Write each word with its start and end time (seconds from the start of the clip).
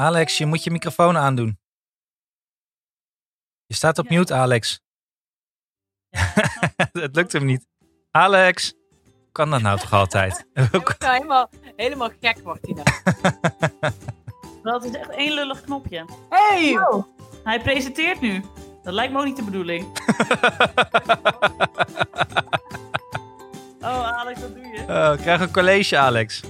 Alex, 0.00 0.38
je 0.38 0.46
moet 0.46 0.64
je 0.64 0.70
microfoon 0.70 1.16
aandoen. 1.16 1.58
Je 3.66 3.74
staat 3.74 3.98
op 3.98 4.08
mute, 4.08 4.34
Alex. 4.34 4.80
Het 6.92 7.14
lukt 7.16 7.32
hem 7.32 7.44
niet. 7.44 7.66
Alex, 8.10 8.74
hoe 9.04 9.32
kan 9.32 9.50
dat 9.50 9.60
nou 9.62 9.78
toch 9.78 9.92
altijd? 9.92 10.46
Ja, 10.98 11.12
helemaal, 11.12 11.50
helemaal 11.76 12.10
gek 12.20 12.38
wordt 12.38 12.66
hij 12.66 12.74
nou. 12.74 12.88
Dat 14.62 14.84
is 14.84 14.90
echt 14.90 15.10
één 15.10 15.32
lullig 15.32 15.60
knopje. 15.60 16.04
Hey! 16.28 16.78
Hij 17.44 17.60
presenteert 17.60 18.20
nu. 18.20 18.44
Dat 18.82 18.94
lijkt 18.94 19.12
me 19.12 19.18
ook 19.18 19.24
niet 19.24 19.36
de 19.36 19.44
bedoeling. 19.44 19.84
oh, 23.80 24.18
Alex, 24.18 24.40
wat 24.40 24.54
doe 24.54 24.66
je? 24.66 24.84
Oh, 24.88 25.12
ik 25.14 25.20
krijg 25.20 25.40
een 25.40 25.52
college, 25.52 25.98
Alex. 25.98 26.42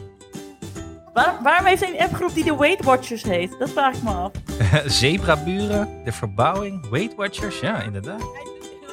Waar, 1.16 1.38
waarom 1.42 1.66
heeft 1.66 1.80
hij 1.84 1.90
een 1.90 2.00
appgroep 2.00 2.34
die 2.34 2.44
de 2.44 2.56
Weight 2.56 2.84
Watchers 2.84 3.22
heet? 3.22 3.58
Dat 3.58 3.70
vraag 3.70 3.94
ik 3.94 4.02
me 4.02 4.10
af. 4.10 4.32
Zebraburen, 5.00 6.04
de 6.04 6.12
verbouwing, 6.12 6.88
Weight 6.88 7.14
Watchers, 7.14 7.60
ja, 7.60 7.82
inderdaad. 7.82 8.20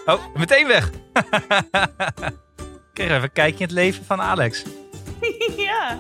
Oh, 0.06 0.20
meteen 0.34 0.68
weg. 0.68 0.90
Kreeg 2.94 3.10
even 3.10 3.24
een 3.24 3.32
kijkje 3.32 3.60
in 3.60 3.66
het 3.66 3.72
leven 3.72 4.06
van 4.06 4.22
Alex. 4.22 4.64
ja. 5.58 6.00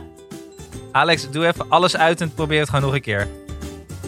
Alex, 0.91 1.29
doe 1.29 1.47
even 1.47 1.69
alles 1.69 1.97
uit 1.97 2.21
en 2.21 2.33
probeer 2.33 2.59
het 2.59 2.69
gewoon 2.69 2.85
nog 2.85 2.93
een 2.93 3.01
keer. 3.01 3.27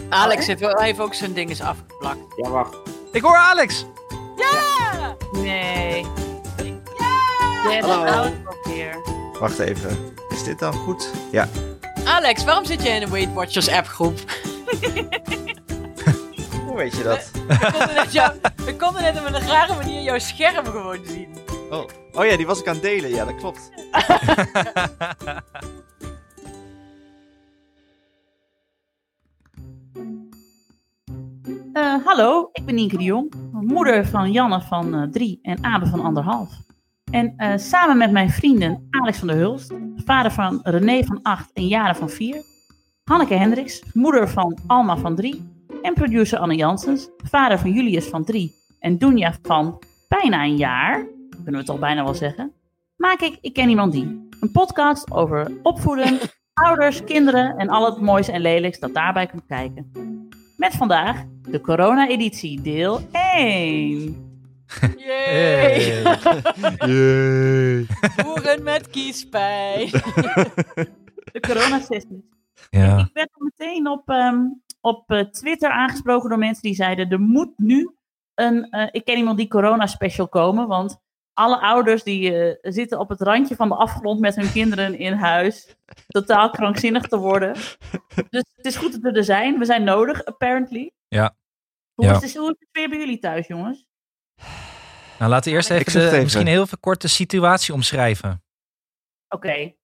Alex 0.08 0.46
heeft, 0.46 0.60
hij 0.60 0.86
heeft 0.86 1.00
ook 1.00 1.14
zijn 1.14 1.32
ding 1.32 1.48
eens 1.48 1.60
afgeplakt. 1.60 2.20
Ja, 2.36 2.50
wacht. 2.50 2.76
Ik 3.12 3.22
hoor 3.22 3.36
Alex! 3.36 3.86
Ja! 4.36 5.16
Nee. 5.32 6.06
Ja! 6.98 7.80
Hallo. 7.80 8.32
Wacht 9.40 9.58
even. 9.58 10.14
Is 10.28 10.44
dit 10.44 10.58
dan 10.58 10.72
goed? 10.72 11.10
Ja. 11.30 11.48
Alex, 12.06 12.44
waarom 12.44 12.64
zit 12.64 12.82
je 12.82 12.88
in 12.88 13.02
een 13.02 13.10
Weight 13.10 13.32
Watchers 13.32 13.68
appgroep? 13.68 14.18
Hoe 16.66 16.76
weet 16.76 16.96
je 16.96 17.02
dat? 17.02 17.30
We 17.32 17.70
konden 17.72 17.94
net, 17.94 18.12
jou, 18.12 18.32
we 18.56 18.76
konden 18.76 19.02
net 19.02 19.18
op 19.18 19.26
een 19.26 19.40
rare 19.40 19.74
manier 19.74 20.02
jouw 20.02 20.18
scherm 20.18 20.64
gewoon 20.64 20.98
zien. 21.04 21.28
Oh. 21.70 21.84
oh 22.12 22.24
ja, 22.26 22.36
die 22.36 22.46
was 22.46 22.60
ik 22.60 22.66
aan 22.68 22.74
het 22.74 22.82
delen. 22.82 23.10
Ja, 23.10 23.24
dat 23.24 23.34
klopt. 23.34 23.70
Eh, 31.72 32.04
hallo, 32.04 32.48
ik 32.52 32.64
ben 32.64 32.74
Nienke 32.74 32.96
de 32.96 33.04
Jong, 33.04 33.32
moeder 33.52 34.06
van 34.06 34.32
Janne 34.32 34.60
van 34.60 34.94
eh, 34.94 35.02
drie 35.02 35.38
en 35.42 35.64
Abe 35.64 35.86
van 35.86 36.00
anderhalf. 36.00 36.48
En 37.10 37.34
eh, 37.36 37.56
samen 37.56 37.96
met 37.96 38.10
mijn 38.10 38.30
vrienden 38.30 38.86
Alex 38.90 39.18
van 39.18 39.28
der 39.28 39.36
Hulst, 39.36 39.72
vader 39.96 40.30
van 40.30 40.60
René 40.62 41.04
van 41.04 41.22
acht 41.22 41.52
en 41.52 41.66
Jaren 41.66 41.96
van 41.96 42.10
vier, 42.10 42.44
Hanneke 43.04 43.34
Hendricks, 43.34 43.82
moeder 43.92 44.28
van 44.28 44.58
Alma 44.66 44.96
van 44.96 45.14
drie 45.16 45.54
en 45.82 45.94
producer 45.94 46.38
Anne 46.38 46.54
Janssens, 46.54 47.08
vader 47.16 47.58
van 47.58 47.72
Julius 47.72 48.06
van 48.06 48.24
drie 48.24 48.54
en 48.78 48.98
Dunja 48.98 49.34
van 49.42 49.82
bijna 50.08 50.44
een 50.44 50.56
jaar, 50.56 51.06
kunnen 51.30 51.52
we 51.52 51.58
het 51.58 51.68
al 51.68 51.78
bijna 51.78 52.04
wel 52.04 52.14
zeggen, 52.14 52.52
maak 52.96 53.20
ik 53.20 53.38
Ik 53.40 53.52
Ken 53.52 53.68
Iemand 53.68 53.92
Die. 53.92 54.28
Een 54.40 54.50
podcast 54.52 55.10
over 55.10 55.52
opvoeden, 55.62 56.18
ouders, 56.66 57.04
kinderen 57.04 57.56
en 57.56 57.68
al 57.68 57.84
het 57.84 58.00
moois 58.00 58.28
en 58.28 58.40
lelijks 58.40 58.78
dat 58.78 58.94
daarbij 58.94 59.26
komt 59.26 59.46
kijken. 59.46 59.92
Met 60.56 60.74
vandaag 60.74 61.24
de 61.42 61.60
corona-editie, 61.60 62.60
deel 62.60 63.00
1. 63.12 64.25
Yay! 64.96 66.02
Yay. 66.92 67.86
Boeren 68.16 68.62
met 68.62 68.90
kiespijn. 68.90 69.90
De 71.32 71.40
corona-sessie. 71.40 72.28
Ja. 72.70 72.98
Ik 72.98 73.10
werd 73.12 73.28
al 73.32 73.44
meteen 73.44 73.88
op, 73.88 74.08
ehm, 74.08 74.38
op 74.80 75.10
eh, 75.10 75.20
Twitter 75.20 75.70
aangesproken 75.70 76.28
door 76.28 76.38
mensen 76.38 76.62
die 76.62 76.74
zeiden: 76.74 77.10
er 77.10 77.20
moet 77.20 77.58
nu 77.58 77.96
een 78.34 78.70
eh, 78.70 78.88
Ik 78.90 79.04
ken 79.04 79.16
iemand 79.16 79.36
die 79.36 79.48
corona-special 79.48 80.28
komen. 80.28 80.66
Want 80.66 80.98
alle 81.32 81.60
ouders 81.60 82.02
die 82.02 82.34
eh, 82.34 82.72
zitten 82.72 82.98
op 82.98 83.08
het 83.08 83.20
randje 83.20 83.56
van 83.56 83.68
de 83.68 83.74
afgrond 83.74 84.20
met 84.20 84.36
hun 84.36 84.52
kinderen 84.52 84.98
in 84.98 85.12
huis. 85.12 85.76
Totaal 86.06 86.50
krankzinnig 86.50 87.02
te 87.02 87.18
worden. 87.18 87.54
Dus 88.30 88.44
het 88.56 88.66
is 88.66 88.76
goed 88.76 88.92
dat 88.92 89.00
we 89.00 89.18
er 89.18 89.24
zijn. 89.24 89.58
We 89.58 89.64
zijn 89.64 89.84
nodig, 89.84 90.24
apparently. 90.24 90.92
Ja. 91.08 91.36
Hoe, 91.94 92.04
Ja. 92.04 92.14
Is, 92.14 92.22
het, 92.22 92.36
hoe 92.36 92.50
is 92.50 92.56
het 92.58 92.68
weer 92.72 92.88
bij 92.88 92.98
jullie 92.98 93.18
thuis, 93.18 93.46
jongens? 93.46 93.86
Nou, 95.18 95.30
laten 95.30 95.50
we 95.50 95.56
eerst 95.56 95.70
even, 95.70 95.92
de, 95.92 96.06
even. 96.06 96.22
misschien 96.22 96.46
heel 96.46 96.62
even 96.62 96.80
kort 96.80 97.00
de 97.00 97.08
situatie 97.08 97.74
omschrijven. 97.74 98.42
Oké. 99.28 99.74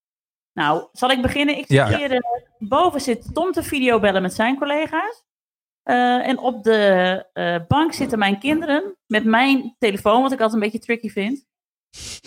Nou, 0.52 0.88
zal 0.92 1.10
ik 1.10 1.22
beginnen? 1.22 1.54
Ik 1.58 1.66
zit 1.66 1.76
Ja. 1.76 1.96
hier, 1.96 2.10
eh, 2.12 2.18
boven 2.58 3.00
zit 3.00 3.34
Tom 3.34 3.52
te 3.52 3.62
videobellen 3.62 4.22
met 4.22 4.34
zijn 4.34 4.58
collega's. 4.58 5.24
Eh, 5.82 6.28
en 6.28 6.38
op 6.38 6.62
de 6.62 7.26
eh, 7.32 7.56
bank 7.68 7.92
zitten 7.92 8.18
mijn 8.18 8.38
kinderen 8.38 8.96
met 9.06 9.24
mijn 9.24 9.76
telefoon, 9.78 10.22
wat 10.22 10.32
ik 10.32 10.40
altijd 10.40 10.62
een 10.62 10.70
beetje 10.70 10.84
tricky 10.84 11.08
vind, 11.08 11.46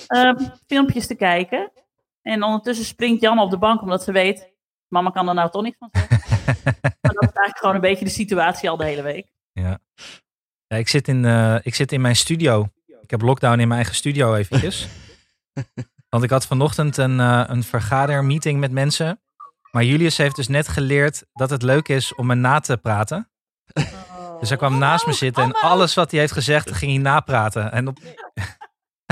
ehm, 0.07 0.35
filmpjes 0.67 1.07
te 1.07 1.15
kijken. 1.15 1.71
En 2.21 2.43
ondertussen 2.43 2.85
springt 2.85 3.21
Jan 3.21 3.39
op 3.39 3.49
de 3.49 3.57
bank 3.57 3.81
omdat 3.81 4.03
ze 4.03 4.11
weet, 4.11 4.53
mama 4.87 5.09
kan 5.09 5.27
er 5.27 5.33
nou 5.33 5.49
toch 5.51 5.61
niks 5.61 5.77
van 5.77 5.89
zeggen. 5.91 6.19
maar 7.01 7.13
dat 7.13 7.23
is 7.23 7.35
eigenlijk 7.35 7.57
gewoon 7.57 7.75
een 7.75 7.81
beetje 7.81 8.05
de 8.05 8.11
situatie 8.11 8.69
al 8.69 8.77
de 8.77 8.85
hele 8.85 9.01
week. 9.01 9.27
Ja. 9.51 9.79
Ja, 10.67 10.77
ik, 10.77 10.87
zit 10.87 11.07
in, 11.07 11.25
eh, 11.25 11.55
ik 11.61 11.75
zit 11.75 11.91
in 11.91 12.01
mijn 12.01 12.15
studio. 12.15 12.67
Ik 13.05 13.11
heb 13.11 13.21
lockdown 13.21 13.59
in 13.59 13.67
mijn 13.67 13.79
eigen 13.79 13.95
studio 13.95 14.35
eventjes. 14.35 14.87
Want 16.09 16.23
ik 16.23 16.29
had 16.29 16.45
vanochtend 16.45 16.97
een, 16.97 17.19
eh, 17.19 17.43
een 17.47 17.63
vergadermeeting 17.63 18.59
met 18.59 18.71
mensen. 18.71 19.21
Maar 19.71 19.83
Julius 19.83 20.17
heeft 20.17 20.35
dus 20.35 20.47
net 20.47 20.67
geleerd 20.67 21.25
dat 21.33 21.49
het 21.49 21.61
leuk 21.61 21.87
is 21.87 22.15
om 22.15 22.25
me 22.25 22.35
na 22.35 22.59
te 22.59 22.77
praten. 22.77 23.29
Dus 24.39 24.49
hij 24.49 24.57
kwam 24.57 24.77
naast 24.77 25.05
me 25.05 25.13
zitten 25.13 25.43
en 25.43 25.51
allemaal. 25.51 25.71
alles 25.71 25.93
wat 25.93 26.11
hij 26.11 26.19
heeft 26.19 26.31
gezegd 26.31 26.71
ging 26.71 26.91
hij 26.91 27.01
napraten. 27.01 27.71
En 27.71 27.87
op... 27.87 27.99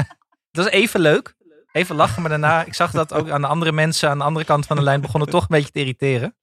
dat 0.51 0.63
was 0.63 0.69
even 0.69 0.99
leuk. 0.99 1.35
Even 1.71 1.95
lachen, 1.95 2.21
maar 2.21 2.29
daarna, 2.29 2.63
ik 2.63 2.73
zag 2.73 2.91
dat 2.91 3.13
ook 3.13 3.29
aan 3.29 3.41
de 3.41 3.47
andere 3.47 3.71
mensen 3.71 4.09
aan 4.09 4.17
de 4.17 4.23
andere 4.23 4.45
kant 4.45 4.65
van 4.65 4.75
de 4.75 4.83
lijn 4.83 5.01
begonnen 5.01 5.29
toch 5.29 5.41
een 5.41 5.47
beetje 5.49 5.71
te 5.71 5.79
irriteren. 5.79 6.35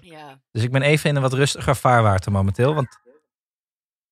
Ja. 0.00 0.40
Dus 0.50 0.62
ik 0.62 0.70
ben 0.70 0.82
even 0.82 1.10
in 1.10 1.16
een 1.16 1.22
wat 1.22 1.32
rustiger 1.32 1.76
vaarwater 1.76 2.32
momenteel. 2.32 2.74
Want... 2.74 2.98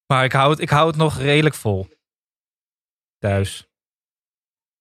Maar 0.06 0.25
ik 0.25 0.32
hou, 0.32 0.50
het, 0.50 0.60
ik 0.60 0.70
hou 0.70 0.86
het 0.86 0.96
nog 0.96 1.19
redelijk 1.19 1.54
vol. 1.54 1.88
Thuis. 3.19 3.66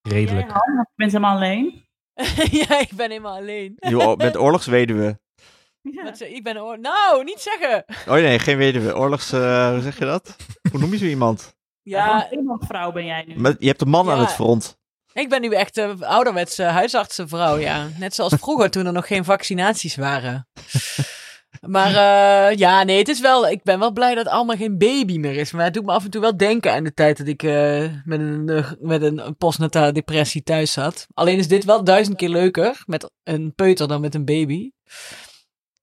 Redelijk. 0.01 0.47
Jij, 0.47 0.57
Han, 0.57 0.75
want 0.75 0.88
ik 0.88 0.94
ben 0.96 1.07
helemaal 1.07 1.35
alleen. 1.35 1.84
ja, 2.68 2.79
ik 2.79 2.90
ben 2.96 3.09
helemaal 3.09 3.35
alleen. 3.35 3.75
Je 3.79 4.13
bent 4.18 4.38
oorlogsweduwe. 4.38 5.19
Ja. 5.81 6.03
Wat 6.03 6.19
ik 6.22 6.44
ben 6.44 6.62
oor- 6.62 6.79
Nou, 6.79 7.24
niet 7.24 7.40
zeggen. 7.40 7.84
Oh 8.07 8.13
nee, 8.13 8.40
geen 8.40 8.57
weduwe. 8.57 8.95
Oorlogs... 8.95 9.31
eh, 9.31 9.69
hoe 9.72 9.81
zeg 9.81 10.00
je 10.00 10.06
dat? 10.06 10.35
Hoe 10.72 10.79
noem 10.79 10.91
je 10.91 10.97
zo 10.97 11.06
iemand? 11.06 11.56
Ja, 11.81 12.28
Een 12.31 12.57
vrouw 12.68 12.91
ben 12.91 13.06
jij 13.06 13.24
nu. 13.28 13.35
Met, 13.40 13.56
je 13.59 13.68
hebt 13.68 13.81
een 13.81 13.90
man 13.90 14.09
aan 14.09 14.19
het 14.19 14.31
front. 14.31 14.78
ik 15.13 15.29
ben 15.29 15.41
nu 15.41 15.53
echt 15.53 15.78
een 15.78 16.03
ouderwetse 16.03 16.63
huisartsenvrouw, 16.63 17.57
ja. 17.57 17.88
Net 17.97 18.16
zoals 18.16 18.34
vroeger 18.34 18.72
toen 18.72 18.85
er 18.85 18.91
nog 18.94 19.07
geen 19.07 19.24
vaccinaties 19.25 19.95
waren. 19.95 20.47
Maar 21.67 21.87
eh, 21.87 22.57
ja, 22.57 22.83
nee, 22.83 22.97
het 22.97 23.07
is 23.07 23.19
wel. 23.21 23.47
Ik 23.47 23.63
ben 23.63 23.79
wel 23.79 23.91
blij 23.91 24.15
dat 24.15 24.27
allemaal 24.27 24.56
geen 24.56 24.77
baby 24.77 25.17
meer 25.17 25.35
is. 25.35 25.51
Maar 25.51 25.63
het 25.63 25.73
doet 25.73 25.85
me 25.85 25.91
af 25.91 26.03
en 26.03 26.09
toe 26.09 26.21
wel 26.21 26.38
denken 26.38 26.71
aan 26.73 26.83
de 26.83 26.94
tijd 26.94 27.17
dat 27.17 27.27
ik 27.27 27.44
eh, 27.44 27.91
met, 28.03 28.19
een, 28.19 28.65
met 28.79 29.01
een 29.01 29.35
postnatale 29.38 29.91
depressie 29.91 30.44
thuis 30.44 30.71
zat. 30.71 31.07
Alleen 31.13 31.38
is 31.38 31.47
dit 31.47 31.63
wel 31.65 31.83
duizend 31.83 32.17
keer 32.17 32.29
leuker 32.29 32.83
met 32.85 33.12
een 33.23 33.53
peuter 33.56 33.88
dan 33.88 34.01
met 34.01 34.15
een 34.15 34.25
baby. 34.25 34.71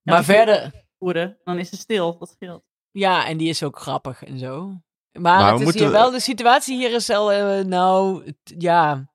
Maar 0.03 0.13
maar 0.15 0.23
verder, 0.23 0.71
voeren, 0.99 1.37
dan 1.43 1.57
is 1.59 1.71
het 1.71 1.79
stil. 1.79 2.17
Dat 2.19 2.29
scheelt. 2.29 2.63
ja, 2.91 3.27
en 3.27 3.37
die 3.37 3.49
is 3.49 3.63
ook 3.63 3.79
grappig 3.79 4.23
en 4.23 4.39
zo. 4.39 4.67
Maar, 5.11 5.21
Maar 5.21 5.39
het 5.39 5.53
we 5.53 5.57
is 5.59 5.63
moeten- 5.63 5.81
hier 5.81 5.91
wel, 5.91 6.11
de 6.11 6.19
situatie 6.19 6.77
hier 6.77 6.93
is 6.93 7.07
wel, 7.07 7.31
eh, 7.31 7.65
nou, 7.65 8.23
ja. 8.43 9.11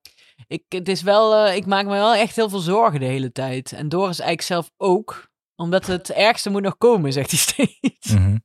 Ik, 0.47 0.63
het 0.69 0.89
is 0.89 1.03
wel, 1.03 1.35
eh, 1.47 1.57
ik 1.57 1.67
maak 1.67 1.85
me 1.85 1.91
wel 1.91 2.15
echt 2.15 2.37
heel 2.37 2.49
veel 2.49 2.59
zorgen 2.59 3.01
de 3.01 3.07
hele 3.07 3.33
tijd. 3.33 3.73
En 3.73 3.89
Doris 3.89 4.19
eigenlijk 4.19 4.43
zelf 4.49 4.71
ook. 4.77 5.28
Omdat 5.61 5.87
het 5.87 6.11
ergste 6.11 6.51
moet 6.51 6.63
nog 6.63 6.77
komen, 6.77 7.13
zegt 7.13 7.31
hij 7.31 7.39
steeds. 7.49 8.13
Mhm. 8.15 8.37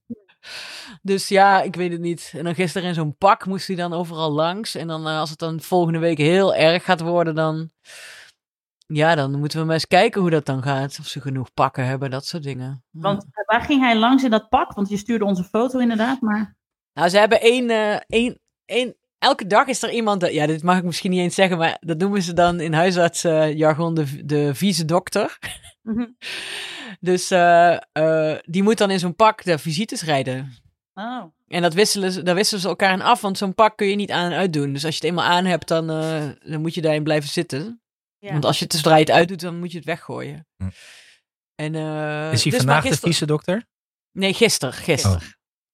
Dus 1.02 1.28
ja, 1.28 1.62
ik 1.62 1.76
weet 1.76 1.92
het 1.92 2.02
niet. 2.02 2.34
En 2.36 2.44
dan 2.44 2.56
gisteren 2.56 2.88
in 2.88 2.94
zo'n 2.94 3.18
pak 3.18 3.46
moest 3.46 3.68
hij 3.68 3.76
dan 3.76 3.94
overal 3.94 4.32
langs. 4.32 4.76
En 4.76 4.88
dan 4.88 5.08
eh, 5.08 5.20
als 5.20 5.30
het 5.30 5.40
dan 5.40 5.62
volgende 5.62 6.00
week 6.00 6.18
heel 6.18 6.56
erg 6.56 6.84
gaat 6.84 7.02
worden, 7.02 7.36
dan... 7.36 7.70
Ja, 8.86 9.16
dan 9.16 9.40
moeten 9.40 9.60
we 9.60 9.66
maar 9.66 9.74
eens 9.74 9.88
kijken 9.88 10.22
hoe 10.22 10.30
dat 10.30 10.46
dan 10.46 10.64
gaat. 10.64 10.98
Of 11.00 11.08
ze 11.08 11.22
genoeg 11.22 11.54
pakken 11.54 11.86
hebben, 11.86 12.12
dat 12.12 12.26
soort 12.26 12.44
dingen. 12.44 12.84
Want 12.92 13.24
eh, 13.24 13.46
waar 13.46 13.62
ging 13.62 13.82
hij 13.82 13.96
langs 13.96 14.24
in 14.24 14.30
dat 14.30 14.50
pak? 14.50 14.74
Want 14.74 14.90
je 14.90 14.98
stuurde 14.98 15.26
onze 15.26 15.44
foto 15.44 15.80
inderdaad, 15.80 16.22
maar... 16.22 16.56
Nou, 16.94 17.10
ze 17.10 17.18
hebben 17.18 17.42
één, 17.42 17.70
eh, 17.70 18.00
één, 18.08 18.40
één... 18.66 18.96
Elke 19.18 19.48
dag 19.48 19.68
is 19.68 19.84
er 19.84 19.92
iemand... 19.92 20.22
Dat, 20.22 20.34
ja, 20.34 20.46
dit 20.46 20.64
mag 20.64 20.78
ik 20.78 20.84
misschien 20.84 21.12
niet 21.12 21.20
eens 21.20 21.36
zeggen, 21.36 21.58
maar 21.58 21.78
dat 21.80 21.98
noemen 21.98 22.22
ze 22.22 22.34
dan 22.34 22.60
in 22.60 22.74
huisartsjargon 22.74 23.94
de, 23.94 24.26
de 24.26 24.56
vieze 24.56 24.86
dokter. 24.86 25.38
Mhm. 25.82 26.06
Dus 27.04 27.32
eh, 27.32 27.78
eh, 27.92 28.40
die 28.46 28.64
moet 28.64 28.78
dan 28.78 28.92
in 28.92 29.00
zo'n 29.00 29.16
pak 29.16 29.44
de 29.44 29.58
visites 29.58 30.02
rijden. 30.02 30.54
Oh. 30.94 31.24
En 31.48 31.62
dat 31.62 31.74
wisselen 31.74 32.12
ze, 32.12 32.24
daar 32.24 32.36
wisselen 32.36 32.62
ze 32.62 32.68
elkaar 32.68 32.90
aan 32.90 33.02
af, 33.02 33.22
want 33.22 33.38
zo'n 33.38 33.54
pak 33.54 33.78
kun 33.78 33.88
je 33.88 33.96
niet 33.96 34.12
aan 34.12 34.32
en 34.32 34.38
uitdoen. 34.38 34.74
Dus 34.74 34.86
als 34.86 34.98
je 34.98 35.00
het 35.00 35.10
eenmaal 35.10 35.26
aan 35.32 35.46
hebt, 35.46 35.68
dan, 35.68 35.90
eh, 35.90 36.30
dan 36.52 36.62
moet 36.62 36.74
je 36.74 36.82
daarin 36.82 37.04
blijven 37.04 37.30
zitten. 37.30 37.82
Ja. 38.20 38.32
Want 38.32 38.46
als 38.46 38.60
je 38.60 38.64
het 38.64 38.74
zodra 38.74 38.94
je 38.94 39.00
het 39.00 39.12
uitdoet, 39.12 39.40
dan 39.40 39.60
moet 39.60 39.72
je 39.72 39.78
het 39.78 39.86
weggooien. 39.86 40.48
Hm. 40.58 40.70
En, 41.56 41.76
eh, 41.76 42.32
Is 42.32 42.42
hij 42.44 42.52
dus 42.52 42.60
vandaag 42.62 42.82
de 42.84 42.88
gister- 42.90 43.08
vieze 43.08 43.26
dokter? 43.26 43.66
Nee, 44.12 44.34
gisteren. 44.34 44.74
gisteren. 44.74 45.22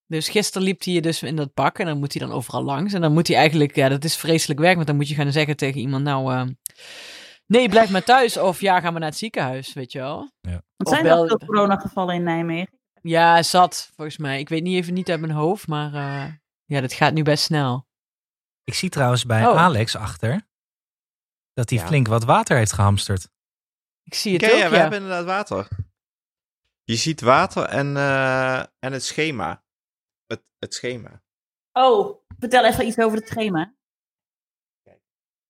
Dus 0.07 0.29
gisteren 0.29 0.63
liep 0.63 0.83
hij 0.83 0.99
dus 0.99 1.23
in 1.23 1.35
dat 1.35 1.53
pak 1.53 1.79
en 1.79 1.85
dan 1.85 1.99
moet 1.99 2.13
hij 2.13 2.27
dan 2.27 2.35
overal 2.35 2.63
langs. 2.63 2.93
En 2.93 3.01
dan 3.01 3.13
moet 3.13 3.27
hij 3.27 3.37
eigenlijk, 3.37 3.75
ja, 3.75 3.89
dat 3.89 4.03
is 4.03 4.15
vreselijk 4.15 4.59
werk, 4.59 4.75
want 4.75 4.87
dan 4.87 4.95
moet 4.95 5.09
je 5.09 5.15
gaan 5.15 5.31
zeggen 5.31 5.55
tegen 5.55 5.81
iemand, 5.81 6.03
nou, 6.03 6.53
nee, 7.49 7.69
blijf 7.69 7.89
maar 7.89 8.03
thuis. 8.03 8.37
Of 8.37 8.61
ja, 8.61 8.79
ga 8.79 8.91
maar 8.91 8.99
naar 8.99 9.09
het 9.09 9.17
ziekenhuis, 9.17 9.73
weet 9.73 9.91
je 9.91 9.99
wel. 9.99 10.17
Want 10.41 10.63
Of 10.77 10.89
zijn 10.89 11.03
bel- 11.03 11.21
er 11.23 11.27
veel 11.27 11.47
coronagevallen 11.47 12.15
in 12.15 12.23
Nijmegen? 12.23 12.79
Ja, 13.01 13.43
zat, 13.43 13.91
volgens 13.95 14.17
mij. 14.17 14.39
Ik 14.39 14.49
weet 14.49 14.63
niet 14.63 14.75
even 14.75 14.93
niet 14.93 15.09
uit 15.09 15.19
mijn 15.19 15.31
hoofd, 15.31 15.67
maar 15.67 15.93
eh, 15.93 16.33
ja, 16.65 16.81
dat 16.81 16.93
gaat 16.93 17.13
nu 17.13 17.23
best 17.23 17.43
snel. 17.43 17.87
Ik 18.63 18.73
zie 18.73 18.89
trouwens 18.89 19.25
bij 19.25 19.47
Oh. 19.47 19.57
Alex 19.57 19.95
achter 19.95 20.47
dat 21.53 21.69
hij 21.69 21.79
Ja. 21.79 21.85
flink 21.87 22.07
wat 22.07 22.23
water 22.23 22.57
heeft 22.57 22.73
gehamsterd. 22.73 23.29
Ik 24.03 24.13
zie 24.13 24.33
het 24.33 24.43
Oké, 24.43 24.51
ook, 24.51 24.57
ja, 24.57 24.63
ja. 24.65 24.69
we 24.71 24.77
hebben 24.77 25.01
inderdaad 25.01 25.25
water. 25.49 25.67
Je 26.83 26.95
ziet 26.95 27.21
water 27.21 27.63
en, 27.65 27.97
eh, 27.97 28.59
en 28.59 28.91
het 28.93 29.03
schema. 29.03 29.63
Het, 30.25 30.43
het 30.57 30.73
schema. 30.73 31.23
Oh, 31.71 32.25
vertel 32.39 32.65
even 32.65 32.87
iets 32.87 32.97
over 32.97 33.17
het 33.17 33.27
schema. 33.27 33.75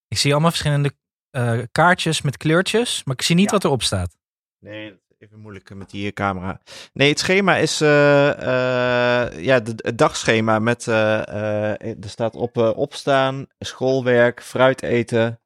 Ik 0.07 0.17
zie 0.17 0.31
allemaal 0.31 0.49
verschillende 0.49 0.97
eh, 1.31 1.59
kaartjes 1.71 2.21
met 2.21 2.37
kleurtjes, 2.37 3.03
maar 3.03 3.15
ik 3.15 3.21
zie 3.21 3.35
niet 3.35 3.45
Ja. 3.45 3.51
wat 3.51 3.63
erop 3.63 3.83
staat. 3.83 4.17
Nee, 4.59 4.89
dat 4.89 4.99
is 5.09 5.15
even 5.19 5.39
moeilijk 5.39 5.73
met 5.73 5.89
die 5.89 6.13
camera. 6.13 6.61
Nee, 6.93 7.09
het 7.09 7.19
schema 7.19 7.55
is 7.55 7.81
eh, 7.81 8.29
eh, 8.29 9.43
ja, 9.43 9.59
de, 9.59 9.73
het 9.75 9.97
dagschema 9.97 10.59
met, 10.59 10.85
er 10.85 11.97
staat 11.99 12.35
op 12.35 12.57
opstaan, 12.57 13.47
schoolwerk, 13.59 14.41
fruit 14.43 14.81
eten, 14.81 15.39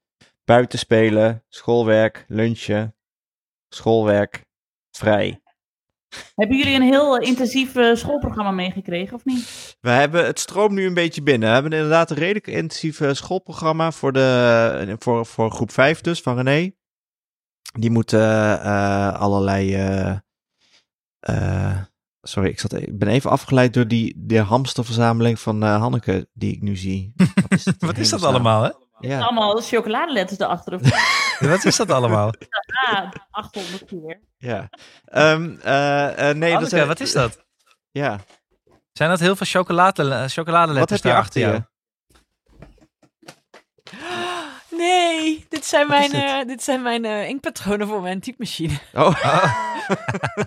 buiten 0.45 0.80
spelen, 0.80 1.44
schoolwerk, 1.50 2.25
lunchen, 2.27 2.95
schoolwerk, 3.69 4.45
vrij. 4.91 5.43
Hebben 6.36 6.57
jullie 6.57 6.75
een 6.75 6.81
heel 6.81 7.18
eh, 7.18 7.27
intensief 7.27 7.75
eh, 7.75 7.95
schoolprogramma 7.95 8.51
meegekregen, 8.51 9.15
of 9.15 9.25
niet? 9.25 9.75
We 9.81 9.89
hebben 9.89 10.25
het 10.25 10.39
stroom 10.39 10.74
nu 10.74 10.86
een 10.86 10.94
beetje 10.94 11.24
binnen. 11.24 11.48
We 11.48 11.54
hebben 11.54 11.71
inderdaad 11.71 12.12
een 12.12 12.18
redelijk 12.18 12.48
intensief 12.48 13.01
eh, 13.01 13.13
schoolprogramma 13.13 13.92
voor, 13.92 14.13
de, 14.13 14.95
voor, 15.00 15.25
voor 15.25 15.51
groep 15.51 15.71
5 15.71 16.01
dus, 16.01 16.21
van 16.21 16.36
René. 16.36 16.71
Die 17.80 17.92
moet 17.92 18.13
eh, 18.13 18.54
eh, 18.54 19.19
allerlei... 19.19 19.77
sorry, 22.21 22.50
ik, 22.50 22.59
zat, 22.59 22.74
ik 22.74 22.98
ben 22.98 23.07
even 23.07 23.30
afgeleid 23.30 23.74
door 23.74 23.88
die, 23.88 24.13
de 24.18 24.38
hamsterverzameling 24.38 25.39
van 25.39 25.63
eh, 25.63 25.80
Hanneke 25.80 26.27
die 26.33 26.54
ik 26.54 26.62
nu 26.62 26.75
zie. 26.75 27.13
Wat 27.16 27.51
is, 27.51 27.68
Wat 27.80 27.98
is 27.98 28.09
dat 28.09 28.24
allemaal, 28.24 28.63
hè? 28.63 28.71
Ja. 29.07 29.19
Allemaal 29.19 29.61
chocoladeletters 29.61 30.39
erachter. 30.39 30.79
Wat 31.50 31.65
is 31.65 31.75
dat 31.75 31.91
allemaal? 31.91 32.33
ah, 32.91 33.11
800 33.31 33.85
keer. 33.85 34.19
ja. 34.38 34.69
Ehm, 35.05 35.55
eh, 35.61 36.29
eh, 36.29 36.35
nee, 36.35 36.51
dat 36.51 36.63
Anneke, 36.73 36.88
wat 36.88 37.00
is 37.00 37.11
dat? 37.11 37.45
Ja. 37.91 38.19
Zijn 38.91 39.09
dat 39.09 39.19
heel 39.19 39.35
veel 39.35 39.45
chocolade, 39.45 40.07
Wat 40.09 40.31
chocoladeletters 40.31 41.01
heb 41.01 41.03
je 41.03 41.07
daar 41.09 41.17
achter 41.25 41.41
jou? 41.41 41.53
je? 41.53 41.63
Nee, 44.77 45.45
dit 45.49 45.65
zijn 45.65 45.88
Wat 45.88 45.97
mijn, 45.97 46.11
dit? 46.11 46.21
eh, 46.21 46.47
dit 46.47 46.63
zijn 46.63 46.81
mijn 46.81 47.06
eh, 47.06 47.27
inkpatronen 47.27 47.88
voor 47.88 48.01
mijn 48.01 48.19
typemachine. 48.19 48.73
Oh, 48.94 49.23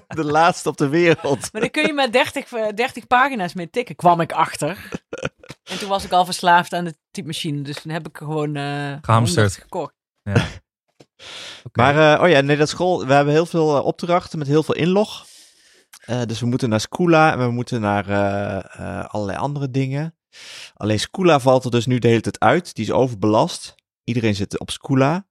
de 0.08 0.24
laatste 0.24 0.68
op 0.68 0.76
de 0.76 0.88
wereld. 0.88 1.52
Maar 1.52 1.60
daar 1.60 1.70
kun 1.70 1.86
je 1.86 1.92
met 1.92 2.12
30, 2.12 2.52
eh, 2.52 2.68
30 2.74 3.06
pagina's 3.06 3.54
mee 3.54 3.70
tikken, 3.70 3.96
kwam 3.96 4.20
ik 4.20 4.32
achter. 4.32 4.88
En 5.70 5.78
toen 5.78 5.88
was 5.88 6.04
ik 6.04 6.12
al 6.12 6.24
verslaafd 6.24 6.72
aan 6.72 6.84
de 6.84 6.96
typemachine, 7.10 7.62
dus 7.62 7.80
toen 7.82 7.92
heb 7.92 8.08
ik 8.08 8.20
er 8.20 8.26
gewoon 8.26 8.56
eh 8.56 8.96
Gehamsterd. 9.00 9.52
100 9.56 9.62
gekocht. 9.62 9.94
Oké. 11.64 11.80
Maar 11.80 12.14
eh, 12.14 12.22
oh 12.22 12.28
ja, 12.28 12.40
nee, 12.40 12.56
dat 12.56 12.68
school. 12.68 13.06
We 13.06 13.12
hebben 13.12 13.32
heel 13.34 13.46
veel 13.46 13.76
eh, 13.76 13.84
opdrachten 13.84 14.38
met 14.38 14.48
heel 14.48 14.62
veel 14.62 14.74
inlog. 14.74 15.26
Eh, 16.04 16.22
dus 16.26 16.40
we 16.40 16.46
moeten 16.46 16.68
naar 16.68 16.80
Scula 16.80 17.32
en 17.32 17.38
we 17.38 17.50
moeten 17.50 17.80
naar 17.80 18.08
eh, 18.08 18.98
eh, 18.98 19.04
allerlei 19.04 19.38
andere 19.38 19.70
dingen. 19.70 20.16
Alleen 20.74 21.00
Scula 21.00 21.40
valt 21.40 21.64
er 21.64 21.70
dus 21.70 21.86
nu 21.86 21.98
de 21.98 22.08
hele 22.08 22.20
tijd 22.20 22.40
uit. 22.40 22.74
Die 22.74 22.84
is 22.84 22.90
overbelast. 22.92 23.74
Iedereen 24.04 24.34
zit 24.34 24.58
op 24.58 24.70
Scula. 24.70 25.26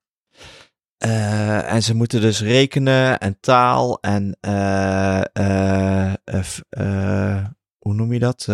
Eh, 0.98 1.72
en 1.74 1.84
ze 1.84 1.96
moeten 1.96 2.22
dus 2.22 2.42
rekenen 2.42 3.20
en 3.20 3.40
taal 3.40 3.98
en 4.02 4.38
eh, 4.42 5.22
eh, 5.34 6.14
eh, 6.24 6.46
eh, 6.70 7.46
hoe 7.78 7.94
noem 7.94 8.14
je 8.14 8.20
dat? 8.20 8.46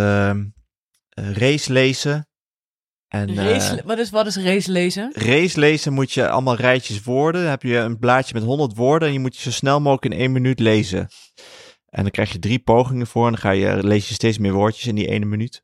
Eh, 1.22 1.32
race 1.32 1.74
lezen. 1.74 2.28
En, 3.08 3.30
eh, 3.30 3.84
wat, 3.86 3.98
is, 3.98 4.10
wat 4.10 4.26
is 4.26 4.38
race 4.38 4.72
lezen? 4.72 5.12
Race 5.14 5.60
lezen 5.60 5.94
moet 5.94 6.12
je 6.12 6.30
allemaal 6.30 6.56
rijtjes 6.56 7.04
woorden. 7.04 7.42
Dan 7.42 7.50
heb 7.50 7.64
je 7.64 7.78
een 7.78 8.00
blaadje 8.00 8.34
met 8.34 8.44
100 8.44 8.76
woorden 8.76 9.08
en 9.08 9.14
je 9.14 9.20
moet 9.20 9.36
je 9.36 9.42
zo 9.42 9.52
snel 9.52 9.80
mogelijk 9.82 10.14
in 10.14 10.20
één 10.20 10.32
minuut 10.32 10.60
lezen. 10.60 11.08
En 11.86 12.02
dan 12.02 12.12
krijg 12.12 12.32
je 12.32 12.40
drie 12.40 12.60
pogingen 12.60 13.08
voor 13.08 13.26
en 13.26 13.32
dan 13.32 13.42
ga 13.42 13.50
je, 13.52 13.84
lees 13.84 14.08
je 14.08 14.14
steeds 14.14 14.38
meer 14.38 14.54
woordjes 14.54 14.88
in 14.88 14.96
die 14.96 15.08
ene 15.08 15.26
minuut. 15.26 15.64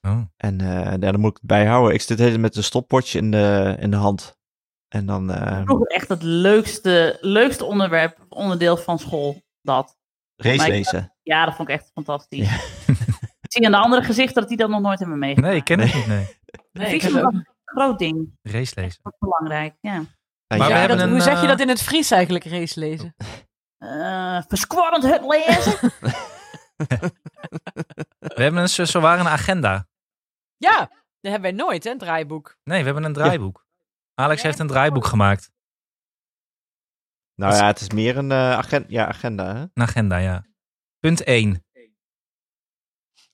Oh. 0.00 0.20
En 0.36 0.60
eh, 0.60 0.92
ja, 0.92 0.96
dan 0.96 1.20
moet 1.20 1.30
ik 1.30 1.36
het 1.36 1.46
bijhouden. 1.46 1.94
Ik 1.94 2.00
zit 2.00 2.18
hele 2.18 2.38
met 2.38 2.56
een 2.56 2.64
stopwatch 2.64 3.14
in 3.14 3.30
de, 3.30 3.76
in 3.80 3.90
de 3.90 3.96
hand. 3.96 4.36
En 4.88 5.06
dan, 5.06 5.30
eh, 5.32 5.62
Vroeger 5.64 5.86
echt 5.86 6.08
het 6.08 6.22
leukste, 6.22 7.18
leukste 7.20 7.64
onderwerp, 7.64 8.26
onderdeel 8.28 8.76
van 8.76 8.98
school. 8.98 9.42
Dat. 9.62 9.96
race 10.36 10.68
lezen. 10.68 11.14
Ja, 11.22 11.44
dat 11.44 11.54
vond 11.54 11.68
ik 11.68 11.74
echt 11.74 11.90
fantastisch. 11.94 12.48
zie 13.54 13.66
aan 13.66 13.72
de 13.72 13.78
andere 13.78 14.02
gezichten 14.02 14.34
dat 14.40 14.48
die 14.48 14.56
dat 14.58 14.68
nog 14.68 14.80
nooit 14.80 14.98
hebben 14.98 15.18
meegemaakt. 15.18 15.48
Nee, 15.48 15.58
ik 15.60 15.64
ken 15.64 15.80
het 15.80 15.94
niet, 15.94 16.06
nee. 16.06 16.38
Nee, 16.72 17.04
een 17.04 17.46
groot 17.64 17.98
ding. 17.98 18.38
Race 18.42 18.72
lezen. 18.80 19.00
Dat 19.02 19.12
is 19.12 19.18
belangrijk, 19.18 19.74
ja. 19.80 20.02
Maar 20.46 20.58
ja, 20.58 20.66
we 20.66 20.72
hebben 20.72 20.96
dat- 20.96 21.06
een, 21.06 21.12
hoe 21.12 21.20
zeg 21.22 21.34
je 21.36 21.40
eh, 21.42 21.48
dat 21.48 21.60
in 21.60 21.68
het 21.68 21.82
Fries 21.82 22.10
eigenlijk, 22.10 22.44
race 22.44 22.80
lezen? 22.80 23.14
Eh 23.78 24.42
verskwarrend 24.48 25.02
het 25.02 25.22
lezen. 25.26 25.78
We 28.34 28.42
hebben 28.42 28.60
een, 28.62 28.68
zo 28.86 29.00
waar 29.00 29.20
een 29.20 29.28
agenda. 29.28 29.86
Ja, 30.56 30.78
dat 30.78 31.32
hebben 31.32 31.40
wij 31.40 31.52
nooit, 31.52 31.84
hè, 31.84 31.90
een 31.90 31.98
draaiboek. 31.98 32.56
Nee, 32.64 32.78
we 32.78 32.84
hebben 32.84 33.04
een 33.04 33.12
draaiboek. 33.12 33.66
Alex 34.14 34.42
heeft 34.42 34.58
een 34.58 34.66
draaiboek 34.66 35.04
gemaakt. 35.06 35.50
nou 37.34 37.54
ja, 37.54 37.66
het 37.66 37.80
is 37.80 37.90
meer 37.90 38.16
een 38.16 38.30
eh, 38.30 38.52
agen- 38.52 38.84
ja, 38.88 39.06
agenda. 39.06 39.54
Hè? 39.54 39.60
Een 39.60 39.70
agenda, 39.82 40.16
ja. 40.16 40.44
Punt 40.98 41.22
1. 41.24 41.64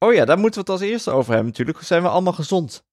Oh 0.02 0.14
ja, 0.14 0.24
daar 0.24 0.38
moeten 0.38 0.64
we 0.64 0.72
het 0.72 0.80
als 0.80 0.88
eerste 0.90 1.10
over 1.10 1.28
hebben 1.32 1.48
natuurlijk. 1.50 1.78
Zijn 1.82 2.02
we 2.02 2.08
allemaal 2.08 2.32
gezond? 2.32 2.84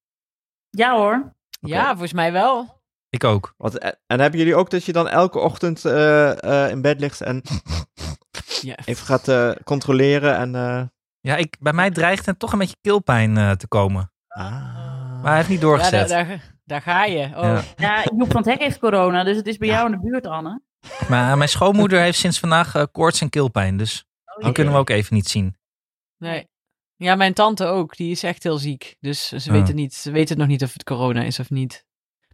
ja 0.69 0.95
hoor. 0.95 1.35
Ja, 1.59 1.87
volgens 1.89 2.13
mij 2.13 2.31
wel. 2.31 2.81
Ik 3.09 3.23
ook. 3.23 3.53
Want, 3.57 3.77
en, 3.77 3.99
en 4.07 4.19
hebben 4.19 4.39
jullie 4.39 4.55
ook 4.55 4.69
dat 4.69 4.83
je 4.83 4.91
dan 4.93 5.07
elke 5.09 5.39
ochtend 5.39 5.85
eh, 5.85 6.43
eh, 6.65 6.71
in 6.71 6.81
bed 6.81 6.99
ligt 6.99 7.21
en 7.21 7.41
Ja. 8.61 8.75
even 8.85 9.05
gaat 9.05 9.27
eh, 9.27 9.51
controleren 9.63 10.35
en... 10.37 10.55
eh, 10.55 10.83
Ja, 11.21 11.35
ik, 11.35 11.57
bij 11.59 11.73
mij 11.73 11.91
dreigt 11.91 12.25
het 12.25 12.39
toch 12.39 12.51
een 12.51 12.59
beetje 12.59 12.75
keelpijn 12.81 13.37
eh, 13.37 13.51
te 13.51 13.67
komen. 13.67 14.11
ah. 14.27 14.75
Maar 15.21 15.25
hij 15.25 15.35
heeft 15.35 15.49
niet 15.49 15.61
Ja, 15.61 15.67
daar, 15.67 15.77
doorgezet. 15.77 16.07
daar, 16.09 16.55
daar 16.65 16.81
ga 16.81 17.05
je. 17.05 17.25
Oh. 17.25 17.41
Ja. 17.43 17.61
Ja, 17.75 18.03
Joep 18.17 18.31
van 18.31 18.41
het 18.41 18.45
Hek 18.51 18.59
heeft 18.59 18.79
corona, 18.79 19.23
dus 19.23 19.35
het 19.37 19.47
is 19.47 19.57
bij 19.57 19.67
jou 19.67 19.85
in 19.85 19.91
de 19.91 19.99
buurt, 20.09 20.27
Anne. 20.27 20.61
Maar 21.09 21.31
eh, 21.31 21.37
mijn 21.37 21.49
schoonmoeder 21.49 21.99
heeft 21.99 22.19
sinds 22.19 22.39
vandaag 22.39 22.75
eh, 22.75 22.83
koorts 22.91 23.21
en 23.21 23.29
keelpijn. 23.29 23.77
Dus 23.77 24.05
die 24.35 24.43
jee. 24.43 24.51
kunnen 24.53 24.73
we 24.73 24.79
ook 24.79 24.89
even 24.89 25.15
niet 25.15 25.27
zien. 25.29 25.57
Nee. 26.17 26.47
Ja, 26.97 27.15
mijn 27.15 27.33
tante 27.33 27.65
ook. 27.65 27.95
Die 27.95 28.11
is 28.11 28.23
echt 28.23 28.43
heel 28.43 28.57
ziek. 28.57 28.95
Dus 28.99 29.27
ze, 29.27 29.35
Ah. 29.35 29.45
weten 29.47 29.75
niet, 29.75 29.93
ze 29.93 30.11
weten 30.11 30.37
nog 30.37 30.47
niet 30.47 30.63
of 30.63 30.73
het 30.73 30.83
corona 30.83 31.21
is 31.23 31.39
of 31.39 31.49
niet. 31.49 31.85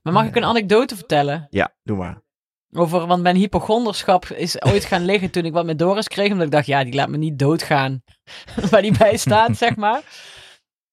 Maar 0.01 0.13
mag 0.13 0.25
ik 0.25 0.35
een 0.35 0.43
anekdote 0.43 0.95
vertellen? 0.95 1.47
Ja, 1.49 1.75
doe 1.83 1.97
maar. 1.97 2.21
Over, 2.75 3.07
want 3.07 3.21
mijn 3.23 3.35
hypochonderschap 3.35 4.25
is 4.25 4.61
ooit 4.63 4.85
gaan 4.85 5.05
liggen 5.05 5.29
toen 5.31 5.45
ik 5.45 5.53
wat 5.53 5.65
met 5.65 5.79
Doris 5.79 6.07
kreeg. 6.07 6.31
Omdat 6.31 6.45
ik 6.45 6.51
dacht, 6.51 6.65
ja, 6.65 6.83
die 6.83 6.93
laat 6.93 7.09
me 7.09 7.17
niet 7.17 7.39
doodgaan. 7.39 8.03
Waar 8.69 8.81
die 8.81 8.97
bij 8.97 9.17
staat, 9.17 9.57
zeg 9.57 9.75
maar. 9.75 10.01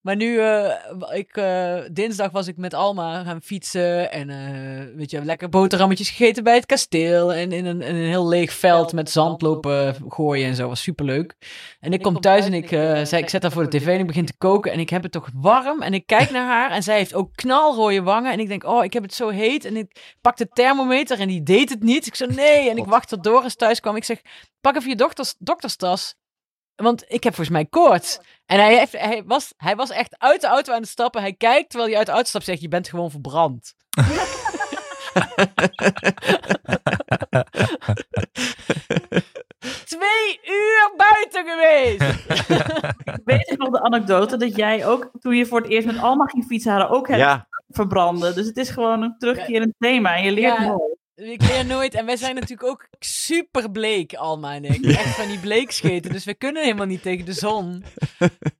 Maar 0.00 0.16
nu, 0.16 0.38
eh, 0.38 0.72
ik, 1.10 1.36
eh, 1.36 1.78
dinsdag 1.92 2.30
was 2.30 2.46
ik 2.46 2.56
met 2.56 2.74
Alma 2.74 3.22
gaan 3.22 3.42
fietsen. 3.42 4.12
En 4.12 4.30
eh, 4.30 4.96
weet 4.96 5.10
je, 5.10 5.24
lekker 5.24 5.48
boterhammetjes 5.48 6.10
gegeten 6.10 6.44
bij 6.44 6.54
het 6.54 6.66
kasteel. 6.66 7.32
En 7.32 7.52
in 7.52 7.66
een, 7.66 7.82
in 7.82 7.94
een 7.94 8.08
heel 8.08 8.28
leeg 8.28 8.52
veld 8.52 8.92
met 8.92 9.10
zand 9.10 9.42
lopen 9.42 9.96
gooien 10.08 10.46
en 10.46 10.54
zo. 10.54 10.68
Was 10.68 10.82
superleuk. 10.82 11.34
En 11.80 11.92
ik 11.92 12.02
kom 12.02 12.20
thuis 12.20 12.44
en 12.44 12.54
ik 12.54 12.68
zei, 12.68 13.16
ik 13.16 13.28
zet 13.28 13.42
haar 13.42 13.52
voor 13.52 13.70
de 13.70 13.78
tv 13.78 13.86
en 13.86 14.00
ik 14.00 14.06
begin 14.06 14.26
te 14.26 14.36
koken. 14.38 14.72
En 14.72 14.80
ik 14.80 14.90
heb 14.90 15.02
het 15.02 15.12
toch 15.12 15.28
warm. 15.34 15.82
En 15.82 15.94
ik 15.94 16.06
kijk 16.06 16.30
naar 16.30 16.46
haar 16.46 16.70
en 16.70 16.82
zij 16.82 16.96
heeft 16.96 17.14
ook 17.14 17.34
knalrode 17.34 18.02
wangen. 18.02 18.32
En 18.32 18.40
ik 18.40 18.48
denk, 18.48 18.64
oh, 18.64 18.84
ik 18.84 18.92
heb 18.92 19.02
het 19.02 19.14
zo 19.14 19.28
heet. 19.28 19.64
En 19.64 19.76
ik 19.76 20.16
pak 20.20 20.36
de 20.36 20.48
thermometer 20.48 21.20
en 21.20 21.28
die 21.28 21.42
deed 21.42 21.70
het 21.70 21.82
niet. 21.82 22.06
Ik 22.06 22.14
zei, 22.14 22.34
nee. 22.34 22.70
En 22.70 22.76
ik 22.76 22.84
wacht 22.84 23.08
tot 23.08 23.24
Doris 23.24 23.54
thuis 23.54 23.80
kwam. 23.80 23.96
Ik 23.96 24.04
zeg, 24.04 24.20
pak 24.60 24.76
even 24.76 24.88
je 24.88 24.96
dokters, 24.96 25.34
dokterstas. 25.38 26.18
Want 26.74 27.04
ik 27.08 27.24
heb 27.24 27.34
volgens 27.34 27.56
mij 27.56 27.66
koorts. 27.66 28.18
En 28.50 28.58
hij, 28.58 28.76
heeft, 28.78 28.92
hij, 28.92 29.22
was, 29.26 29.52
hij 29.56 29.76
was 29.76 29.90
echt 29.90 30.18
uit 30.18 30.40
de 30.40 30.46
auto 30.46 30.72
aan 30.72 30.80
het 30.80 30.88
stappen. 30.88 31.20
Hij 31.20 31.32
kijkt 31.32 31.70
terwijl 31.70 31.90
hij 31.90 31.98
uit 31.98 32.06
de 32.06 32.12
auto 32.12 32.28
stapt. 32.28 32.44
Zegt, 32.44 32.60
je 32.60 32.68
bent 32.68 32.88
gewoon 32.88 33.10
verbrand. 33.10 33.74
Twee 39.84 40.40
uur 40.44 40.92
buiten 40.96 41.44
geweest. 41.46 42.24
Weet 43.24 43.50
ik 43.50 43.58
nog 43.58 43.70
de 43.70 43.82
anekdote 43.82 44.36
dat 44.36 44.56
jij 44.56 44.86
ook, 44.86 45.10
toen 45.20 45.36
je 45.36 45.46
voor 45.46 45.60
het 45.60 45.70
eerst 45.70 45.86
met 45.86 45.98
Alma 45.98 46.24
ging 46.24 46.44
fietsen, 46.44 46.88
ook 46.88 47.08
hebt 47.08 47.20
Ja, 47.20 47.48
verbranden. 47.68 48.34
Dus 48.34 48.46
het 48.46 48.56
is 48.56 48.70
gewoon 48.70 49.02
een 49.02 49.14
terugkerend 49.18 49.74
thema 49.78 50.16
en 50.16 50.22
je 50.22 50.32
leert 50.32 50.56
Ja. 50.56 50.64
nooit. 50.64 50.98
Ik 51.20 51.42
leer 51.48 51.66
nooit. 51.66 51.94
En 51.94 52.06
wij 52.06 52.16
zijn 52.16 52.34
natuurlijk 52.34 52.68
ook 52.68 52.88
super 52.98 53.70
bleek, 53.70 54.14
Alma 54.14 54.54
en 54.54 54.64
ik. 54.64 54.84
Echt 54.84 55.14
van 55.16 55.28
die 55.28 55.38
bleekscheten. 55.38 56.12
Dus 56.12 56.24
we 56.24 56.34
kunnen 56.34 56.62
helemaal 56.62 56.86
niet 56.86 57.02
tegen 57.02 57.24
de 57.24 57.32
zon. 57.32 57.84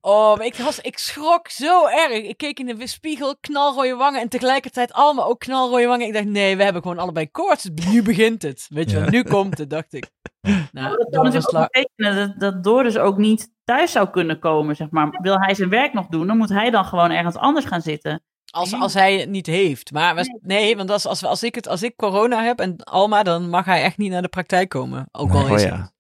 Oh, 0.00 0.36
maar 0.36 0.46
ik, 0.46 0.54
was, 0.54 0.80
ik 0.80 0.98
schrok 0.98 1.48
zo 1.48 1.86
erg. 1.86 2.12
Ik 2.12 2.36
keek 2.36 2.58
in 2.58 2.66
de 2.66 2.86
spiegel, 2.86 3.36
knalrode 3.40 3.94
wangen. 3.94 4.20
En 4.20 4.28
tegelijkertijd 4.28 4.92
Alma 4.92 5.22
ook 5.22 5.38
knalrode 5.40 5.86
wangen. 5.86 6.06
Ik 6.06 6.12
dacht, 6.12 6.24
nee, 6.24 6.56
we 6.56 6.62
hebben 6.62 6.82
gewoon 6.82 6.98
allebei 6.98 7.30
koorts. 7.30 7.68
Nu 7.90 8.02
begint 8.02 8.42
het. 8.42 8.66
Weet 8.68 8.90
je 8.90 8.96
wel, 8.96 9.04
Ja. 9.04 9.10
nu 9.10 9.22
komt 9.22 9.58
het, 9.58 9.70
dacht 9.70 9.92
ik. 9.92 10.10
Nou, 10.40 10.60
Maar 10.72 10.90
dat 10.96 11.08
kan 11.10 11.24
natuurlijk 11.24 11.52
la- 11.52 11.60
ook 11.62 11.70
betekenen 11.72 12.16
dat, 12.28 12.40
dat 12.40 12.64
Doris 12.64 12.96
ook 12.96 13.16
niet 13.16 13.52
thuis 13.64 13.92
zou 13.92 14.10
kunnen 14.10 14.38
komen, 14.38 14.76
zeg 14.76 14.90
maar. 14.90 15.18
Wil 15.22 15.38
hij 15.40 15.54
zijn 15.54 15.68
werk 15.68 15.92
nog 15.92 16.06
doen, 16.06 16.26
dan 16.26 16.36
moet 16.36 16.48
hij 16.48 16.70
dan 16.70 16.84
gewoon 16.84 17.10
ergens 17.10 17.36
anders 17.36 17.64
gaan 17.66 17.82
zitten. 17.82 18.22
Als, 18.50 18.72
als 18.74 18.94
hij 18.94 19.18
het 19.18 19.28
niet 19.28 19.46
heeft. 19.46 19.92
Maar 19.92 20.14
was- 20.14 20.30
nee, 20.40 20.76
want 20.76 20.90
als, 20.90 21.06
als, 21.06 21.24
als, 21.24 21.42
ik 21.42 21.54
het, 21.54 21.68
als 21.68 21.82
ik 21.82 21.96
corona 21.96 22.42
heb 22.42 22.60
en 22.60 22.76
Alma, 22.76 23.22
dan 23.22 23.48
mag 23.48 23.64
hij 23.64 23.82
echt 23.82 23.96
niet 23.98 24.10
naar 24.10 24.22
de 24.22 24.28
praktijk 24.28 24.68
komen. 24.68 25.08
Ook 25.12 25.32
al 25.32 25.42
Nee. 25.46 25.54
is 25.54 25.62
oh 25.64 25.68
het. 25.70 25.78
ja. 25.78 25.92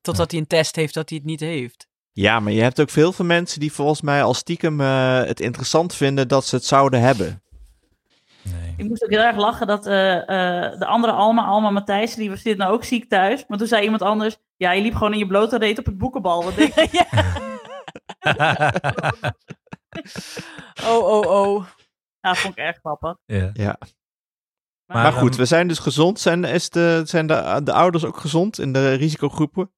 Totdat 0.00 0.30
hij 0.30 0.40
een 0.40 0.46
test 0.46 0.76
heeft 0.76 0.94
dat 0.94 1.08
hij 1.08 1.18
het 1.18 1.26
niet 1.26 1.40
heeft. 1.40 1.86
Ja, 2.12 2.40
maar 2.40 2.52
je 2.52 2.62
hebt 2.62 2.80
ook 2.80 2.90
veel 2.90 3.12
van 3.12 3.26
mensen 3.26 3.60
die 3.60 3.72
volgens 3.72 4.00
mij 4.00 4.22
al 4.22 4.34
stiekem 4.34 4.80
eh, 4.80 5.22
het 5.24 5.40
interessant 5.40 5.94
vinden 5.94 6.28
dat 6.28 6.46
ze 6.46 6.54
het 6.54 6.64
zouden 6.64 7.00
hebben. 7.00 7.42
Nee. 8.42 8.74
Ik 8.76 8.88
moest 8.88 9.04
ook 9.04 9.10
heel 9.10 9.20
erg 9.22 9.36
lachen 9.36 9.66
dat 9.66 9.86
eh, 9.86 10.16
eh, 10.16 10.78
de 10.78 10.86
andere 10.86 11.12
Alma, 11.12 11.44
Alma 11.44 11.70
Matthijs, 11.70 12.14
die 12.14 12.30
was- 12.30 12.42
zit 12.42 12.56
nou 12.56 12.72
ook 12.72 12.84
ziek 12.84 13.08
thuis. 13.08 13.44
Maar 13.48 13.58
toen 13.58 13.66
zei 13.66 13.82
iemand 13.82 14.02
anders, 14.02 14.36
ja, 14.56 14.72
je 14.72 14.82
liep 14.82 14.94
gewoon 14.94 15.12
in 15.12 15.18
je 15.18 15.26
blote 15.26 15.58
reet 15.58 15.78
op 15.78 15.86
het 15.86 15.98
boekenbal. 15.98 16.44
Wat 16.44 16.54
denk 16.56 16.74
je? 16.74 17.04
Oh, 20.84 21.06
oh, 21.08 21.26
oh. 21.26 21.64
Ja, 22.28 22.34
vond 22.34 22.58
ik 22.58 22.64
erg 22.64 22.78
grappig. 22.78 23.16
ja. 23.24 23.50
Ja. 23.52 23.78
Maar, 24.86 25.02
Maar, 25.02 25.12
goed, 25.12 25.30
ehm, 25.30 25.38
we 25.38 25.44
zijn 25.44 25.68
dus 25.68 25.78
gezond. 25.78 26.20
Zijn, 26.20 26.44
is 26.44 26.70
de, 26.70 27.02
zijn 27.04 27.26
de, 27.26 27.60
de 27.64 27.72
ouders 27.72 28.04
ook 28.04 28.16
gezond 28.16 28.58
in 28.58 28.72
de 28.72 28.92
risicogroepen? 28.92 29.72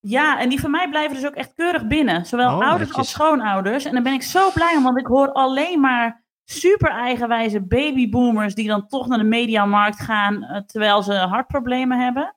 Ja, 0.00 0.40
en 0.40 0.48
die 0.48 0.60
van 0.60 0.70
mij 0.70 0.88
blijven 0.88 1.14
dus 1.16 1.26
ook 1.26 1.34
echt 1.34 1.52
keurig 1.54 1.86
binnen. 1.86 2.26
Zowel 2.26 2.46
Oh, 2.46 2.52
ouders 2.60 2.78
netjes. 2.78 2.96
als 2.96 3.10
schoonouders. 3.10 3.84
En 3.84 3.92
daar 3.92 4.02
ben 4.02 4.12
ik 4.12 4.22
zo 4.22 4.50
blij 4.54 4.76
om, 4.76 4.82
want 4.82 4.98
ik 4.98 5.06
hoor 5.06 5.32
alleen 5.32 5.80
maar 5.80 6.24
super 6.44 6.90
eigenwijze 6.90 7.60
babyboomers 7.66 8.54
die 8.54 8.66
dan 8.68 8.86
toch 8.86 9.06
naar 9.06 9.18
de 9.18 9.24
mediamarkt 9.24 10.00
gaan 10.00 10.42
eh, 10.44 10.60
terwijl 10.62 11.02
ze 11.02 11.14
hartproblemen 11.14 12.00
hebben. 12.00 12.36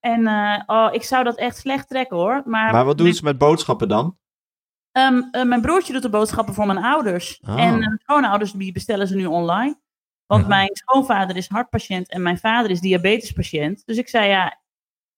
En 0.00 0.26
eh, 0.26 0.62
oh, 0.66 0.88
ik 0.92 1.02
zou 1.02 1.24
dat 1.24 1.36
echt 1.36 1.56
slecht 1.56 1.88
trekken 1.88 2.16
hoor. 2.16 2.42
Maar, 2.44 2.72
Maar 2.72 2.84
wat 2.84 2.98
doen 2.98 3.12
ze 3.12 3.24
met 3.24 3.38
boodschappen 3.38 3.88
dan? 3.88 4.16
Ehm, 4.92 5.22
eh, 5.30 5.42
mijn 5.44 5.60
broertje 5.60 5.92
doet 5.92 6.02
de 6.02 6.08
boodschappen 6.10 6.54
voor 6.54 6.66
mijn 6.66 6.78
ouders. 6.84 7.40
Oh. 7.48 7.60
En 7.60 7.78
mijn 7.78 8.00
schoonouders 8.02 8.52
die 8.52 8.72
bestellen 8.72 9.06
ze 9.08 9.16
nu 9.16 9.26
online. 9.26 9.80
Want 10.26 10.40
Mhm. 10.40 10.50
mijn 10.50 10.68
schoonvader 10.72 11.36
is 11.36 11.48
hartpatiënt 11.48 12.08
en 12.10 12.22
mijn 12.22 12.38
vader 12.38 12.70
is 12.70 12.80
diabetespatiënt. 12.80 13.82
Dus 13.86 13.96
ik 13.96 14.08
zei 14.08 14.28
ja 14.28 14.60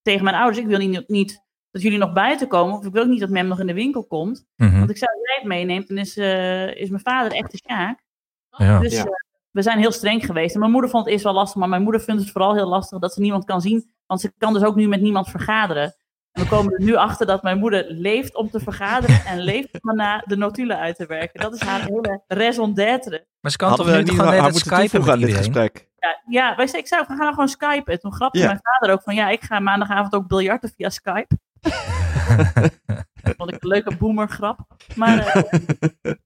tegen 0.02 0.24
mijn 0.24 0.36
ouders, 0.36 0.58
ik 0.58 0.66
wil 0.66 0.78
niet, 0.78 1.08
niet 1.08 1.42
dat 1.70 1.82
jullie 1.82 1.98
nog 1.98 2.12
buiten 2.12 2.48
komen. 2.48 2.78
Of 2.78 2.84
ik 2.86 2.92
wil 2.92 3.02
ook 3.02 3.08
niet 3.08 3.20
dat 3.20 3.28
mem 3.30 3.46
nog 3.46 3.60
in 3.60 3.66
de 3.66 3.74
winkel 3.74 4.04
komt. 4.06 4.46
Mhm. 4.56 4.78
Want 4.78 4.90
ik 4.90 4.96
zou 4.96 5.10
als 5.12 5.20
jij 5.26 5.36
het 5.36 5.44
meeneemt, 5.48 5.88
dan 5.88 5.96
is, 5.98 6.16
eh, 6.16 6.74
is 6.74 6.88
mijn 6.88 7.02
vader 7.02 7.32
echt 7.32 7.50
de 7.50 7.56
Sjaak. 7.68 8.02
Ja. 8.50 8.78
Dus 8.78 8.92
Ja. 8.94 9.04
eh, 9.04 9.10
we 9.50 9.62
zijn 9.62 9.78
heel 9.78 9.92
streng 9.92 10.24
geweest. 10.26 10.54
En 10.54 10.60
mijn 10.60 10.72
moeder 10.72 10.90
vond 10.90 11.04
het 11.04 11.12
eerst 11.12 11.24
wel 11.24 11.34
lastig, 11.34 11.56
maar 11.60 11.68
mijn 11.68 11.82
moeder 11.82 12.00
vindt 12.00 12.22
het 12.22 12.30
vooral 12.30 12.54
heel 12.54 12.68
lastig 12.68 12.98
dat 12.98 13.12
ze 13.12 13.20
niemand 13.20 13.44
kan 13.44 13.60
zien. 13.60 13.92
Want 14.06 14.20
ze 14.20 14.32
kan 14.38 14.52
dus 14.52 14.62
ook 14.64 14.74
nu 14.76 14.88
met 14.88 15.00
niemand 15.00 15.28
vergaderen. 15.28 15.94
En 16.34 16.42
we 16.42 16.48
komen 16.48 16.72
er 16.72 16.82
nu 16.82 16.94
achter 16.94 17.26
dat 17.26 17.42
mijn 17.42 17.58
moeder 17.58 17.84
leeft 17.88 18.34
om 18.34 18.50
te 18.50 18.60
vergaderen 18.60 19.24
en 19.24 19.40
leeft 19.40 19.68
om 19.72 19.80
daarna 19.82 20.22
de 20.26 20.36
notulen 20.36 20.78
uit 20.78 20.96
te 20.96 21.06
werken. 21.06 21.40
Dat 21.40 21.54
is 21.54 21.60
haar 21.60 21.80
hele 21.80 22.22
raison 22.26 22.74
d'être. 22.74 23.26
Maar 23.40 23.50
ze 23.50 23.56
kan 23.56 23.68
Hadden 23.68 23.86
toch 23.86 23.96
nu 23.96 24.02
niet 24.02 24.20
gewoon 24.20 24.42
moeten 24.42 24.60
skypen 24.60 25.10
aan 25.10 25.18
dit 25.18 25.34
gesprek? 25.34 25.88
Ja, 25.98 26.20
ja 26.26 26.56
wij 26.56 26.66
zei, 26.66 26.82
ik 26.82 26.88
zei, 26.88 27.00
we 27.00 27.06
gaan 27.06 27.16
nou 27.16 27.30
gewoon 27.30 27.48
skypen. 27.48 27.92
En 27.92 28.00
toen 28.00 28.12
grapte 28.14 28.38
Ja. 28.38 28.46
mijn 28.46 28.60
vader 28.62 28.94
ook 28.94 29.02
van, 29.02 29.14
ja, 29.14 29.28
ik 29.28 29.42
ga 29.42 29.58
maandagavond 29.58 30.14
ook 30.14 30.26
biljarten 30.26 30.72
via 30.76 30.90
Skype. 30.90 31.38
Vond 33.36 33.52
ik 33.52 33.62
een 33.62 33.68
leuke 33.68 33.96
boomer 33.96 34.28
grap. 34.28 34.58
Maar 34.94 35.18
eh, 35.18 35.42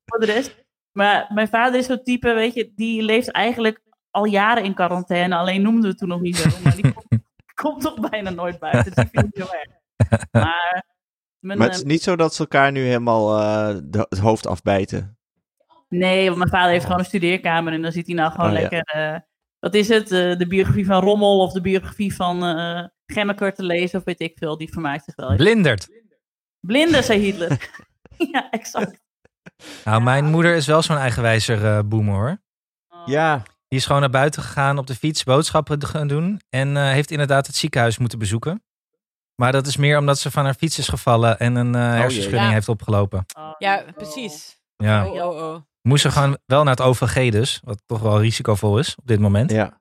voor 0.06 0.18
de 0.20 0.26
rest. 0.26 0.64
Maar 0.92 1.26
mijn 1.34 1.48
vader 1.48 1.78
is 1.78 1.86
zo'n 1.86 2.02
type, 2.02 2.32
weet 2.32 2.54
je, 2.54 2.72
die 2.74 3.02
leeft 3.02 3.30
eigenlijk 3.30 3.80
al 4.10 4.24
jaren 4.24 4.64
in 4.64 4.74
quarantaine. 4.74 5.36
Alleen 5.36 5.62
noemden 5.62 5.82
we 5.82 5.88
het 5.88 5.98
toen 5.98 6.08
nog 6.08 6.20
niet 6.20 6.36
zo. 6.36 6.48
Maar 6.62 6.74
die 6.74 6.92
komt, 6.94 7.22
komt 7.54 7.80
toch 7.80 8.10
bijna 8.10 8.30
nooit 8.30 8.58
buiten. 8.58 8.94
Dus 8.94 9.04
ik 9.04 9.10
vind 9.12 9.26
het 9.26 9.36
heel 9.36 9.54
erg. 9.54 9.76
Maar, 10.30 10.84
mijn, 11.38 11.58
Maar 11.58 11.66
het 11.66 11.76
is 11.76 11.82
eh, 11.82 11.88
niet 11.88 12.02
zo 12.02 12.16
dat 12.16 12.34
ze 12.34 12.40
elkaar 12.40 12.72
nu 12.72 12.80
helemaal 12.84 13.38
eh, 13.40 13.76
de- 13.84 14.06
het 14.08 14.18
hoofd 14.18 14.46
afbijten. 14.46 15.18
nee, 15.88 16.24
want 16.26 16.38
mijn 16.38 16.50
vader 16.50 16.70
heeft 16.70 16.84
gewoon 16.84 16.98
een 16.98 17.04
studeerkamer. 17.04 17.72
En 17.72 17.82
dan 17.82 17.92
zit 17.92 18.06
hij 18.06 18.14
nou 18.14 18.30
gewoon 18.32 18.46
Oh, 18.50 18.52
ja. 18.52 18.60
lekker... 18.60 18.82
eh, 18.82 19.18
wat 19.58 19.74
is 19.74 19.88
het? 19.88 20.12
eh, 20.12 20.36
de 20.38 20.46
biografie 20.48 20.86
van 20.86 21.00
Rommel 21.02 21.38
of 21.40 21.52
de 21.52 21.60
biografie 21.60 22.14
van 22.14 22.44
eh 22.44 22.84
Gemmeker 23.06 23.54
te 23.54 23.62
lezen 23.64 23.98
of 23.98 24.04
weet 24.04 24.20
ik 24.20 24.38
veel. 24.38 24.56
Die 24.56 24.72
vermaakt 24.72 25.04
zich 25.04 25.14
wel. 25.16 25.36
Blinderd. 25.36 25.88
Blinde, 26.60 27.02
zei 27.02 27.20
Hitler. 27.20 27.70
ja, 28.32 28.50
exact. 28.50 29.00
Nou, 29.84 30.02
mijn 30.02 30.24
moeder 30.24 30.54
is 30.54 30.66
wel 30.66 30.82
zo'n 30.82 30.96
eigenwijzer 30.96 31.64
eh 31.64 31.78
boomer 31.84 32.14
hoor. 32.14 32.38
Ja, 33.04 33.42
Die 33.68 33.78
is 33.78 33.86
gewoon 33.86 34.00
naar 34.00 34.10
buiten 34.10 34.42
gegaan 34.42 34.78
op 34.78 34.86
de 34.86 34.94
fiets 34.94 35.24
boodschappen 35.24 35.78
te 35.78 35.86
gaan 35.86 36.08
doen. 36.08 36.40
En 36.48 36.76
eh, 36.76 36.82
heeft 36.90 37.10
inderdaad 37.10 37.46
het 37.46 37.56
ziekenhuis 37.56 37.98
moeten 37.98 38.18
bezoeken. 38.18 38.62
Maar 39.40 39.52
dat 39.52 39.66
is 39.66 39.76
meer 39.76 39.98
omdat 39.98 40.18
ze 40.18 40.30
van 40.30 40.44
haar 40.44 40.54
fiets 40.54 40.78
is 40.78 40.88
gevallen 40.88 41.38
en 41.38 41.54
een 41.56 41.74
eh 41.74 41.80
hersenschudding 41.92 42.46
Ja. 42.46 42.52
heeft 42.52 42.68
opgelopen. 42.68 43.24
Oh, 43.38 43.50
Ja, 43.58 43.84
precies. 43.94 44.58
Ja. 44.76 45.06
Oh, 45.06 45.12
oh, 45.26 45.36
oh. 45.52 45.56
Moest 45.82 46.02
ze 46.02 46.10
gewoon 46.10 46.38
wel 46.46 46.62
naar 46.62 46.76
het 46.76 46.84
OVG 46.86 47.30
dus. 47.30 47.60
Wat 47.64 47.82
toch 47.86 48.00
wel 48.00 48.20
risicovol 48.20 48.78
is 48.78 48.94
op 48.94 49.06
dit 49.06 49.20
moment. 49.20 49.50
ja. 49.50 49.80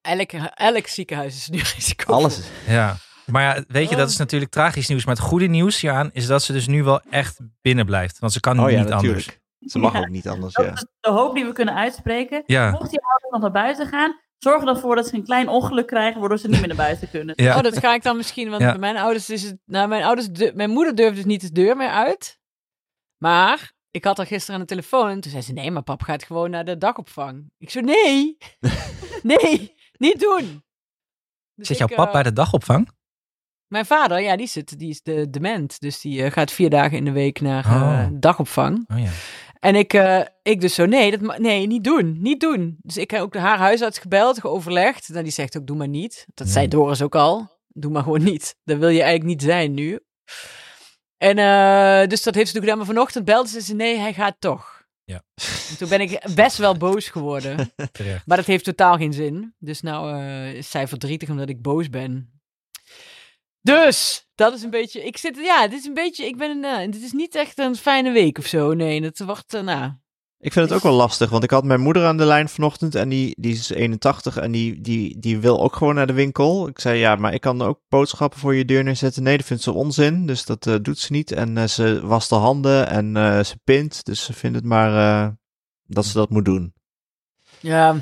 Elk, 0.00 0.32
elk 0.54 0.86
ziekenhuis 0.86 1.36
is 1.36 1.48
nu 1.48 1.58
risico. 1.76 2.12
Alles. 2.12 2.40
Ja. 2.66 2.96
Maar 3.26 3.42
ja, 3.42 3.64
weet 3.68 3.88
je, 3.90 3.96
dat 3.96 4.10
is 4.10 4.16
natuurlijk 4.16 4.50
tragisch 4.50 4.88
nieuws. 4.88 5.04
Maar 5.04 5.14
het 5.14 5.24
goede 5.24 5.46
nieuws 5.46 5.80
hieraan 5.80 6.10
is 6.12 6.26
dat 6.26 6.42
ze 6.42 6.52
dus 6.52 6.66
nu 6.66 6.82
wel 6.84 7.00
echt 7.10 7.38
binnen 7.60 7.86
blijft. 7.86 8.18
Want 8.18 8.32
ze 8.32 8.40
kan 8.40 8.60
Oh 8.60 8.70
ja, 8.70 8.78
niet 8.78 8.88
natuurlijk. 8.88 9.26
anders. 9.26 9.38
Ze 9.72 9.78
mag 9.78 9.92
Ja. 9.92 9.98
ook 9.98 10.08
niet 10.08 10.28
anders, 10.28 10.54
Dat 10.54 10.64
ja. 10.66 10.72
is 10.72 10.86
de 11.00 11.10
hoop 11.10 11.34
die 11.34 11.44
we 11.44 11.52
kunnen 11.52 11.74
uitspreken. 11.74 12.42
Ja. 12.46 12.70
Mocht 12.70 12.90
die 12.90 13.00
ouders 13.00 13.30
nog 13.30 13.40
naar 13.40 13.50
buiten 13.62 13.86
gaan, 13.86 14.20
zorg 14.38 14.60
er 14.60 14.66
dan 14.66 14.78
voor 14.78 14.94
dat 14.96 15.06
ze 15.06 15.14
een 15.14 15.24
klein 15.24 15.48
ongeluk 15.48 15.86
krijgen, 15.86 16.20
waardoor 16.20 16.38
ze 16.38 16.48
niet 16.48 16.58
meer 16.58 16.68
naar 16.68 16.76
buiten 16.76 17.10
kunnen. 17.10 17.34
Ja. 17.38 17.56
Oh, 17.56 17.62
dat 17.62 17.78
ga 17.78 17.94
ik 17.94 18.02
dan 18.02 18.16
misschien, 18.16 18.48
want 18.50 18.62
Ja. 18.62 18.70
bij 18.70 18.78
mijn 18.78 18.96
ouders 18.96 19.30
is 19.30 19.42
het... 19.42 19.58
Nou, 19.64 19.88
mijn 19.88 20.02
ouders... 20.02 20.52
mijn 20.54 20.70
moeder 20.70 20.94
durfde 20.94 21.14
dus 21.16 21.24
niet 21.24 21.40
de 21.40 21.52
deur 21.52 21.76
meer 21.76 21.90
uit. 21.90 22.38
Maar 23.16 23.72
ik 23.90 24.04
had 24.04 24.16
haar 24.16 24.26
gisteren 24.26 24.54
aan 24.54 24.60
de 24.60 24.66
telefoon 24.66 25.08
en 25.08 25.20
toen 25.20 25.30
zei 25.30 25.42
ze... 25.42 25.52
Nee, 25.52 25.70
maar 25.70 25.82
pap 25.82 26.02
gaat 26.02 26.24
gewoon 26.24 26.50
naar 26.50 26.64
de 26.64 26.78
dagopvang. 26.78 27.50
Ik 27.58 27.70
zo, 27.70 27.80
nee. 27.80 28.36
nee, 29.22 29.74
niet 29.98 30.20
doen. 30.20 30.64
Dus 31.54 31.66
Zit 31.66 31.78
jouw 31.78 31.86
pap 31.88 32.06
eh, 32.06 32.12
bij 32.12 32.22
de 32.22 32.32
dagopvang? 32.32 32.88
Mijn 33.66 33.86
vader, 33.86 34.20
ja, 34.20 34.36
die, 34.36 34.46
zit, 34.46 34.78
die 34.78 34.88
is 34.90 35.02
de, 35.02 35.30
dement. 35.30 35.80
Dus 35.80 36.00
die 36.00 36.22
eh, 36.22 36.30
gaat 36.32 36.52
vier 36.52 36.70
dagen 36.70 36.96
in 36.96 37.04
de 37.04 37.10
week 37.12 37.40
naar 37.40 37.64
eh, 37.64 37.72
Oh. 37.74 38.06
dagopvang. 38.12 38.84
Oh 38.92 38.98
ja. 38.98 39.10
En 39.60 39.74
ik, 39.74 39.92
eh, 39.92 40.20
ik 40.42 40.60
dus 40.60 40.74
zo, 40.74 40.86
nee, 40.86 41.18
dat 41.18 41.38
nee, 41.38 41.66
niet 41.66 41.84
doen, 41.84 42.16
niet 42.20 42.40
doen. 42.40 42.76
Dus 42.82 42.96
ik 42.96 43.10
heb 43.10 43.20
ook 43.20 43.34
haar 43.34 43.58
huisarts 43.58 43.98
gebeld, 43.98 44.40
geoverlegd. 44.40 45.08
Nou, 45.08 45.22
die 45.22 45.32
zegt 45.32 45.56
ook, 45.56 45.66
doe 45.66 45.76
maar 45.76 45.88
niet. 45.88 46.26
Dat 46.34 46.48
zei 46.48 46.64
Ja. 46.64 46.70
Doris 46.70 47.02
ook 47.02 47.14
al. 47.14 47.54
Doe 47.68 47.90
maar 47.90 48.02
gewoon 48.02 48.22
niet. 48.22 48.56
Dat 48.64 48.78
wil 48.78 48.88
je 48.88 49.02
eigenlijk 49.02 49.30
niet 49.30 49.42
zijn 49.42 49.74
nu. 49.74 50.00
En 51.16 51.38
eh, 51.38 52.08
dus 52.08 52.22
dat 52.22 52.34
heeft 52.34 52.46
ze 52.46 52.52
toen 52.52 52.62
gedaan. 52.62 52.78
Maar 52.78 52.86
vanochtend 52.86 53.24
belde 53.24 53.48
ze, 53.48 53.60
ze, 53.60 53.74
nee, 53.74 53.98
hij 53.98 54.12
gaat 54.14 54.36
toch. 54.38 54.84
Ja. 55.04 55.22
En 55.70 55.76
toen 55.78 55.88
ben 55.88 56.00
ik 56.00 56.26
best 56.34 56.56
wel 56.56 56.76
boos 56.76 57.08
geworden. 57.08 57.56
Maar 58.26 58.36
dat 58.36 58.46
heeft 58.46 58.64
totaal 58.64 58.96
geen 58.96 59.12
zin. 59.12 59.54
Dus 59.58 59.80
nou 59.80 60.20
eh, 60.20 60.54
is 60.54 60.70
zij 60.70 60.88
verdrietig 60.88 61.28
omdat 61.28 61.48
ik 61.48 61.62
boos 61.62 61.90
ben. 61.90 62.35
Dus, 63.66 64.26
dat 64.34 64.52
is 64.54 64.62
een 64.62 64.70
beetje. 64.70 65.04
Ik 65.04 65.16
zit. 65.16 65.36
Ja, 65.36 65.68
dit 65.68 65.78
is 65.78 65.86
een 65.86 65.94
beetje. 65.94 66.26
Ik 66.26 66.36
ben. 66.36 66.64
eh, 66.64 66.90
dit 66.90 67.02
is 67.02 67.12
niet 67.12 67.34
echt 67.34 67.58
een 67.58 67.76
fijne 67.76 68.10
week 68.12 68.38
of 68.38 68.46
zo. 68.46 68.74
Nee, 68.74 69.00
dat 69.00 69.18
wordt. 69.18 69.54
eh, 69.54 69.62
nou. 69.62 69.92
Ik 70.38 70.52
vind 70.52 70.68
het 70.68 70.74
ook 70.78 70.82
wel 70.84 70.92
lastig, 70.92 71.30
want 71.30 71.44
ik 71.44 71.50
had 71.50 71.64
mijn 71.64 71.80
moeder 71.80 72.06
aan 72.06 72.16
de 72.16 72.24
lijn 72.24 72.48
vanochtend 72.48 72.94
en 72.94 73.08
die, 73.08 73.34
die 73.40 73.52
is 73.52 73.70
81 73.70 74.36
en 74.36 74.52
die, 74.52 74.80
die, 74.80 75.18
die 75.18 75.38
wil 75.38 75.60
ook 75.62 75.76
gewoon 75.76 75.94
naar 75.94 76.06
de 76.06 76.12
winkel. 76.12 76.68
Ik 76.68 76.78
zei, 76.80 76.98
ja, 76.98 77.16
maar 77.16 77.34
ik 77.34 77.40
kan 77.40 77.62
ook 77.62 77.80
boodschappen 77.88 78.38
voor 78.38 78.54
je 78.54 78.64
deur 78.64 78.84
neerzetten. 78.84 79.22
Nee, 79.22 79.36
dat 79.36 79.46
vindt 79.46 79.62
ze 79.62 79.72
onzin, 79.72 80.26
dus 80.26 80.44
dat 80.44 80.66
eh, 80.66 80.74
doet 80.82 80.98
ze 80.98 81.12
niet. 81.12 81.32
En 81.32 81.70
ze 81.70 82.06
wast 82.06 82.28
de 82.28 82.34
handen 82.34 82.88
en 82.88 83.14
ze 83.46 83.58
pint, 83.64 84.04
dus 84.04 84.24
ze 84.24 84.32
vindt 84.32 84.56
het 84.56 84.64
maar 84.64 85.34
dat 85.86 86.04
ze 86.06 86.12
dat 86.12 86.30
moet 86.30 86.44
doen. 86.44 86.74
Ja, 87.60 87.96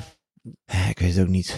Ik 0.89 0.99
weet 0.99 1.13
het 1.15 1.19
ook 1.23 1.31
niet. 1.31 1.57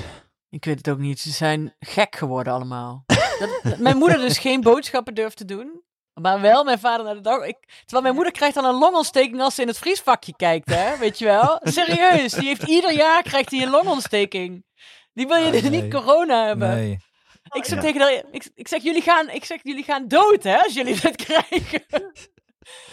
ik 0.49 0.65
weet 0.65 0.77
het 0.77 0.89
ook 0.89 0.99
niet. 0.99 1.19
Ze 1.19 1.31
zijn 1.31 1.75
gek 1.79 2.15
geworden 2.15 2.53
allemaal. 2.53 3.05
Dat, 3.39 3.59
dat 3.63 3.77
mijn 3.77 3.97
moeder 3.97 4.17
dus 4.17 4.37
geen 4.37 4.61
boodschappen 4.61 5.13
durft 5.13 5.37
te 5.37 5.45
doen. 5.45 5.81
Maar 6.21 6.41
wel 6.41 6.63
mijn 6.63 6.79
vader 6.79 7.05
naar 7.05 7.15
de 7.15 7.21
dag. 7.21 7.45
Ik, 7.45 7.57
terwijl 7.79 8.01
mijn 8.01 8.15
moeder 8.15 8.33
krijgt 8.33 8.55
dan 8.55 8.65
een 8.65 8.75
longontsteking 8.75 9.41
als 9.41 9.55
ze 9.55 9.61
in 9.61 9.67
het 9.67 9.77
vriesvakje 9.77 10.35
kijkt, 10.35 10.69
hè? 10.69 10.97
Weet 10.97 11.19
je 11.19 11.25
wel? 11.25 11.59
Serieus, 11.63 12.33
die 12.33 12.47
heeft 12.47 12.63
ieder 12.63 12.93
jaar 12.93 13.23
krijgt 13.23 13.51
hij 13.51 13.61
een 13.61 13.69
longontsteking. 13.69 14.65
Die 15.13 15.27
wil 15.27 15.37
je 15.37 15.45
Ah, 15.45 15.51
dus 15.51 15.61
nee. 15.61 15.81
niet 15.81 15.93
corona 15.93 16.45
hebben. 16.45 16.69
Nee. 16.69 16.97
Ik 17.51 17.65
zeg 17.65 17.75
Ja. 17.77 17.81
tegen 17.83 18.01
haar, 18.01 18.23
ik, 18.31 18.49
ik 18.55 18.67
zeg 18.67 18.83
jullie 18.83 19.01
gaan, 19.01 19.29
ik 19.29 19.45
zeg 19.45 19.59
jullie 19.63 19.83
gaan 19.83 20.07
dood, 20.07 20.43
hè? 20.43 20.57
Als 20.63 20.73
jullie 20.73 20.99
dit 21.01 21.15
krijgen. 21.25 21.85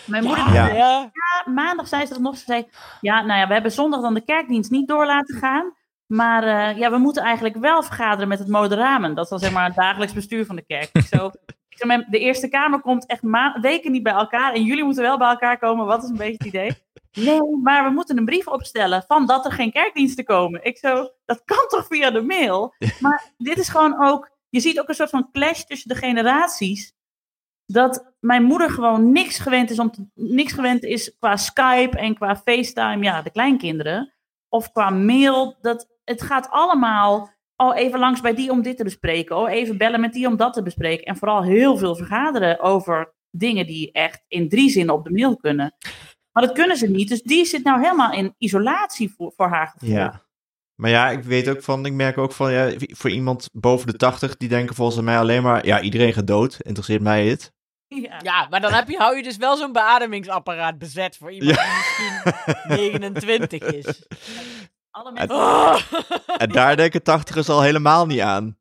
Mijn 0.07 0.25
moeder 0.25 0.53
Ja. 0.53 0.67
ja. 0.67 1.11
ja, 1.13 1.53
maandag 1.53 1.89
zei 1.89 2.07
ze 2.07 2.13
dat 2.13 2.23
nog. 2.23 2.37
Ze 2.37 2.45
zei, 2.47 2.67
ja, 3.01 3.23
nou 3.23 3.41
ja, 3.41 3.47
we 3.47 3.53
hebben 3.53 3.73
zondag 3.73 4.01
dan 4.01 4.15
de 4.15 4.25
kerkdienst 4.25 4.71
niet 4.71 4.89
door 4.89 5.07
laten 5.07 5.39
gaan. 5.39 5.73
Maar 6.15 6.43
eh, 6.43 6.79
ja, 6.79 6.91
we 6.91 6.99
moeten 6.99 7.23
eigenlijk 7.23 7.57
wel 7.57 7.83
vergaderen 7.83 8.29
met 8.29 8.39
het 8.39 8.49
moderamen. 8.49 9.15
Dat 9.15 9.33
is 9.33 9.41
zeg 9.41 9.53
maar 9.53 9.65
het 9.65 9.75
dagelijks 9.75 10.13
bestuur 10.15 10.47
van 10.47 10.57
de 10.57 10.65
kerk. 10.67 10.91
Zo, 11.09 11.27
ik 11.47 11.79
zeg, 11.79 11.87
"Mijn- 11.89 12.07
de 12.11 12.19
Eerste 12.19 12.49
Kamer 12.49 12.81
komt 12.81 13.07
echt 13.07 13.23
weken 13.61 13.93
niet 13.93 14.03
bij 14.03 14.13
elkaar. 14.13 14.53
En 14.53 14.63
jullie 14.63 14.85
moeten 14.85 15.03
wel 15.03 15.19
bij 15.19 15.29
elkaar 15.29 15.59
komen. 15.59 15.87
Wat 15.87 16.03
is 16.03 16.09
een 16.09 16.17
beetje 16.17 16.33
het 16.39 16.47
idee? 16.47 16.71
Nee, 17.13 17.57
maar 17.63 17.85
we 17.85 17.91
moeten 17.91 18.19
een 18.19 18.25
brief 18.25 18.47
opstellen 18.47 19.05
van 19.07 19.27
dat 19.27 19.45
er 19.45 19.53
geen 19.53 19.73
kerkdiensten 19.73 20.25
komen. 20.25 20.65
Ik 20.65 20.79
zo, 20.79 21.11
dat 21.25 21.43
kan 21.45 21.65
toch 21.69 21.87
via 21.87 22.11
de 22.11 22.23
mail? 22.23 22.75
Maar 23.01 23.33
dit 23.37 23.59
is 23.59 23.69
gewoon 23.69 24.05
ook, 24.05 24.31
je 24.49 24.61
ziet 24.61 24.81
ook 24.81 24.89
een 24.89 24.95
soort 24.95 25.11
van 25.11 25.29
clash 25.33 25.63
tussen 25.63 25.89
de 25.89 25.95
generaties. 25.95 26.93
Dat 27.67 28.15
mijn 28.21 28.43
moeder 28.43 28.71
gewoon 28.71 29.13
niks 29.13 29.39
gewend 29.39 29.71
is 29.71 29.79
om 29.79 29.91
te- 29.91 30.07
niks 30.15 30.53
gewend 30.53 30.83
is 30.85 31.17
qua 31.19 31.37
Skype 31.37 31.99
en 31.99 32.15
qua 32.15 32.37
FaceTime, 32.37 33.03
ja, 33.05 33.23
de 33.23 33.31
kleinkinderen. 33.31 34.14
Of 34.55 34.73
qua 34.73 34.91
mail. 34.91 35.57
Dat, 35.61 35.89
het 36.05 36.23
gaat 36.23 36.49
allemaal 36.51 37.31
al 37.57 37.75
even 37.75 37.99
langs 37.99 38.21
bij 38.21 38.35
die 38.35 38.51
om 38.51 38.63
dit 38.63 38.77
te 38.77 38.85
bespreken. 38.85 39.37
Oh, 39.37 39.51
even 39.51 39.79
bellen 39.79 40.01
met 40.01 40.13
die 40.13 40.27
om 40.27 40.37
dat 40.37 40.53
te 40.53 40.63
bespreken. 40.63 41.05
En 41.05 41.17
vooral 41.17 41.43
heel 41.43 41.77
veel 41.77 41.97
vergaderen 41.97 42.61
over 42.61 43.15
dingen 43.31 43.67
die 43.67 43.93
echt 43.93 44.25
in 44.29 44.49
drie 44.49 44.71
zinnen 44.71 44.95
op 44.95 45.05
de 45.05 45.11
mail 45.11 45.37
kunnen. 45.37 45.75
Maar 46.33 46.47
dat 46.47 46.53
kunnen 46.53 46.77
ze 46.77 46.91
niet. 46.91 47.09
Dus 47.09 47.23
die 47.23 47.45
zit 47.45 47.65
nou 47.65 47.81
helemaal 47.83 48.13
in 48.13 48.35
isolatie 48.39 49.15
voor, 49.17 49.33
voor 49.37 49.49
haar 49.49 49.67
gevoel. 49.67 49.95
Ja. 49.95 50.23
Maar 50.75 50.91
ja, 50.91 51.11
ik 51.11 51.23
weet 51.23 51.49
ook 51.49 51.63
van, 51.63 51.87
ik 51.87 51.93
merk 51.93 52.19
ook 52.19 52.33
van, 52.33 52.53
ja, 52.53 52.73
voor 52.79 53.11
iemand 53.11 53.49
boven 53.53 53.87
de 53.87 53.97
80, 53.97 54.37
die 54.37 54.49
denken 54.49 54.75
volgens 54.75 55.01
mij 55.01 55.19
alleen 55.19 55.43
maar, 55.43 55.67
ja, 55.67 55.81
iedereen 55.81 56.13
gaat 56.13 56.27
dood, 56.27 56.61
interesseert 56.61 57.03
mij 57.03 57.27
het. 57.27 57.54
Ja. 58.09 58.21
ja, 58.23 58.47
maar 58.51 58.61
dan 58.61 58.73
heb 58.73 58.89
je, 58.89 58.97
hou 58.97 59.17
je 59.17 59.23
dus 59.23 59.37
wel 59.37 59.57
zo'n 59.57 59.73
beademingsapparaat 59.73 60.79
bezet 60.79 61.17
voor 61.17 61.33
iemand 61.33 61.59
die 61.59 61.67
misschien 61.67 62.33
29 63.01 63.63
is. 63.63 64.07
Alle 64.91 65.13
mensen, 65.13 65.37
Oh. 65.37 65.77
En 66.43 66.49
daar 66.49 66.77
denken 66.77 67.03
tachtigers 67.03 67.49
al 67.49 67.63
helemaal 67.63 68.07
niet 68.07 68.21
aan. 68.21 68.59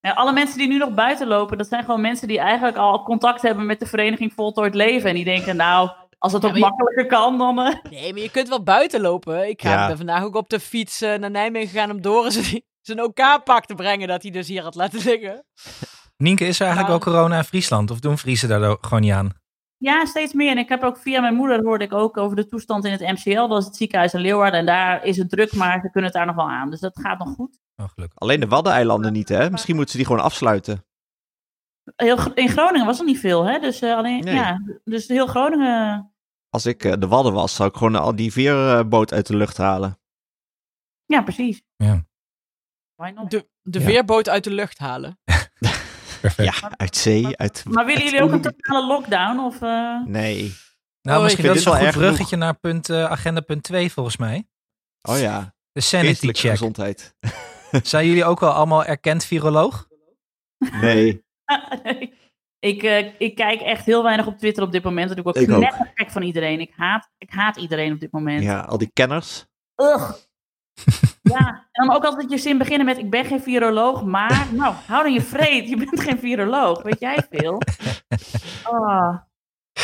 ja, 0.00 0.10
alle 0.12 0.32
mensen 0.32 0.58
die 0.58 0.68
nu 0.68 0.78
nog 0.78 0.94
buiten 0.94 1.26
lopen, 1.26 1.58
dat 1.58 1.68
zijn 1.68 1.84
gewoon 1.84 2.00
mensen 2.00 2.28
die 2.28 2.38
eigenlijk 2.38 2.76
al 2.76 3.02
contact 3.02 3.42
hebben 3.42 3.66
met 3.66 3.78
de 3.80 3.86
vereniging 3.86 4.32
Voltooid 4.32 4.74
Leven. 4.74 5.08
En 5.08 5.14
die 5.14 5.24
denken, 5.24 5.56
nou, 5.56 5.90
als 6.18 6.32
dat 6.32 6.42
Ja, 6.42 6.48
ook 6.48 6.54
je- 6.54 6.60
makkelijker 6.60 7.06
kan, 7.06 7.38
dan... 7.38 7.58
eh, 7.60 7.74
Nee, 7.90 8.12
maar 8.12 8.22
je 8.22 8.30
kunt 8.30 8.48
wel 8.48 8.62
buiten 8.62 9.00
lopen. 9.00 9.48
Ik 9.48 9.62
ga 9.62 9.70
Ja. 9.70 9.86
ben 9.86 9.96
vandaag 9.96 10.22
ook 10.22 10.34
op 10.34 10.48
de 10.48 10.60
fiets 10.60 11.00
eh, 11.00 11.14
naar 11.14 11.30
Nijmegen 11.30 11.68
gegaan 11.68 11.90
om 11.90 12.00
Doris 12.02 12.52
zijn 12.80 13.02
OK-pak 13.02 13.64
te 13.66 13.74
brengen 13.74 14.08
dat 14.08 14.22
hij 14.22 14.30
dus 14.30 14.48
hier 14.48 14.62
had 14.62 14.74
laten 14.74 15.00
liggen. 15.04 15.44
Nienke, 16.16 16.44
is 16.46 16.60
er 16.60 16.66
eigenlijk 16.66 16.94
Ja. 16.98 17.04
wel 17.04 17.12
corona 17.14 17.36
in 17.36 17.44
Friesland? 17.44 17.90
Of 17.90 18.00
doen 18.00 18.18
Friesen 18.18 18.48
daar 18.48 18.62
ook 18.70 18.84
gewoon 18.86 19.00
niet 19.00 19.12
aan? 19.12 19.30
Ja, 19.76 20.04
steeds 20.04 20.32
meer. 20.32 20.50
En 20.50 20.58
ik 20.58 20.68
heb 20.68 20.82
ook 20.82 20.98
via 20.98 21.20
mijn 21.20 21.34
moeder 21.34 21.62
hoorde 21.64 21.84
ik 21.84 21.92
ook 21.92 22.16
over 22.16 22.36
de 22.36 22.46
toestand 22.46 22.84
in 22.84 22.92
het 22.92 23.00
MCL. 23.00 23.46
Dat 23.48 23.58
is 23.60 23.64
het 23.64 23.76
ziekenhuis 23.76 24.14
in 24.14 24.20
Leeuwarden. 24.20 24.60
En 24.60 24.66
daar 24.66 25.04
is 25.04 25.16
het 25.16 25.30
druk, 25.30 25.52
maar 25.52 25.80
ze 25.80 25.90
kunnen 25.90 26.04
het 26.04 26.12
daar 26.12 26.26
nog 26.26 26.34
wel 26.36 26.50
aan. 26.50 26.70
Dus 26.70 26.80
dat 26.80 26.98
gaat 27.00 27.18
nog 27.18 27.34
goed. 27.34 27.58
Oh, 27.76 27.88
gelukkig. 27.88 28.18
Alleen 28.18 28.40
de 28.40 28.46
Waddeneilanden 28.48 29.12
niet, 29.12 29.28
hè? 29.28 29.50
Misschien 29.50 29.74
moeten 29.74 29.92
ze 29.92 29.98
die 29.98 30.06
gewoon 30.06 30.22
afsluiten. 30.24 30.84
Heel, 31.96 32.32
in 32.34 32.48
Groningen 32.48 32.86
was 32.86 32.98
er 32.98 33.04
niet 33.04 33.18
veel, 33.20 33.44
hè? 33.44 33.58
Dus, 33.58 33.80
eh, 33.80 33.96
alleen, 33.96 34.24
Nee. 34.24 34.34
ja, 34.34 34.60
dus 34.84 35.08
heel 35.08 35.26
Groningen. 35.26 36.14
Als 36.50 36.66
ik 36.66 36.84
eh, 36.84 36.92
de 36.98 37.08
Wadden 37.08 37.32
was, 37.32 37.54
zou 37.54 37.68
ik 37.68 37.76
gewoon 37.76 37.94
al 37.96 38.16
die 38.16 38.32
veerboot 38.32 39.12
uit 39.12 39.26
de 39.26 39.36
lucht 39.36 39.56
halen. 39.56 39.98
Ja, 41.04 41.22
precies. 41.22 41.62
Ja. 41.76 42.04
De, 43.28 43.48
de 43.62 43.78
Ja. 43.78 43.84
veerboot 43.84 44.28
uit 44.28 44.44
de 44.44 44.50
lucht 44.50 44.78
halen. 44.78 45.18
Perfect. 46.34 46.60
Ja, 46.60 46.72
uit 46.76 46.96
zee, 46.96 47.36
uit... 47.36 47.64
Maar 47.68 47.86
willen 47.86 48.04
jullie 48.04 48.22
ook 48.22 48.32
een 48.32 48.40
totale 48.40 48.86
lockdown? 48.86 49.38
Of, 49.38 49.62
eh, 49.62 50.04
Nee. 50.04 50.54
Nou, 51.02 51.18
Oh, 51.18 51.24
misschien 51.24 51.46
dat 51.46 51.56
is 51.56 51.64
een 51.64 51.70
wel 51.70 51.80
goed 51.80 51.86
erg 51.88 51.96
bruggetje 51.96 52.36
naar 52.36 52.54
punt, 52.58 52.88
eh, 52.90 53.04
agenda 53.04 53.40
punt 53.40 53.62
2 53.62 53.92
volgens 53.92 54.16
mij. 54.16 54.48
Oh 55.02 55.18
ja, 55.18 55.54
De 55.72 55.80
sanity 55.80 56.08
geestelijke 56.08 56.40
check. 56.40 56.50
gezondheid. 56.50 57.14
Zijn 57.82 58.06
jullie 58.06 58.24
ook 58.24 58.40
wel 58.40 58.52
allemaal 58.52 58.84
erkend 58.84 59.24
viroloog? 59.24 59.88
Nee. 60.80 61.24
ik, 62.58 62.82
eh, 62.82 63.12
ik 63.18 63.34
kijk 63.34 63.60
echt 63.60 63.84
heel 63.84 64.02
weinig 64.02 64.26
op 64.26 64.38
Twitter 64.38 64.62
op 64.62 64.72
dit 64.72 64.82
moment. 64.82 65.06
Dat 65.08 65.16
doe 65.16 65.26
ik 65.26 65.36
ook 65.36 65.42
Ik 65.42 65.48
net 65.48 65.90
gek 65.94 66.10
van 66.10 66.22
iedereen. 66.22 66.60
Ik 66.60 66.72
haat, 66.76 67.10
ik 67.18 67.30
haat 67.30 67.56
iedereen 67.56 67.92
op 67.92 68.00
dit 68.00 68.12
moment. 68.12 68.42
Ja, 68.42 68.60
al 68.60 68.78
die 68.78 68.90
kenners. 68.92 69.46
Ugh. 69.76 70.12
Ja, 71.28 71.66
en 71.72 71.86
dan 71.86 71.96
ook 71.96 72.04
altijd 72.04 72.30
je 72.30 72.38
zin 72.38 72.58
beginnen 72.58 72.86
met: 72.86 72.98
Ik 72.98 73.10
ben 73.10 73.24
geen 73.24 73.40
viroloog, 73.40 74.04
maar. 74.04 74.46
Nou, 74.52 74.74
hou 74.86 75.02
dan 75.02 75.12
je 75.12 75.20
vreed. 75.20 75.68
Je 75.68 75.76
bent 75.76 76.00
geen 76.00 76.18
viroloog. 76.18 76.82
Weet 76.82 77.00
jij 77.00 77.26
veel? 77.30 77.60
Ah. 78.62 79.16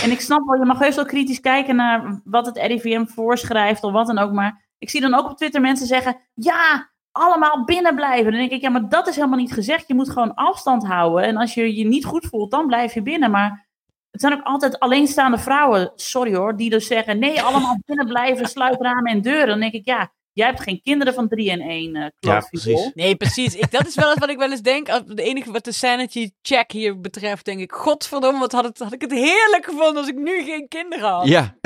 En 0.03 0.11
ik 0.11 0.21
snap 0.21 0.47
wel, 0.47 0.59
je 0.59 0.65
mag 0.65 0.79
heus 0.79 0.97
wel 0.97 1.05
kritisch 1.05 1.41
kijken 1.41 1.77
naar 1.77 2.21
wat 2.25 2.47
het 2.47 2.57
RIVM 2.57 3.05
voorschrijft 3.07 3.85
of 3.85 3.93
wat 3.93 4.07
dan 4.07 4.19
ook. 4.19 4.33
Maar 4.33 4.65
ik 4.79 4.91
zie 4.91 5.01
dan 5.01 5.15
ook 5.15 5.31
op 5.31 5.37
Twitter 5.37 5.61
mensen 5.61 5.87
zeggen: 5.87 6.17
Ja, 6.35 6.91
allemaal 7.13 7.65
binnen 7.65 7.95
blijven. 7.95 8.31
Dan 8.31 8.41
denk 8.41 8.53
ik: 8.53 8.61
Ja, 8.61 8.71
maar 8.71 8.89
dat 8.89 9.07
is 9.07 9.15
helemaal 9.15 9.39
niet 9.39 9.53
gezegd. 9.53 9.89
Je 9.89 9.95
moet 9.95 10.11
gewoon 10.11 10.35
afstand 10.35 10.87
houden. 10.87 11.25
En 11.25 11.37
als 11.37 11.55
je 11.55 11.77
je 11.77 11.85
niet 11.85 12.05
goed 12.05 12.27
voelt, 12.27 12.51
dan 12.51 12.67
blijf 12.67 12.95
je 12.95 13.03
binnen. 13.03 13.31
Maar. 13.31 13.71
Het 14.11 14.21
zijn 14.21 14.33
ook 14.33 14.43
altijd 14.43 14.79
alleenstaande 14.79 15.39
vrouwen, 15.39 15.93
sorry 15.95 16.35
hoor, 16.35 16.57
die 16.57 16.71
dus 16.71 16.87
zeggen: 16.87 17.19
nee, 17.19 17.43
allemaal 17.43 17.79
binnen 17.87 18.07
blijven, 18.07 18.49
sluit 18.49 18.81
ramen 18.81 19.13
en 19.13 19.21
deuren. 19.21 19.47
Dan 19.47 19.61
denk 19.61 19.73
ik: 19.73 19.85
ja, 19.85 20.13
Jij 20.33 20.47
hebt 20.47 20.63
geen 20.63 20.81
kinderen 20.83 21.15
van 21.15 21.29
3 21.29 21.51
en 21.51 21.61
1, 21.61 21.97
uh, 21.97 22.07
Ja, 22.19 22.47
precies. 22.51 22.91
Nee, 22.95 23.17
precies. 23.17 23.55
Ik, 23.55 23.71
dat 23.71 23.87
is 23.87 23.95
wel 23.95 24.11
eens 24.11 24.19
wat 24.19 24.31
ik 24.31 24.39
wel 24.39 24.51
eens 24.51 24.63
denk. 24.63 24.87
De 24.87 25.23
enige 25.23 25.53
wat 25.53 25.65
de 25.65 25.73
sanity 25.73 26.31
check 26.43 26.73
hier 26.73 27.01
betreft, 27.01 27.45
denk 27.45 27.61
ik, 27.61 27.73
godverdomme, 27.73 28.39
wat 28.39 28.53
had, 28.53 28.65
het, 28.65 28.79
had 28.79 28.93
ik 28.93 29.01
het 29.01 29.13
heerlijk 29.13 29.65
gevonden 29.65 29.97
als 29.97 30.09
ik 30.09 30.17
nu 30.17 30.43
geen 30.43 30.69
kinderen 30.69 31.09
had. 31.09 31.27
Ja, 31.29 31.57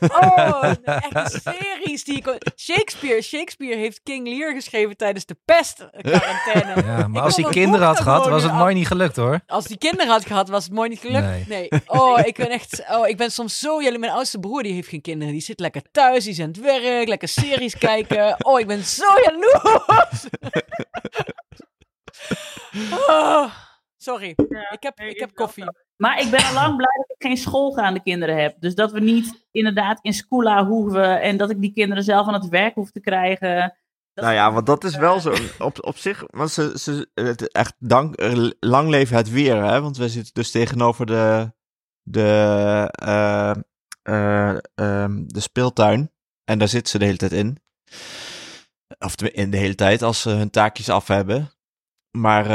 Oh, 0.00 0.72
echt 0.84 1.40
series 1.42 2.04
die 2.04 2.16
ik... 2.16 2.38
Shakespeare, 2.56 3.22
Shakespeare 3.22 3.76
heeft 3.76 4.00
King 4.02 4.28
Lear 4.28 4.54
geschreven 4.54 4.96
tijdens 4.96 5.26
de 5.26 5.36
pestquarantaine. 5.44 6.82
Ja, 6.82 7.08
maar 7.08 7.22
Ik 7.22 7.22
als 7.22 7.36
hij 7.36 7.50
kinderen 7.50 7.86
had 7.86 8.00
gehad, 8.00 8.28
was 8.28 8.42
het 8.42 8.52
mooi 8.52 8.74
niet 8.74 8.86
gelukt 8.86 9.16
hoor. 9.16 9.40
Als 9.46 9.64
die 9.64 9.78
kinderen 9.78 10.12
had 10.12 10.26
gehad, 10.26 10.48
was 10.48 10.64
het 10.64 10.72
mooi 10.72 10.88
niet 10.88 11.00
gelukt. 11.00 11.26
Nee. 11.26 11.44
Nee. 11.48 11.68
Oh, 11.86 12.18
ik 12.24 12.36
ben 12.36 12.50
echt... 12.50 12.84
Oh, 12.90 13.08
ik 13.08 13.16
ben 13.16 13.32
soms 13.32 13.58
zo... 13.58 13.82
Jullie, 13.82 13.98
mijn 13.98 14.12
oudste 14.12 14.38
broer, 14.38 14.62
die 14.62 14.72
heeft 14.72 14.88
geen 14.88 15.00
kinderen. 15.00 15.32
Die 15.32 15.42
zit 15.42 15.60
lekker 15.60 15.82
thuis, 15.90 16.24
die 16.24 16.32
is 16.32 16.40
aan 16.40 16.48
het 16.48 16.60
werk, 16.60 17.08
lekker 17.08 17.28
series 17.28 17.78
kijken. 17.78 18.36
Oh, 18.38 18.60
ik 18.60 18.66
ben 18.66 18.84
zo 18.84 19.06
jaloers. 19.24 20.26
Oh, 23.08 23.52
sorry. 24.08 24.34
ik 24.70 24.82
heb, 24.82 25.00
ik 25.00 25.18
heb 25.18 25.34
koffie. 25.34 25.64
Maar 25.98 26.20
ik 26.20 26.30
ben 26.30 26.44
al 26.44 26.52
lang 26.52 26.76
blij 26.76 26.96
dat 26.96 27.16
ik 27.16 27.26
geen 27.26 27.36
schoolgaande 27.36 28.02
kinderen 28.02 28.36
heb. 28.42 28.56
Dus 28.60 28.74
dat 28.74 28.92
we 28.92 29.00
niet 29.00 29.46
inderdaad 29.50 29.98
in 30.02 30.12
schoola 30.12 30.66
hoeven 30.66 31.20
en 31.20 31.36
dat 31.36 31.50
ik 31.50 31.60
die 31.60 31.72
kinderen 31.72 32.04
zelf 32.04 32.26
aan 32.26 32.34
het 32.34 32.48
werk 32.48 32.74
hoef 32.74 32.90
te 32.90 33.00
krijgen. 33.00 33.74
Nou 34.14 34.32
ja, 34.32 34.52
want 34.52 34.66
dat 34.66 34.84
is 34.84 34.96
wel 34.96 35.20
zo. 35.20 35.34
Op, 35.58 35.84
op 35.84 35.96
zich, 35.96 36.24
want 36.30 36.50
ze, 36.50 36.78
ze, 36.78 37.08
echt 37.52 37.74
dank, 37.78 38.14
eh, 38.14 38.50
lang 38.60 38.88
leven 38.88 39.16
het 39.16 39.30
weer, 39.30 39.64
hè? 39.64 39.80
Want 39.80 39.96
we 39.96 40.08
zitten 40.08 40.34
dus 40.34 40.50
tegenover 40.50 41.06
de, 41.06 41.52
de, 42.02 42.88
eh, 42.90 43.54
eh, 44.02 44.58
ehm, 44.74 45.22
de 45.26 45.40
speeltuin. 45.40 46.12
En 46.44 46.58
daar 46.58 46.68
zitten 46.68 46.90
ze 46.90 46.98
de 46.98 47.04
hele 47.04 47.16
tijd 47.16 47.32
in. 47.32 47.58
Of 48.98 49.22
in 49.22 49.50
de 49.50 49.56
hele 49.56 49.74
tijd, 49.74 50.02
als 50.02 50.20
ze 50.20 50.30
hun 50.30 50.50
taakjes 50.50 50.88
af 50.88 51.06
hebben. 51.06 51.50
Maar, 52.10 52.46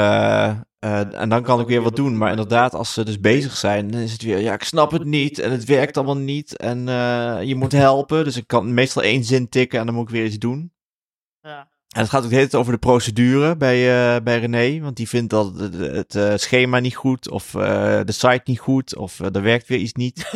eh, 0.83 1.21
en 1.21 1.29
dan 1.29 1.43
kan 1.43 1.59
ik 1.59 1.67
weer 1.67 1.81
wat 1.81 1.95
doen. 1.95 2.17
Maar 2.17 2.29
inderdaad, 2.29 2.73
als 2.73 2.93
ze 2.93 3.05
dus 3.05 3.19
bezig 3.19 3.57
zijn, 3.57 3.91
dan 3.91 4.01
is 4.01 4.11
het 4.11 4.21
weer, 4.21 4.39
ja, 4.39 4.53
ik 4.53 4.63
snap 4.63 4.91
het 4.91 5.05
niet. 5.05 5.39
En 5.39 5.51
het 5.51 5.65
werkt 5.65 5.97
allemaal 5.97 6.17
niet. 6.17 6.57
En 6.57 6.89
eh, 6.89 7.43
je 7.43 7.55
moet 7.55 7.71
helpen. 7.71 8.23
Dus 8.23 8.37
ik 8.37 8.47
kan 8.47 8.73
meestal 8.73 9.03
één 9.03 9.23
zin 9.23 9.49
tikken 9.49 9.79
en 9.79 9.85
dan 9.85 9.95
moet 9.95 10.03
ik 10.03 10.15
weer 10.15 10.25
iets 10.25 10.37
doen. 10.37 10.71
Ja. 11.41 11.71
En 11.93 12.01
het 12.01 12.09
gaat 12.09 12.23
ook 12.23 12.29
de 12.29 12.35
hele 12.35 12.47
tijd 12.47 12.61
over 12.61 12.73
de 12.73 12.79
procedure 12.79 13.57
bij, 13.57 14.15
eh, 14.15 14.23
bij 14.23 14.39
René. 14.39 14.79
Want 14.79 14.95
die 14.95 15.09
vindt 15.09 15.29
dat 15.29 15.59
het, 15.59 15.73
het 15.73 16.15
eh, 16.15 16.33
schema 16.35 16.79
niet 16.79 16.95
goed, 16.95 17.29
of 17.29 17.55
eh, 17.55 17.99
de 18.03 18.11
site 18.11 18.41
niet 18.45 18.59
goed, 18.59 18.95
of 18.95 19.19
er 19.19 19.41
werkt 19.41 19.67
weer 19.67 19.79
iets 19.79 19.93
niet. 19.93 20.31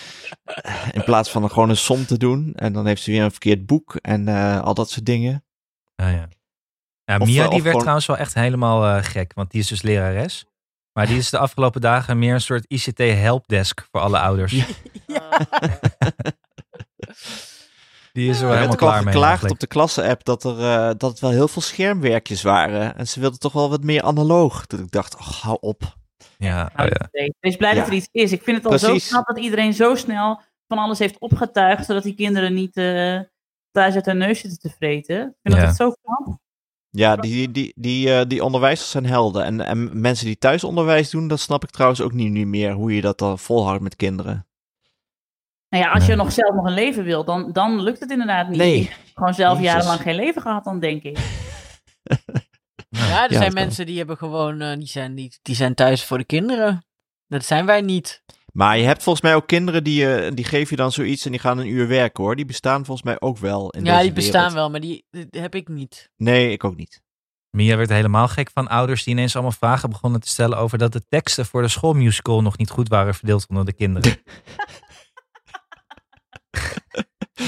In 0.92 1.04
plaats 1.04 1.30
van 1.30 1.42
er 1.42 1.50
gewoon 1.50 1.68
een 1.68 1.76
som 1.76 2.06
te 2.06 2.18
doen. 2.18 2.52
En 2.54 2.72
dan 2.72 2.86
heeft 2.86 3.02
ze 3.02 3.10
weer 3.10 3.22
een 3.22 3.30
verkeerd 3.30 3.66
boek 3.66 3.94
en 3.94 4.28
al 4.62 4.74
dat 4.74 4.90
soort 4.90 5.06
dingen. 5.06 5.44
Ah, 5.96 6.12
ja. 6.12 6.28
Ja, 7.08 7.18
Of, 7.18 7.26
Mia 7.26 7.42
eh, 7.42 7.48
die 7.48 7.48
of 7.48 7.50
werd 7.50 7.64
gewoon- 7.64 7.80
trouwens 7.80 8.06
wel 8.06 8.16
echt 8.16 8.34
helemaal 8.34 8.84
eh, 8.96 9.02
gek, 9.04 9.32
want 9.34 9.50
die 9.50 9.60
is 9.60 9.66
dus 9.68 9.82
lerares. 9.82 10.46
Maar 10.92 11.06
die 11.06 11.16
is 11.16 11.30
de 11.30 11.38
afgelopen 11.38 11.80
dagen 11.80 12.18
meer 12.18 12.34
een 12.34 12.40
soort 12.40 12.64
ICT 12.68 12.98
helpdesk 12.98 13.86
voor 13.90 14.00
alle 14.00 14.18
ouders. 14.18 14.52
Die 18.12 18.28
is 18.30 18.40
er 18.40 18.46
wel 18.46 18.54
helemaal 18.54 18.74
ook 18.74 18.82
al 18.82 18.88
klaar 18.88 19.04
mee. 19.04 19.12
geklaagd 19.12 19.50
op 19.50 19.58
de 19.58 19.66
klasse-app 19.66 20.24
dat 20.24 20.44
er 20.44 20.58
eh, 20.60 20.86
dat 20.96 21.10
het 21.10 21.20
wel 21.20 21.30
heel 21.30 21.48
veel 21.48 21.62
schermwerkjes 21.62 22.42
waren. 22.42 22.96
En 22.96 23.08
ze 23.08 23.20
wilden 23.20 23.38
toch 23.38 23.52
wel 23.52 23.70
wat 23.70 23.82
meer 23.82 24.02
analoog. 24.02 24.66
Dat 24.66 24.80
ik 24.80 24.90
dacht, 24.90 25.14
oh, 25.16 25.20
hou 25.42 25.56
op. 25.60 25.82
Ja, 26.38 26.64
oh 26.70 26.76
Nou, 26.76 26.88
ja. 26.88 27.08
nee, 27.12 27.34
Wees 27.40 27.56
blij 27.56 27.74
dat 27.74 27.84
Ja. 27.84 27.90
er 27.90 27.96
iets 27.96 28.08
is. 28.12 28.32
Ik 28.32 28.42
vind 28.42 28.56
het 28.56 28.72
al 28.72 28.78
zo 28.78 28.96
knap 29.08 29.26
dat 29.26 29.38
iedereen 29.38 29.72
zo 29.74 29.94
snel 29.94 30.40
van 30.68 30.78
alles 30.78 30.98
heeft 30.98 31.18
opgetuigd, 31.18 31.86
zodat 31.86 32.02
die 32.02 32.14
kinderen 32.14 32.54
niet 32.54 32.76
eh, 32.76 33.20
thuis 33.70 33.94
uit 33.94 34.06
hun 34.06 34.18
neus 34.18 34.40
zitten 34.40 34.58
te 34.58 34.70
vreten. 34.78 35.16
Ik 35.20 35.34
vind 35.42 35.54
Ja. 35.54 35.60
dat 35.60 35.68
het 35.68 35.76
zo 35.76 35.92
knap. 36.02 36.38
Ja, 36.90 37.16
die, 37.16 37.50
die, 37.50 37.72
die, 37.76 38.14
eh, 38.14 38.26
die 38.28 38.44
onderwijzers 38.44 38.90
zijn 38.90 39.06
helden. 39.06 39.44
En, 39.44 39.60
en 39.60 40.00
mensen 40.00 40.26
die 40.26 40.38
thuis 40.38 40.64
onderwijs 40.64 41.10
doen, 41.10 41.28
dat 41.28 41.40
snap 41.40 41.64
ik 41.64 41.70
trouwens 41.70 42.00
ook 42.00 42.12
niet, 42.12 42.30
niet 42.30 42.46
meer. 42.46 42.72
Hoe 42.72 42.94
je 42.94 43.00
dat 43.00 43.18
dan 43.18 43.38
volhoudt 43.38 43.82
met 43.82 43.96
kinderen. 43.96 44.46
Nou 45.68 45.84
ja, 45.84 45.90
als 45.90 46.02
je 46.02 46.08
Nee. 46.08 46.16
nog 46.16 46.32
zelf 46.32 46.54
nog 46.54 46.64
een 46.64 46.72
leven 46.74 47.04
wil, 47.04 47.24
dan, 47.24 47.52
dan 47.52 47.82
lukt 47.82 48.00
het 48.00 48.10
inderdaad 48.10 48.48
niet. 48.48 48.58
Nee. 48.58 48.90
Gewoon 49.14 49.34
zelf 49.34 49.58
Jezus. 49.58 49.72
jarenlang 49.72 50.00
geen 50.00 50.14
leven 50.14 50.42
gehad, 50.42 50.64
dan 50.64 50.80
denk 50.80 51.02
ik. 51.02 51.18
Ja, 52.90 53.24
er 53.24 53.32
Ja, 53.32 53.38
zijn 53.38 53.52
mensen 53.52 53.86
die 53.86 53.98
hebben 53.98 54.16
gewoon, 54.16 54.60
eh, 54.60 54.76
die, 54.76 54.86
zijn, 54.86 55.14
die, 55.14 55.38
die 55.42 55.54
zijn 55.54 55.74
thuis 55.74 56.04
voor 56.04 56.18
de 56.18 56.24
kinderen. 56.24 56.84
Dat 57.26 57.44
zijn 57.44 57.66
wij 57.66 57.80
niet. 57.80 58.22
Maar 58.52 58.78
je 58.78 58.84
hebt 58.84 59.02
volgens 59.02 59.24
mij 59.24 59.34
ook 59.34 59.46
kinderen 59.46 59.84
die, 59.84 60.14
eh, 60.16 60.30
die 60.34 60.44
geef 60.44 60.70
je 60.70 60.76
dan 60.76 60.92
zoiets 60.92 61.24
en 61.24 61.30
die 61.30 61.40
gaan 61.40 61.58
een 61.58 61.68
uur 61.68 61.88
werken 61.88 62.24
hoor. 62.24 62.36
Die 62.36 62.44
bestaan 62.44 62.84
volgens 62.84 63.06
mij 63.06 63.20
ook 63.20 63.38
wel 63.38 63.70
in 63.70 63.84
ja, 63.84 63.92
deze 63.92 64.04
die 64.04 64.12
bestaan 64.12 64.32
wereld. 64.40 64.54
wel, 64.54 64.70
maar 64.70 64.80
die, 64.80 65.06
die 65.10 65.40
heb 65.40 65.54
ik 65.54 65.68
niet. 65.68 66.10
Nee, 66.16 66.50
ik 66.52 66.64
ook 66.64 66.76
niet. 66.76 67.02
Mia 67.50 67.76
werd 67.76 67.88
helemaal 67.88 68.28
gek 68.28 68.50
van 68.52 68.68
ouders 68.68 69.04
die 69.04 69.14
ineens 69.14 69.34
allemaal 69.34 69.52
vragen 69.52 69.90
begonnen 69.90 70.20
te 70.20 70.28
stellen 70.28 70.58
over 70.58 70.78
dat 70.78 70.92
de 70.92 71.02
teksten 71.08 71.46
voor 71.46 71.62
de 71.62 71.68
schoolmusical 71.68 72.42
nog 72.42 72.58
niet 72.58 72.70
goed 72.70 72.88
waren 72.88 73.14
verdeeld 73.14 73.46
onder 73.48 73.64
de 73.64 73.72
kinderen. 73.72 74.16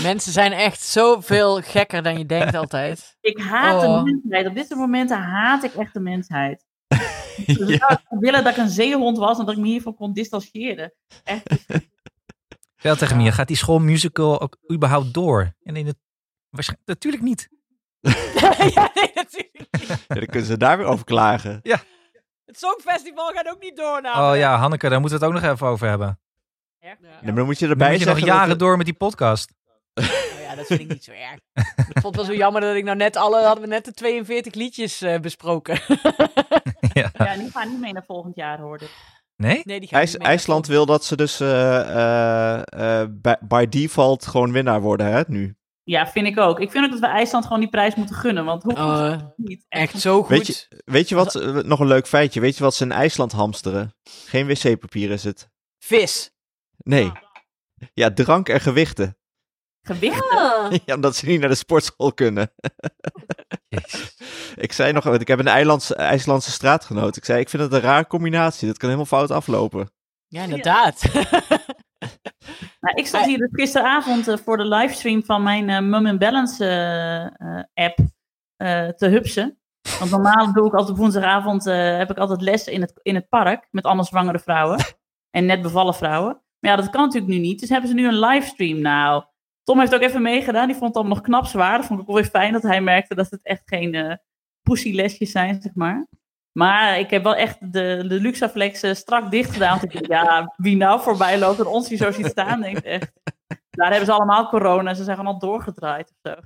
Mensen 0.03 0.33
zijn 0.33 0.53
echt 0.53 0.81
zoveel 0.81 1.61
gekker 1.63 2.03
dan 2.03 2.19
je 2.19 2.27
denkt 2.27 2.55
altijd. 2.55 3.17
Ik 3.21 3.39
haat 3.39 3.83
Oh. 3.85 4.05
de 4.05 4.11
mensheid. 4.13 4.47
Op 4.47 4.55
dit 4.55 4.71
momenten 4.75 5.19
haat 5.23 5.65
ik 5.65 5.75
echt 5.75 5.93
de 5.95 6.01
mensheid. 6.01 6.65
Dus 7.47 7.69
ik 7.69 7.83
zou 7.89 7.99
willen 8.21 8.45
dat 8.45 8.53
ik 8.53 8.59
een 8.59 8.69
zeehond 8.69 9.19
was 9.19 9.39
en 9.39 9.45
dat 9.45 9.55
ik 9.55 9.61
me 9.61 9.67
hiervan 9.69 9.95
kon 9.95 10.13
distancieren. 10.13 10.93
Echt. 11.25 11.43
Vertel 12.77 12.97
tegen 12.97 13.17
Mia, 13.17 13.31
gaat 13.31 13.49
die 13.49 13.57
schoolmusical 13.57 14.41
ook 14.41 14.57
überhaupt 14.73 15.15
door? 15.15 15.55
En 15.63 15.77
in 15.77 15.87
het, 15.87 15.97
waarschijnlijk, 16.51 16.89
natuurlijk 16.89 17.23
niet. 17.23 17.49
ja, 18.41 18.91
nee, 18.95 19.11
natuurlijk 19.15 19.51
niet. 19.53 19.89
Ja, 20.09 20.15
dan 20.15 20.27
kunnen 20.27 20.45
ze 20.45 20.57
daar 20.57 20.77
weer 20.77 20.87
over 20.87 21.05
klagen. 21.05 21.61
Het 22.45 22.59
Songfestival 22.59 23.33
gaat 23.33 23.49
ook 23.49 23.61
niet 23.63 23.77
door 23.77 24.03
nou. 24.03 24.33
Oh 24.33 24.39
ja, 24.39 24.57
Hanneke, 24.57 24.89
daar 24.89 25.01
moeten 25.01 25.19
we 25.19 25.25
het 25.25 25.35
ook 25.35 25.41
nog 25.43 25.53
even 25.53 25.67
over 25.67 25.89
hebben. 25.89 26.21
Ja. 26.79 26.97
Nee, 27.01 27.11
maar 27.23 27.35
dan 27.35 27.45
moet 27.45 27.59
je 27.59 27.61
Dan 27.67 27.71
erbij 27.71 27.91
moet 27.91 28.01
je 28.01 28.07
nog 28.07 28.19
jaren 28.19 28.49
het- 28.51 28.59
door 28.59 28.77
met 28.77 28.87
die 28.87 28.95
podcast. 28.95 29.53
Ja, 30.51 30.57
dat 30.57 30.67
vind 30.67 30.81
ik 30.81 30.89
niet 30.89 31.05
zo 31.05 31.11
erg. 31.13 31.39
ik 31.89 32.01
vond 32.01 32.17
het 32.17 32.17
wel 32.17 32.25
zo 32.25 32.35
jammer 32.35 32.61
dat 32.61 32.75
ik 32.75 32.85
nou 32.85 32.97
net 32.97 33.17
alle, 33.17 33.43
hadden 33.43 33.65
we 33.65 33.71
net 33.71 33.85
de 33.85 33.93
42 33.93 34.55
liedjes 34.55 35.01
eh, 35.01 35.21
besproken. 35.21 35.75
ja. 36.93 37.11
Ja, 37.13 37.37
die 37.37 37.51
gaan 37.51 37.69
niet 37.69 37.81
mee 37.81 37.93
naar 37.93 38.05
volgend 38.07 38.37
jaar, 38.37 38.59
hoorde. 38.61 38.87
Nee? 39.37 39.61
Nee, 39.65 39.81
die 39.81 39.89
gaan 39.89 39.99
IJs- 39.99 40.11
niet 40.11 40.19
mee 40.19 40.27
naar 40.29 40.37
IJsland 40.37 40.67
wil 40.67 40.87
dat 40.87 41.05
ze 41.05 41.17
dus 41.17 41.41
eh, 41.41 41.81
eh, 41.81 42.63
eh, 43.01 43.09
by, 43.11 43.35
by 43.41 43.67
default 43.69 44.27
gewoon 44.27 44.53
winnaar 44.53 44.81
worden 44.81 45.07
hè, 45.07 45.23
nu. 45.27 45.55
Ja, 45.83 46.07
vind 46.07 46.27
ik 46.27 46.39
ook. 46.39 46.61
Ik 46.61 46.71
vind 46.71 46.85
ook 46.85 46.91
dat 46.91 47.01
we 47.01 47.07
IJsland 47.07 47.45
gewoon 47.45 47.61
die 47.61 47.69
prijs 47.69 47.95
moeten 47.95 48.15
gunnen. 48.17 48.45
Want 48.45 48.63
hoe 48.63 48.79
het 48.79 49.33
niet? 49.37 49.67
echt 49.69 50.01
zo 50.01 50.21
goed. 50.23 50.29
Weet 50.29 50.47
je, 50.47 50.83
weet 50.85 51.09
je 51.09 51.15
wat, 51.15 51.35
nog 51.65 51.81
een 51.81 51.87
leuk 51.87 52.07
feitje. 52.07 52.41
Weet 52.41 52.57
je 52.57 52.63
wat 52.63 52.75
ze 52.75 52.85
in 52.85 52.93
IJsland 52.93 53.33
hamsteren? 53.33 53.95
Geen 54.27 54.47
wc-papier 54.47 55.11
is 55.11 55.25
het. 55.25 55.51
Vis. 55.79 56.31
Nee. 56.77 57.13
Ja, 57.95 58.13
drank 58.13 58.49
en 58.49 58.61
gewichten. 58.61 59.17
Gewicht. 59.83 60.25
Ja, 60.85 60.95
omdat 60.95 61.17
ze 61.17 61.27
niet 61.27 61.41
naar 61.41 61.49
de 61.49 61.55
sportschool 61.55 62.13
kunnen. 62.13 62.53
Jezus. 63.69 64.17
Ik 64.57 64.73
zei 64.73 64.93
nog, 64.93 65.07
ik 65.07 65.29
heb 65.29 65.39
een 65.39 65.47
IJslandse, 65.47 65.95
IJslandse 65.95 66.51
straatgenoot. 66.51 67.17
Ik 67.17 67.25
zei, 67.25 67.41
ik 67.41 67.49
vind 67.49 67.63
het 67.63 67.73
een 67.73 67.81
raar 67.81 68.07
combinatie. 68.07 68.67
Dat 68.67 68.77
kan 68.77 68.89
helemaal 68.89 69.19
fout 69.19 69.31
aflopen. 69.31 69.91
Ja, 70.27 70.43
inderdaad. 70.43 71.03
Nou, 72.81 72.97
ik 72.97 73.07
zat 73.07 73.25
hier 73.25 73.39
dus 73.39 73.49
gisteravond 73.53 74.29
eh, 74.29 74.37
voor 74.37 74.57
de 74.57 74.65
livestream 74.65 75.25
van 75.25 75.43
mijn 75.43 75.69
eh 75.69 75.81
Mum 75.81 76.07
and 76.07 76.19
Balance 76.19 76.67
eh, 76.67 77.85
app 77.85 77.99
eh, 78.57 78.89
te 78.89 79.07
hupsen. 79.07 79.61
Want 79.99 80.11
normaal 80.11 80.53
doe 80.53 80.67
ik 80.67 80.73
altijd 80.73 80.91
op 80.91 80.97
woensdagavond 80.97 81.67
eh, 81.67 81.97
heb 81.97 82.11
ik 82.11 82.19
altijd 82.19 82.41
les 82.41 82.67
in 82.67 82.81
het, 82.81 82.93
in 83.03 83.15
het 83.15 83.29
park 83.29 83.69
met 83.71 83.85
allemaal 83.85 84.05
zwangere 84.05 84.39
vrouwen. 84.39 84.79
En 85.31 85.47
net 85.47 85.63
bevallen 85.63 85.95
vrouwen. 85.95 86.43
Maar 86.59 86.71
ja, 86.71 86.77
dat 86.77 86.91
kan 86.91 87.01
natuurlijk 87.01 87.33
nu 87.33 87.39
niet. 87.39 87.61
Dus 87.61 87.69
hebben 87.69 87.89
ze 87.89 87.95
nu 87.95 88.07
een 88.07 88.19
livestream. 88.19 88.81
Nou, 88.81 89.25
Tom 89.71 89.81
heeft 89.81 89.95
ook 89.95 90.01
even 90.01 90.23
meegedaan. 90.23 90.67
Die 90.67 90.77
vond 90.77 90.89
het 90.89 90.97
allemaal 90.97 91.17
nog 91.17 91.25
knap 91.25 91.47
zwaar. 91.47 91.77
Dat 91.77 91.87
vond 91.87 92.01
ik 92.01 92.09
ook 92.09 92.15
wel 92.15 92.23
weer 92.23 92.31
fijn 92.31 92.53
dat 92.53 92.63
hij 92.63 92.81
merkte 92.81 93.15
dat 93.15 93.31
het 93.31 93.41
echt 93.43 93.63
geen 93.65 93.95
eh 93.95 94.15
pussylesjes 94.63 95.31
zijn, 95.31 95.63
zeg 95.63 95.75
maar. 95.75 96.07
Maar 96.53 96.99
ik 96.99 97.11
heb 97.11 97.23
wel 97.23 97.35
echt 97.35 97.73
de, 97.73 98.05
de 98.09 98.21
Luxaflex 98.21 98.83
eh, 98.83 98.95
strak 98.95 99.31
dicht 99.31 99.51
gedaan. 99.51 99.79
Want 99.79 99.83
ik 99.83 99.93
dacht, 99.93 100.07
ja, 100.07 100.55
wie 100.57 100.77
nou 100.77 101.01
voorbij 101.01 101.39
loopt 101.39 101.59
en 101.59 101.67
ons 101.67 101.89
hier 101.89 101.99
zo 101.99 102.11
ziet 102.11 102.27
staan, 102.27 102.61
denkt 102.61 102.83
echt. 102.83 103.13
Daar 103.71 103.89
hebben 103.89 104.07
ze 104.07 104.13
allemaal 104.13 104.49
corona. 104.49 104.95
Ze 104.95 105.05
zijn 105.05 105.17
gewoon 105.17 105.33
al 105.33 105.41
doorgedraaid 105.41 106.11
of 106.11 106.33
zo. 106.33 106.41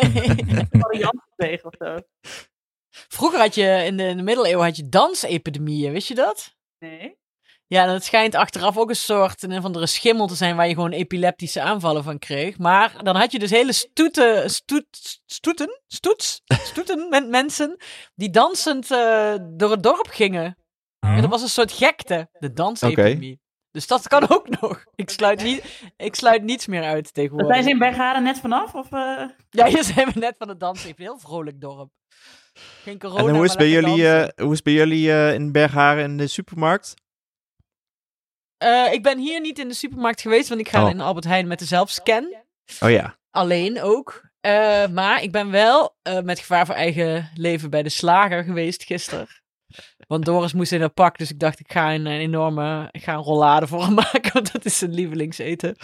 Variant 0.80 1.20
gekregen 1.28 1.64
of 1.64 1.74
zo. 1.78 1.96
Vroeger 2.90 3.38
had 3.38 3.54
je 3.54 3.82
in 3.86 3.96
de, 3.96 4.04
in 4.04 4.16
de 4.16 4.22
middeleeuwen 4.22 4.64
had 4.64 4.76
je 4.76 4.88
dansepidemieën, 4.88 5.92
wist 5.92 6.08
je 6.08 6.14
dat? 6.14 6.56
Nee. 6.78 7.18
Ja, 7.68 7.86
dat 7.86 8.04
schijnt 8.04 8.34
achteraf 8.34 8.76
ook 8.76 8.88
een 8.88 8.96
soort 8.96 9.42
een 9.42 9.56
of 9.56 9.64
andere 9.64 9.86
schimmel 9.86 10.26
te 10.26 10.34
zijn 10.34 10.56
waar 10.56 10.68
je 10.68 10.74
gewoon 10.74 10.90
epileptische 10.90 11.60
aanvallen 11.60 12.04
van 12.04 12.18
kreeg. 12.18 12.58
Maar 12.58 13.04
dan 13.04 13.16
had 13.16 13.32
je 13.32 13.38
dus 13.38 13.50
hele 13.50 13.72
stoeten, 13.72 14.50
stoet, 14.50 15.20
stoeten, 15.26 15.80
stoets, 15.86 16.42
stoeten 16.46 17.08
met 17.08 17.28
mensen 17.28 17.76
die 18.14 18.30
dansend 18.30 18.90
eh, 18.90 19.34
door 19.50 19.70
het 19.70 19.82
dorp 19.82 20.06
gingen. 20.10 20.56
En 20.98 21.20
dat 21.20 21.30
was 21.30 21.42
een 21.42 21.48
soort 21.48 21.72
gekte, 21.72 22.28
de 22.32 22.52
dansepidemie. 22.52 23.40
Dus 23.70 23.86
dat 23.86 24.08
kan 24.08 24.28
ook 24.28 24.60
nog. 24.60 24.84
Ik 24.94 25.10
sluit, 25.10 25.42
niet, 25.42 25.82
ik 25.96 26.14
sluit 26.14 26.42
niets 26.42 26.66
meer 26.66 26.82
uit 26.82 27.14
tegenwoordig. 27.14 27.52
zijn 27.52 27.62
ze 27.62 27.70
in 27.70 27.78
Bergharen 27.78 28.22
net 28.22 28.38
vanaf? 28.38 28.74
Of, 28.74 28.92
eh? 28.92 29.24
Ja, 29.50 29.66
hier 29.66 29.84
zijn 29.84 30.10
we 30.12 30.18
net 30.18 30.34
van 30.38 30.48
het 30.48 30.60
dansen. 30.60 30.88
Een 30.88 30.94
heel 30.96 31.18
vrolijk 31.18 31.60
dorp. 31.60 31.90
Geen 32.82 32.98
corona, 32.98 33.28
en 33.28 33.34
hoe 33.34 33.44
is, 33.44 33.50
het 33.50 33.58
bij 33.58 33.70
jullie, 33.70 34.08
eh, 34.08 34.28
hoe 34.36 34.50
is 34.50 34.56
het 34.56 34.64
bij 34.64 34.72
jullie 34.72 35.12
eh, 35.12 35.34
in 35.34 35.52
Bergharen 35.52 36.04
in 36.04 36.16
de 36.16 36.26
supermarkt? 36.26 36.94
Eh, 38.58 38.92
ik 38.92 39.02
ben 39.02 39.18
hier 39.18 39.40
niet 39.40 39.58
in 39.58 39.68
de 39.68 39.74
supermarkt 39.74 40.20
geweest, 40.20 40.48
want 40.48 40.60
ik 40.60 40.68
ga 40.68 40.84
Oh. 40.84 40.90
in 40.90 41.00
Albert 41.00 41.24
Heijn 41.24 41.46
met 41.46 41.58
de 41.58 41.64
zelfscan. 41.64 42.34
Oh 42.80 42.90
ja. 42.90 43.16
Alleen 43.30 43.82
ook. 43.82 44.26
Eh, 44.40 44.86
maar 44.86 45.22
ik 45.22 45.32
ben 45.32 45.50
wel 45.50 45.96
eh, 46.02 46.20
met 46.20 46.38
gevaar 46.38 46.66
voor 46.66 46.74
eigen 46.74 47.30
leven 47.34 47.70
bij 47.70 47.82
de 47.82 47.88
slager 47.88 48.44
geweest 48.44 48.82
gisteren. 48.84 49.26
Want 50.06 50.24
Doris 50.24 50.52
moest 50.52 50.72
in 50.72 50.80
haar 50.80 50.88
pak, 50.90 51.18
dus 51.18 51.30
ik 51.30 51.38
dacht 51.38 51.60
ik 51.60 51.72
ga 51.72 51.94
een, 51.94 52.06
een 52.06 52.20
enorme, 52.20 52.88
ik 52.90 53.02
ga 53.02 53.12
een 53.14 53.22
rollade 53.22 53.66
voor 53.66 53.82
hem 53.84 53.94
maken, 54.04 54.32
want 54.32 54.52
dat 54.52 54.64
is 54.64 54.78
zijn 54.78 54.94
lievelingseten. 54.94 55.76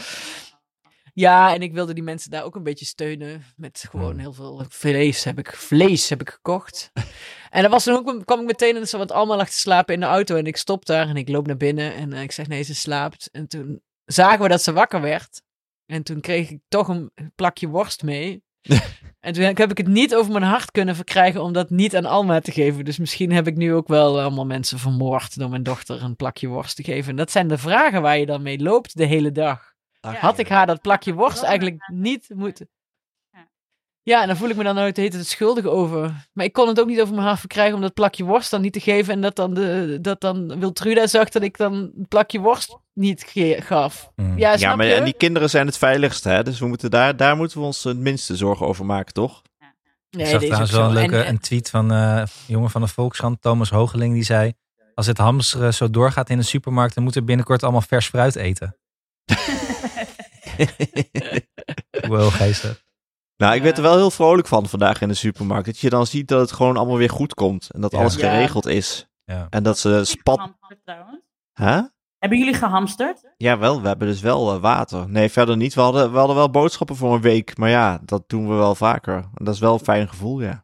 Ja, 1.17 1.55
en 1.55 1.63
ik 1.63 1.73
wilde 1.73 1.95
die 1.95 2.03
mensen 2.03 2.31
daar 2.31 2.45
ook 2.45 2.55
een 2.55 2.63
beetje 2.63 2.85
steunen 2.85 3.45
met 3.57 3.87
gewoon 3.91 4.19
heel 4.19 4.33
veel 4.33 4.65
vlees 4.69 5.25
heb 5.25 5.39
ik, 5.39 5.53
vlees 5.53 6.09
heb 6.09 6.21
ik 6.21 6.31
gekocht. 6.31 6.91
En 7.51 7.63
dan 7.63 7.71
was 7.71 7.85
dan 7.85 7.97
ook, 7.97 8.25
kwam 8.25 8.41
ik 8.41 8.47
meteen 8.47 8.77
en 8.77 8.89
ze 8.89 8.99
wat 8.99 9.13
allemaal 9.13 9.37
lag 9.37 9.49
te 9.49 9.59
slapen 9.59 9.95
in 9.95 10.01
de 10.01 10.07
auto 10.07 10.37
en 10.37 10.47
ik 10.47 10.57
stop 10.57 10.87
daar 10.87 11.09
en 11.09 11.17
ik 11.17 11.29
loop 11.29 11.47
naar 11.47 11.57
binnen 11.57 11.95
en 11.95 12.13
eh, 12.13 12.23
ik 12.23 12.33
zeg 12.33 12.49
nee, 12.49 12.63
ze 12.63 12.75
slaapt. 12.75 13.29
En 13.33 13.49
toen 13.49 13.83
zagen 14.05 14.43
we 14.43 14.49
dat 14.49 14.63
ze 14.63 14.73
wakker 14.73 15.01
werd. 15.01 15.43
En 15.87 16.03
toen 16.03 16.21
kreeg 16.21 16.51
ik 16.51 16.61
toch 16.69 16.89
een 16.89 17.13
plakje 17.35 17.69
worst 17.69 18.03
mee. 18.03 18.43
en 19.21 19.33
toen 19.33 19.43
heb 19.43 19.71
ik 19.71 19.79
het 19.79 19.87
niet 19.87 20.15
over 20.15 20.33
mijn 20.33 20.45
hart 20.45 20.71
kunnen 20.71 20.97
verkrijgen 20.97 21.43
om 21.43 21.53
dat 21.53 21.71
niet 21.71 21.97
aan 21.97 22.05
Alma 22.05 22.41
te 22.41 22.53
geven. 22.53 22.85
Dus 22.85 22.99
misschien 22.99 23.33
heb 23.33 23.47
ik 23.47 23.57
nu 23.57 23.75
ook 23.75 23.89
wel 23.89 24.21
allemaal 24.21 24.47
mensen 24.47 24.79
vermoord 24.79 25.39
door 25.39 25.51
mijn 25.51 25.63
dochter 25.63 26.03
een 26.03 26.17
plakje 26.17 26.49
worst 26.49 26.77
te 26.77 26.85
geven. 26.85 27.11
En 27.11 27.17
dat 27.17 27.31
zijn 27.31 27.49
de 27.49 27.59
vragen 27.59 28.03
waar 28.03 28.19
je 28.19 28.27
dan 28.27 28.43
mee 28.43 28.59
loopt 28.59 28.97
de 28.97 29.07
hele 29.07 29.33
dag. 29.33 29.74
Had 30.13 30.39
ik 30.39 30.49
haar 30.49 30.67
dat 30.67 30.81
plakje 30.81 31.13
worst 31.13 31.43
eigenlijk 31.43 31.89
niet 31.93 32.31
moeten... 32.35 32.69
Ja. 33.31 33.49
Ja, 34.03 34.21
en 34.21 34.27
dan 34.27 34.37
voel 34.37 34.49
ik 34.49 34.57
me 34.57 34.63
dan 34.63 34.75
nooit 34.75 34.97
hele 34.97 35.09
tijd 35.09 35.27
schuldig 35.27 35.65
over. 35.65 36.29
Maar 36.33 36.45
ik 36.45 36.53
kon 36.53 36.69
het 36.69 36.81
ook 36.81 36.87
niet 36.87 37.01
over 37.01 37.15
mijn 37.15 37.27
hart 37.27 37.39
verkrijgen 37.39 37.75
om 37.75 37.81
dat 37.81 37.95
plakje 37.95 38.25
worst 38.25 38.51
dan 38.51 38.61
niet 38.61 38.73
te 38.73 38.81
geven. 38.81 39.13
En 39.15 39.21
dat 39.21 39.37
dan, 39.37 39.55
de, 39.55 39.99
dat 40.01 40.21
dan 40.21 40.59
Wiltruda 40.59 41.07
zag 41.07 41.29
dat 41.29 41.43
ik 41.43 41.57
dan 41.57 41.93
het 41.99 42.09
plakje 42.09 42.41
worst 42.41 42.77
niet 42.93 43.33
gaf. 43.59 44.11
Hm. 44.15 44.23
Ja, 44.23 44.51
Ja, 44.51 44.57
snap 44.57 44.77
maar 44.77 44.87
je? 44.87 44.95
en 44.95 45.05
die 45.05 45.15
kinderen 45.17 45.51
zijn 45.51 45.67
het 45.67 45.79
veiligst, 45.79 46.25
hè? 46.25 46.43
Dus 46.43 46.59
we 46.59 46.67
moeten 46.67 46.91
daar, 46.91 47.17
daar 47.17 47.37
moeten 47.37 47.59
we 47.59 47.65
ons 47.65 47.85
het 47.85 47.99
minste 47.99 48.37
zorgen 48.37 48.67
over 48.67 48.85
maken, 48.85 49.13
toch? 49.13 49.43
Nee, 50.11 50.27
ik 50.27 50.31
zag 50.31 50.41
trouwens 50.41 50.71
wel 50.71 50.85
een 50.85 50.93
leuke 50.93 51.17
En, 51.17 51.23
eh, 51.23 51.29
een 51.29 51.39
tweet 51.39 51.71
van 51.71 51.93
eh, 51.93 52.17
een 52.17 52.27
jongen 52.47 52.71
van 52.71 52.81
de 52.81 52.89
Volkskrant, 52.89 53.43
Thomas 53.43 53.71
Hogeling, 53.71 54.15
die 54.15 54.25
zei... 54.25 54.53
Als 54.95 55.07
het 55.07 55.19
hamsteren 55.19 55.75
zo 55.75 55.91
doorgaat 55.91 56.31
in 56.31 56.39
de 56.39 56.43
supermarkt, 56.45 56.95
dan 56.95 57.03
moeten 57.03 57.21
we 57.21 57.27
binnenkort 57.27 57.63
allemaal 57.63 57.81
vers 57.81 58.09
fruit 58.09 58.37
eten. 58.37 58.77
Wel 62.09 62.31
geestig. 62.31 62.83
Nou, 63.37 63.55
ik 63.55 63.63
werd 63.63 63.77
er 63.77 63.83
wel 63.83 63.97
heel 63.97 64.11
vrolijk 64.11 64.47
van 64.49 64.69
vandaag 64.69 65.01
in 65.01 65.09
de 65.09 65.15
supermarkt. 65.15 65.67
Dat 65.67 65.79
je 65.79 65.91
dan 65.91 66.07
ziet 66.07 66.29
dat 66.29 66.41
het 66.41 66.53
gewoon 66.53 66.77
allemaal 66.77 66.97
weer 66.97 67.11
goed 67.11 67.35
komt. 67.35 67.71
En 67.71 67.81
dat 67.81 67.93
Ja. 67.93 67.99
alles 67.99 68.17
geregeld 68.17 68.67
is. 68.67 69.07
Ja. 69.25 69.47
En 69.51 69.63
dat 69.63 69.79
ze 69.79 70.01
spat... 70.05 70.53
Huh? 71.55 71.83
Hebben 72.19 72.39
jullie 72.39 72.55
gehamsterd? 72.55 73.33
Ja, 73.37 73.59
wel. 73.59 73.81
We 73.83 73.89
hebben 73.89 74.09
dus 74.09 74.21
wel 74.21 74.55
eh, 74.55 74.61
water. 74.61 75.09
Nee, 75.09 75.29
verder 75.29 75.57
niet. 75.57 75.75
We 75.75 75.81
hadden, 75.81 76.13
we 76.13 76.19
hadden 76.19 76.37
wel 76.37 76.51
boodschappen 76.51 76.97
voor 76.97 77.15
een 77.15 77.21
week. 77.21 77.57
Maar 77.57 77.71
ja, 77.71 78.01
dat 78.05 78.29
doen 78.29 78.49
we 78.49 78.55
wel 78.55 78.75
vaker. 78.75 79.15
En 79.15 79.45
dat 79.45 79.55
is 79.55 79.61
wel 79.61 79.73
een 79.73 79.79
fijn 79.85 80.09
gevoel, 80.09 80.41
ja. 80.41 80.64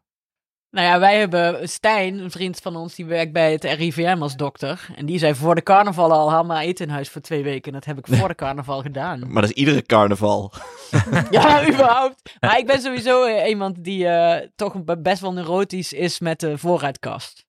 Nou 0.71 0.87
ja, 0.87 0.99
wij 0.99 1.17
hebben 1.19 1.69
Stijn, 1.69 2.19
een 2.19 2.31
vriend 2.31 2.59
van 2.59 2.75
ons, 2.75 2.95
die 2.95 3.05
werkt 3.05 3.31
bij 3.33 3.51
het 3.51 3.63
RIVM 3.63 4.17
als 4.21 4.35
dokter. 4.35 4.87
En 4.95 5.05
die 5.05 5.17
zei 5.19 5.35
voor 5.35 5.55
de 5.55 5.63
carnaval 5.63 6.11
al, 6.11 6.31
haal 6.31 6.43
maar 6.43 6.61
eten 6.61 6.85
in 6.87 6.91
huis 6.93 7.09
voor 7.09 7.21
twee 7.21 7.43
weken. 7.43 7.63
En 7.67 7.73
dat 7.73 7.85
heb 7.85 7.97
ik 7.97 8.17
voor 8.17 8.27
de 8.27 8.35
carnaval 8.35 8.81
gedaan. 8.81 9.19
Maar 9.31 9.41
dat 9.41 9.51
is 9.51 9.55
iedere 9.57 9.81
carnaval. 9.81 10.51
Ja, 11.31 11.67
überhaupt. 11.67 12.35
Maar 12.39 12.57
ik 12.57 12.65
ben 12.67 12.81
sowieso 12.81 13.25
eh, 13.25 13.49
iemand 13.49 13.83
die 13.83 14.07
eh, 14.07 14.47
toch 14.55 14.83
be- 14.83 15.01
best 15.01 15.21
wel 15.21 15.33
neurotisch 15.33 15.93
is 15.93 16.19
met 16.19 16.39
de 16.39 16.57
voorraadkast. 16.57 17.45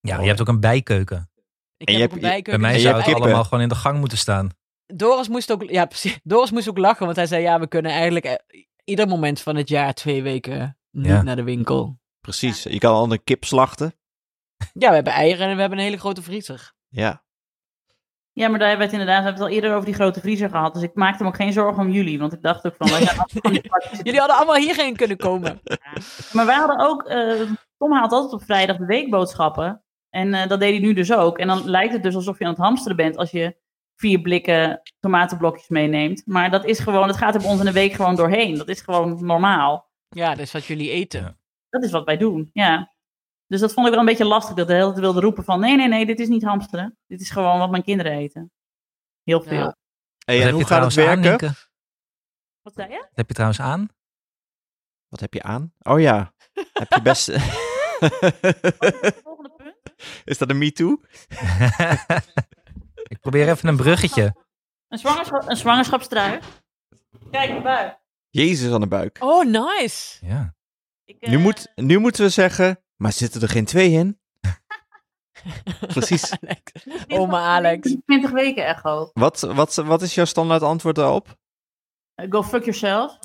Ja, 0.00 0.20
je 0.20 0.26
hebt 0.26 0.40
ook 0.40 0.48
een 0.48 0.60
bijkeuken. 0.60 1.30
Ik 1.76 1.88
En 1.88 1.94
je 1.94 2.00
heb 2.00 2.10
hebt- 2.10 2.22
een 2.22 2.28
je- 2.28 2.34
Bij 2.34 2.42
bijkeuken. 2.42 2.60
mij 2.62 2.78
zou 2.78 2.96
het 3.02 3.14
allemaal 3.14 3.44
gewoon 3.44 3.60
in 3.62 3.68
de 3.68 3.74
gang 3.74 3.98
moeten 3.98 4.18
staan. 4.18 4.48
Doris 4.86 5.28
moest 5.28 5.52
ook, 5.52 5.62
ja, 5.70 5.84
precies. 5.84 6.18
Doris 6.32 6.50
moest 6.50 6.68
ook 6.68 6.78
lachen, 6.78 7.04
want 7.04 7.16
hij 7.16 7.26
zei, 7.26 7.42
ja, 7.42 7.60
we 7.60 7.66
kunnen 7.68 7.92
eigenlijk 7.92 8.24
eh, 8.24 8.34
ieder 8.84 9.08
moment 9.08 9.40
van 9.40 9.56
het 9.56 9.68
jaar 9.68 9.94
twee 9.94 10.22
weken 10.22 10.78
niet 10.90 11.06
Ja. 11.06 11.22
naar 11.22 11.36
de 11.36 11.42
winkel. 11.42 11.98
Precies. 12.24 12.62
Je 12.62 12.78
kan 12.78 12.94
al 12.94 13.12
een 13.12 13.24
kip 13.24 13.44
slachten. 13.44 13.94
Ja, 14.72 14.88
we 14.88 14.94
hebben 14.94 15.12
eieren 15.12 15.48
en 15.48 15.54
we 15.54 15.60
hebben 15.60 15.78
een 15.78 15.84
hele 15.84 15.98
grote 15.98 16.22
vriezer. 16.22 16.72
Ja. 16.88 17.24
Ja, 18.32 18.48
maar 18.48 18.58
daar 18.58 18.68
hebben 18.68 18.86
we 18.86 18.92
het 18.92 19.00
inderdaad 19.00 19.18
we 19.18 19.24
hebben 19.24 19.42
het 19.42 19.50
al 19.50 19.56
eerder 19.56 19.72
over 19.72 19.84
die 19.84 19.94
grote 19.94 20.20
vriezer 20.20 20.50
gehad. 20.50 20.74
Dus 20.74 20.82
ik 20.82 20.94
maakte 20.94 21.22
me 21.22 21.28
ook 21.28 21.36
geen 21.36 21.52
zorgen 21.52 21.82
om 21.82 21.90
jullie. 21.90 22.18
Want 22.18 22.32
ik 22.32 22.42
dacht 22.42 22.66
ook 22.66 22.74
van, 22.78 22.88
pakjes. 23.68 24.00
Jullie 24.02 24.18
hadden 24.18 24.36
allemaal 24.36 24.56
hierheen 24.56 24.96
kunnen 24.96 25.16
komen. 25.16 25.60
Maar 26.32 26.46
wij 26.46 26.56
hadden 26.56 26.78
ook, 26.78 27.02
eh, 27.02 27.40
Tom 27.78 27.92
haalt 27.92 28.12
altijd 28.12 28.32
op 28.32 28.42
vrijdag 28.42 28.76
de 28.76 28.86
weekboodschappen. 28.86 29.84
En 30.10 30.34
eh, 30.34 30.48
dat 30.48 30.60
deed 30.60 30.70
hij 30.70 30.80
nu 30.80 30.92
dus 30.92 31.12
ook. 31.12 31.38
En 31.38 31.46
dan 31.46 31.70
lijkt 31.70 31.92
het 31.92 32.02
dus 32.02 32.14
alsof 32.14 32.38
je 32.38 32.44
aan 32.44 32.50
het 32.50 32.60
hamsteren 32.60 32.96
bent 32.96 33.16
als 33.16 33.30
je 33.30 33.56
vier 33.96 34.20
blikken 34.20 34.82
tomatenblokjes 35.00 35.68
meeneemt. 35.68 36.22
Maar 36.26 36.50
dat 36.50 36.64
is 36.64 36.78
gewoon, 36.78 37.08
het 37.08 37.16
gaat 37.16 37.34
er 37.34 37.40
bij 37.40 37.50
ons 37.50 37.60
in 37.60 37.66
de 37.66 37.72
week 37.72 37.92
gewoon 37.92 38.16
doorheen. 38.16 38.56
Dat 38.58 38.68
is 38.68 38.80
gewoon 38.80 39.26
normaal. 39.26 39.90
Ja, 40.08 40.28
dat 40.30 40.38
is 40.38 40.52
wat 40.52 40.64
jullie 40.64 40.90
eten. 40.90 41.38
Dat 41.74 41.82
is 41.82 41.90
wat 41.90 42.04
wij 42.04 42.16
doen, 42.16 42.50
ja. 42.52 42.92
Dus 43.46 43.60
dat 43.60 43.72
vond 43.72 43.86
ik 43.86 43.92
wel 43.92 44.00
een 44.00 44.08
beetje 44.08 44.24
lastig, 44.24 44.54
dat 44.54 44.66
de 44.66 44.72
hele 44.72 44.88
tijd 44.88 44.98
wilde 44.98 45.20
roepen 45.20 45.44
van... 45.44 45.60
nee, 45.60 45.76
nee, 45.76 45.88
nee, 45.88 46.06
dit 46.06 46.20
is 46.20 46.28
niet 46.28 46.42
hamsteren. 46.42 46.98
Dit 47.06 47.20
is 47.20 47.30
gewoon 47.30 47.58
wat 47.58 47.70
mijn 47.70 47.82
kinderen 47.82 48.12
eten. 48.12 48.52
Heel 49.22 49.42
veel. 49.42 49.58
Ja. 49.58 49.76
Hey, 50.18 50.36
en 50.36 50.40
heb 50.40 50.50
je 50.50 50.54
hoe 50.54 50.64
gaat 50.64 50.94
het 50.94 51.06
aan, 51.06 51.22
werken? 51.22 51.54
Wat 52.62 52.74
zei 52.74 52.90
je? 52.90 52.98
Wat 52.98 53.10
heb 53.12 53.28
je 53.28 53.34
trouwens 53.34 53.60
aan? 53.60 53.88
Wat 55.08 55.20
heb 55.20 55.34
je 55.34 55.42
aan? 55.42 55.72
Oh 55.82 56.00
ja. 56.00 56.32
heb 56.72 56.92
je 56.92 57.02
best... 57.02 57.30
Volgende 59.24 59.52
punt. 59.56 59.94
is 60.24 60.38
dat 60.38 60.50
een 60.50 60.58
me 60.58 60.72
too? 60.72 61.00
ik 63.12 63.20
probeer 63.20 63.48
even 63.48 63.68
een 63.68 63.76
bruggetje. 63.76 64.34
Een, 64.88 64.98
zwangerschap, 64.98 65.48
een 65.48 65.56
zwangerschapstrui. 65.56 66.40
Kijk, 67.30 67.50
een 67.50 67.62
bui. 67.62 67.96
Jezus 68.30 68.72
aan 68.72 68.80
de 68.80 68.86
buik. 68.86 69.16
Oh, 69.20 69.44
nice. 69.44 70.26
Ja. 70.26 70.54
Ik, 71.04 71.16
eh, 71.20 71.30
Nu, 71.30 71.38
moet, 71.38 71.72
nu 71.74 71.98
moeten 71.98 72.22
we 72.24 72.28
zeggen, 72.30 72.80
maar 72.96 73.12
zitten 73.12 73.40
er 73.42 73.48
geen 73.48 73.64
twee 73.64 73.90
in? 73.90 74.18
Precies. 75.94 76.32
Alex. 76.40 76.62
20 76.82 77.18
Oma 77.18 77.38
Alex. 77.56 77.96
20 78.06 78.30
weken 78.30 78.66
echo. 78.66 79.10
Wat, 79.12 79.40
wat, 79.40 79.74
wat 79.74 80.02
is 80.02 80.14
jouw 80.14 80.24
standaard 80.24 80.62
antwoord 80.62 80.96
daarop? 80.96 81.36
Eh, 82.14 82.26
Go 82.30 82.42
fuck 82.42 82.64
yourself. 82.64 83.18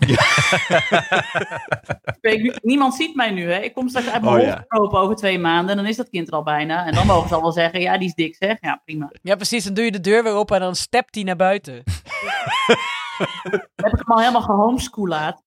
Ik 2.21 2.59
niemand 2.63 2.93
ziet 2.93 3.15
mij 3.15 3.31
nu, 3.31 3.51
hè. 3.51 3.59
Ik 3.59 3.73
kom 3.73 3.89
straks 3.89 4.07
uit 4.09 4.21
mijn 4.21 4.35
Oh, 4.35 4.41
ja. 4.41 4.55
gekropen 4.55 4.99
over 4.99 5.15
twee 5.15 5.39
maanden. 5.39 5.69
En 5.71 5.77
dan 5.77 5.85
is 5.85 5.95
dat 5.95 6.09
kind 6.09 6.27
er 6.27 6.33
al 6.33 6.43
bijna. 6.43 6.85
En 6.85 6.93
dan 6.93 7.05
mogen 7.05 7.27
ze 7.27 7.35
al 7.35 7.41
wel 7.41 7.51
zeggen, 7.51 7.81
ja, 7.81 7.97
die 7.97 8.07
is 8.07 8.13
dik, 8.13 8.35
zeg. 8.35 8.57
Ja, 8.61 8.81
prima. 8.85 9.11
Ja, 9.21 9.35
precies. 9.35 9.63
Dan 9.63 9.73
doe 9.73 9.85
je 9.85 9.91
de 9.91 9.99
deur 9.99 10.23
weer 10.23 10.33
open 10.33 10.55
en 10.55 10.61
dan 10.61 10.75
stept 10.75 11.15
hij 11.15 11.23
naar 11.23 11.35
buiten. 11.35 11.83
Dan 13.43 13.59
heb 13.75 13.93
ik 13.93 13.99
hem 14.05 14.11
al 14.15 14.19
helemaal 14.19 14.41
gehomeschoold. 14.41 15.43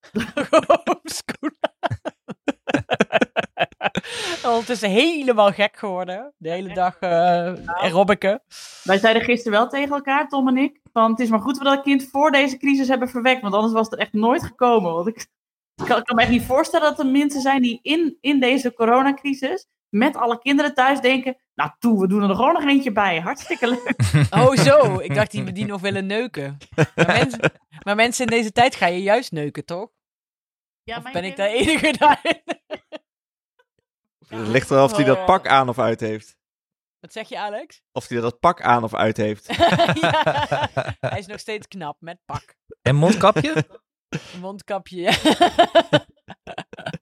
Homeschoolen. 0.86 1.58
Ondertussen 4.44 4.90
helemaal 4.90 5.52
gek 5.52 5.76
geworden. 5.76 6.32
De 6.36 6.50
hele 6.50 6.74
dag 6.74 6.96
eh 6.98 7.52
aerobica. 7.66 8.40
Wij 8.82 8.98
zeiden 8.98 9.22
gisteren 9.22 9.58
wel 9.58 9.68
tegen 9.68 9.94
elkaar, 9.94 10.28
Tom 10.28 10.48
en 10.48 10.56
ik, 10.56 10.80
van 10.92 11.10
het 11.10 11.20
is 11.20 11.28
maar 11.28 11.40
goed 11.40 11.54
dat 11.54 11.62
we 11.62 11.74
dat 11.76 11.82
kind 11.84 12.08
voor 12.10 12.30
deze 12.30 12.56
crisis 12.56 12.88
hebben 12.88 13.08
verwekt, 13.08 13.42
want 13.42 13.54
anders 13.54 13.72
was 13.72 13.84
het 13.84 13.92
er 13.94 13.98
echt 13.98 14.12
nooit 14.12 14.42
gekomen. 14.44 14.92
Want 14.92 15.06
ik, 15.06 15.16
ik, 15.74 15.84
kan, 15.88 15.98
ik 15.98 16.04
kan 16.04 16.16
me 16.16 16.22
echt 16.22 16.30
niet 16.30 16.42
voorstellen 16.44 16.88
dat 16.88 16.98
er 16.98 17.06
mensen 17.06 17.40
zijn 17.40 17.62
die 17.62 17.78
in, 17.82 18.16
in 18.20 18.40
deze 18.40 18.72
coronacrisis 18.74 19.66
met 19.88 20.16
alle 20.16 20.38
kinderen 20.38 20.74
thuis 20.74 21.00
denken, 21.00 21.36
nou 21.54 21.70
toe, 21.78 22.00
we 22.00 22.06
doen 22.08 22.22
er 22.28 22.34
gewoon 22.36 22.52
nog 22.52 22.64
eentje 22.64 22.92
bij. 22.92 23.20
Hartstikke 23.20 23.68
leuk. 23.68 23.94
Oh, 24.40 24.54
zo. 24.56 24.98
Ik 24.98 25.14
dacht 25.14 25.30
die 25.30 25.44
we 25.44 25.52
die 25.52 25.66
nog 25.66 25.80
willen 25.80 26.06
neuken. 26.06 26.58
Maar 26.94 27.06
mensen, 27.06 27.40
maar 27.84 27.94
mensen 27.96 28.24
in 28.24 28.30
deze 28.30 28.52
tijd 28.52 28.74
ga 28.74 28.86
je 28.86 29.02
juist 29.02 29.32
neuken, 29.32 29.64
toch? 29.64 29.88
Ja, 30.82 30.96
Of 30.96 31.12
ben 31.12 31.24
ik 31.24 31.36
daar 31.36 31.48
kinderen- 31.48 31.72
enige 31.82 31.98
daarin? 31.98 32.42
Het 34.36 34.48
ligt 34.48 34.70
eraf 34.70 34.90
of 34.90 34.96
hij 34.96 35.04
dat 35.06 35.24
pak 35.24 35.46
aan 35.46 35.68
of 35.68 35.78
uit 35.78 36.00
heeft. 36.00 36.36
Wat 37.00 37.12
zeg 37.12 37.28
je, 37.28 37.38
Alex? 37.38 37.82
Of 37.92 38.08
hij 38.08 38.20
dat 38.20 38.38
pak 38.40 38.62
aan 38.62 38.84
of 38.84 38.94
uit 38.94 39.16
heeft. 39.16 39.46
ja, 40.00 40.68
hij 41.00 41.18
is 41.18 41.26
nog 41.26 41.38
steeds 41.40 41.68
knap 41.68 41.96
met 42.00 42.18
pak. 42.24 42.54
En 42.82 42.94
mondkapje? 42.96 43.64
Mondkapje. 44.40 45.00
ja. 45.00 45.12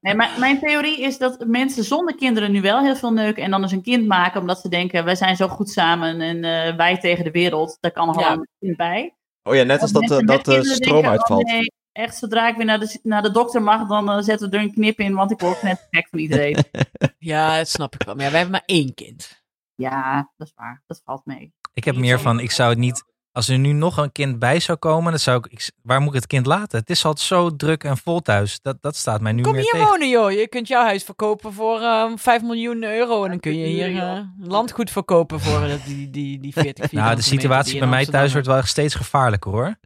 Nee, 0.01 0.14
maar 0.14 0.37
mijn 0.38 0.59
theorie 0.61 1.01
is 1.01 1.19
dat 1.19 1.45
mensen 1.47 1.85
zonder 1.85 2.14
kinderen 2.14 2.53
nu 2.53 2.61
wel 2.61 2.81
heel 2.81 2.97
veel 2.97 3.12
neuken 3.12 3.43
en 3.43 3.51
dan 3.51 3.62
eens 3.62 3.73
een 3.73 3.83
kind 3.83 4.07
maken, 4.07 4.40
omdat 4.40 4.61
ze 4.61 4.69
denken, 4.69 5.05
wij 5.05 5.14
zijn 5.14 5.37
zo 5.37 5.49
goed 5.49 5.71
samen 5.71 6.21
en 6.21 6.45
eh, 6.45 6.77
wij 6.77 6.99
tegen 6.99 7.25
de 7.25 7.31
wereld, 7.31 7.77
daar 7.81 7.90
kan 7.93 8.07
nog 8.07 8.21
Ja. 8.21 8.29
wel 8.29 8.33
een 8.38 8.49
kind 8.61 8.77
bij. 8.77 9.14
Oh 9.43 9.55
ja, 9.55 9.62
net 9.62 9.81
als 9.81 9.93
dat, 9.93 10.03
eh, 10.03 10.09
dat 10.09 10.27
de 10.27 10.35
kinderen 10.43 10.64
stroom 10.64 10.93
denken, 11.03 11.05
oh 11.05 11.11
uitvalt. 11.11 11.47
nee, 11.47 11.73
echt, 11.92 12.16
zodra 12.16 12.48
ik 12.48 12.57
weer 12.57 12.64
naar 12.66 12.81
de, 12.81 12.98
naar 13.03 13.22
de 13.22 13.31
dokter 13.31 13.62
mag, 13.62 13.88
dan 13.88 14.11
eh, 14.11 14.18
zetten 14.22 14.50
we 14.50 14.57
er 14.57 14.62
een 14.62 14.72
knip 14.72 14.98
in, 14.98 15.14
want 15.14 15.31
ik 15.31 15.40
word 15.40 15.62
net 15.62 15.87
gek 15.90 16.09
van 16.09 16.18
iedereen. 16.18 16.57
ja, 17.18 17.57
dat 17.57 17.68
snap 17.68 17.94
ik 17.94 18.03
wel. 18.03 18.14
Maar 18.14 18.24
ja, 18.24 18.31
wij 18.31 18.40
hebben 18.40 18.61
maar 18.66 18.76
één 18.76 18.94
kind. 18.94 19.42
ja, 19.74 20.31
dat 20.37 20.46
is 20.46 20.53
waar. 20.57 20.83
Dat 20.87 21.03
valt 21.05 21.26
mee. 21.26 21.53
Ik 21.72 21.85
heb 21.85 21.96
meer 21.96 22.20
van, 22.20 22.40
ik 22.40 22.50
zou 22.50 22.70
het 22.70 22.79
niet... 22.79 23.09
Als 23.33 23.48
er 23.48 23.59
nu 23.59 23.72
nog 23.72 23.96
een 23.96 24.12
kind 24.12 24.38
bij 24.38 24.61
zou 24.61 24.79
komen, 24.79 25.11
dan 25.11 25.20
zou 25.20 25.38
ik, 25.38 25.46
ik... 25.46 25.70
Waar 25.83 26.00
moet 26.00 26.09
ik 26.09 26.14
het 26.14 26.26
kind 26.26 26.46
laten? 26.46 26.79
Het 26.79 26.90
is 26.90 27.05
altijd 27.05 27.26
zo 27.26 27.57
druk 27.57 27.85
en 27.85 27.96
vol 27.96 28.20
thuis. 28.20 28.61
Dat, 28.61 28.76
dat 28.81 28.96
staat 28.96 29.20
mij 29.20 29.33
nu 29.33 29.42
Kom 29.42 29.53
meer 29.53 29.62
hier 29.62 29.70
tegen. 29.72 29.87
wonen, 29.87 30.09
joh. 30.09 30.31
Je 30.31 30.48
kunt 30.48 30.68
jouw 30.68 30.85
huis 30.85 31.05
verkopen 31.05 31.53
voor 31.53 31.81
ehm 31.81 32.16
5 32.16 32.42
miljoen 32.42 32.83
euro. 32.83 33.24
En 33.24 33.31
dan 33.31 33.40
kun 33.40 33.57
je 33.57 33.66
hier 33.66 34.03
eh, 34.03 34.20
landgoed 34.38 34.90
verkopen 34.90 35.40
voor 35.40 35.62
eh, 35.62 35.85
die, 35.85 36.11
die, 36.11 36.40
die 36.40 36.53
40 36.53 36.92
Nou, 36.92 37.14
de 37.14 37.22
situatie 37.22 37.79
bij 37.79 37.88
mij 37.88 38.07
thuis 38.07 38.33
wordt 38.33 38.46
wel 38.46 38.62
steeds 38.62 38.94
gevaarlijker 38.94 39.50
hoor. 39.50 39.79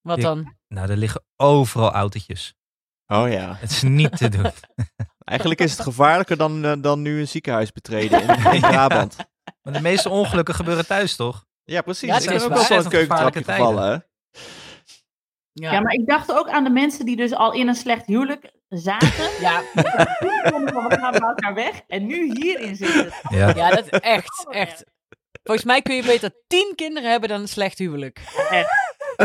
Wat 0.00 0.20
dan? 0.20 0.55
Nou, 0.68 0.90
er 0.90 0.96
liggen 0.96 1.24
overal 1.36 1.92
autootjes. 1.92 2.54
Oh 3.06 3.30
ja. 3.30 3.56
Het 3.58 3.70
is 3.70 3.82
niet 3.82 4.16
te 4.16 4.28
doen. 4.28 4.50
Eigenlijk 5.24 5.60
is 5.60 5.70
het 5.70 5.80
gevaarlijker 5.80 6.36
dan, 6.36 6.64
eh, 6.64 6.72
dan 6.78 7.02
nu 7.02 7.20
een 7.20 7.28
ziekenhuis 7.28 7.72
betreden 7.72 8.22
in, 8.22 8.52
in 8.52 8.60
Brabant. 8.70 9.16
Maar 9.62 9.72
de 9.72 9.80
meeste 9.80 10.08
ongelukken 10.08 10.54
gebeuren 10.54 10.86
thuis 10.86 11.16
toch? 11.16 11.44
Ja, 11.64 11.82
precies. 11.82 12.08
Ja, 12.08 12.16
ik 12.16 12.30
is 12.30 12.42
ook 12.42 12.52
wel 12.52 12.62
zo'n 12.62 12.88
keukentrapje 12.88 13.44
gevallen, 13.44 13.84
hè? 13.84 13.98
Ja. 15.52 15.72
Ja. 15.72 15.80
maar 15.80 15.92
ik 15.92 16.06
dacht 16.06 16.32
ook 16.32 16.48
aan 16.48 16.64
de 16.64 16.70
mensen 16.70 17.06
die 17.06 17.16
dus 17.16 17.32
al 17.32 17.52
in 17.52 17.68
een 17.68 17.74
slecht 17.74 18.06
huwelijk 18.06 18.52
zaten. 18.68 19.30
ja, 19.40 19.60
we 19.74 20.96
gaan 21.00 21.14
elkaar 21.14 21.54
weg. 21.54 21.80
En 21.86 22.06
nu 22.06 22.32
hierin 22.34 22.76
zitten. 22.76 23.12
Ja. 23.28 23.48
ja, 23.48 23.70
dat 23.70 23.84
is 23.84 23.98
echt, 23.98 24.46
echt. 24.50 24.84
Volgens 25.42 25.66
mij 25.66 25.82
kun 25.82 25.94
je 25.94 26.02
beter 26.02 26.30
10 26.46 26.72
kinderen 26.76 27.10
hebben 27.10 27.28
dan 27.28 27.40
een 27.40 27.48
slecht 27.48 27.78
huwelijk. 27.78 28.20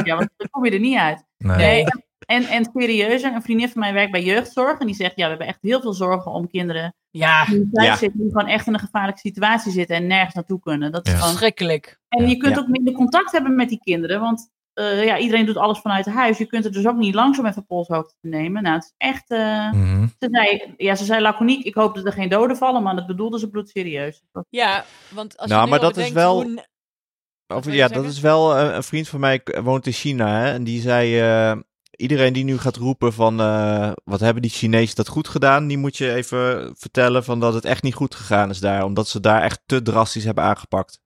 Ja, 0.04 0.16
want 0.16 0.30
dan 0.38 0.50
kom 0.50 0.66
je 0.66 0.72
er 0.72 0.80
niet 0.80 0.98
uit. 0.98 1.24
Nee. 1.42 1.58
Nee, 1.58 1.84
en, 2.26 2.44
en 2.44 2.70
serieuzer, 2.74 3.34
een 3.34 3.42
vriendin 3.42 3.70
van 3.70 3.82
mij 3.82 3.94
werkt 3.94 4.12
bij 4.12 4.24
jeugdzorg. 4.24 4.80
En 4.80 4.86
die 4.86 4.96
zegt, 4.96 5.16
ja, 5.16 5.24
we 5.24 5.30
hebben 5.30 5.48
echt 5.48 5.58
heel 5.62 5.82
veel 5.82 5.94
zorgen 5.94 6.32
om 6.32 6.48
kinderen 6.50 6.96
Ja, 7.10 7.46
die 7.46 7.70
thuis 7.72 7.88
Ja. 7.88 7.96
zitten. 7.96 8.20
Die 8.20 8.32
gewoon 8.32 8.48
echt 8.48 8.68
in 8.68 8.74
een 8.74 8.80
gevaarlijke 8.80 9.20
situatie 9.20 9.72
zitten 9.72 9.96
en 9.96 10.08
nergens 10.08 10.34
naartoe 10.36 10.60
kunnen. 10.60 10.92
Dat 10.92 11.06
is 11.06 11.12
Ja. 11.12 11.18
gewoon... 11.18 11.32
verschrikkelijk. 11.34 12.00
En 12.10 12.30
je 12.30 12.38
kunt 12.38 12.56
Ja. 12.56 12.62
ook 12.62 12.68
minder 12.68 12.94
contact 12.94 13.32
hebben 13.32 13.56
met 13.56 13.70
die 13.70 13.80
kinderen. 13.84 14.20
Want 14.20 14.50
eh, 14.74 15.04
ja, 15.06 15.18
iedereen 15.18 15.46
doet 15.46 15.58
alles 15.58 15.80
vanuit 15.80 16.06
huis. 16.06 16.38
Je 16.38 16.46
kunt 16.46 16.66
er 16.66 16.72
dus 16.72 16.88
ook 16.88 16.96
niet 16.98 17.14
langzaam 17.16 17.46
even 17.46 17.66
polshoogte 17.66 18.14
te 18.22 18.28
nemen. 18.28 18.64
Nou, 18.64 18.76
het 18.76 18.84
is 18.84 18.94
echt... 18.98 19.30
eh, 19.30 19.72
Mhm. 19.72 20.08
ze, 20.20 20.28
zei, 20.32 20.74
ja, 20.78 20.96
ze 20.96 21.06
zei 21.06 21.22
laconiek, 21.22 21.64
ik 21.66 21.76
hoop 21.76 21.96
dat 21.96 22.06
er 22.06 22.14
geen 22.14 22.30
doden 22.30 22.58
vallen. 22.58 22.84
Maar 22.84 22.96
dat 22.96 23.08
bedoelde 23.08 23.40
ze 23.40 23.50
bloedserieus. 23.50 24.24
Ja, 24.50 24.84
want 25.10 25.38
als 25.38 25.50
Nou, 25.50 25.60
je 25.60 25.66
nu 25.66 25.72
maar 25.72 25.80
dat 25.80 25.98
is 25.98 26.12
wel- 26.12 26.42
hoe 26.44 26.66
ja, 27.76 27.88
dat 27.88 28.06
is 28.06 28.20
wel 28.20 28.58
eh, 28.58 28.76
een 28.76 28.84
vriend 28.84 29.08
van 29.08 29.20
mij 29.20 29.40
k- 29.40 29.60
woont 29.64 29.86
in 29.86 29.92
China 29.94 30.40
hè, 30.40 30.52
en 30.52 30.64
die 30.64 30.82
zei, 30.82 31.20
eh, 31.20 31.58
iedereen 31.92 32.34
die 32.34 32.44
nu 32.44 32.58
gaat 32.58 32.76
roepen 32.76 33.14
van 33.14 33.40
eh, 33.40 33.92
wat 34.04 34.20
hebben 34.20 34.42
die 34.42 34.52
Chinezen 34.52 34.96
dat 34.96 35.08
goed 35.08 35.28
gedaan, 35.28 35.68
die 35.68 35.78
moet 35.78 35.98
je 35.98 36.14
even 36.14 36.74
vertellen 36.78 37.24
van 37.24 37.40
dat 37.40 37.54
het 37.54 37.66
echt 37.66 37.84
niet 37.84 37.94
goed 37.94 38.16
gegaan 38.16 38.50
is 38.50 38.60
daar, 38.60 38.84
omdat 38.84 39.08
ze 39.08 39.20
daar 39.20 39.42
echt 39.42 39.62
te 39.66 39.82
drastisch 39.82 40.24
hebben 40.24 40.44
aangepakt. 40.44 41.00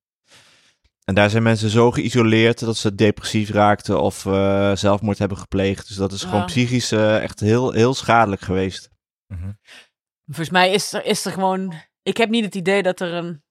En 1.03 1.15
daar 1.15 1.29
zijn 1.29 1.43
mensen 1.43 1.69
zo 1.69 1.91
geïsoleerd 1.91 2.59
dat 2.59 2.77
ze 2.77 2.95
depressief 2.95 3.49
raakten 3.49 4.01
of 4.01 4.25
eh, 4.25 4.75
zelfmoord 4.75 5.17
hebben 5.17 5.37
gepleegd. 5.37 5.87
Dus 5.87 5.97
dat 5.97 6.11
is 6.11 6.23
gewoon 6.23 6.45
psychisch 6.45 6.91
eh, 6.91 7.23
echt 7.23 7.39
heel, 7.39 7.71
heel 7.71 7.93
schadelijk 7.93 8.41
geweest. 8.41 8.89
Mhm. 9.27 9.51
Volgens 10.25 10.49
mij 10.49 10.71
is 10.71 10.93
er, 10.93 11.05
is 11.05 11.25
er 11.25 11.31
gewoon... 11.31 11.73
Ik 12.03 12.17
heb 12.17 12.29
niet 12.29 12.45
het 12.45 12.55
idee 12.55 12.83
dat 12.83 12.99
er 12.99 13.13
een 13.13 13.43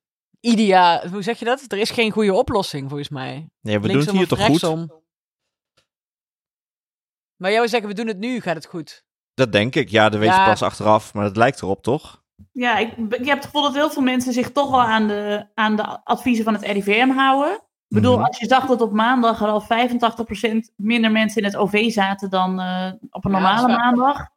idea... 0.45 1.09
Hoe 1.09 1.23
zeg 1.23 1.39
je 1.39 1.45
dat? 1.45 1.65
Er 1.69 1.79
is 1.79 1.91
geen 1.91 2.11
goede 2.11 2.35
oplossing, 2.35 2.89
volgens 2.89 3.09
mij. 3.09 3.49
Nee, 3.61 3.81
we 3.81 3.89
doen 3.89 3.99
het 4.01 4.11
hier 4.11 4.29
toch 4.29 4.45
goed? 4.47 4.63
Maar 7.37 7.53
jou 7.53 7.69
zeggen, 7.69 7.89
we 7.89 7.95
doen 7.95 8.07
het 8.07 8.19
nu, 8.19 8.41
gaat 8.41 8.55
het 8.55 8.67
goed. 8.67 9.05
Dat 9.35 9.53
denk 9.53 9.75
ik. 9.75 9.89
Ja, 9.89 10.09
dat 10.09 10.21
weet 10.21 10.29
Ja. 10.29 10.41
je 10.45 10.51
pas 10.51 10.63
achteraf, 10.63 11.15
maar 11.15 11.25
dat 11.25 11.37
lijkt 11.37 11.63
erop, 11.63 11.83
toch? 11.83 12.23
Ja, 12.53 12.77
ik, 12.79 12.97
ik 12.97 13.25
heb 13.27 13.37
het 13.37 13.45
gevoel 13.45 13.63
dat 13.63 13.75
heel 13.75 13.91
veel 13.91 14.03
mensen 14.03 14.33
zich 14.33 14.53
toch 14.53 14.71
wel 14.71 14.83
aan 14.83 15.07
de, 15.09 15.47
aan 15.55 15.77
de 15.77 16.05
adviezen 16.05 16.45
van 16.45 16.55
het 16.55 16.63
RIVM 16.63 17.09
houden. 17.11 17.53
Ik 17.55 18.01
bedoel, 18.01 18.17
Mhm. 18.17 18.25
als 18.25 18.39
je 18.39 18.47
zag 18.47 18.67
dat 18.67 18.81
op 18.81 18.93
maandag 18.93 19.41
er 19.41 19.49
al 19.49 19.61
85% 19.61 20.73
minder 20.77 21.11
mensen 21.11 21.39
in 21.43 21.47
het 21.49 21.57
OV 21.57 21.91
zaten 21.91 22.31
dan 22.31 22.61
eh, 22.61 22.93
op 23.11 23.25
een 23.25 23.31
normale 23.31 23.67
maandag. 23.69 24.29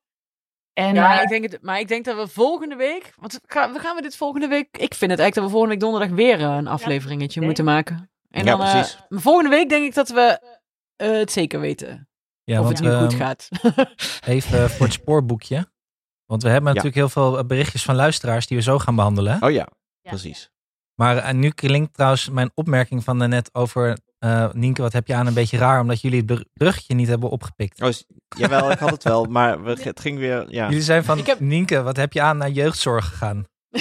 En 0.77 0.93
Ja, 0.95 1.15
eh, 1.17 1.21
ik 1.23 1.29
denk 1.29 1.51
het, 1.51 1.61
maar 1.61 1.79
ik 1.79 1.87
denk 1.87 2.05
dat 2.05 2.15
we 2.15 2.27
volgende 2.27 2.75
week... 2.75 3.13
Want 3.15 3.39
we 3.51 3.79
gaan 3.79 3.95
we 3.95 4.01
dit 4.01 4.15
volgende 4.17 4.47
week... 4.47 4.77
Ik 4.77 4.93
vind 4.93 5.11
het 5.11 5.19
eigenlijk 5.19 5.33
dat 5.33 5.43
we 5.43 5.49
volgende 5.49 5.73
week 5.73 5.83
donderdag 5.83 6.09
weer 6.09 6.39
eh, 6.39 6.55
een 6.55 6.67
afleveringetje 6.67 7.41
moeten 7.41 7.65
maken. 7.65 8.09
En 8.29 8.45
Ja, 8.45 8.51
dan, 8.57 8.61
eh, 8.65 8.71
precies. 8.71 8.97
maar 9.09 9.21
volgende 9.21 9.49
week 9.49 9.69
denk 9.69 9.85
ik 9.85 9.93
dat 9.93 10.09
we 10.09 10.39
eh, 10.95 11.11
het 11.11 11.31
zeker 11.31 11.59
weten. 11.59 12.09
Ja, 12.43 12.59
of 12.59 12.65
want 12.65 12.79
het 12.79 12.87
nu 12.87 12.93
goed 12.97 13.11
ehm, 13.13 13.21
gaat. 13.21 13.49
even 14.35 14.69
voor 14.69 14.85
het 14.85 14.95
spoorboekje. 14.95 15.69
Want 16.25 16.43
we 16.43 16.49
hebben 16.49 16.73
Ja. 16.73 16.81
natuurlijk 16.81 17.13
heel 17.13 17.23
veel 17.23 17.45
berichtjes 17.45 17.83
van 17.83 17.95
luisteraars 17.95 18.47
die 18.47 18.57
we 18.57 18.63
zo 18.63 18.79
gaan 18.79 18.95
behandelen. 18.95 19.43
Oh 19.43 19.51
ja, 19.51 19.67
Ja. 20.01 20.09
precies. 20.09 20.51
Maar 20.95 21.35
nu 21.35 21.49
klinkt 21.49 21.93
trouwens 21.93 22.29
mijn 22.29 22.51
opmerking 22.53 23.03
van 23.03 23.17
net 23.17 23.49
over 23.55 23.97
eh, 24.19 24.49
Nienke, 24.53 24.81
wat 24.81 24.93
heb 24.93 25.07
je 25.07 25.13
aan 25.15 25.27
een 25.27 25.33
beetje 25.33 25.57
raar, 25.57 25.81
omdat 25.81 26.01
jullie 26.01 26.17
het 26.17 26.25
br- 26.25 26.41
bruggetje 26.53 26.95
niet 26.95 27.07
hebben 27.07 27.29
opgepikt. 27.29 27.81
Oh, 27.81 27.89
jawel, 28.37 28.71
ik 28.71 28.79
had 28.79 28.89
het 28.89 29.03
wel, 29.03 29.25
maar 29.25 29.63
we- 29.63 29.77
het 29.83 29.99
ging 29.99 30.17
weer, 30.19 30.45
ja. 30.53 30.67
Jullie 30.67 30.81
zijn 30.83 31.03
van 31.03 31.17
Ik 31.17 31.25
heb- 31.25 31.39
Nienke, 31.39 31.81
wat 31.83 31.97
heb 31.97 32.13
je 32.13 32.21
aan 32.21 32.37
naar 32.37 32.49
jeugdzorg 32.49 33.05
gegaan? 33.07 33.45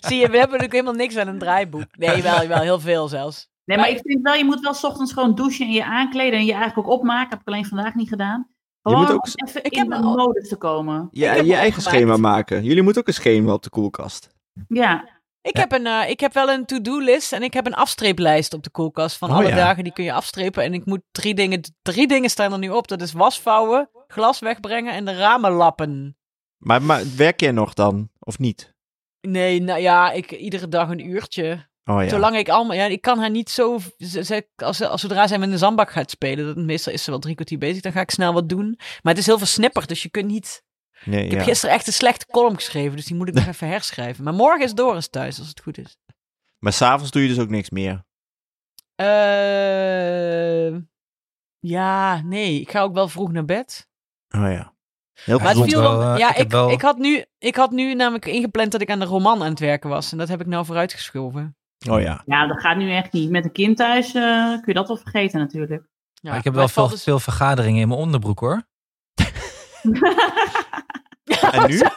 Zie 0.00 0.16
je, 0.16 0.28
we 0.28 0.36
hebben 0.38 0.58
natuurlijk 0.58 0.72
helemaal 0.72 0.92
niks 0.94 1.16
aan 1.16 1.28
een 1.28 1.38
draaiboek. 1.38 1.84
Nee, 1.98 2.22
wel, 2.22 2.46
wel 2.46 2.60
heel 2.60 2.80
veel 2.80 3.08
zelfs. 3.08 3.48
nee, 3.64 3.76
maar 3.78 3.88
ik 3.90 4.00
vind 4.04 4.22
wel, 4.22 4.34
je 4.34 4.44
moet 4.44 4.60
wel 4.60 4.74
's 4.74 4.84
ochtends 4.84 5.12
gewoon 5.12 5.34
douchen 5.34 5.66
en 5.66 5.72
je 5.72 5.84
aankleden 5.84 6.38
en 6.38 6.44
je 6.44 6.52
eigenlijk 6.52 6.88
ook 6.88 6.94
opmaken. 6.98 7.30
Heb 7.30 7.40
ik 7.40 7.46
alleen 7.46 7.64
vandaag 7.66 7.94
niet 7.94 8.08
gedaan. 8.08 8.46
Je 8.48 8.90
Gewoon 8.90 9.00
moet 9.00 9.10
ook 9.12 9.26
even 9.46 9.64
Ik 9.64 9.72
in 9.72 9.78
heb 9.78 9.90
de 9.90 9.98
modus 10.08 10.48
te 10.48 10.56
komen. 10.56 11.08
Ja, 11.10 11.34
je 11.34 11.54
eigen 11.54 11.82
schema 11.82 12.16
maken. 12.16 12.64
Jullie 12.64 12.82
moeten 12.82 13.00
ook 13.02 13.08
een 13.08 13.14
schema 13.14 13.52
op 13.52 13.62
de 13.62 13.70
koelkast. 13.70 14.28
Ja, 14.68 15.08
Ik, 15.42 15.54
Ja. 15.56 15.60
heb 15.60 15.72
een, 15.72 15.86
eh, 15.86 16.10
ik 16.10 16.20
heb 16.20 16.32
wel 16.34 16.48
een 16.50 16.64
to-do-list 16.64 17.32
en 17.32 17.42
ik 17.42 17.52
heb 17.52 17.66
een 17.66 17.74
afstreeplijst 17.74 18.54
op 18.54 18.62
de 18.62 18.70
koelkast 18.70 19.16
van 19.16 19.30
Oh, 19.30 19.36
alle 19.36 19.48
ja. 19.48 19.54
dagen 19.54 19.84
die 19.84 19.92
kun 19.92 20.04
je 20.04 20.12
afstrepen. 20.12 20.62
En 20.62 20.74
ik 20.74 20.84
moet 20.86 21.00
drie 21.12 21.34
dingen, 21.34 21.60
drie 21.82 22.06
dingen 22.06 22.30
staan 22.30 22.52
er 22.52 22.58
nu 22.58 22.70
op. 22.70 22.88
Dat 22.88 23.00
is 23.02 23.12
wasvouwen, 23.12 23.90
glas 24.08 24.38
wegbrengen 24.38 24.92
en 24.92 25.04
de 25.04 25.14
ramen 25.16 25.50
lappen. 25.50 26.16
Maar, 26.58 26.82
maar 26.82 27.02
werk 27.16 27.40
jij 27.40 27.52
nog 27.52 27.74
dan, 27.74 28.08
of 28.18 28.38
niet? 28.38 28.74
Nee, 29.20 29.60
nou 29.60 29.80
ja, 29.80 30.10
ik, 30.10 30.30
iedere 30.32 30.68
dag 30.68 30.88
een 30.88 31.06
uurtje. 31.08 31.66
Oh 31.84 32.02
ja. 32.02 32.08
Zolang 32.08 32.36
ik 32.36 32.48
allemaal, 32.48 32.76
ja, 32.76 32.84
ik 32.84 33.00
kan 33.00 33.18
haar 33.18 33.30
niet 33.30 33.50
zo, 33.50 33.78
ze, 33.98 34.48
als, 34.56 34.80
als 34.82 35.00
zodra 35.00 35.26
zij 35.26 35.38
met 35.38 35.50
een 35.50 35.58
zandbak 35.58 35.90
gaat 35.90 36.10
spelen, 36.10 36.46
dat, 36.46 36.56
meestal 36.64 36.92
is 36.92 37.02
ze 37.04 37.10
wel 37.10 37.18
drie 37.20 37.34
kwartier 37.34 37.58
bezig, 37.58 37.82
dan 37.82 37.92
ga 37.92 38.00
ik 38.00 38.10
snel 38.10 38.32
wat 38.32 38.48
doen. 38.48 38.74
Maar 38.76 39.12
het 39.12 39.18
is 39.18 39.26
heel 39.26 39.38
veel 39.38 39.46
snipper, 39.46 39.86
dus 39.86 40.02
je 40.02 40.10
kunt 40.10 40.26
niet, 40.30 40.62
Nee, 41.04 41.24
ik 41.24 41.30
heb 41.30 41.38
ja. 41.38 41.44
gisteren 41.46 41.74
echt 41.74 41.86
een 41.86 41.92
slechte 41.92 42.26
column 42.26 42.54
geschreven, 42.54 42.96
dus 42.96 43.04
die 43.06 43.16
moet 43.16 43.28
ik 43.28 43.34
nog 43.34 43.46
even 43.54 43.68
herschrijven. 43.68 44.24
Maar 44.24 44.34
morgen 44.34 44.64
is 44.64 44.74
Doris 44.74 45.08
thuis, 45.08 45.38
als 45.38 45.48
het 45.48 45.60
goed 45.60 45.78
is. 45.78 45.98
Maar 46.58 46.72
s'avonds 46.72 47.10
doe 47.10 47.22
je 47.22 47.28
dus 47.28 47.38
ook 47.38 47.48
niks 47.48 47.70
meer. 47.70 48.04
Eh, 48.94 50.76
ja, 51.58 52.20
nee, 52.22 52.60
ik 52.60 52.70
ga 52.70 52.80
ook 52.80 52.94
wel 52.94 53.08
vroeg 53.08 53.32
naar 53.32 53.44
bed. 53.44 53.88
Oh 54.28 54.40
ja. 54.50 54.76
Heel 55.24 55.38
Maar 55.38 55.54
viel 55.54 55.80
wel, 55.80 55.98
wel, 55.98 56.12
eh, 56.12 56.18
ja, 56.18 56.28
ik 56.30 56.36
heb 56.36 56.46
ik, 56.46 56.52
wel- 56.52 56.70
ik, 56.70 56.80
had 56.82 56.98
nu, 56.98 57.24
ik 57.38 57.56
had 57.56 57.70
nu 57.70 57.94
namelijk 57.94 58.26
ingepland 58.26 58.72
dat 58.72 58.80
ik 58.80 58.90
aan 58.90 58.98
de 58.98 59.04
roman 59.04 59.42
aan 59.42 59.50
het 59.50 59.58
werken 59.58 59.90
was. 59.90 60.12
En 60.12 60.18
dat 60.18 60.28
heb 60.28 60.40
ik 60.40 60.46
nou 60.46 60.64
vooruitgeschoven. 60.64 61.56
Oh 61.90 62.00
ja. 62.00 62.22
ja, 62.26 62.46
dat 62.46 62.60
gaat 62.60 62.76
nu 62.76 62.92
echt 62.92 63.12
niet. 63.12 63.30
Met 63.30 63.44
een 63.44 63.52
kind 63.52 63.76
thuis 63.76 64.06
eh, 64.14 64.48
kun 64.48 64.62
je 64.64 64.74
dat 64.74 64.88
wel 64.88 64.96
vergeten 64.96 65.40
natuurlijk. 65.40 65.70
Ja, 66.12 66.28
Maar 66.28 66.38
ik 66.38 66.44
heb 66.44 66.52
maar 66.52 66.62
wel 66.62 66.72
veel, 66.72 66.88
dus- 66.88 67.02
veel 67.02 67.18
vergaderingen 67.20 67.80
in 67.80 67.88
mijn 67.88 68.00
onderbroek 68.00 68.38
hoor. 68.40 68.62
En 71.52 71.66
nu? 71.68 71.82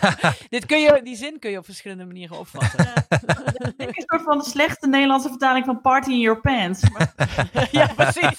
Ja, 0.00 0.16
Dit 0.48 0.66
kun 0.66 0.80
je, 0.80 1.00
die 1.04 1.16
zin 1.16 1.38
kun 1.38 1.50
je 1.50 1.58
op 1.58 1.64
verschillende 1.64 2.04
manieren 2.04 2.38
opvatten. 2.38 2.86
Ik 3.76 3.88
is 3.88 3.96
een 3.96 4.04
soort 4.06 4.22
van 4.22 4.38
de 4.38 4.44
slechte 4.44 4.88
Nederlandse 4.88 5.28
vertaling 5.28 5.64
van 5.64 5.80
Party 5.80 6.10
in 6.10 6.20
Your 6.20 6.40
Pants. 6.40 6.90
Maar, 6.90 7.12
ja, 7.70 7.86
precies. 7.86 8.38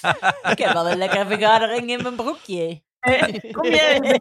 Ik 0.50 0.58
heb 0.58 0.72
wel 0.72 0.90
een 0.90 0.98
lekkere 0.98 1.26
vergadering 1.26 1.90
in 1.90 2.02
mijn 2.02 2.14
broekje. 2.16 2.82
eh, 3.00 3.22
kom 3.52 3.64
je 3.64 4.20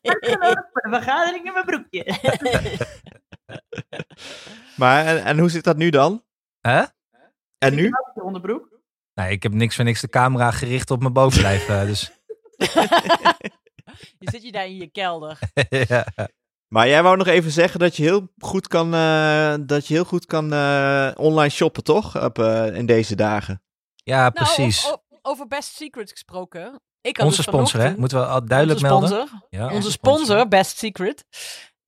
voor 0.72 0.82
de 0.82 0.90
vergadering 0.90 1.46
in 1.46 1.54
mijn 1.54 1.66
broekje. 1.66 2.06
Maar 4.76 5.06
en, 5.06 5.24
en 5.24 5.40
hoe 5.40 5.50
zit 5.50 5.64
dat 5.64 5.78
nu 5.78 5.90
dan? 5.90 6.24
hè? 6.62 6.84
En 7.58 7.76
nu? 7.76 7.84
Je 8.14 8.24
onderbroek. 8.24 8.80
Nee, 9.14 9.32
ik 9.32 9.44
heb 9.44 9.54
niks 9.54 9.76
voor 9.76 9.86
niks 9.86 10.02
de 10.02 10.10
camera 10.10 10.52
gericht 10.52 10.92
op 10.92 11.00
mijn 11.02 11.14
bovenlijf. 11.14 11.70
eh, 11.70 11.82
dus 11.82 12.12
Je 14.20 14.30
zit 14.32 14.44
je 14.44 14.52
daar 14.52 14.66
in 14.66 14.76
je 14.78 14.88
kelder. 14.88 15.40
ja. 15.88 16.06
Maar 16.68 16.88
jij 16.88 17.04
wou 17.04 17.18
nog 17.18 17.28
even 17.28 17.52
zeggen 17.52 17.80
dat 17.80 17.96
je 17.96 18.04
heel 18.04 18.28
goed 18.38 18.68
kan, 18.68 18.94
eh, 18.94 19.54
dat 19.62 19.88
je 19.88 19.94
heel 19.94 20.04
goed 20.06 20.26
kan 20.26 20.54
eh, 20.54 21.12
online 21.16 21.50
shoppen, 21.50 21.84
toch? 21.84 22.24
Op, 22.24 22.40
eh, 22.40 22.76
in 22.76 22.86
deze 22.86 23.16
dagen. 23.16 23.62
ja, 23.96 24.30
precies. 24.30 24.84
Nou, 24.84 24.96
o- 24.96 25.02
o- 25.10 25.20
over 25.32 25.48
Best 25.48 25.76
Secret 25.76 26.12
gesproken. 26.12 26.82
Ik 27.02 27.18
had 27.18 27.26
Onze 27.26 27.38
dus 27.38 27.46
sponsor, 27.54 27.80
hè? 27.80 27.98
Moeten 27.98 28.20
we 28.20 28.26
al 28.26 28.46
duidelijk 28.46 28.80
onze 28.80 28.92
melden. 28.92 29.10
sponsor, 29.10 29.48
Ja, 29.50 29.74
Onze 29.74 29.92
sponsor, 29.92 30.48
Best 30.48 30.78
Secret. 30.78 31.26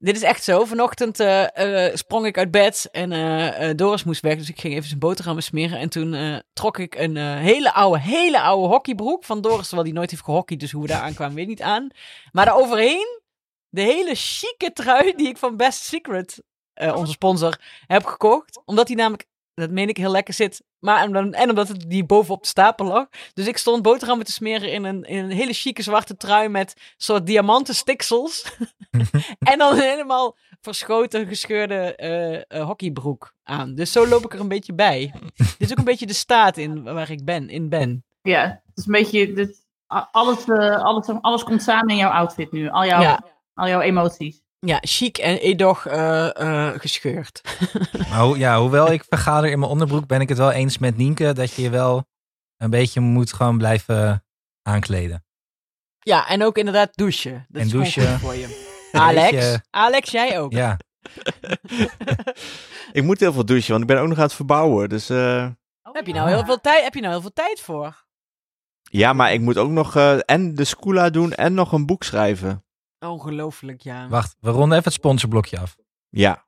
Dit 0.02 0.16
is 0.16 0.22
echt 0.22 0.44
zo. 0.44 0.66
Vanochtend 0.66 1.20
eh, 1.20 1.88
eh, 1.88 1.96
sprong 1.96 2.26
ik 2.26 2.38
uit 2.38 2.52
bed 2.52 2.88
en 2.92 3.12
eh, 3.12 3.76
Doris 3.76 4.04
moest 4.04 4.22
weg. 4.22 4.38
Dus 4.38 4.50
ik 4.50 4.60
ging 4.60 4.74
even 4.74 4.88
zijn 4.88 5.00
boterhammen 5.00 5.44
smeren. 5.44 5.80
En 5.80 5.90
toen 5.90 6.42
trok 6.54 6.78
ik 6.78 6.96
een 6.96 7.16
hele 7.18 7.74
oude, 7.74 8.00
hele 8.00 8.42
oude 8.42 8.68
hockeybroek 8.68 9.24
van 9.24 9.42
Doris. 9.42 9.66
Terwijl 9.66 9.84
die 9.84 9.94
nooit 9.94 10.12
heeft 10.12 10.24
gehockeyd. 10.24 10.60
Dus 10.60 10.72
hoe 10.72 10.82
we 10.82 10.88
daar 10.88 11.02
aankwamen, 11.02 11.36
weet 11.36 11.48
niet 11.48 11.62
aan. 11.62 11.88
Maar 12.32 12.46
daaroverheen 12.46 13.22
de 13.70 13.82
hele 13.82 14.16
chique 14.16 14.74
trui 14.74 15.14
die 15.16 15.28
ik 15.28 15.38
van 15.38 15.58
Best 15.58 15.84
Secret, 15.84 16.44
onze 16.74 17.12
sponsor, 17.12 17.60
heb 17.88 18.06
gekocht. 18.06 18.62
Omdat 18.66 18.88
die 18.88 18.96
namelijk, 18.96 19.26
dat 19.54 19.72
meen 19.72 19.90
ik, 19.90 19.98
heel 19.98 20.12
lekker 20.12 20.34
zit. 20.34 20.62
Maar 20.80 21.32
en 21.32 21.50
omdat 21.50 21.68
het 21.68 21.90
die 21.90 22.06
bovenop 22.06 22.42
de 22.42 22.48
stapel 22.48 22.86
lag. 22.86 23.08
Dus 23.34 23.48
ik 23.48 23.58
stond 23.58 23.82
boterhammen 23.82 24.26
te 24.26 24.32
smeren 24.32 24.72
in 24.72 24.84
een, 24.84 25.04
in 25.04 25.24
een 25.24 25.32
hele 25.32 25.54
chique 25.54 25.84
zwarte 25.84 26.18
trui 26.18 26.50
met 26.50 26.74
soort 26.98 27.26
diamanten 27.26 27.76
stiksels. 27.76 28.46
en 29.52 29.58
dan 29.58 29.76
helemaal 29.80 30.38
verschoten, 30.62 31.28
gescheurde 31.28 31.96
eh, 31.96 32.36
eh, 32.36 32.66
hockeybroek 32.66 33.34
aan. 33.44 33.76
Dus 33.76 33.92
zo 33.92 34.08
loop 34.08 34.26
ik 34.26 34.34
er 34.34 34.40
een 34.40 34.48
beetje 34.48 34.74
bij. 34.74 35.14
Dit 35.36 35.56
is 35.58 35.72
ook 35.72 35.78
een 35.78 35.84
beetje 35.84 36.06
de 36.08 36.14
staat 36.14 36.58
in 36.58 36.84
waar 36.84 37.10
ik 37.12 37.26
ben, 37.26 37.50
in 37.50 37.70
ben. 37.70 38.04
Ja, 38.22 38.62
het 38.66 38.78
is 38.78 38.86
een 38.86 38.92
beetje... 38.92 39.34
Dit, 39.34 39.68
alles, 40.12 40.46
eh, 40.46 40.84
alles, 40.84 41.08
alles 41.22 41.44
komt 41.44 41.62
samen 41.64 41.90
in 41.90 41.96
jouw 41.96 42.12
outfit 42.12 42.52
nu. 42.52 42.70
Al 42.70 42.86
jouw, 42.86 43.02
Ja. 43.02 43.24
al 43.54 43.68
jouw 43.68 43.82
emoties. 43.82 44.42
Ja, 44.60 44.78
chic 44.82 45.18
en 45.18 45.38
edoch 45.38 45.86
eh, 45.86 46.68
eh, 46.70 46.80
gescheurd. 46.80 47.42
Ja, 48.36 48.60
hoewel 48.60 48.92
ik 48.92 49.04
vergader 49.10 49.50
in 49.52 49.60
mijn 49.60 49.72
onderbroek, 49.72 50.08
ben 50.08 50.22
ik 50.22 50.30
het 50.30 50.38
wel 50.38 50.52
eens 50.52 50.78
met 50.78 50.98
Nienke 50.98 51.34
dat 51.34 51.54
je 51.54 51.62
je 51.62 51.70
wel 51.70 52.08
een 52.58 52.70
beetje 52.70 53.00
moet 53.00 53.34
gewoon 53.34 53.58
blijven 53.58 54.26
aankleden. 54.62 55.24
Ja, 56.00 56.28
en 56.28 56.44
ook 56.44 56.58
inderdaad 56.58 56.90
douchen. 56.96 57.46
Dat 57.50 57.62
En 57.62 57.68
is 57.68 57.72
douchen. 57.72 58.12
goed 58.12 58.20
voor 58.20 58.36
je. 58.36 58.69
Alex, 59.08 59.60
Alex, 59.70 60.12
jij 60.12 60.40
ook. 60.40 60.52
Ja, 60.52 60.78
Ik 62.92 63.04
moet 63.04 63.20
heel 63.20 63.34
veel 63.34 63.46
douchen, 63.46 63.70
want 63.72 63.82
ik 63.82 63.88
ben 63.88 64.00
ook 64.00 64.08
nog 64.08 64.18
aan 64.18 64.24
het 64.24 64.34
verbouwen. 64.34 64.90
Dus 64.90 65.10
eh, 65.10 65.48
Heb 65.82 66.08
je 66.08 66.14
nou 66.14 66.30
heel 66.30 66.46
veel 66.46 66.62
tijd? 66.62 66.84
Heb 66.84 66.94
je 66.94 67.02
nou 67.02 67.12
heel 67.12 67.22
veel 67.22 67.34
tijd 67.34 67.62
voor? 67.62 68.08
ja, 68.92 69.14
maar 69.14 69.34
ik 69.34 69.42
moet 69.42 69.58
ook 69.58 69.70
nog 69.70 69.96
eh, 69.96 70.20
en 70.26 70.56
de 70.56 70.64
Scula 70.64 71.10
doen 71.10 71.34
en 71.34 71.54
nog 71.54 71.72
een 71.72 71.86
boek 71.86 72.04
schrijven. 72.04 72.64
Ongelooflijk, 73.00 73.82
ja. 73.82 74.08
wacht, 74.08 74.36
we 74.40 74.50
ronden 74.50 74.78
even 74.78 74.84
het 74.84 75.00
sponsorblokje 75.00 75.60
af. 75.60 75.76
Ja. 76.10 76.48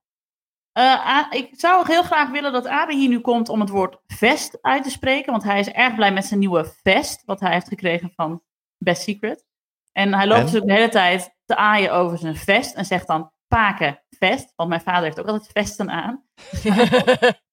Eh, 0.71 1.25
ik 1.29 1.49
zou 1.51 1.85
heel 1.87 2.03
graag 2.03 2.29
willen 2.29 2.51
dat 2.51 2.67
Abe 2.67 2.95
hier 2.95 3.09
nu 3.09 3.19
komt 3.19 3.49
om 3.49 3.59
het 3.59 3.69
woord 3.69 3.97
vest 4.07 4.61
uit 4.61 4.83
te 4.83 4.89
spreken. 4.89 5.31
Want 5.31 5.43
hij 5.43 5.59
is 5.59 5.69
erg 5.69 5.95
blij 5.95 6.13
met 6.13 6.25
zijn 6.25 6.39
nieuwe 6.39 6.73
vest. 6.83 7.23
Wat 7.25 7.39
hij 7.39 7.51
heeft 7.53 7.67
gekregen 7.67 8.11
van 8.15 8.43
Best 8.77 9.01
Secret. 9.01 9.45
En 9.91 10.13
hij 10.13 10.27
loopt 10.27 10.39
En? 10.39 10.45
dus 10.45 10.61
ook 10.61 10.67
de 10.67 10.73
hele 10.73 10.89
tijd 10.89 11.35
te 11.45 11.55
aaien 11.55 11.93
over 11.93 12.17
zijn 12.17 12.35
vest. 12.35 12.75
En 12.75 12.85
zegt 12.85 13.07
dan 13.07 13.31
paken, 13.47 14.03
vest. 14.09 14.53
Want 14.55 14.69
mijn 14.69 14.81
vader 14.81 15.03
heeft 15.03 15.19
ook 15.19 15.27
altijd 15.27 15.51
vesten 15.53 15.89
aan. 15.91 16.23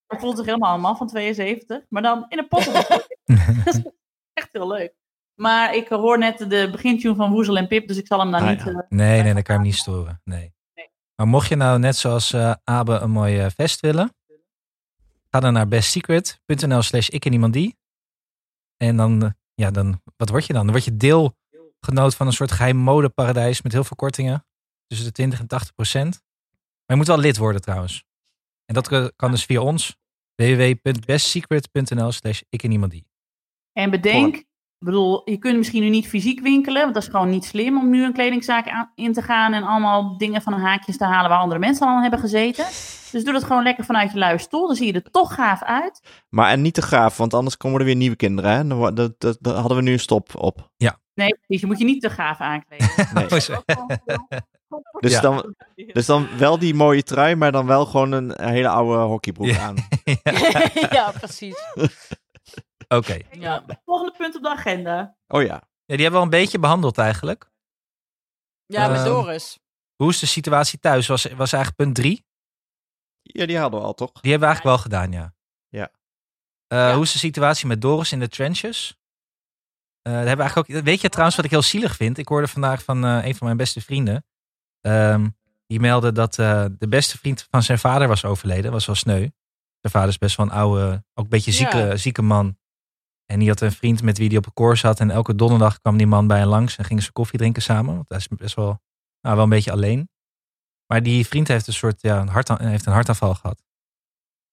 Hij 0.07 0.19
voelt 0.19 0.37
zich 0.37 0.47
helemaal 0.47 0.75
een 0.75 0.81
man 0.81 0.97
van 0.97 1.07
72. 1.09 1.83
Maar 1.89 2.03
dan 2.03 2.25
in 2.29 2.39
een 2.39 2.49
pot. 2.49 2.65
dat 3.65 3.75
is 3.75 3.81
echt 4.33 4.49
heel 4.53 4.69
leuk. 4.69 4.95
Maar 5.35 5.75
ik 5.75 5.89
hoor 5.89 6.19
net 6.19 6.39
de 6.39 6.69
begintune 6.73 7.15
van 7.15 7.31
Woezel 7.31 7.57
en 7.57 7.67
Pip, 7.69 7.89
dus 7.89 7.97
ik 7.97 8.07
zal 8.07 8.19
hem 8.19 8.31
dan 8.31 8.43
Ah, 8.43 8.49
niet... 8.49 8.59
ja. 8.63 8.71
eh, 8.71 8.79
Nee, 8.89 9.23
nee, 9.23 9.35
dan 9.35 9.43
kan 9.43 9.55
je 9.55 9.61
hem 9.61 9.71
niet 9.71 9.77
storen. 9.77 10.21
Nee. 10.25 10.55
Nee. 10.75 10.91
Maar 11.15 11.27
mocht 11.29 11.49
je 11.49 11.57
nou 11.57 11.79
net 11.79 11.97
zoals 11.97 12.33
eh, 12.33 12.55
Abe 12.65 12.93
een 12.99 13.11
mooi 13.11 13.39
eh, 13.41 13.47
vest 13.55 13.81
willen, 13.81 14.15
ga 15.31 15.41
dan 15.41 15.53
naar 15.53 15.69
bestsecret.nl 15.69 16.83
slash 16.83 17.09
ik 17.09 17.25
en 17.25 17.33
iemand 17.33 17.53
die. 17.53 17.79
En 18.77 18.97
dan, 18.97 19.35
ja, 19.55 19.71
dan, 19.71 20.03
wat 20.17 20.29
word 20.29 20.47
je 20.47 20.53
dan? 20.53 20.63
Dan 20.63 20.73
word 20.73 20.85
je 20.85 20.97
deelgenoot 21.81 22.15
van 22.15 22.27
een 22.27 22.33
soort 22.33 22.53
geheim 22.53 22.77
modeparadijs 22.77 23.63
met 23.63 23.73
heel 23.73 23.85
veel 23.85 23.97
kortingen. 23.97 24.47
Tussen 24.87 25.07
de 25.07 25.13
20 25.13 25.39
en 25.39 25.47
80 25.47 25.75
procent. 25.75 26.23
Maar 26.51 26.97
je 26.97 26.97
moet 26.97 27.07
wel 27.07 27.19
lid 27.19 27.37
worden 27.37 27.61
trouwens. 27.61 28.05
En 28.65 28.75
dat 28.75 28.89
kan- 28.89 29.13
kan 29.17 29.31
dus 29.31 29.45
via 29.45 29.61
ons. 29.61 29.97
www.bestsecret.nl 30.35 32.13
slash 32.13 32.41
ik 32.49 32.63
en 32.63 32.71
iemand 32.73 32.93
die. 32.93 33.07
En 33.73 33.91
bedenk, 33.91 34.45
ik 34.81 34.87
bedoel, 34.87 35.23
je 35.31 35.37
kunt 35.39 35.57
misschien 35.57 35.83
nu 35.83 35.89
niet 35.89 36.07
fysiek 36.09 36.41
winkelen, 36.41 36.83
want 36.83 36.95
dat 36.95 37.03
is 37.03 37.09
gewoon 37.09 37.31
niet 37.31 37.45
slim 37.45 37.79
om 37.79 37.91
nu 37.91 38.05
een 38.05 38.13
kledingzaak 38.13 38.69
aan- 38.69 38.93
in 38.95 39.13
te 39.13 39.23
gaan 39.23 39.53
en 39.53 39.63
allemaal 39.63 40.17
dingen 40.19 40.43
van 40.43 40.53
haakjes 40.53 40.97
te 40.97 41.05
halen 41.05 41.31
waar 41.31 41.39
andere 41.39 41.61
mensen 41.61 41.87
al 41.87 41.93
aan 41.95 42.03
hebben 42.03 42.21
gezeten. 42.21 42.65
Dus 43.13 43.25
doe 43.25 43.33
dat 43.33 43.45
gewoon 43.45 43.63
lekker 43.63 43.85
vanuit 43.85 44.13
je 44.13 44.19
luie 44.19 44.39
stoel, 44.39 44.67
dan 44.67 44.77
zie 44.77 44.87
je 44.87 44.93
er 44.93 45.11
toch 45.11 45.35
gaaf 45.35 45.63
uit. 45.63 46.01
Maar 46.29 46.51
en 46.51 46.63
niet 46.63 46.75
te 46.75 46.83
gaaf, 46.83 47.17
want 47.17 47.35
anders 47.35 47.57
komen 47.57 47.79
er 47.81 47.85
weer 47.87 47.97
nieuwe 47.97 48.17
kinderen. 48.17 48.51
Hè? 48.51 48.67
Dan, 48.67 48.95
dat, 48.95 49.21
dat, 49.21 49.37
daar 49.41 49.55
hadden 49.55 49.77
we 49.77 49.83
nu 49.83 49.93
een 49.93 49.99
stop 50.01 50.29
op. 50.37 50.71
Nee, 51.15 51.35
precies, 51.35 51.61
je 51.61 51.67
moet 51.67 51.79
je 51.79 51.85
niet 51.85 52.01
te 52.03 52.11
gaaf 52.11 52.41
aankleden. 52.41 52.89
Nee. 53.15 53.31
Oh, 53.31 53.39
zo. 53.39 53.55
Dus, 55.01 55.13
Ja. 55.13 55.21
dan, 55.21 55.55
dus 55.93 56.07
dan 56.07 56.27
wel 56.39 56.59
die 56.59 56.75
mooie 56.75 57.03
trui, 57.03 57.35
maar 57.35 57.53
dan 57.53 57.67
wel 57.67 57.87
gewoon 57.87 58.13
een 58.13 58.33
hele 58.41 58.69
oude 58.69 58.99
hockeybroek 59.03 59.47
Ja. 59.47 59.59
aan. 59.67 59.75
ja, 60.91 61.11
precies. 61.19 61.57
Oké. 62.89 63.19
Ja. 63.31 63.65
Volgende 63.85 64.15
punt 64.17 64.37
op 64.37 64.43
de 64.43 64.51
agenda. 64.51 65.17
Oh 65.27 65.43
ja. 65.43 65.49
Ja, 65.85 65.95
die 65.97 66.03
hebben 66.03 66.11
we 66.13 66.17
al 66.17 66.23
een 66.23 66.41
beetje 66.43 66.59
behandeld 66.59 66.99
eigenlijk. 66.99 67.51
Ja, 68.67 68.89
met 68.89 68.97
Ehm, 68.97 69.07
Doris. 69.07 69.59
Hoe 69.97 70.11
is 70.11 70.19
de 70.19 70.27
situatie 70.27 70.79
thuis? 70.79 71.07
Was, 71.07 71.23
was 71.25 71.53
eigenlijk 71.53 71.75
punt 71.83 71.95
drie. 71.95 72.27
Ja, 73.23 73.47
die 73.47 73.59
hadden 73.59 73.81
we 73.81 73.87
al, 73.87 73.95
toch? 73.95 74.13
Die 74.13 74.31
hebben 74.31 74.49
we 74.49 74.55
eigenlijk 74.55 74.77
wel 74.77 74.85
gedaan, 75.01 75.13
ja. 75.13 75.35
Ja. 75.69 75.91
Eh, 76.67 76.79
Ja. 76.79 76.95
Hoe 76.95 77.03
is 77.03 77.13
de 77.13 77.19
situatie 77.19 77.67
met 77.67 77.81
Doris 77.81 78.13
in 78.13 78.19
de 78.21 78.29
trenches? 78.29 78.99
Eh, 80.03 80.13
hebben 80.13 80.37
we 80.37 80.41
eigenlijk 80.43 80.71
ook, 80.71 80.85
weet 80.85 81.01
je 81.01 81.09
trouwens 81.09 81.37
wat 81.37 81.45
ik 81.45 81.51
heel 81.51 81.63
zielig 81.63 81.97
vind? 81.97 82.19
Ik 82.19 82.29
hoorde 82.29 82.49
vandaag 82.49 82.83
van 82.83 83.05
eh, 83.05 83.25
een 83.27 83.35
van 83.35 83.47
mijn 83.47 83.57
beste 83.59 83.81
vrienden. 83.81 84.25
Ehm, 84.81 85.29
die 85.67 85.81
meldde 85.81 86.13
dat 86.13 86.39
eh, 86.39 86.65
de 86.79 86.89
beste 86.89 87.19
vriend 87.19 87.47
van 87.51 87.63
zijn 87.63 87.79
vader 87.79 88.09
was 88.09 88.25
overleden. 88.25 88.73
Was 88.73 88.87
wel 88.87 88.95
sneu. 88.95 89.19
Zijn 89.81 89.93
vader 89.93 90.09
is 90.09 90.19
best 90.19 90.37
wel 90.37 90.47
een 90.47 90.53
oude, 90.53 91.05
ook 91.15 91.25
een 91.25 91.31
beetje 91.31 91.53
zieke, 91.53 91.77
Ja. 91.77 91.97
zieke 91.97 92.23
man. 92.23 92.59
En 93.33 93.39
die 93.39 93.49
had 93.49 93.61
een 93.61 93.73
vriend 93.73 94.03
met 94.03 94.19
wie 94.19 94.29
hij 94.29 94.37
op 94.37 94.47
een 94.47 94.53
koor 94.53 94.77
zat. 94.77 95.01
En 95.01 95.11
elke 95.11 95.35
donderdag 95.35 95.81
kwam 95.81 95.97
die 95.97 96.07
man 96.07 96.27
bij 96.27 96.39
hem 96.39 96.49
langs 96.49 96.77
en 96.77 96.85
gingen 96.85 97.03
ze 97.03 97.13
koffie 97.13 97.39
drinken 97.39 97.63
samen. 97.63 97.95
Want 97.95 98.09
hij 98.09 98.19
is 98.19 98.29
best 98.29 98.55
wel, 98.55 98.81
nou, 99.21 99.35
wel 99.35 99.45
een 99.45 99.51
beetje 99.51 99.73
alleen. 99.73 100.09
Maar 100.87 101.03
die 101.03 101.27
vriend 101.27 101.49
heeft 101.49 101.67
een 101.67 101.73
soort 101.73 102.01
ja, 102.03 102.21
een, 102.21 102.29
hart, 102.29 102.59
heeft 102.59 102.87
een 102.87 102.93
hartaanval 102.93 103.35
gehad. 103.35 103.63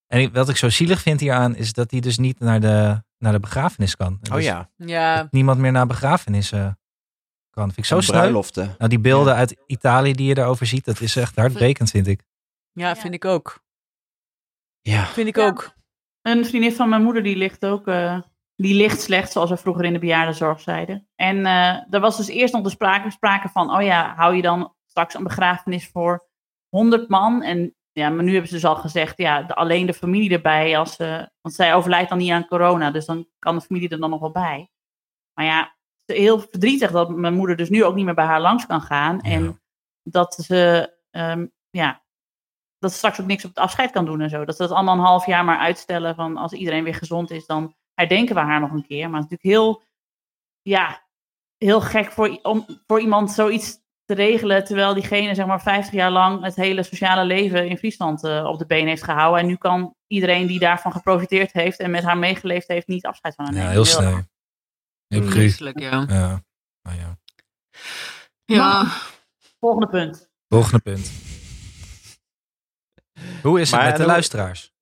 En 0.07 0.34
wat 0.34 0.49
ik 0.49 0.57
zo 0.57 0.69
zielig 0.69 1.01
vind 1.01 1.19
hieraan 1.19 1.55
is 1.55 1.73
dat 1.73 1.91
hij 1.91 1.99
dus 1.99 2.17
niet 2.17 2.39
naar 2.39 2.59
de, 2.59 3.03
naar 3.17 3.32
de 3.32 3.39
begrafenis 3.39 3.95
kan. 3.95 4.19
Oh 4.30 4.36
Dus 4.36 4.43
ja. 4.45 4.69
Ja, 4.76 5.28
Niemand 5.32 5.59
meer 5.59 5.71
naar 5.71 5.88
begrafenissen 5.88 6.80
kan. 7.49 7.63
Vind 7.65 7.78
ik 7.78 7.86
zo 7.86 7.99
bruiloften. 8.11 8.76
Nou, 8.78 8.89
die 8.89 8.99
beelden 8.99 9.36
uit 9.36 9.57
Italië 9.67 10.13
die 10.13 10.28
je 10.28 10.38
erover 10.38 10.65
ziet, 10.65 10.86
dat 10.86 11.01
is 11.01 11.15
echt 11.15 11.36
hartbrekend, 11.36 11.89
vind 11.89 12.07
ik. 12.07 12.23
ja, 12.71 12.95
vind 12.95 13.13
ik 13.13 13.26
ook. 13.26 13.63
Ja. 14.82 15.05
Vind 15.05 15.28
ik 15.28 15.36
Ja. 15.36 15.47
ook. 15.47 15.73
Een 16.21 16.45
vriendin 16.45 16.71
van 16.73 16.89
mijn 16.89 17.03
moeder 17.03 17.23
die 17.23 17.36
ligt 17.36 17.65
ook, 17.65 17.88
eh, 17.88 18.21
die 18.56 18.76
ligt 18.76 19.01
slecht, 19.01 19.32
zoals 19.32 19.49
we 19.49 19.58
vroeger 19.58 19.86
in 19.86 19.93
de 19.93 19.99
bejaardenzorg 19.99 20.60
zeiden. 20.60 21.08
En 21.16 21.45
eh 21.45 21.93
er 21.93 21.99
was 21.99 22.18
dus 22.18 22.28
eerst 22.28 22.53
nog 22.53 22.64
de 22.64 22.70
sprake, 22.70 23.12
sprake 23.12 23.49
van, 23.49 23.76
oh 23.76 23.82
ja, 23.82 24.14
hou 24.16 24.36
je 24.36 24.41
dan 24.41 24.74
straks 24.86 25.14
een 25.14 25.24
begrafenis 25.24 25.88
voor 25.88 26.28
100 26.70 27.10
man? 27.10 27.41
En 27.41 27.76
ja, 27.91 28.10
maar 28.10 28.24
nu 28.24 28.32
hebben 28.32 28.49
ze 28.49 28.56
dus 28.56 28.66
al 28.66 28.76
gezegd, 28.76 29.18
ja, 29.18 29.43
de, 29.43 29.56
alleen 29.56 29.86
de 29.86 29.93
familie 29.93 30.32
erbij, 30.32 30.78
als, 30.78 30.95
ze 30.95 31.30
want 31.41 31.56
zij 31.56 31.76
overlijdt 31.76 32.10
dan 32.10 32.18
niet 32.18 32.32
aan 32.32 32.47
corona, 32.47 32.91
dus 32.91 33.06
dan 33.06 33.28
kan 33.39 33.56
de 33.56 33.62
familie 33.62 33.89
er 33.89 33.99
dan 33.99 34.10
nog 34.10 34.20
wel 34.20 34.32
bij. 34.32 34.70
Maar 35.34 35.45
ja, 35.45 35.76
heel 36.06 36.39
verdrietig 36.39 36.91
dat 36.91 37.10
mijn 37.10 37.34
moeder 37.34 37.56
dus 37.56 37.70
nu 37.70 37.84
ook 37.84 37.95
niet 37.95 38.06
meer 38.06 38.14
bij 38.14 38.26
haar 38.26 38.41
langs 38.41 38.66
kan 38.66 38.82
gaan. 38.82 39.20
Ja. 39.22 39.32
En 39.32 39.62
dat 40.03 40.34
ze, 40.34 40.93
ehm, 41.12 41.47
ja, 41.70 42.03
dat 42.80 42.91
ze 42.91 42.97
straks 42.97 43.22
ook 43.22 43.28
niks 43.28 43.43
op 43.43 43.49
het 43.49 43.60
afscheid 43.60 43.91
kan 43.91 44.06
doen 44.06 44.22
en 44.22 44.30
zo. 44.30 44.45
Dat 44.45 44.56
ze 44.56 44.62
dat 44.62 44.72
allemaal 44.72 44.95
een 44.95 45.03
half 45.03 45.26
jaar 45.26 45.45
maar 45.45 45.58
uitstellen 45.58 46.16
van 46.16 46.38
als 46.38 46.53
iedereen 46.53 46.84
weer 46.84 46.95
gezond 46.95 47.32
is, 47.32 47.45
dan 47.45 47.76
herdenken 47.96 48.36
we 48.36 48.41
haar 48.41 48.60
nog 48.60 48.72
een 48.72 48.86
keer. 48.88 49.10
Maar 49.10 49.22
het 49.22 49.32
is 49.32 49.38
natuurlijk 49.38 49.66
heel, 49.68 49.84
ja, 50.62 51.08
heel 51.58 51.82
gek 51.82 52.12
voor, 52.12 52.39
om, 52.41 52.66
voor 52.88 53.00
iemand 53.00 53.32
zoiets 53.32 53.84
te 54.06 54.14
regelen, 54.14 54.64
terwijl 54.66 54.93
diegene 54.93 55.36
zeg 55.36 55.46
maar 55.46 55.62
50 55.62 55.93
jaar 55.93 56.12
lang 56.12 56.43
het 56.43 56.56
hele 56.56 56.84
sociale 56.84 57.26
leven 57.26 57.68
in 57.68 57.78
Friesland 57.78 58.24
eh, 58.24 58.46
op 58.46 58.60
de 58.60 58.66
been 58.66 58.88
heeft 58.88 59.04
gehouden. 59.04 59.41
En 59.41 59.48
nu 59.48 59.56
kan 59.56 59.96
iedereen 60.08 60.48
die 60.48 60.60
daarvan 60.60 60.91
geprofiteerd 60.91 61.52
heeft 61.52 61.80
en 61.80 61.91
met 61.91 62.04
haar 62.04 62.18
meegeleefd 62.18 62.68
heeft, 62.68 62.88
niet 62.88 63.06
afscheid 63.06 63.36
van 63.36 63.46
haar 63.46 63.54
Ja, 63.54 63.60
nemen. 63.60 63.74
heel 63.76 63.86
sneu. 63.86 64.22
Heel. 65.08 65.24
Vreselijk, 65.24 65.80
ja. 65.80 66.06
Ja. 66.08 66.43
Nou 66.82 66.98
ja. 67.00 67.18
Ja. 68.46 68.86
Volgende 69.60 69.88
punt. 69.88 70.30
Volgende 70.48 70.80
punt. 70.80 71.12
Hoe 73.41 73.60
is 73.62 73.72
het 73.72 73.80
Maar 73.80 73.89
met 73.89 73.98
de 73.98 74.06
luisteraars? 74.06 74.74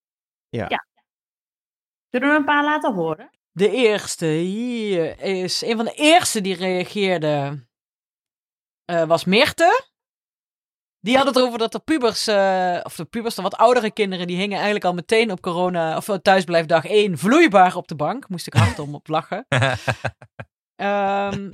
Zullen 2.13 2.29
we 2.29 2.35
een 2.35 2.45
paar 2.45 2.63
laten 2.63 2.93
horen? 2.93 3.29
De 3.51 3.71
eerste 3.71 4.25
hier 4.25 5.19
is 5.19 5.61
een 5.61 5.75
van 5.75 5.85
de 5.85 5.93
eerste 5.93 6.41
die 6.41 6.55
reageerde. 6.55 7.65
eh, 8.85 9.03
was 9.03 9.25
Meerte. 9.25 9.85
Die 10.99 11.17
had 11.17 11.25
het 11.25 11.35
erover 11.35 11.57
dat 11.59 11.71
de 11.71 11.79
pubers, 11.79 12.27
eh, 12.27 12.79
of 12.83 12.95
de 12.95 13.05
pubers, 13.05 13.35
de 13.35 13.41
wat 13.41 13.55
oudere 13.55 13.91
kinderen, 13.91 14.27
die 14.27 14.37
hingen 14.37 14.55
eigenlijk 14.55 14.85
al 14.85 14.93
meteen 14.93 15.31
op 15.31 15.41
corona, 15.41 15.97
of 15.97 16.05
thuisblijfdag 16.21 16.85
1, 16.85 17.17
vloeibaar 17.17 17.75
op 17.75 17.87
de 17.87 17.95
bank. 17.95 18.29
Moest 18.29 18.47
ik 18.47 18.53
hard 18.53 18.79
om 18.79 18.95
op 18.95 19.07
lachen. 19.07 19.45
Ehm, 20.75 21.49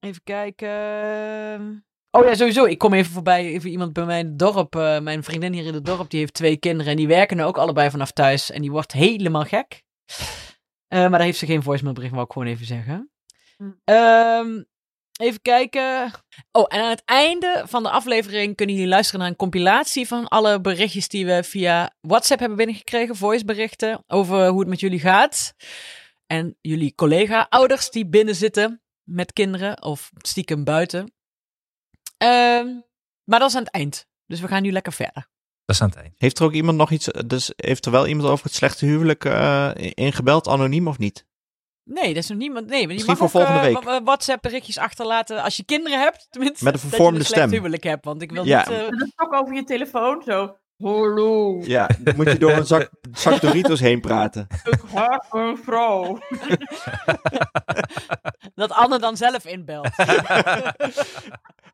even 0.00 0.22
kijken. 0.24 1.86
Oh 2.10 2.24
ja, 2.24 2.34
sowieso. 2.34 2.64
Ik 2.64 2.78
kom 2.78 2.92
even 2.92 3.12
voorbij. 3.12 3.44
Even 3.44 3.70
iemand 3.70 3.92
bij 3.92 4.04
mijn 4.04 4.36
dorp. 4.36 4.76
eh, 4.76 5.00
mijn 5.00 5.24
vriendin 5.24 5.52
hier 5.52 5.66
in 5.66 5.74
het 5.74 5.84
dorp. 5.84 6.10
Die 6.10 6.20
heeft 6.20 6.34
twee 6.34 6.56
kinderen. 6.56 6.90
En 6.92 6.96
die 6.98 7.06
werken 7.06 7.36
nu 7.36 7.42
ook 7.42 7.58
allebei 7.58 7.90
vanaf 7.90 8.10
thuis. 8.12 8.50
En 8.50 8.60
die 8.60 8.70
wordt 8.70 8.92
helemaal 8.92 9.44
gek. 9.44 9.84
Eh, 10.88 11.00
maar 11.00 11.10
daar 11.10 11.20
heeft 11.20 11.38
ze 11.38 11.46
geen 11.46 11.62
voicemailbericht, 11.62 12.12
wou 12.12 12.24
ik 12.24 12.32
gewoon 12.32 12.48
even 12.48 12.66
zeggen. 12.66 13.10
Hm. 13.56 13.70
Ehm, 13.84 14.62
even 15.20 15.42
kijken. 15.42 16.10
Oh, 16.52 16.64
en 16.68 16.80
aan 16.80 16.90
het 16.90 17.02
einde 17.04 17.62
van 17.66 17.82
de 17.82 17.90
aflevering 17.90 18.56
kunnen 18.56 18.74
jullie 18.74 18.90
luisteren 18.90 19.20
naar 19.20 19.28
een 19.28 19.36
compilatie 19.36 20.06
van 20.06 20.28
alle 20.28 20.60
berichtjes 20.60 21.08
die 21.08 21.26
we 21.26 21.44
via 21.44 21.94
WhatsApp 22.00 22.40
hebben 22.40 22.58
binnengekregen. 22.58 23.16
Voiceberichten 23.16 24.04
over 24.06 24.48
hoe 24.48 24.60
het 24.60 24.68
met 24.68 24.80
jullie 24.80 25.00
gaat. 25.00 25.54
En 26.26 26.56
jullie 26.60 26.94
collega-ouders 26.94 27.90
die 27.90 28.06
binnen 28.06 28.34
zitten 28.34 28.82
met 29.02 29.32
kinderen 29.32 29.82
of 29.82 30.10
stiekem 30.18 30.64
buiten. 30.64 31.12
Ehm, 32.16 32.66
maar 33.24 33.38
dat 33.38 33.48
is 33.48 33.56
aan 33.56 33.62
het 33.62 33.72
eind. 33.72 34.06
Dus 34.26 34.40
we 34.40 34.48
gaan 34.48 34.62
nu 34.62 34.72
lekker 34.72 34.92
verder. 34.92 35.28
Dat 35.66 35.76
is 35.76 35.82
aan 35.82 35.88
het 35.88 35.98
eind. 35.98 36.14
Heeft 36.18 36.38
er 36.38 36.44
ook 36.44 36.52
iemand 36.52 36.78
nog 36.78 36.90
iets, 36.90 37.08
dus 37.26 37.52
heeft 37.56 37.86
er 37.86 37.92
wel 37.92 38.06
iemand 38.06 38.28
over 38.28 38.44
het 38.44 38.54
slechte 38.54 38.86
huwelijk 38.86 39.24
eh, 39.24 39.70
ingebeld, 39.74 40.48
anoniem 40.48 40.88
of 40.88 40.98
niet? 40.98 41.26
Nee, 41.84 42.14
dat 42.14 42.22
is 42.22 42.28
nog 42.28 42.38
niemand. 42.38 42.66
Nee, 42.66 42.72
maar 42.80 42.80
je 42.80 42.86
Misschien 43.04 43.16
mag 43.18 43.30
voor 43.30 43.40
ook 43.40 43.46
volgende 43.46 43.78
eh, 43.78 43.84
week. 43.96 44.04
WhatsApp 44.04 44.42
berichtjes 44.42 44.78
achterlaten 44.78 45.42
als 45.42 45.56
je 45.56 45.64
kinderen 45.64 46.00
hebt. 46.00 46.26
Tenminste, 46.30 46.64
Met 46.64 46.74
een 46.74 46.80
dat 46.80 46.88
vervormde 46.90 47.14
je 47.14 47.20
een 47.20 47.26
slecht 47.26 47.42
stem. 47.42 47.56
huwelijk 47.58 47.82
hebt. 47.82 48.04
Want 48.04 48.22
ik 48.22 48.30
wil 48.32 48.44
Ja. 48.46 48.58
niet... 48.58 48.68
eh, 48.68 48.84
En 48.84 48.98
dat 48.98 49.08
is 49.08 49.12
ook 49.16 49.32
over 49.34 49.54
je 49.54 49.64
telefoon 49.64 50.22
zo. 50.26 50.56
Hallo, 50.78 51.60
Ja, 51.64 51.90
dan 51.98 52.16
moet 52.16 52.26
je 52.30 52.38
door 52.38 52.50
een 52.50 52.66
zak, 52.66 52.90
zak 53.12 53.40
Doritos 53.40 53.80
heen 53.80 54.00
praten. 54.00 54.46
ik 54.64 54.80
haat 54.94 55.26
mijn 55.32 55.56
vrouw. 55.58 56.18
dat 58.54 58.70
Anne 58.70 58.98
dan 58.98 59.16
zelf 59.16 59.44
inbelt. 59.46 59.88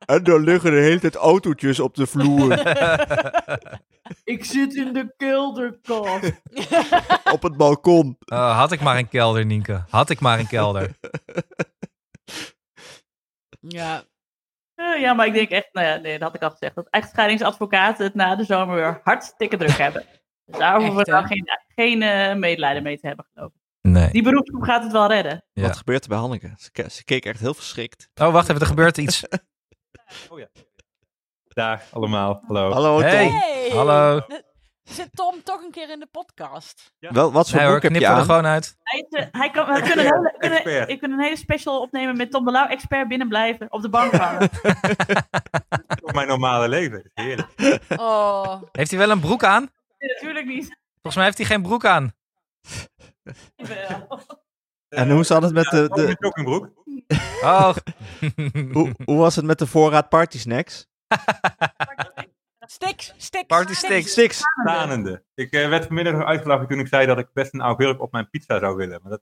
En 0.06 0.22
dan 0.24 0.40
liggen 0.44 0.70
de 0.70 0.76
hele 0.80 0.98
tijd 1.00 1.14
autootjes 1.14 1.80
op 1.80 1.94
de 1.94 2.06
vloer, 2.06 2.58
Ik 4.24 4.44
zit 4.44 4.74
in 4.74 4.92
de 4.92 5.14
kelderkast. 5.16 6.32
op 7.32 7.42
het 7.42 7.56
balkon. 7.56 8.16
Oh, 8.24 8.56
had 8.58 8.72
ik 8.72 8.80
maar 8.80 8.96
een 8.98 9.08
kelder, 9.08 9.46
Nienke. 9.46 9.84
Had 9.88 10.10
ik 10.10 10.20
maar 10.20 10.38
een 10.38 10.46
kelder. 10.46 10.90
ja, 13.60 13.96
Eh, 13.96 14.00
ja, 14.74 15.12
maar 15.12 15.26
ik 15.26 15.32
denk 15.32 15.48
echt, 15.50 15.68
nou 15.72 15.86
ja, 15.86 15.96
nee, 15.96 16.12
dat 16.12 16.22
had 16.22 16.34
ik 16.34 16.42
al 16.42 16.50
gezegd, 16.50 16.74
dat 16.74 16.86
echtscheidingsadvocaten 16.90 18.04
het 18.04 18.14
na 18.14 18.36
de 18.36 18.44
zomer 18.44 18.74
weer 18.74 19.00
hartstikke 19.04 19.56
druk 19.56 19.76
hebben. 19.78 20.04
Dus 20.44 20.58
daar 20.58 20.76
hoeven 20.80 20.96
we 21.04 21.10
nou 21.10 21.26
geen, 21.26 21.44
geen 21.74 22.02
eh, 22.02 22.34
medelijden 22.34 22.82
mee 22.82 22.98
te 22.98 23.06
hebben, 23.06 23.26
geloof 23.34 23.50
ik. 23.54 23.60
Nee. 23.90 24.10
Die 24.10 24.22
beroepsgroep 24.22 24.62
gaat 24.62 24.82
het 24.82 24.92
wel 24.92 25.06
redden. 25.08 25.44
Ja. 25.52 25.62
Wat 25.62 25.76
gebeurt 25.76 26.02
er 26.02 26.08
bij 26.08 26.18
Hanneke? 26.18 26.52
Ze, 26.56 26.70
ke- 26.70 26.90
ze 26.90 27.04
keek 27.04 27.24
echt 27.24 27.40
heel 27.40 27.54
verschrikt. 27.54 28.08
Oh, 28.20 28.32
wacht 28.32 28.48
even. 28.48 28.60
Er 28.60 28.66
gebeurt 28.66 28.98
iets. 28.98 29.24
Dag 31.48 31.82
allemaal, 31.92 32.42
hallo. 32.46 32.70
Hallo 32.72 33.00
Tom. 33.00 33.08
Hey. 33.08 33.28
Hey! 33.28 33.70
Hallo. 33.70 34.20
Zit 34.82 35.08
Tom 35.12 35.42
toch 35.42 35.62
een 35.62 35.70
keer 35.70 35.90
in 35.90 36.00
de 36.00 36.06
podcast? 36.10 36.92
Wel, 36.98 37.32
wat 37.32 37.50
voor 37.50 37.58
Nee 37.58 37.66
hoor, 37.66 37.80
boek 37.80 37.92
heb 37.92 38.00
je 38.00 38.06
er 38.06 38.16
gewoon 38.16 38.46
uit. 38.46 38.76
Hij, 38.82 39.06
is, 39.08 39.18
eh, 39.18 39.26
hij 39.30 39.50
kan, 39.50 39.66
we 39.66 39.80
kunnen 39.82 40.06
een 40.06 40.12
hele, 40.12 40.34
kunnen, 40.62 40.88
ik 40.88 41.00
kan 41.00 41.10
een 41.10 41.20
hele 41.20 41.36
special 41.36 41.80
opnemen 41.80 42.16
met 42.16 42.30
Tom 42.30 42.44
de 42.44 42.50
Lauw, 42.50 42.66
expert 42.66 43.08
binnenblijven, 43.08 43.72
op 43.72 43.82
de 43.82 43.88
bank 43.88 44.12
hangen. 44.12 44.48
Voor 46.02 46.14
mijn 46.14 46.28
normale 46.28 46.68
leven. 46.68 47.10
Heerlijk. 47.14 47.78
Oh. 47.96 48.62
Heeft 48.72 48.90
hij 48.90 48.98
wel 48.98 49.10
een 49.10 49.20
broek 49.20 49.44
aan? 49.44 49.70
Nee, 49.98 50.10
natuurlijk 50.12 50.46
niet. 50.46 50.78
Volgens 50.92 51.14
mij 51.14 51.24
heeft 51.24 51.38
hij 51.38 51.46
geen 51.46 51.62
broek 51.62 51.84
aan. 51.84 52.12
En 54.88 55.10
hoe 55.10 55.24
zat 55.24 55.42
het 55.42 55.52
met 55.52 55.70
de, 55.70 55.88
Ook 55.90 55.96
de, 55.96 56.02
met 56.02 56.16
joggingbroek. 56.20 56.70
Oh. 57.42 57.76
hoe, 58.72 58.92
hoe 59.04 59.18
was 59.18 59.36
het 59.36 59.44
met 59.44 59.58
de 59.58 59.66
voorraad 59.66 60.08
party 60.08 60.38
snacks? 60.38 60.86
Sticks, 62.72 63.12
sticks. 63.16 63.46
Party 63.46 63.74
sticks. 63.74 64.12
Six. 64.12 64.40
Tanende. 64.64 65.22
Ik 65.34 65.52
eh, 65.52 65.68
werd 65.68 65.86
vanmiddag 65.86 66.14
nog 66.14 66.24
uitgelachen 66.24 66.68
toen 66.68 66.78
ik 66.78 66.86
zei 66.86 67.06
dat 67.06 67.18
ik 67.18 67.28
best 67.32 67.54
een 67.54 67.60
augurk 67.60 68.00
op 68.00 68.12
mijn 68.12 68.30
pizza 68.30 68.58
zou 68.58 68.76
willen. 68.76 69.00
Maar 69.02 69.10
dat, 69.10 69.20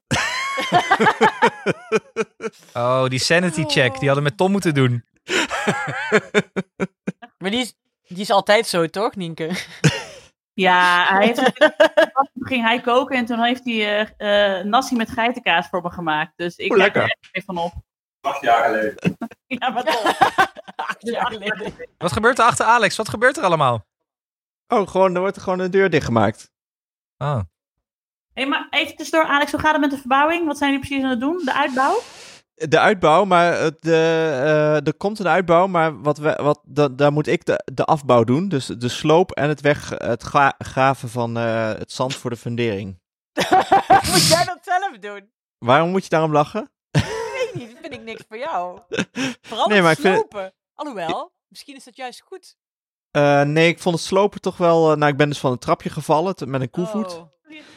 Oh, 2.74 3.06
die 3.06 3.18
sanity 3.18 3.64
check. 3.64 3.98
Die 3.98 4.06
hadden 4.06 4.22
met 4.22 4.36
Tom 4.36 4.50
moeten 4.50 4.74
doen. 4.74 5.04
Maar 7.38 7.50
die 7.50 7.60
is, 7.60 7.74
die 8.06 8.20
is 8.20 8.30
altijd 8.30 8.66
zo, 8.66 8.86
toch, 8.86 9.16
Nienke? 9.16 9.50
Ja, 10.52 11.06
hij 11.08 11.26
heeft, 11.26 11.56
toen 12.34 12.46
ging 12.46 12.64
hij 12.64 12.80
koken 12.80 13.16
en 13.16 13.24
toen 13.24 13.42
heeft 13.42 13.64
hij 13.64 14.06
eh 14.16 14.58
eh, 14.58 14.64
nasi 14.64 14.96
met 14.96 15.10
geitenkaas 15.10 15.68
voor 15.68 15.82
me 15.82 15.90
gemaakt. 15.90 16.32
Dus 16.36 16.56
ik 16.56 16.70
Oeh, 16.70 16.80
kijk 16.80 16.94
er 16.94 17.00
lekker. 17.00 17.18
echt 17.20 17.28
even 17.32 17.54
van 17.54 17.64
op. 17.64 17.72
acht 18.20 18.40
jaar 18.40 18.64
geleden. 18.64 19.16
Ja, 19.46 19.68
maar 19.70 19.84
toch. 19.84 20.04
Acht 20.76 20.96
jaar 21.06 21.26
geleden. 21.32 21.74
Wat 21.98 22.12
gebeurt 22.12 22.38
er 22.38 22.44
achter 22.44 22.66
Alex? 22.66 22.96
Wat 22.96 23.08
gebeurt 23.08 23.36
er 23.36 23.44
allemaal? 23.44 23.86
Oh, 24.68 24.88
gewoon, 24.88 25.14
er 25.14 25.20
wordt 25.20 25.40
gewoon 25.40 25.58
een 25.58 25.70
deur 25.70 25.90
dichtgemaakt. 25.90 26.50
Oh. 27.18 27.40
Hey, 28.34 28.46
maar 28.46 28.66
even 28.70 28.96
tussendoor, 28.96 29.28
Alex, 29.28 29.50
hoe 29.50 29.60
gaat 29.60 29.72
het 29.72 29.80
met 29.80 29.90
de 29.90 29.96
verbouwing? 29.98 30.46
Wat 30.46 30.58
zijn 30.58 30.70
jullie 30.70 30.86
precies 30.86 31.04
aan 31.04 31.10
het 31.10 31.20
doen? 31.20 31.42
De 31.44 31.54
uitbouw? 31.54 31.98
De 32.54 32.78
uitbouw, 32.78 33.24
maar 33.24 33.52
het, 33.58 33.82
de, 33.82 33.92
eh, 34.42 34.86
er 34.86 34.94
komt 34.94 35.18
een 35.18 35.28
uitbouw, 35.28 35.66
maar 35.66 36.00
wat 36.02 36.18
we, 36.18 36.38
wat, 36.42 36.60
da, 36.64 36.88
daar 36.88 37.12
moet 37.12 37.26
ik 37.26 37.44
de, 37.44 37.62
de 37.72 37.84
afbouw 37.84 38.24
doen. 38.24 38.48
Dus 38.48 38.66
de 38.66 38.88
sloop 38.88 39.30
en 39.32 39.48
het 39.48 39.60
weg, 39.60 39.88
het 39.88 40.24
ga- 40.24 40.54
graven 40.58 41.08
van 41.08 41.36
eh, 41.36 41.68
het 41.68 41.92
zand 41.92 42.14
voor 42.16 42.30
de 42.30 42.36
fundering. 42.36 43.00
Moet 44.10 44.26
jij 44.28 44.44
dat 44.44 44.58
zelf 44.62 44.98
doen? 45.00 45.30
Waarom 45.58 45.90
moet 45.90 46.02
je 46.02 46.08
daarom 46.08 46.32
lachen? 46.32 46.70
Weet 47.52 47.62
niet, 47.62 47.70
dat 47.72 47.80
vind 47.80 47.94
ik 47.94 48.02
niks 48.02 48.22
voor 48.28 48.38
jou. 48.38 48.78
Vooral 49.42 49.68
Nee, 49.68 49.82
maar 49.82 49.92
ik 49.92 49.98
vind- 49.98 50.16
slopen. 50.16 50.52
Alhoewel, 50.74 51.32
misschien 51.48 51.76
is 51.76 51.84
dat 51.84 51.96
juist 51.96 52.20
goed. 52.20 52.56
Eh, 53.10 53.42
nee, 53.42 53.68
ik 53.68 53.78
vond 53.78 53.94
het 53.94 54.04
slopen 54.04 54.40
toch 54.40 54.56
wel... 54.56 54.90
eh, 54.90 54.96
nou, 54.96 55.10
ik 55.10 55.16
ben 55.16 55.28
dus 55.28 55.38
van 55.38 55.52
een 55.52 55.58
trapje 55.58 55.90
gevallen 55.90 56.34
met 56.46 56.60
een 56.60 56.70
koevoet. 56.70 57.12
Oh. 57.16 57.28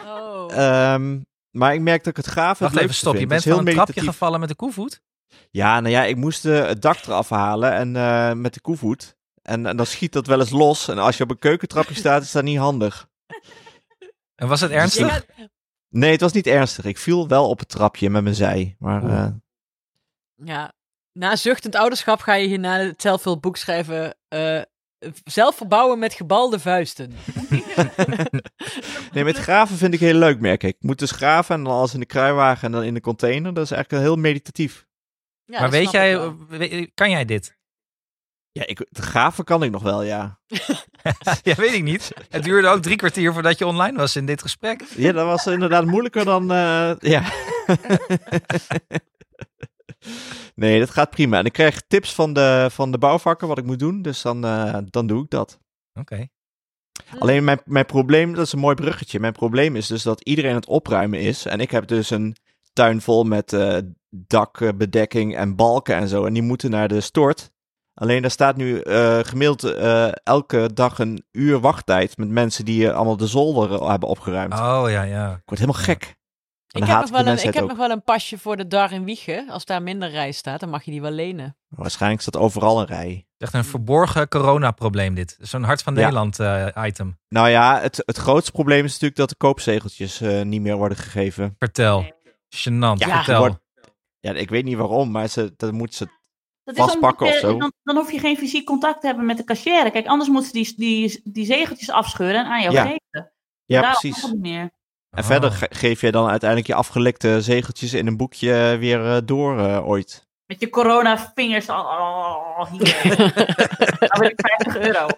Oh. 0.06 0.58
Ehm, 0.58 1.20
maar 1.52 1.74
ik 1.74 1.82
merk 1.82 2.04
dat 2.04 2.18
ik 2.18 2.24
het 2.26 2.34
graven 2.34 2.62
Wacht 2.64 2.74
het 2.74 2.84
even, 2.84 2.96
stop. 2.96 3.16
Je 3.16 3.28
bent 3.28 3.44
van 3.44 3.68
een 3.68 3.74
trapje 3.74 4.02
gevallen 4.02 4.40
met 4.40 4.50
de 4.50 4.56
koevoet? 4.56 5.02
Ja, 5.52 5.80
nou 5.80 5.94
ja, 5.94 6.04
ik 6.04 6.16
moest 6.16 6.46
eh, 6.46 6.66
het 6.66 6.82
dak 6.82 6.98
eraf 7.06 7.30
halen 7.30 7.72
en 7.74 7.96
eh, 7.96 8.32
met 8.34 8.54
de 8.54 8.62
koevoet. 8.62 9.16
En, 9.42 9.66
en 9.66 9.78
dan 9.78 9.86
schiet 9.86 10.14
dat 10.14 10.28
wel 10.28 10.40
eens 10.40 10.50
los. 10.50 10.88
En 10.88 10.98
als 10.98 11.18
je 11.18 11.24
op 11.24 11.30
een 11.30 11.40
keukentrapje 11.40 11.96
staat, 11.96 12.22
is 12.24 12.32
dat 12.32 12.44
niet 12.44 12.58
handig. 12.58 13.08
En 14.36 14.48
was 14.48 14.62
het 14.62 14.72
Je 14.72 14.76
ernstig? 14.78 15.26
Nee, 15.90 16.12
het 16.12 16.22
was 16.22 16.32
niet 16.32 16.48
ernstig. 16.48 16.86
Ik 16.86 16.98
viel 16.98 17.28
wel 17.28 17.50
op 17.50 17.60
het 17.60 17.70
trapje 17.70 18.10
met 18.10 18.24
mijn 18.24 18.36
zij. 18.36 18.76
Maar. 18.80 19.42
Ja, 20.46 20.74
na 21.12 21.36
zuchtend 21.36 21.76
ouderschap 21.76 22.20
ga 22.20 22.34
je 22.34 22.48
hierna 22.48 22.80
het 22.80 23.02
zelfhulpboek 23.02 23.58
schrijven. 23.58 24.16
eh, 24.28 24.62
zelf 25.24 25.56
verbouwen 25.56 26.00
met 26.00 26.14
gebalde 26.14 26.60
vuisten. 26.60 27.14
nee, 29.14 29.24
met 29.24 29.38
graven 29.38 29.78
vind 29.78 29.94
ik 29.94 30.00
heel 30.00 30.14
leuk, 30.14 30.40
merk 30.40 30.64
ik. 30.64 30.76
Ik 30.76 30.84
moet 30.84 31.00
dus 31.00 31.12
graven 31.12 31.56
en 31.56 31.64
dan 31.64 31.74
alles 31.74 31.94
in 31.94 32.00
de 32.00 32.06
kruiwagen 32.06 32.66
en 32.66 32.72
dan 32.72 32.84
in 32.84 32.94
de 32.94 33.02
container. 33.02 33.54
Dat 33.54 33.64
is 33.64 33.72
eigenlijk 33.72 34.04
heel 34.04 34.16
meditatief. 34.16 34.86
Ja, 35.46 35.60
maar 35.60 35.70
weet 35.70 35.92
jij, 35.92 36.32
kan 36.94 37.10
jij 37.10 37.26
dit? 37.26 37.58
Ja, 38.52 38.66
ik, 38.66 38.78
het 38.78 38.98
graven 39.06 39.44
kan 39.44 39.64
ik 39.64 39.72
nog 39.72 39.82
wel, 39.82 40.04
ja. 40.04 40.40
ja, 41.44 41.56
weet 41.56 41.74
ik 41.74 41.84
niet. 41.84 42.12
Het 42.30 42.44
duurde 42.44 42.68
ook 42.68 42.82
drie 42.82 42.96
kwartier 42.96 43.34
voordat 43.34 43.58
je 43.58 43.66
online 43.66 43.98
was 43.98 44.16
in 44.16 44.26
dit 44.26 44.42
gesprek. 44.42 44.84
Ja, 44.96 45.12
dat 45.12 45.26
was 45.26 45.48
inderdaad 45.48 45.86
moeilijker 45.86 46.26
dan, 46.26 46.52
eh, 46.52 46.94
ja. 47.00 47.24
nee, 50.56 50.80
dat 50.80 50.90
gaat 50.90 51.10
prima. 51.10 51.38
En 51.38 51.46
ik 51.46 51.54
krijg 51.54 51.82
tips 51.88 52.14
van 52.14 52.34
de, 52.34 52.68
van 52.72 52.92
de 52.92 52.98
bouwvakker 52.98 53.48
wat 53.48 53.58
ik 53.58 53.66
moet 53.66 53.80
doen, 53.80 54.02
dus 54.02 54.22
dan, 54.22 54.46
eh, 54.46 54.78
dan 54.90 55.08
doe 55.08 55.24
ik 55.24 55.30
dat. 55.30 55.60
Oké. 56.00 56.28
Alleen 57.20 57.44
mijn, 57.44 57.62
mijn 57.66 57.86
probleem, 57.86 58.34
dat 58.34 58.46
is 58.46 58.54
een 58.54 58.60
mooi 58.60 58.76
bruggetje. 58.76 59.20
Mijn 59.20 59.34
probleem 59.34 59.76
is 59.76 59.88
dus 59.88 60.04
dat 60.04 60.22
iedereen 60.22 60.50
aan 60.50 60.56
het 60.56 60.68
opruimen 60.68 61.20
is. 61.20 61.46
En 61.46 61.60
ik 61.60 61.72
heb 61.72 61.88
dus 61.88 62.10
een 62.10 62.36
tuin 62.74 63.02
vol 63.02 63.24
met 63.24 63.54
eh, 63.54 63.78
dakbedekking 64.10 65.36
en 65.36 65.56
balken 65.56 65.96
en 65.96 66.08
zo. 66.08 66.26
En 66.26 66.34
die 66.34 66.44
moeten 66.44 66.70
naar 66.70 66.88
de 66.88 67.02
stort. 67.02 67.52
Alleen 67.94 68.22
daar 68.22 68.32
staat 68.32 68.56
nu 68.56 68.80
eh, 68.80 69.20
gemiddeld 69.20 69.64
eh, 69.64 70.08
elke 70.24 70.70
dag 70.74 71.00
een 71.00 71.26
uur 71.32 71.60
wachttijd 71.60 72.18
met 72.18 72.30
mensen 72.30 72.66
die 72.66 72.88
eh, 72.88 72.96
allemaal 72.96 73.18
de 73.18 73.28
zolder 73.28 73.90
hebben 73.90 74.10
opgeruimd. 74.10 74.54
Oh 74.54 74.86
ja, 74.88 75.02
ja. 75.02 75.32
Ik 75.32 75.42
word 75.46 75.60
helemaal 75.60 75.82
gek. 75.82 76.16
Ik 76.76 76.84
heb, 76.84 77.00
nog 77.00 77.10
wel, 77.10 77.20
een, 77.20 77.26
ik 77.26 77.32
mensheid 77.32 77.54
heb 77.54 77.64
ook. 77.64 77.70
nog 77.70 77.78
wel 77.78 77.90
een 77.90 78.04
pasje 78.04 78.38
voor 78.38 78.58
de 78.58 78.68
Dar 78.68 78.92
in 78.92 79.04
Wiegen. 79.04 79.50
Als 79.50 79.66
daar 79.66 79.82
minder 79.82 80.10
rij 80.10 80.32
staat, 80.32 80.60
dan 80.60 80.70
mag 80.70 80.84
je 80.84 80.92
die 80.92 81.02
wel 81.02 81.12
lenen. 81.12 81.58
Waarschijnlijk 81.68 82.22
staat 82.22 82.38
overal 82.38 82.80
een 82.80 82.86
rij. 82.86 83.08
Het 83.10 83.18
is 83.38 83.48
echt 83.48 83.54
een 83.54 83.64
verborgen 83.70 84.28
coronaprobleem 84.28 85.14
dit. 85.16 85.38
Zo'n 85.42 85.64
Hart 85.64 85.82
van 85.84 85.94
Ja. 85.96 86.00
Nederland 86.00 86.40
eh, 86.40 86.68
item. 86.86 87.20
Nou 87.30 87.50
ja, 87.50 87.80
het, 87.82 88.02
het 88.06 88.18
grootste 88.18 88.52
probleem 88.52 88.84
is 88.86 88.92
natuurlijk 88.92 89.16
dat 89.20 89.30
de 89.30 89.36
koopzegeltjes 89.36 90.22
eh, 90.22 90.42
niet 90.42 90.62
meer 90.62 90.76
worden 90.76 90.98
gegeven. 90.98 91.56
Vertel. 91.60 92.04
Gênant, 92.56 92.98
Ja, 92.98 93.16
vertel. 93.24 93.40
wordt- 93.40 93.60
Ja, 94.20 94.32
ik 94.34 94.50
weet 94.50 94.64
niet 94.64 94.78
waarom, 94.78 95.12
maar 95.12 95.28
ze, 95.28 95.54
dat 95.58 95.72
moeten 95.72 95.98
ze 95.98 96.08
Dat 96.64 96.76
Vastpakken 96.76 97.26
omdat 97.26 97.42
of 97.44 97.48
je- 97.48 97.54
zo. 97.54 97.58
Dan, 97.60 97.74
dan 97.84 97.96
hoef 97.96 98.12
je 98.12 98.20
geen 98.20 98.38
fysiek 98.38 98.66
contact 98.66 99.02
te 99.02 99.08
hebben 99.08 99.26
met 99.26 99.38
de 99.38 99.44
cashier. 99.44 99.92
Kijk, 99.92 100.08
anders 100.08 100.30
moeten 100.30 100.48
ze 100.52 100.54
die, 100.58 100.74
die, 100.78 101.22
die 101.34 101.46
zegeltjes 101.46 101.90
afscheuren 101.90 102.40
en 102.46 102.52
aan 102.52 102.62
jou 102.62 102.74
Ja. 102.74 102.82
geven. 102.82 103.32
Ja, 103.66 103.82
Daarom 103.82 104.00
precies. 104.00 104.24
niet 104.32 104.40
meer. 104.42 104.72
En 105.14 105.20
Oh. 105.24 105.26
verder 105.30 105.52
ge- 105.52 105.68
geef 105.70 106.02
je 106.02 106.12
dan 106.12 106.30
uiteindelijk 106.30 106.70
je 106.70 106.76
afgelekte 106.76 107.42
zegeltjes 107.42 107.94
in 107.94 108.08
een 108.08 108.18
boekje 108.18 108.78
weer 108.80 109.06
eh, 109.16 109.18
door 109.26 109.60
eh, 109.60 109.88
ooit. 109.88 110.28
Met 110.46 110.60
je 110.60 110.70
corona 110.70 111.32
vingers. 111.36 111.70
Oh, 111.70 111.78
oh, 111.78 112.72
hier. 112.72 113.18
Dan 114.00 114.20
wil 114.20 114.30
ik 114.30 114.40
50 114.64 114.78
euro. 114.78 115.08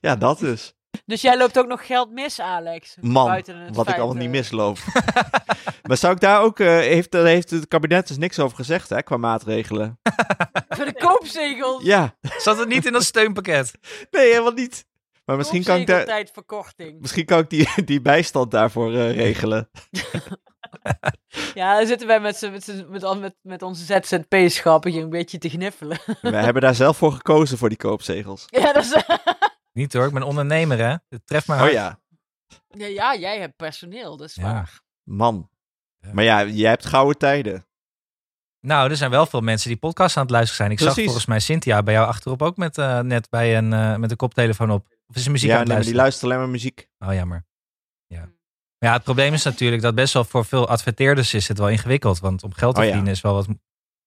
Ja, 0.00 0.16
dat 0.16 0.38
dus. 0.38 0.74
Dus 1.06 1.20
jij 1.22 1.36
loopt 1.36 1.58
ook 1.58 1.66
nog 1.66 1.86
geld 1.86 2.10
mis, 2.10 2.40
Alex? 2.40 2.96
Man, 3.00 3.26
Buiten 3.26 3.58
het 3.58 3.76
wat 3.76 3.88
ik 3.88 3.94
allemaal 3.96 4.14
niet 4.14 4.24
eh, 4.24 4.30
misloop. 4.30 4.78
maar 5.88 5.96
zou 5.96 6.14
ik 6.14 6.20
daar 6.20 6.40
ook... 6.42 6.60
eh, 6.60 6.66
heeft, 6.68 7.10
daar 7.10 7.24
heeft 7.24 7.50
het 7.50 7.68
kabinet 7.68 8.08
dus 8.08 8.16
niks 8.16 8.38
over 8.38 8.56
gezegd, 8.56 8.88
hè, 8.88 9.02
qua 9.02 9.16
maatregelen. 9.16 9.98
Voor 10.68 10.84
de 10.84 10.94
koopzegels. 10.94 11.82
Ja, 11.84 12.14
Zat 12.38 12.58
het 12.58 12.68
niet 12.68 12.86
in 12.86 12.92
dat 12.92 13.04
steunpakket? 13.04 13.72
nee, 14.10 14.28
helemaal 14.30 14.52
niet. 14.52 14.86
Maar 15.24 15.36
misschien 15.36 15.64
kan 15.64 15.80
ik, 15.80 15.86
daar, 15.86 16.26
misschien 16.98 17.24
kan 17.24 17.38
ik 17.38 17.50
die, 17.50 17.68
die 17.84 18.00
bijstand 18.00 18.50
daarvoor 18.50 18.94
eh, 18.94 19.14
regelen. 19.22 19.70
Ja, 21.54 21.76
dan 21.76 21.86
zitten 21.86 22.06
wij 22.06 22.20
met, 22.20 22.40
met, 22.40 22.84
met, 22.88 23.20
met, 23.20 23.34
met 23.42 23.62
onze 23.62 23.84
ZZP-schappen 23.84 24.90
hier 24.90 25.02
een 25.02 25.10
beetje 25.10 25.38
te 25.38 25.48
gniffelen. 25.48 25.98
We 26.20 26.36
hebben 26.36 26.62
daar 26.62 26.74
zelf 26.74 26.96
voor 26.96 27.12
gekozen 27.12 27.58
voor 27.58 27.68
die 27.68 27.78
koopzegels. 27.78 28.44
ja, 28.46 28.72
dat 28.72 28.84
is... 28.84 29.02
Niet 29.72 29.92
hoor, 29.92 30.06
ik 30.06 30.12
ben 30.12 30.22
ondernemer 30.22 30.78
hè. 30.78 30.96
Het 31.08 31.26
treft 31.26 31.46
mij 31.46 31.60
Oh 31.66 31.70
ja, 31.70 32.00
ja, 32.68 32.86
ja, 32.86 33.16
jij 33.16 33.38
hebt 33.38 33.56
personeel, 33.56 34.16
dat 34.16 34.28
is 34.28 34.34
Ja. 34.34 34.42
waar. 34.52 34.80
man. 35.02 35.50
Maar 36.12 36.24
ja, 36.24 36.44
jij 36.44 36.68
hebt 36.68 36.86
gouden 36.86 37.18
tijden. 37.18 37.66
Nou, 38.60 38.90
er 38.90 38.96
zijn 38.96 39.10
wel 39.10 39.26
veel 39.26 39.40
mensen 39.40 39.68
die 39.68 39.78
podcast 39.78 40.16
aan 40.16 40.22
het 40.22 40.30
luisteren 40.30 40.56
zijn. 40.56 40.70
Ik 40.70 40.94
zag 40.94 41.04
volgens 41.04 41.26
mij 41.26 41.40
Cynthia 41.40 41.82
bij 41.82 41.94
jou 41.94 42.06
achterop 42.06 42.42
ook 42.42 42.56
met, 42.56 42.78
eh, 42.78 43.00
net 43.00 43.30
bij 43.30 43.56
een, 43.56 43.72
eh, 43.72 43.96
met 43.96 44.10
een 44.10 44.16
koptelefoon 44.16 44.70
op. 44.70 44.93
Of 45.06 45.16
is 45.16 45.22
ze 45.22 45.30
muziek 45.30 45.48
ja, 45.48 45.54
aan 45.54 45.60
het 45.60 45.68
nee, 45.68 45.76
maar 45.76 45.86
die 45.86 45.94
luisteren? 45.94 45.96
luistert 45.96 46.24
alleen 46.24 46.38
maar 46.38 46.48
muziek. 46.48 46.88
Oh, 46.98 47.14
jammer. 47.14 47.46
Ja. 48.06 48.20
Maar 48.78 48.90
ja, 48.90 48.92
het 48.92 49.02
probleem 49.02 49.32
is 49.32 49.42
natuurlijk 49.44 49.82
dat 49.82 49.94
best 49.94 50.12
wel 50.12 50.24
voor 50.24 50.44
veel 50.44 50.68
adverteerders 50.68 51.34
is 51.34 51.48
het 51.48 51.58
wel 51.58 51.68
ingewikkeld. 51.68 52.18
Want 52.18 52.42
om 52.42 52.52
geld 52.52 52.74
te 52.74 52.80
Oh 52.80 52.86
ja. 52.86 52.90
verdienen 52.92 53.16
is 53.16 53.22
wel 53.22 53.34
wat... 53.34 53.46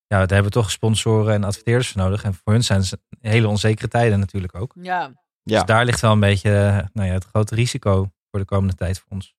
Ja, 0.08 0.18
daar 0.18 0.28
hebben 0.28 0.44
we 0.44 0.60
toch 0.60 0.72
sponsoren 0.72 1.34
en 1.34 1.44
adverteerders 1.44 1.92
voor 1.92 2.02
nodig. 2.02 2.24
En 2.24 2.34
voor 2.34 2.54
hun 2.54 2.64
zijn 2.64 2.80
het 2.80 3.00
hele 3.20 3.48
onzekere 3.48 3.88
tijden 3.88 4.20
natuurlijk 4.20 4.56
ook. 4.56 4.74
Ja. 4.82 5.00
Ja. 5.44 5.56
Dus 5.56 5.66
daar 5.66 5.86
ligt 5.86 6.00
wel 6.02 6.12
een 6.12 6.20
beetje 6.20 6.50
eh, 6.50 6.86
nou 6.94 7.08
ja, 7.08 7.14
het 7.14 7.24
grote 7.24 7.56
risico 7.56 8.12
voor 8.30 8.40
de 8.40 8.46
komende 8.46 8.76
tijd 8.76 9.00
voor 9.00 9.10
ons. 9.10 9.36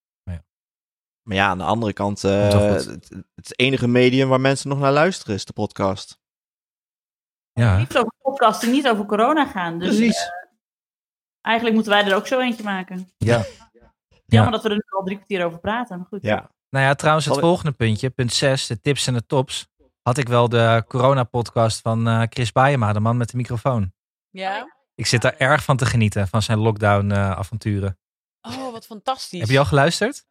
Maar 1.29 1.37
ja, 1.37 1.49
aan 1.49 1.59
de 1.59 1.65
andere 1.65 1.93
kant, 1.93 2.25
eh, 2.25 2.49
het, 2.49 3.11
het 3.35 3.59
enige 3.59 3.89
medium 3.89 4.29
waar 4.29 4.41
mensen 4.41 4.69
nog 4.69 4.79
naar 4.79 4.93
luisteren 4.93 5.35
is 5.35 5.45
de 5.45 5.53
podcast. 5.53 6.21
Ja, 7.53 7.79
Niet 7.79 7.97
over 7.97 8.13
podcasten, 8.23 8.71
niet 8.71 8.89
over 8.89 9.07
corona 9.07 9.47
gaan. 9.47 9.79
Dus 9.79 9.97
Precies. 9.97 10.31
Eh, 11.49 11.55
eigenlijk 11.55 11.75
moeten 11.75 11.93
wij 11.93 12.05
er 12.05 12.17
ook 12.17 12.27
zo 12.27 12.41
eentje 12.41 12.65
maken. 12.65 13.11
ja. 13.17 13.45
Jammer 14.27 14.53
dat 14.53 14.63
we 14.63 14.69
er 14.69 14.75
nu 14.75 14.83
al 14.89 15.05
drie 15.05 15.17
kwartier 15.17 15.45
over 15.45 15.59
praten. 15.59 15.99
Maar 15.99 16.07
goed. 16.07 16.23
Ja. 16.23 16.51
Nou 16.71 16.85
ja, 16.85 16.95
trouwens, 16.95 17.27
het 17.27 17.39
volgende 17.39 17.73
puntje, 17.73 18.11
punt 18.11 18.33
6, 18.33 18.67
de 18.67 18.81
tips 18.81 19.07
en 19.07 19.15
de 19.15 19.27
tops. 19.27 19.69
Had 20.03 20.19
ik 20.19 20.29
wel 20.29 20.49
de 20.49 20.85
corona-podcast 20.89 21.81
van 21.81 22.09
eh, 22.09 22.23
Chris 22.29 22.53
Baayema, 22.53 22.93
de 22.93 23.01
man 23.01 23.17
met 23.17 23.31
de 23.31 23.37
microfoon. 23.37 23.93
Ja? 24.31 24.75
Ik 24.95 25.07
zit 25.07 25.23
daar 25.23 25.37
erg 25.37 25.65
van 25.65 25.77
te 25.77 25.87
genieten, 25.87 26.29
van 26.29 26.43
zijn 26.43 26.59
lockdown-avonturen. 26.59 27.99
Oh, 28.41 28.73
wat 28.73 28.87
fantastisch. 28.87 29.41
Heb 29.41 29.49
je 29.49 29.59
al 29.59 29.65
geluisterd? 29.65 30.27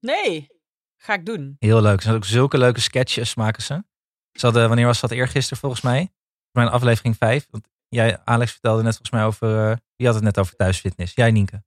Nee, 0.00 0.48
ga 0.96 1.14
ik 1.14 1.26
doen. 1.26 1.56
Heel 1.58 1.80
leuk. 1.80 2.00
Ze 2.00 2.08
hadden 2.08 2.24
ook 2.24 2.30
zulke 2.30 2.58
leuke 2.58 2.80
sketches 2.80 3.34
maken 3.34 3.62
ze. 3.62 3.84
Ze 4.32 4.44
hadden, 4.46 4.68
wanneer 4.68 4.86
was 4.86 5.00
dat? 5.00 5.10
Eergisteren 5.10 5.58
volgens 5.58 5.82
mij. 5.82 6.12
Mijn 6.50 6.68
aflevering 6.68 7.16
5. 7.16 7.46
Want 7.50 7.68
jij, 7.88 8.18
Alex, 8.24 8.52
vertelde 8.52 8.82
net 8.82 8.96
volgens 8.96 9.10
mij 9.10 9.24
over... 9.24 9.80
wie 9.98 10.06
had 10.06 10.14
het 10.14 10.24
net 10.24 10.38
over 10.38 10.56
thuisfitness? 10.56 11.14
Jij, 11.14 11.30
Nienke. 11.30 11.62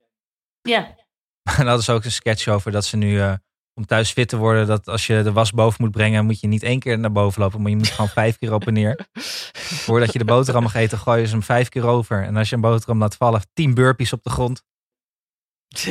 Ja, 0.61 0.87
En 0.87 0.95
daar 1.57 1.65
hadden 1.65 1.83
ze 1.83 1.91
ook 1.91 2.03
een 2.03 2.11
sketch 2.11 2.47
over 2.47 2.71
dat 2.71 2.85
ze 2.85 2.97
nu... 2.97 3.19
eh, 3.19 3.33
om 3.73 3.85
thuis 3.85 4.11
fit 4.11 4.29
te 4.29 4.37
worden, 4.37 4.67
dat 4.67 4.87
als 4.87 5.07
je 5.07 5.23
de 5.23 5.31
was 5.31 5.51
boven 5.51 5.83
moet 5.83 5.91
brengen... 5.91 6.25
moet 6.25 6.39
je 6.39 6.47
niet 6.47 6.63
één 6.63 6.79
keer 6.79 6.99
naar 6.99 7.11
boven 7.11 7.41
lopen, 7.41 7.61
maar 7.61 7.69
je 7.71 7.77
moet 7.77 7.87
gewoon 7.87 8.09
vijf 8.09 8.37
keer 8.37 8.53
op 8.53 8.67
en 8.67 8.73
neer. 8.73 9.05
Voordat 9.85 10.13
je 10.13 10.19
de 10.19 10.25
boterham 10.25 10.63
mag 10.63 10.73
eten, 10.73 10.97
gooi 10.97 11.19
je 11.19 11.25
ze 11.25 11.31
hem 11.31 11.43
vijf 11.43 11.69
keer 11.69 11.85
over. 11.85 12.23
En 12.23 12.37
als 12.37 12.49
je 12.49 12.55
een 12.55 12.61
boterham 12.61 12.99
laat 12.99 13.15
vallen, 13.15 13.41
tien 13.53 13.73
burpees 13.73 14.13
op 14.13 14.23
de 14.23 14.29
grond. 14.29 14.63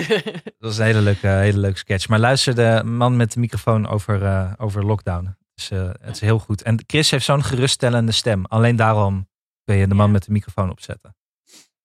Dat 0.45 0.53
was 0.59 0.79
een 0.79 0.85
hele 0.85 1.01
leuke, 1.01 1.27
hele 1.27 1.59
leuke 1.59 1.79
sketch. 1.79 2.09
Maar 2.09 2.19
luister 2.19 2.55
de 2.55 2.83
man 2.85 3.17
met 3.17 3.33
de 3.33 3.41
microfoon 3.41 3.89
over, 3.89 4.25
eh, 4.25 4.53
over 4.59 4.85
lockdown. 4.85 5.37
Dus, 5.55 5.69
het 5.69 6.15
is 6.15 6.21
heel 6.21 6.39
goed. 6.39 6.63
En 6.63 6.83
Chris 6.87 7.11
heeft 7.11 7.25
zo'n 7.25 7.45
geruststellende 7.45 8.13
stem. 8.13 8.45
Alleen 8.45 8.77
daarom 8.77 9.29
kun 9.65 9.77
je 9.77 9.87
de 9.87 9.95
man 9.95 10.11
met 10.11 10.25
de 10.25 10.33
microfoon 10.33 10.71
opzetten. 10.71 11.17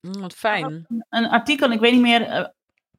Mm, 0.06 0.22
Wat 0.22 0.34
fijn. 0.34 0.86
een 1.10 1.28
artikel, 1.30 1.72
ik 1.72 1.80
weet 1.80 1.92
niet 1.92 2.02
meer 2.02 2.22
eh, 2.22 2.46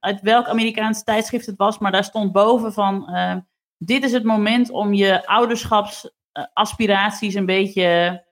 uit 0.00 0.20
welk 0.20 0.46
Amerikaans 0.48 1.04
tijdschrift 1.04 1.46
het 1.46 1.56
was, 1.56 1.78
maar 1.78 1.92
daar 1.92 2.04
stond 2.04 2.32
boven 2.32 2.72
van, 2.72 3.08
eh, 3.08 3.36
dit 3.78 4.04
is 4.04 4.12
het 4.12 4.24
moment 4.24 4.70
om 4.70 4.94
je 4.94 5.26
ouderschapsaspiraties 5.26 7.34
een 7.34 7.46
beetje, 7.46 8.24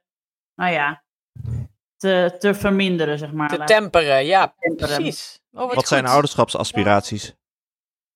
nou 0.54 0.72
ja, 0.72 1.02
te, 1.96 2.36
te 2.38 2.54
verminderen, 2.54 3.18
zeg 3.18 3.32
maar. 3.32 3.48
Te 3.48 3.64
temperen, 3.64 4.24
ja, 4.24 4.54
temperen. 4.58 4.96
precies. 4.96 5.40
Oh, 5.52 5.74
Wat 5.74 5.88
zijn 5.88 6.02
goed. 6.04 6.12
ouderschapsaspiraties? 6.12 7.34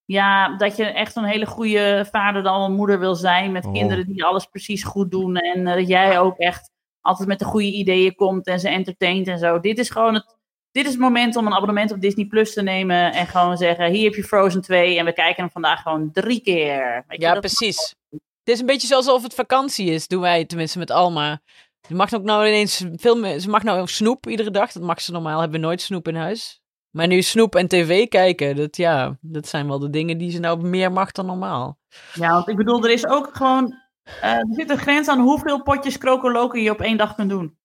Ja, 0.04 0.56
dat 0.56 0.76
je 0.76 0.84
echt 0.84 1.16
een 1.16 1.24
hele 1.24 1.46
goede 1.46 2.06
vader 2.11 2.42
dan 2.42 2.59
wel 2.59 2.70
moeder 2.70 2.98
wil 2.98 3.14
zijn 3.14 3.52
met 3.52 3.64
Oh. 3.64 3.72
kinderen 3.72 4.06
die 4.06 4.24
alles 4.24 4.46
precies 4.46 4.84
goed 4.84 5.11
doen 5.11 5.36
en 5.36 5.66
eh, 5.66 5.74
dat 5.74 5.88
jij 5.88 6.18
ook 6.20 6.38
echt 6.38 6.70
altijd 7.00 7.28
met 7.28 7.38
de 7.38 7.44
goede 7.44 7.72
ideeën 7.72 8.14
komt 8.14 8.46
en 8.46 8.61
ze 8.61 8.68
entertaint 8.68 9.28
en 9.28 9.38
zo. 9.38 9.61
Dit 9.61 9.78
is 9.78 9.90
gewoon 9.90 10.14
het, 10.14 10.36
dit 10.78 10.86
is 10.86 10.92
het 10.92 11.02
moment 11.02 11.36
om 11.36 11.46
een 11.46 11.54
abonnement 11.54 11.92
op 11.92 12.00
Disney 12.00 12.26
Plus 12.26 12.52
te 12.52 12.62
nemen 12.62 13.12
en 13.12 13.26
gewoon 13.26 13.56
zeggen, 13.56 13.90
hier 13.90 14.04
heb 14.04 14.14
je 14.14 14.24
Frozen 14.24 14.62
2 14.62 14.98
en 14.98 15.04
we 15.04 15.12
kijken 15.12 15.42
hem 15.42 15.52
vandaag 15.52 15.82
gewoon 15.82 16.10
drie 16.12 16.40
keer. 16.40 17.04
Weet 17.08 17.20
Ja, 17.20 17.38
precies. 17.40 17.94
Het 18.10 18.54
is 18.54 18.60
een 18.60 18.66
beetje 18.66 18.86
zoals 18.86 19.06
alsof 19.06 19.22
het 19.22 19.34
vakantie 19.34 19.90
is, 19.90 20.08
doen 20.08 20.20
wij 20.20 20.44
tenminste 20.44 20.78
met 20.78 20.90
Alma. 20.90 21.40
Ze 21.86 21.94
mag 21.94 22.14
ook 22.14 22.22
nou 22.22 22.46
ineens 22.46 22.84
veel 22.96 23.18
meer, 23.18 23.38
ze 23.38 23.48
mag 23.48 23.62
nou 23.62 23.86
snoep 23.86 24.26
iedere 24.26 24.50
dag. 24.50 24.72
Dat 24.72 24.82
mag 24.82 25.00
ze 25.00 25.12
normaal, 25.12 25.40
hebben 25.40 25.60
we 25.60 25.66
nooit 25.66 25.80
snoep 25.80 26.08
in 26.08 26.16
huis. 26.16 26.60
Maar 26.90 27.06
nu 27.06 27.22
snoep 27.22 27.54
en 27.54 27.68
tv 27.68 28.08
kijken, 28.08 28.56
dat, 28.56 28.76
ja, 28.76 29.16
dat 29.20 29.48
zijn 29.48 29.66
wel 29.68 29.78
de 29.78 29.90
dingen 29.90 30.18
die 30.18 30.30
ze 30.30 30.38
nou 30.38 30.62
meer 30.62 30.92
mag 30.92 31.12
dan 31.12 31.26
normaal. 31.26 31.78
Ja, 32.14 32.32
want 32.32 32.48
ik 32.48 32.56
bedoel, 32.56 32.84
er 32.84 32.90
is 32.90 33.06
ook 33.06 33.30
gewoon, 33.32 33.74
eh, 34.20 34.30
er 34.30 34.46
zit 34.50 34.70
een 34.70 34.78
grens 34.78 35.08
aan 35.08 35.20
hoeveel 35.20 35.62
potjes 35.62 35.98
krokoloken 35.98 36.62
je 36.62 36.70
op 36.70 36.80
één 36.80 36.96
dag 36.96 37.14
kunt 37.14 37.30
doen. 37.30 37.58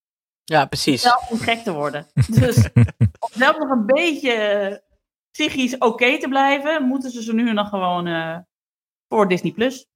Ja, 0.44 0.66
precies. 0.66 1.02
zelf 1.02 1.30
om 1.30 1.38
gek 1.38 1.58
te 1.58 1.72
worden. 1.72 2.06
Dus 2.40 2.68
zelf 3.34 3.58
nog 3.58 3.70
een 3.70 3.86
beetje 3.86 4.82
psychisch 5.30 5.78
oké 5.78 6.18
te 6.18 6.28
blijven, 6.28 6.82
moeten 6.82 7.10
ze 7.10 7.22
ze 7.22 7.34
nu 7.34 7.52
nog 7.52 7.68
gewoon 7.68 8.06
eh, 8.06 8.36
voor 9.08 9.28
Disney 9.28 9.52
Plus. 9.52 9.86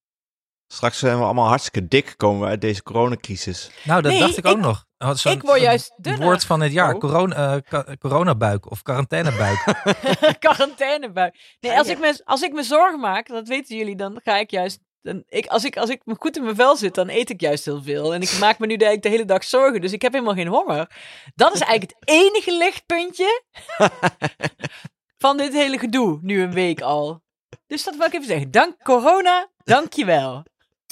Straks 0.73 0.99
zijn 0.99 1.19
we 1.19 1.25
allemaal 1.25 1.47
hartstikke 1.49 1.89
dik, 1.89 2.15
komen 2.17 2.41
we 2.41 2.47
uit 2.47 2.61
deze 2.61 2.83
coronacrisis. 2.83 3.71
Nou, 3.85 4.03
dat 4.03 4.11
Nee, 4.13 4.21
dacht 4.21 4.37
ik 4.37 4.47
ook 4.47 4.59
nog. 4.59 4.85
Zo'n- 4.99 5.33
ik 5.33 5.43
word 5.43 5.61
juist 5.61 5.93
dunner. 5.97 6.23
woord 6.27 6.45
van 6.45 6.61
het 6.61 6.73
jaar. 6.73 6.95
Oh. 6.95 7.01
Corona, 7.01 7.55
eh, 7.57 7.61
ca- 7.63 7.97
coronabuik 7.99 8.71
of 8.71 8.83
quarantainebuik. 8.83 9.59
Quarantainebuik. 10.39 11.57
Nee, 11.61 11.79
als 11.79 11.89
ik, 11.89 11.99
me, 11.99 12.21
als 12.25 12.43
ik 12.43 12.53
me 12.53 12.63
zorgen 12.63 13.01
maak, 13.01 13.29
dat 13.29 13.49
weten 13.49 13.77
jullie, 13.77 13.97
dan 13.97 14.21
ga 14.25 14.37
ik 14.37 14.51
juist... 14.51 14.81
Dan, 15.09 15.23
ik, 15.29 15.47
als, 15.47 15.65
ik, 15.65 15.77
als 15.77 15.91
ik 15.91 16.01
me 16.05 16.15
goed 16.19 16.37
in 16.37 16.43
mijn 16.43 16.55
vel 16.55 16.77
zit, 16.77 16.95
dan 16.95 17.09
eet 17.09 17.31
ik 17.31 17.41
juist 17.41 17.65
heel 17.65 17.83
veel. 17.83 18.15
En 18.15 18.21
ik 18.21 18.39
maak 18.41 18.59
me 18.59 18.67
nu 18.67 18.77
de, 18.77 18.99
de 19.01 19.09
hele 19.09 19.25
dag 19.25 19.45
zorgen, 19.45 19.81
dus 19.81 19.93
ik 19.93 20.03
heb 20.03 20.13
helemaal 20.13 20.35
geen 20.35 20.47
honger. 20.47 20.91
Dat 21.35 21.55
is 21.55 21.61
eigenlijk 21.61 21.93
het 21.99 22.09
enige 22.09 22.57
lichtpuntje 22.57 23.43
van 25.25 25.37
dit 25.37 25.53
hele 25.53 25.79
gedoe, 25.79 26.19
nu 26.23 26.43
een 26.43 26.53
week 26.53 26.81
al. 26.81 27.23
Dus 27.67 27.85
dat 27.85 27.97
wil 27.97 28.07
ik 28.07 28.13
even 28.13 28.27
zeggen. 28.27 28.51
Dank 28.51 28.83
corona, 28.83 29.49
dank 29.65 29.93
je 29.93 30.05
wel. 30.05 30.45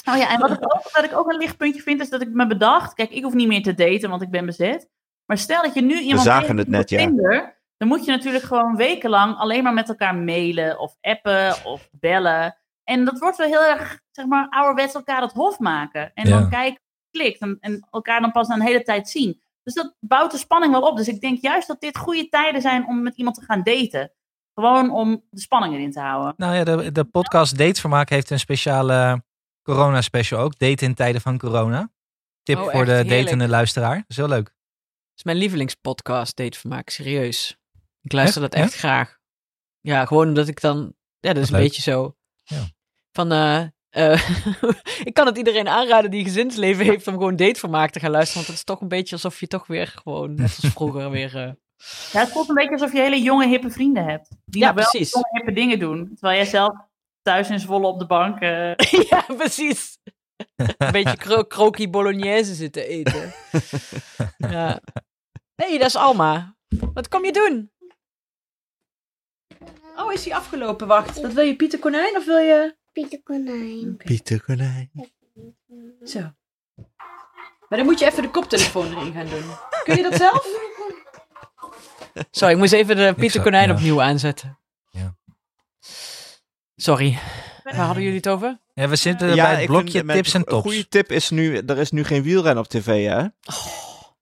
Oh 0.09 0.17
ja, 0.17 0.29
en 0.33 0.39
wat 0.39 0.51
ik, 0.51 0.63
ook, 0.75 0.91
wat 0.93 1.03
ik 1.03 1.17
ook 1.17 1.31
een 1.31 1.37
lichtpuntje 1.37 1.81
vind, 1.81 2.01
is 2.01 2.09
dat 2.09 2.21
ik 2.21 2.29
me 2.29 2.47
bedacht, 2.47 2.93
kijk, 2.93 3.09
ik 3.09 3.23
hoef 3.23 3.33
niet 3.33 3.47
meer 3.47 3.63
te 3.63 3.73
daten, 3.73 4.09
want 4.09 4.21
ik 4.21 4.29
ben 4.29 4.45
bezet. 4.45 4.89
Maar 5.25 5.37
stel 5.37 5.61
dat 5.61 5.73
je 5.73 5.81
nu 5.81 5.99
iemand 5.99 6.25
zagen 6.25 6.41
tegenkomt 6.41 6.59
het 6.59 6.89
net, 6.89 6.89
ja. 6.89 7.55
Dan 7.77 7.87
moet 7.87 8.05
je 8.05 8.11
natuurlijk 8.11 8.43
gewoon 8.43 8.75
wekenlang 8.75 9.37
alleen 9.37 9.63
maar 9.63 9.73
met 9.73 9.89
elkaar 9.89 10.15
mailen 10.15 10.79
of 10.79 10.95
appen 11.01 11.65
of 11.65 11.89
bellen. 11.91 12.57
En 12.87 13.05
dat 13.05 13.19
wordt 13.19 13.37
wel 13.37 13.47
heel 13.47 13.63
erg, 13.65 13.99
zeg 14.11 14.25
maar, 14.25 14.47
ouderwets 14.49 14.93
elkaar 14.93 15.21
het 15.21 15.31
hof 15.31 15.59
maken. 15.59 16.11
En 16.13 16.27
Ja. 16.27 16.39
dan 16.39 16.49
kijken, 16.49 16.81
klikt 17.11 17.39
en, 17.41 17.57
en 17.59 17.87
elkaar 17.91 18.21
dan 18.21 18.31
pas 18.31 18.47
na 18.47 18.55
een 18.55 18.61
hele 18.61 18.81
tijd 18.81 19.09
zien. 19.09 19.41
Dus 19.63 19.73
dat 19.73 19.95
bouwt 19.99 20.31
de 20.31 20.37
spanning 20.37 20.71
wel 20.71 20.81
op. 20.81 20.97
Dus 20.97 21.07
ik 21.07 21.21
denk 21.21 21.41
juist 21.41 21.67
dat 21.67 21.81
dit 21.81 21.97
goede 21.97 22.29
tijden 22.29 22.61
zijn 22.61 22.87
om 22.87 23.03
met 23.03 23.15
iemand 23.15 23.35
te 23.35 23.45
gaan 23.45 23.63
daten. 23.63 24.11
Gewoon 24.53 24.91
om 24.91 25.23
de 25.29 25.39
spanning 25.39 25.73
erin 25.73 25.91
te 25.91 25.99
houden. 25.99 26.33
nou 26.37 26.55
ja, 26.55 26.63
de, 26.63 26.91
de 26.91 27.03
podcast 27.03 27.57
Datevermaak 27.57 28.09
heeft 28.09 28.29
een 28.29 28.39
speciale 28.39 29.23
corona 29.63 30.01
special 30.01 30.39
ook. 30.39 30.57
Date 30.59 30.85
in 30.85 30.93
tijden 30.95 31.21
van 31.21 31.37
corona. 31.37 31.89
Tip 32.43 32.57
Oh, 32.57 32.63
voor 32.71 32.85
de 32.85 32.91
heerlijk. 32.91 33.09
datende 33.23 33.47
luisteraar. 33.47 33.95
Dat 33.95 34.05
is 34.07 34.15
heel 34.17 34.27
leuk. 34.27 34.45
Dat 34.45 35.15
is 35.15 35.23
mijn 35.23 35.37
lievelingspodcast, 35.37 36.35
datevermaak, 36.35 36.89
serieus. 36.89 37.57
Ik 38.01 38.11
luister 38.11 38.41
Echt? 38.43 38.51
dat 38.51 38.61
echt 38.61 38.73
graag. 38.75 39.17
Ja, 39.81 40.05
gewoon 40.05 40.27
omdat 40.27 40.47
ik 40.47 40.61
dan... 40.61 40.93
Ja, 41.19 41.33
dat 41.33 41.43
is 41.43 41.49
een 41.49 41.55
leuk. 41.55 41.63
beetje 41.63 41.81
zo. 41.81 42.15
Ja. 42.43 42.63
Van, 43.17 43.31
eh, 43.31 43.61
eh, 43.89 44.29
ik 45.09 45.13
kan 45.13 45.25
het 45.25 45.37
iedereen 45.37 45.67
aanraden 45.67 46.11
die 46.11 46.19
een 46.19 46.25
gezinsleven 46.25 46.85
heeft 46.85 47.07
om 47.07 47.13
gewoon 47.13 47.35
datevermaak 47.35 47.89
te 47.91 47.99
gaan 47.99 48.11
luisteren. 48.11 48.35
Want 48.37 48.47
het 48.47 48.57
is 48.57 48.63
toch 48.63 48.81
een 48.81 48.87
beetje 48.87 49.15
alsof 49.15 49.39
je 49.39 49.47
toch 49.47 49.67
weer 49.67 49.87
gewoon, 49.87 50.35
net 50.35 50.57
als 50.61 50.71
vroeger, 50.71 51.09
weer... 51.17 51.35
eh, 51.35 51.51
Ja, 52.11 52.19
het 52.19 52.29
voelt 52.29 52.49
een 52.49 52.55
beetje 52.55 52.71
alsof 52.71 52.91
je 52.93 52.99
hele 52.99 53.21
jonge, 53.21 53.47
hippe 53.47 53.69
vrienden 53.69 54.03
hebt. 54.05 54.29
Die 54.45 54.61
Ja, 54.61 54.67
nog 54.67 54.75
wel 54.75 54.89
precies. 54.89 55.13
jonge, 55.13 55.29
hippe 55.31 55.51
dingen 55.53 55.79
doen. 55.79 56.07
Terwijl 56.13 56.35
jij 56.35 56.45
zelf 56.45 56.75
thuis 57.21 57.49
in 57.49 57.59
Zwolle 57.59 57.87
op 57.87 57.99
de 57.99 58.05
bank... 58.05 58.39
eh, 58.39 58.75
ja, 59.09 59.25
precies. 59.37 59.97
Een 60.55 60.91
beetje 60.91 61.17
kro 61.17 61.43
croquis 61.45 61.89
bolognese 61.89 62.53
zitten 62.53 62.87
eten. 62.87 63.33
ja. 64.37 64.79
Nee, 65.55 65.77
dat 65.77 65.87
is 65.87 65.95
Alma. 65.95 66.55
Wat 66.93 67.07
kom 67.07 67.25
je 67.25 67.31
doen? 67.31 67.71
Oh, 69.95 70.13
is 70.13 70.25
hij 70.25 70.35
afgelopen? 70.35 70.87
Wacht. 70.87 71.21
Wat 71.21 71.33
wil 71.33 71.43
je, 71.43 71.55
Pieter 71.55 71.79
Konijn 71.79 72.15
of 72.17 72.25
wil 72.25 72.37
je... 72.37 72.75
Pieter 72.97 73.21
Konijn. 73.23 73.97
Pieter 73.97 74.41
Konijn. 74.43 74.89
Zo. 76.05 76.19
Maar 77.69 77.77
dan 77.77 77.85
moet 77.85 77.99
je 77.99 78.05
even 78.05 78.21
de 78.23 78.29
koptelefoon 78.31 78.97
erin 78.97 79.13
gaan 79.13 79.27
doen. 79.27 79.43
Kun 79.83 79.95
je 79.95 80.03
dat 80.03 80.15
zelf? 80.15 80.47
Sorry, 82.31 82.53
ik 82.53 82.59
moest 82.59 82.73
even 82.73 82.95
de 82.95 83.13
Pieter 83.13 83.29
zou- 83.31 83.43
Konijn 83.43 83.67
ja. 83.69 83.73
opnieuw 83.75 84.01
aanzetten. 84.01 84.59
Ja. 84.89 85.15
Sorry. 86.75 87.19
Waar 87.63 87.75
hadden 87.75 88.03
jullie 88.03 88.17
het 88.17 88.29
over? 88.29 88.59
Ja, 88.73 88.87
we 88.87 88.95
zitten 88.95 89.35
Ja, 89.35 89.43
bij 89.51 89.55
het 89.59 89.65
blokje 89.65 90.05
tips 90.05 90.33
en 90.33 90.39
Een 90.39 90.45
tops. 90.45 90.61
goede 90.61 90.87
tip 90.87 91.11
is 91.11 91.29
nu, 91.29 91.57
er 91.57 91.77
is 91.77 91.91
nu 91.91 92.03
geen 92.03 92.23
wielrennen 92.23 92.63
op 92.63 92.69
tv, 92.69 93.05
hè? 93.07 93.25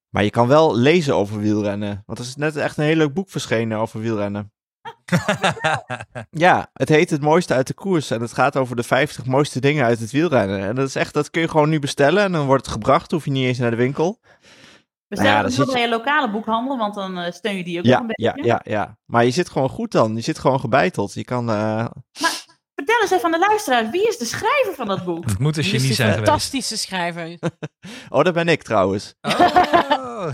Maar 0.10 0.24
je 0.24 0.30
kan 0.30 0.48
wel 0.48 0.76
lezen 0.76 1.16
over 1.16 1.40
wielrennen. 1.40 2.04
Want 2.06 2.20
er 2.20 2.26
is 2.26 2.36
net 2.36 2.56
echt 2.56 2.78
een 2.78 2.84
heel 2.84 2.96
leuk 2.96 3.14
boek 3.14 3.30
verschenen 3.30 3.78
over 3.78 4.00
wielrennen. 4.00 4.54
Ja, 6.30 6.70
het 6.74 6.90
heet 6.90 7.10
Het 7.10 7.22
mooiste 7.22 7.54
uit 7.54 7.68
de 7.68 7.74
koers. 7.74 8.12
En 8.12 8.22
het 8.22 8.34
gaat 8.34 8.56
over 8.58 8.76
de 8.76 8.84
50 8.84 9.26
mooiste 9.26 9.60
dingen 9.60 9.86
uit 9.86 10.00
het 10.00 10.12
wielrennen. 10.12 10.60
En 10.60 10.76
dat 10.76 10.88
is 10.88 10.96
echt, 10.96 11.14
dat 11.14 11.30
kun 11.30 11.42
je 11.42 11.48
gewoon 11.50 11.70
nu 11.70 11.80
bestellen. 11.80 12.24
En 12.24 12.32
dan 12.32 12.46
wordt 12.46 12.66
het 12.66 12.74
gebracht. 12.74 13.12
Hoef 13.12 13.26
je 13.26 13.32
niet 13.32 13.48
eens 13.48 13.58
naar 13.58 13.70
de 13.72 13.76
winkel. 13.78 14.20
Bestel 15.08 15.28
ja, 15.30 15.38
het 15.38 15.46
dus 15.46 15.56
zit 15.56 15.72
bij 15.72 15.82
je 15.82 15.90
lokale 15.90 16.32
boekhandel, 16.32 16.78
want 16.78 16.94
dan 16.96 17.18
eh, 17.20 17.32
steun 17.32 17.58
je 17.58 17.64
die 17.64 17.80
ook 17.80 17.86
Ja, 17.86 18.00
een 18.00 18.08
beetje. 18.08 18.32
ja, 18.36 18.44
ja, 18.44 18.62
ja. 18.64 18.98
Maar 19.06 19.26
je 19.26 19.32
zit 19.32 19.50
gewoon 19.50 19.70
goed 19.70 19.92
dan. 19.92 20.16
Je 20.16 20.22
zit 20.22 20.40
gewoon 20.40 20.60
gebeiteld. 20.60 21.14
Je 21.14 21.24
kan... 21.24 21.50
eh, 21.50 21.86
Vertel 22.76 23.02
eens 23.02 23.12
even 23.12 23.26
aan 23.26 23.32
de 23.32 23.48
luisteraar, 23.48 23.90
wie 23.92 24.08
is 24.08 24.18
de 24.18 24.26
schrijver 24.26 24.74
van 24.76 24.88
dat 24.88 25.06
boek? 25.06 25.26
Het 25.26 25.40
moet 25.40 25.58
een 25.58 25.64
genie 25.64 25.94
zijn 25.94 26.10
geweest. 26.12 26.28
fantastische 26.30 26.78
schrijver. 26.78 27.38
Oh, 28.10 28.24
dat 28.24 28.34
ben 28.34 28.48
ik 28.48 28.64
trouwens. 28.64 29.16
Oh. 29.22 30.28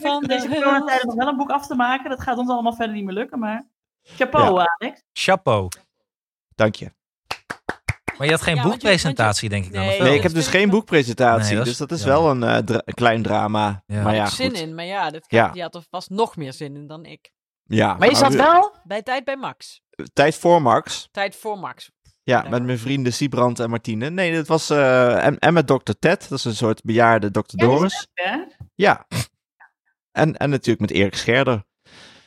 Alex 0.00 0.12
van 0.12 0.22
der 0.24 0.48
coronatijden 0.48 1.06
nog 1.06 1.14
wel 1.16 1.28
een 1.28 1.36
boek 1.36 1.50
af 1.50 1.66
te 1.66 1.74
maken. 1.74 2.10
Dat 2.10 2.20
gaat 2.22 2.38
ons 2.38 2.50
allemaal 2.50 2.74
verder 2.74 2.94
niet 2.94 3.04
meer 3.04 3.14
lukken, 3.14 3.38
maar 3.38 3.66
chapeau 4.02 4.66
Alex. 4.78 5.02
Chapeau. 5.12 5.68
Dank 6.54 6.74
je. 6.74 6.92
Maar 8.18 8.26
je 8.26 8.32
had 8.32 8.42
geen 8.42 8.54
Ja, 8.54 8.62
want 8.62 8.74
je- 8.74 8.80
boekpresentatie, 8.80 9.48
denk 9.48 9.64
ik 9.64 9.72
dan. 9.72 9.80
Nee, 9.80 9.90
of 9.90 9.96
wel? 9.98 10.06
Nee, 10.06 10.16
ik 10.16 10.22
heb 10.22 10.32
dus 10.32 10.46
geen 10.46 10.70
boekpresentatie. 10.70 11.46
Nee, 11.46 11.56
dat 11.56 11.66
is 11.66 11.76
dus 11.76 11.88
dat 11.88 11.98
is 11.98 12.04
wel 12.04 12.30
een 12.30 12.42
eh, 12.42 12.56
dra- 12.56 12.82
klein 12.94 13.22
drama. 13.22 13.82
Ja. 13.86 14.02
Maar 14.02 14.14
ja, 14.14 14.26
zin 14.26 14.48
goed. 14.50 14.58
in, 14.58 14.74
maar 14.74 14.84
ja, 14.84 15.10
dat 15.10 15.24
Ja. 15.28 15.48
die 15.48 15.62
had 15.62 15.74
er 15.74 15.84
vast 15.90 16.10
nog 16.10 16.36
meer 16.36 16.52
zin 16.52 16.76
in 16.76 16.86
dan 16.86 17.04
ik. 17.04 17.32
Ja, 17.64 17.94
Maar 17.94 18.08
je 18.08 18.14
zat 18.16 18.34
wel 18.34 18.74
bij 18.84 19.02
tijd 19.02 19.24
bij 19.24 19.36
Max. 19.36 19.80
Tijd 20.12 20.36
voor 20.36 20.62
Max. 20.62 21.08
Tijd 21.10 21.36
voor 21.36 21.58
Max. 21.58 21.90
Ja, 22.22 22.44
met 22.48 22.62
mijn 22.62 22.78
vrienden 22.78 23.12
Siebrand 23.12 23.60
en 23.60 23.70
Martine. 23.70 24.10
Nee, 24.10 24.34
dat 24.34 24.46
was... 24.46 24.70
eh, 24.70 25.24
en, 25.24 25.38
en 25.38 25.52
met 25.52 25.66
Dr. 25.66 25.92
Ted. 25.98 26.28
Dat 26.28 26.38
is 26.38 26.44
een 26.44 26.54
soort 26.54 26.82
bejaarde 26.82 27.30
die 27.30 27.42
Doris. 27.56 28.06
Hè? 28.14 28.36
Ja. 28.74 29.06
En, 30.12 30.36
en 30.36 30.50
natuurlijk 30.50 30.80
met 30.80 30.90
Erik 30.90 31.14
Scherder. 31.14 31.64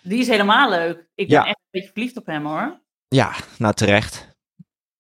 Die 0.02 0.20
is 0.20 0.28
helemaal 0.28 0.70
leuk. 0.70 0.98
Ik 1.16 1.28
ben 1.28 1.38
Ja. 1.38 1.46
echt 1.46 1.58
een 1.60 1.68
beetje 1.72 1.92
verliefd 1.92 2.18
op 2.18 2.26
hem 2.26 2.46
hoor. 2.46 2.82
Ja, 3.08 3.32
nou 3.58 3.74
terecht. 3.74 4.34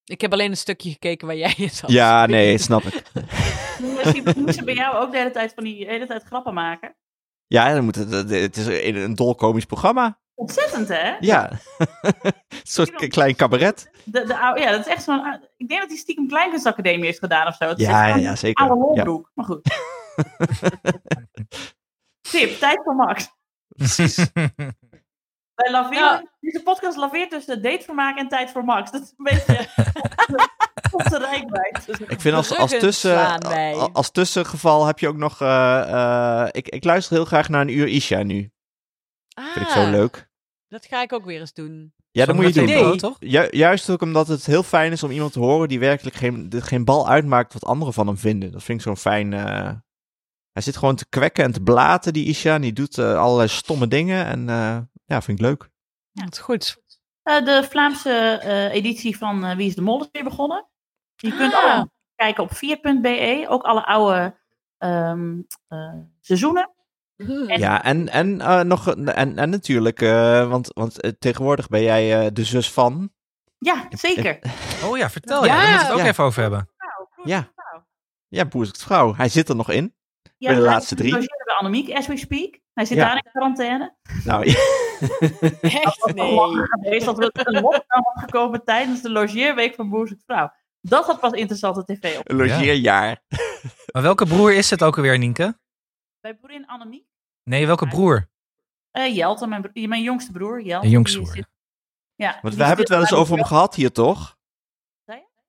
Ik 0.03 0.21
heb 0.21 0.31
alleen 0.31 0.49
een 0.51 0.57
stukje 0.57 0.89
gekeken 0.91 1.27
waar 1.27 1.35
jij 1.35 1.53
je 1.57 1.67
zat. 1.67 1.91
Ja, 1.91 2.25
nee, 2.25 2.57
snap 2.57 2.83
ik. 2.83 3.03
Misschien 4.05 4.53
ze 4.53 4.63
bij 4.63 4.73
jou 4.73 4.95
ook 4.95 5.11
de 5.11 5.17
hele 5.17 5.31
tijd 5.31 5.53
van 5.53 5.63
die 5.63 5.85
de 5.85 5.91
hele 5.91 6.05
tijd 6.07 6.23
grappen 6.23 6.53
maken. 6.53 6.95
Ja, 7.47 7.73
dan 7.73 7.83
moet 7.83 7.95
het, 7.95 8.11
het 8.29 8.57
is 8.57 8.65
een, 8.65 8.95
een 8.95 9.15
dolkomisch 9.15 9.65
programma. 9.65 10.19
Ontzettend, 10.33 10.87
hè? 10.87 11.15
Ja. 11.19 11.51
een 12.27 12.33
soort 12.63 13.07
klein 13.07 13.35
cabaret. 13.35 13.89
De, 14.03 14.23
de, 14.25 14.37
oude- 14.39 14.61
ja, 14.61 14.71
dat 14.71 14.79
is 14.79 14.87
echt 14.93 15.03
zo'n... 15.03 15.39
Ik 15.57 15.67
denk 15.67 15.79
dat 15.81 15.89
hij 15.89 15.99
stiekem 15.99 16.27
Kleinkunstacademie 16.27 17.05
heeft 17.05 17.19
gedaan 17.19 17.47
of 17.47 17.55
zo. 17.55 17.65
Het 17.67 17.79
is 17.79 17.85
Ja, 17.85 18.07
ja, 18.07 18.15
ja, 18.15 18.35
zeker. 18.35 18.69
Oude 18.69 19.01
Ja. 19.01 19.21
Maar 19.33 19.45
goed. 19.45 19.61
Tip, 22.31 22.59
tijd 22.59 22.81
voor 22.83 22.95
Max. 22.95 23.29
Precies. 23.67 24.15
Wij 25.55 25.71
laveren, 25.71 26.01
Nou. 26.01 26.27
Deze 26.39 26.63
podcast 26.63 26.97
laveert 26.97 27.29
tussen 27.29 27.61
datevermaak 27.61 28.17
en 28.17 28.27
tijd 28.27 28.51
voor 28.51 28.63
Max. 28.63 28.91
Dat 28.91 29.01
is 29.01 29.13
een 29.17 29.23
beetje 29.23 29.67
op 30.97 31.03
de 31.03 31.17
rijkwijd. 31.17 31.85
Dus 31.85 31.99
Ik 31.99 32.21
vind 32.21 32.35
als, 32.35 32.57
als, 32.57 32.71
tussen, 32.71 33.39
als 33.93 34.11
tussengeval 34.11 34.85
heb 34.85 34.99
je 34.99 35.07
ook 35.07 35.17
nog... 35.17 35.41
eh, 35.41 36.41
eh, 36.41 36.47
ik, 36.51 36.69
ik 36.69 36.83
luister 36.83 37.15
heel 37.15 37.25
graag 37.25 37.49
naar 37.49 37.61
een 37.61 37.77
uur 37.77 37.87
Isha 37.87 38.23
nu. 38.23 38.51
Vind 39.53 39.65
ik 39.65 39.71
zo 39.71 39.79
Ah, 39.83 39.89
leuk. 39.89 40.27
Dat 40.67 40.85
ga 40.85 41.01
ik 41.01 41.13
ook 41.13 41.25
weer 41.25 41.39
eens 41.39 41.53
doen. 41.53 41.93
Ja, 42.11 42.25
dat 42.25 42.35
moet 42.35 42.45
je 42.45 42.53
doen. 42.53 42.63
idee. 42.63 42.95
Toch? 42.95 43.15
Ju- 43.19 43.47
juist 43.51 43.89
ook 43.89 44.01
omdat 44.01 44.27
het 44.27 44.45
heel 44.45 44.63
fijn 44.63 44.91
is 44.91 45.03
om 45.03 45.11
iemand 45.11 45.33
te 45.33 45.39
horen 45.39 45.67
die 45.67 45.79
werkelijk 45.79 46.15
geen, 46.15 46.49
dit 46.49 46.63
geen 46.63 46.85
bal 46.85 47.09
uitmaakt 47.09 47.53
wat 47.53 47.65
anderen 47.65 47.93
van 47.93 48.07
hem 48.07 48.17
vinden. 48.17 48.51
Dat 48.51 48.63
vind 48.63 48.77
ik 48.79 48.85
zo'n 48.85 48.97
fijn. 48.97 49.33
eh, 49.33 49.71
Hij 50.55 50.63
zit 50.63 50.77
gewoon 50.77 50.95
te 50.95 51.05
kwekken 51.09 51.43
en 51.43 51.51
te 51.51 51.61
blaten, 51.61 52.13
die 52.13 52.25
Isha. 52.25 52.53
En 52.55 52.61
die 52.61 52.73
doet 52.73 52.97
eh, 52.97 53.17
allerlei 53.19 53.47
stomme 53.47 53.87
dingen. 53.87 54.25
En 54.25 54.49
eh, 54.49 54.77
ja, 55.05 55.21
vind 55.21 55.39
ik 55.39 55.45
leuk. 55.45 55.69
Ja, 56.11 56.23
dat 56.23 56.33
is 56.33 56.39
goed. 56.39 56.77
Eh, 57.23 57.45
de 57.45 57.65
Vlaamse 57.69 58.39
eh, 58.43 58.73
editie 58.73 59.17
van 59.17 59.45
eh, 59.45 59.55
Wie 59.55 59.67
is 59.67 59.75
de 59.75 59.81
Mol 59.81 60.01
is 60.01 60.09
weer 60.11 60.23
begonnen. 60.23 60.67
Je 61.15 61.35
kunt 61.35 61.53
Ah. 61.53 61.63
allemaal 61.63 61.91
kijken 62.15 62.43
op 62.43 62.51
4.be. 62.55 63.45
Ook 63.49 63.63
alle 63.63 63.85
oude 63.85 64.37
ehm, 64.77 65.41
eh, 65.67 65.93
seizoenen. 66.21 66.69
En- 67.17 67.59
Ja, 67.59 67.83
en, 67.83 68.09
en, 68.09 68.41
eh, 68.41 68.61
nog, 68.61 68.95
en, 68.95 69.37
en 69.37 69.49
natuurlijk, 69.49 70.01
eh, 70.01 70.49
want, 70.49 70.67
want 70.73 71.15
tegenwoordig 71.19 71.67
ben 71.67 71.81
jij 71.81 72.25
eh, 72.25 72.31
de 72.33 72.43
zus 72.43 72.71
van. 72.71 73.11
Ja, 73.57 73.85
zeker. 73.89 74.39
Oh 74.83 74.97
ja, 74.97 75.09
vertel. 75.09 75.45
Ja, 75.45 75.53
Ja. 75.55 75.59
daar 75.61 75.67
moeten 75.69 75.77
we 75.79 75.83
het 75.85 75.93
ook 75.93 75.99
Ja. 76.05 76.11
even 76.11 76.23
over 76.23 76.41
hebben. 76.41 76.69
Ja. 77.23 77.53
Ja, 78.27 78.45
Boer 78.45 78.65
zoekt 78.65 78.83
vrouw. 78.83 79.15
Hij 79.15 79.29
zit 79.29 79.49
er 79.49 79.55
nog 79.55 79.69
in. 79.69 79.95
Ja, 80.49 80.55
de 80.55 80.61
hij 80.63 80.71
laatste 80.73 80.95
drie. 80.95 81.09
gelogeerd 81.11 81.43
bij 81.45 81.55
Annemiek, 81.55 81.89
as 81.91 82.07
we 82.07 82.17
speak. 82.17 82.59
Hij 82.73 82.85
zit 82.85 82.97
Ja. 82.97 83.05
daar 83.07 83.15
in 83.15 83.31
quarantaine. 83.31 83.95
Nou, 84.25 84.43
Echt? 85.61 85.99
Dat 85.99 86.15
Nee. 86.15 86.39
geweest 86.67 87.05
dat 87.05 87.17
we 87.17 87.31
een 87.33 87.61
lockdown 87.61 88.03
had 88.03 88.23
gekomen 88.23 88.63
tijdens 88.63 89.01
de 89.01 89.09
logeerweek 89.11 89.75
van 89.75 89.89
Boer 89.89 90.07
zoekt 90.07 90.23
vrouw. 90.25 90.51
Dat 90.81 91.05
had 91.05 91.19
pas 91.19 91.31
interessante 91.31 91.83
tv 91.85 92.17
op. 92.17 92.29
een 92.29 92.35
logeerjaar. 92.35 93.21
Maar 93.91 94.01
welke 94.01 94.25
broer 94.25 94.53
is 94.53 94.69
het 94.69 94.83
ook 94.83 94.95
alweer, 94.97 95.17
Nienke? 95.17 95.59
Bij 96.19 96.37
boerin 96.39 96.67
Annemiek. 96.67 97.05
Nee, 97.43 97.65
welke 97.67 97.87
broer? 97.87 98.29
Eh, 98.91 99.15
Jelte, 99.15 99.47
mijn, 99.47 99.71
mijn 99.73 100.01
jongste 100.03 100.31
broer. 100.31 100.61
Jelte, 100.61 100.85
De 100.87 100.91
jongste 100.93 101.19
broer, 101.21 101.33
zit- 101.35 101.47
Ja, 102.15 102.39
Want 102.41 102.55
we 102.55 102.61
hebben 102.63 102.79
het 102.79 102.89
wel 102.89 102.99
eens 102.99 103.13
over 103.13 103.35
hem 103.35 103.45
gehad 103.45 103.75
hier, 103.75 103.91
toch? 103.91 104.33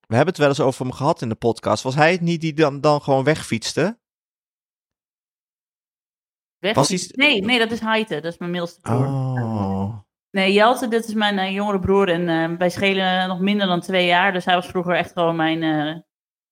We 0.06 0.14
hebben 0.14 0.34
het 0.34 0.42
wel 0.42 0.48
eens 0.48 0.60
over 0.60 0.84
hem 0.86 0.94
gehad 0.94 1.22
in 1.22 1.28
de 1.28 1.34
podcast. 1.34 1.82
Was 1.82 1.94
hij 1.94 2.12
het 2.12 2.20
niet 2.20 2.40
die 2.40 2.52
dan, 2.54 2.80
dan 2.80 3.02
gewoon 3.02 3.24
wegfietste? 3.24 3.98
Weg. 6.66 6.74
Was 6.74 6.88
hij- 6.88 7.08
Nee, 7.12 7.40
nee, 7.44 7.58
dat 7.58 7.70
is 7.70 7.80
Haite. 7.80 8.14
Dat 8.20 8.32
is 8.32 8.38
mijn 8.38 8.50
middelste 8.50 8.80
broer. 8.80 9.06
Oh. 9.06 9.96
Nee, 10.30 10.52
Jelte, 10.52 10.88
dit 10.88 11.08
is 11.08 11.14
mijn 11.14 11.38
eh, 11.38 11.52
jongere 11.52 11.78
broer. 11.80 12.08
En 12.08 12.28
eh, 12.28 12.58
wij 12.58 12.70
schelen 12.70 13.28
nog 13.28 13.40
minder 13.40 13.66
dan 13.66 13.80
twee 13.80 14.06
jaar. 14.06 14.32
Dus 14.32 14.44
hij 14.44 14.54
was 14.54 14.66
vroeger 14.66 14.94
echt 14.94 15.12
gewoon 15.12 15.36
mijn, 15.36 15.62
eh, 15.62 15.94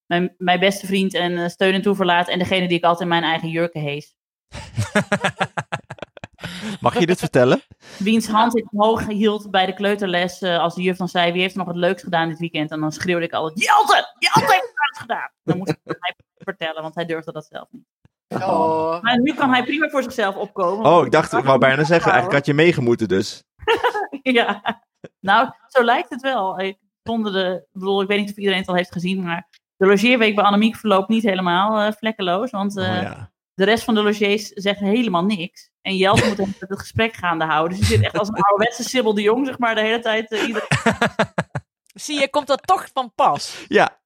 mijn, 0.06 0.34
mijn 0.38 0.60
beste 0.60 0.86
vriend 0.86 1.14
en 1.14 1.50
steun 1.50 1.74
en 1.74 1.82
toeverlaat. 1.82 2.28
En 2.28 2.38
degene 2.38 2.68
die 2.68 2.76
ik 2.76 2.82
altijd 2.84 3.02
in 3.02 3.08
mijn 3.08 3.22
eigen 3.22 3.48
jurken 3.48 3.80
hees. 3.80 4.14
Mag 6.80 6.98
je 6.98 7.06
dit 7.06 7.18
vertellen? 7.18 7.62
Wiens 7.98 8.26
hand 8.26 8.56
ik 8.56 8.72
omhoog 8.72 9.06
hield 9.06 9.50
bij 9.50 9.66
de 9.66 9.74
kleuterles. 9.74 10.42
als 10.42 10.74
de 10.74 10.82
juf 10.82 10.96
dan 10.96 11.08
zei, 11.08 11.32
wie 11.32 11.40
heeft 11.40 11.54
nog 11.54 11.66
het 11.66 11.76
leukst 11.76 12.04
gedaan 12.04 12.28
dit 12.28 12.38
weekend? 12.38 12.70
En 12.70 12.80
dan 12.80 12.92
schreeuwde 12.92 13.24
ik 13.24 13.32
altijd, 13.32 13.64
Jelte! 13.64 14.14
Jelte 14.18 14.52
heeft 14.52 14.72
het 14.74 14.98
gedaan! 14.98 15.30
Dan 15.44 15.56
moest 15.58 15.70
ik 15.70 15.78
het 15.84 16.14
vertellen, 16.36 16.82
want 16.82 16.94
hij 16.94 17.04
durfde 17.04 17.32
dat 17.32 17.46
zelf 17.46 17.68
niet. 17.70 17.84
Oh. 18.42 19.02
Maar 19.02 19.20
nu 19.20 19.34
kan 19.34 19.50
hij 19.50 19.64
prima 19.64 19.88
voor 19.88 20.02
zichzelf 20.02 20.36
opkomen. 20.36 20.86
Oh, 20.86 21.04
ik 21.06 21.12
dacht, 21.12 21.32
ik 21.32 21.44
wou 21.44 21.58
bijna 21.58 21.84
zeggen, 21.84 22.10
eigenlijk 22.12 22.34
had 22.34 22.46
je 22.46 22.54
meegemoeten 22.54 23.08
dus. 23.08 23.42
Ja, 24.22 24.82
nou, 25.20 25.48
zo 25.68 25.82
lijkt 25.84 26.10
het 26.10 26.20
wel. 26.20 26.60
Ik, 26.60 26.78
zonder 27.02 27.32
de, 27.32 27.54
ik 27.72 27.80
bedoel, 27.80 28.02
ik 28.02 28.08
weet 28.08 28.18
niet 28.20 28.30
of 28.30 28.36
iedereen 28.36 28.58
het 28.58 28.68
al 28.68 28.74
heeft 28.74 28.92
gezien, 28.92 29.22
maar 29.22 29.48
de 29.76 29.86
logeerweek 29.86 30.34
bij 30.34 30.44
Annemiek 30.44 30.76
verloopt 30.76 31.08
niet 31.08 31.22
helemaal 31.22 31.80
eh, 31.80 31.92
vlekkeloos. 31.92 32.50
Want 32.50 32.76
eh, 32.76 32.88
Oh, 32.88 33.02
ja. 33.02 33.32
de 33.54 33.64
rest 33.64 33.84
van 33.84 33.94
de 33.94 34.02
logiers 34.02 34.48
zegt 34.48 34.80
helemaal 34.80 35.24
niks. 35.24 35.70
En 35.82 35.96
Jelte 35.96 36.28
moet 36.28 36.36
het 36.60 36.78
gesprek 36.78 37.14
gaande 37.14 37.44
houden. 37.44 37.78
Dus 37.78 37.88
je 37.88 37.94
zit 37.94 38.04
echt 38.04 38.18
als 38.18 38.28
een 38.28 38.34
ouderwetse 38.34 38.82
Sibyl 38.88 39.14
de 39.14 39.22
Jong, 39.22 39.46
zeg 39.46 39.58
maar, 39.58 39.74
de 39.74 39.80
hele 39.80 40.00
tijd. 40.00 40.30
eh, 40.32 40.46
iedereen... 40.46 40.68
Zie 41.94 42.20
je, 42.20 42.30
komt 42.30 42.46
dat 42.46 42.66
toch 42.66 42.88
van 42.92 43.12
pas? 43.14 43.64
ja, 43.68 43.98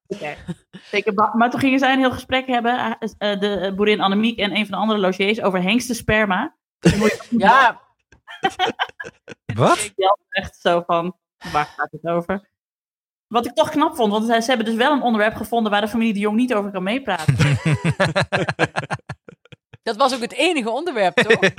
Zeker, 0.91 1.13
maar- 1.13 1.37
maar 1.37 1.49
toen 1.49 1.59
gingen 1.59 1.79
zij 1.79 1.93
een 1.93 1.99
heel 1.99 2.11
gesprek 2.11 2.47
hebben, 2.47 2.97
eh, 2.99 3.31
eh, 3.31 3.39
de 3.39 3.55
eh, 3.55 3.73
boerin 3.73 4.01
Annemiek 4.01 4.39
en 4.39 4.51
een 4.55 4.65
van 4.65 4.71
de 4.75 4.81
andere 4.81 4.99
logiers, 4.99 5.41
over 5.41 5.61
hengstensperma. 5.61 6.55
Ja, 7.29 7.81
Wat? 9.53 9.91
Jelte 9.95 10.23
echt 10.29 10.55
zo 10.61 10.83
van, 10.85 11.17
waar 11.51 11.65
gaat 11.65 11.91
het 11.91 12.05
over? 12.07 12.49
Wat 13.27 13.45
ik 13.45 13.53
toch 13.53 13.69
knap 13.69 13.95
vond, 13.95 14.11
want 14.11 14.25
ze 14.25 14.43
hebben 14.49 14.65
dus 14.65 14.75
wel 14.75 14.91
een 14.91 15.01
onderwerp 15.01 15.35
gevonden 15.35 15.71
waar 15.71 15.81
de 15.81 15.87
familie 15.87 16.13
de 16.13 16.19
Jong 16.19 16.35
niet 16.35 16.53
over 16.53 16.71
kan 16.71 16.83
meepraten. 16.83 17.35
dat 19.83 19.95
was 19.95 20.13
ook 20.15 20.21
het 20.21 20.33
enige 20.33 20.69
onderwerp, 20.69 21.15
toch? 21.15 21.39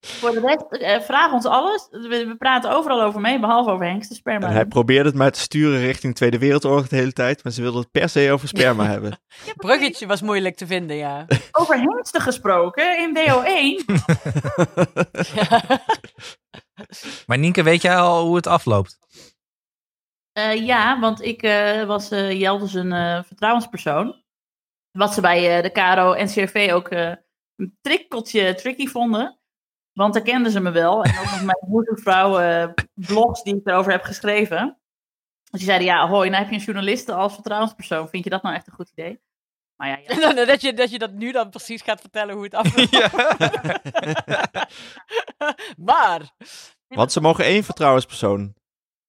Voor 0.00 0.30
de 0.30 0.40
rest, 0.40 0.82
eh, 0.82 1.00
vraag 1.00 1.32
ons 1.32 1.44
alles. 1.46 1.88
We, 1.90 2.08
we 2.08 2.34
praten 2.38 2.70
overal 2.70 3.02
over 3.02 3.20
mee, 3.20 3.40
behalve 3.40 3.70
over 3.70 3.86
hengstensperma. 3.86 4.46
en 4.46 4.52
hij 4.52 4.66
probeerde 4.66 5.08
het 5.08 5.18
maar 5.18 5.30
te 5.30 5.40
sturen 5.40 5.80
richting 5.80 6.14
Tweede 6.14 6.38
Wereldoorlog 6.38 6.88
de 6.88 6.96
hele 6.96 7.12
tijd. 7.12 7.44
Maar 7.44 7.52
ze 7.52 7.62
wilden 7.62 7.80
het 7.80 7.90
per 7.90 8.08
se 8.08 8.32
over 8.32 8.48
sperma 8.48 8.84
hebben. 8.94 9.20
Bruggetje 9.56 10.06
was 10.06 10.22
moeilijk 10.22 10.56
te 10.56 10.66
vinden, 10.66 10.96
ja. 10.96 11.26
Over 11.60 11.80
hengsten 11.80 12.20
gesproken 12.20 12.98
in 12.98 13.16
DO1. 13.16 13.84
Maar 17.26 17.38
Nienke, 17.38 17.62
weet 17.62 17.82
jij 17.82 17.96
al 17.96 18.24
hoe 18.26 18.36
het 18.36 18.46
afloopt? 18.46 18.98
Eh, 20.32 20.66
ja, 20.66 21.00
want 21.00 21.22
ik 21.22 21.42
eh, 21.42 21.84
was 21.84 22.10
eh 22.10 22.40
Jelte 22.40 22.66
zijn 22.66 22.92
eh, 22.92 23.22
vertrouwenspersoon. 23.22 24.22
Wat 24.90 25.14
ze 25.14 25.20
bij 25.20 25.56
eh, 25.56 25.62
de 25.62 25.70
KRO 25.70 26.12
en 26.12 26.26
CRV 26.26 26.70
ook 26.72 26.88
eh, 26.88 27.12
een 27.56 27.78
trikkeltje 27.80 28.54
tricky 28.54 28.86
vonden. 28.86 29.39
Want 30.00 30.14
daar 30.14 30.22
kenden 30.22 30.52
ze 30.52 30.60
me 30.60 30.70
wel. 30.70 31.04
En 31.04 31.18
ook 31.18 31.24
nog 31.24 31.42
mijn 31.42 31.64
moedervrouw 31.66 32.38
eh 32.38 32.68
blogs 32.94 33.42
die 33.42 33.56
ik 33.56 33.66
erover 33.66 33.92
heb 33.92 34.02
geschreven. 34.02 34.78
Dus 35.50 35.60
die 35.60 35.68
zeiden, 35.68 35.86
ja, 35.86 36.08
hoi, 36.08 36.30
nou 36.30 36.42
heb 36.42 36.52
je 36.52 36.58
een 36.58 36.64
journaliste 36.64 37.12
als 37.12 37.34
vertrouwenspersoon. 37.34 38.08
Vind 38.08 38.24
je 38.24 38.30
dat 38.30 38.42
nou 38.42 38.54
echt 38.54 38.66
een 38.66 38.72
goed 38.72 38.90
idee? 38.90 39.20
Maar 39.76 39.88
ja, 39.88 39.96
ja. 39.96 40.08
En 40.08 40.20
dan, 40.36 40.46
dat, 40.46 40.60
je, 40.60 40.74
dat 40.74 40.90
je 40.90 40.98
dat 40.98 41.12
nu 41.12 41.32
dan 41.32 41.50
precies 41.50 41.82
gaat 41.82 42.00
vertellen 42.00 42.34
hoe 42.34 42.44
het 42.44 42.54
afloopt. 42.54 43.08
maar, 45.90 46.30
Want 46.86 47.12
ze 47.12 47.20
mogen 47.20 47.44
één 47.44 47.64
vertrouwenspersoon. 47.64 48.54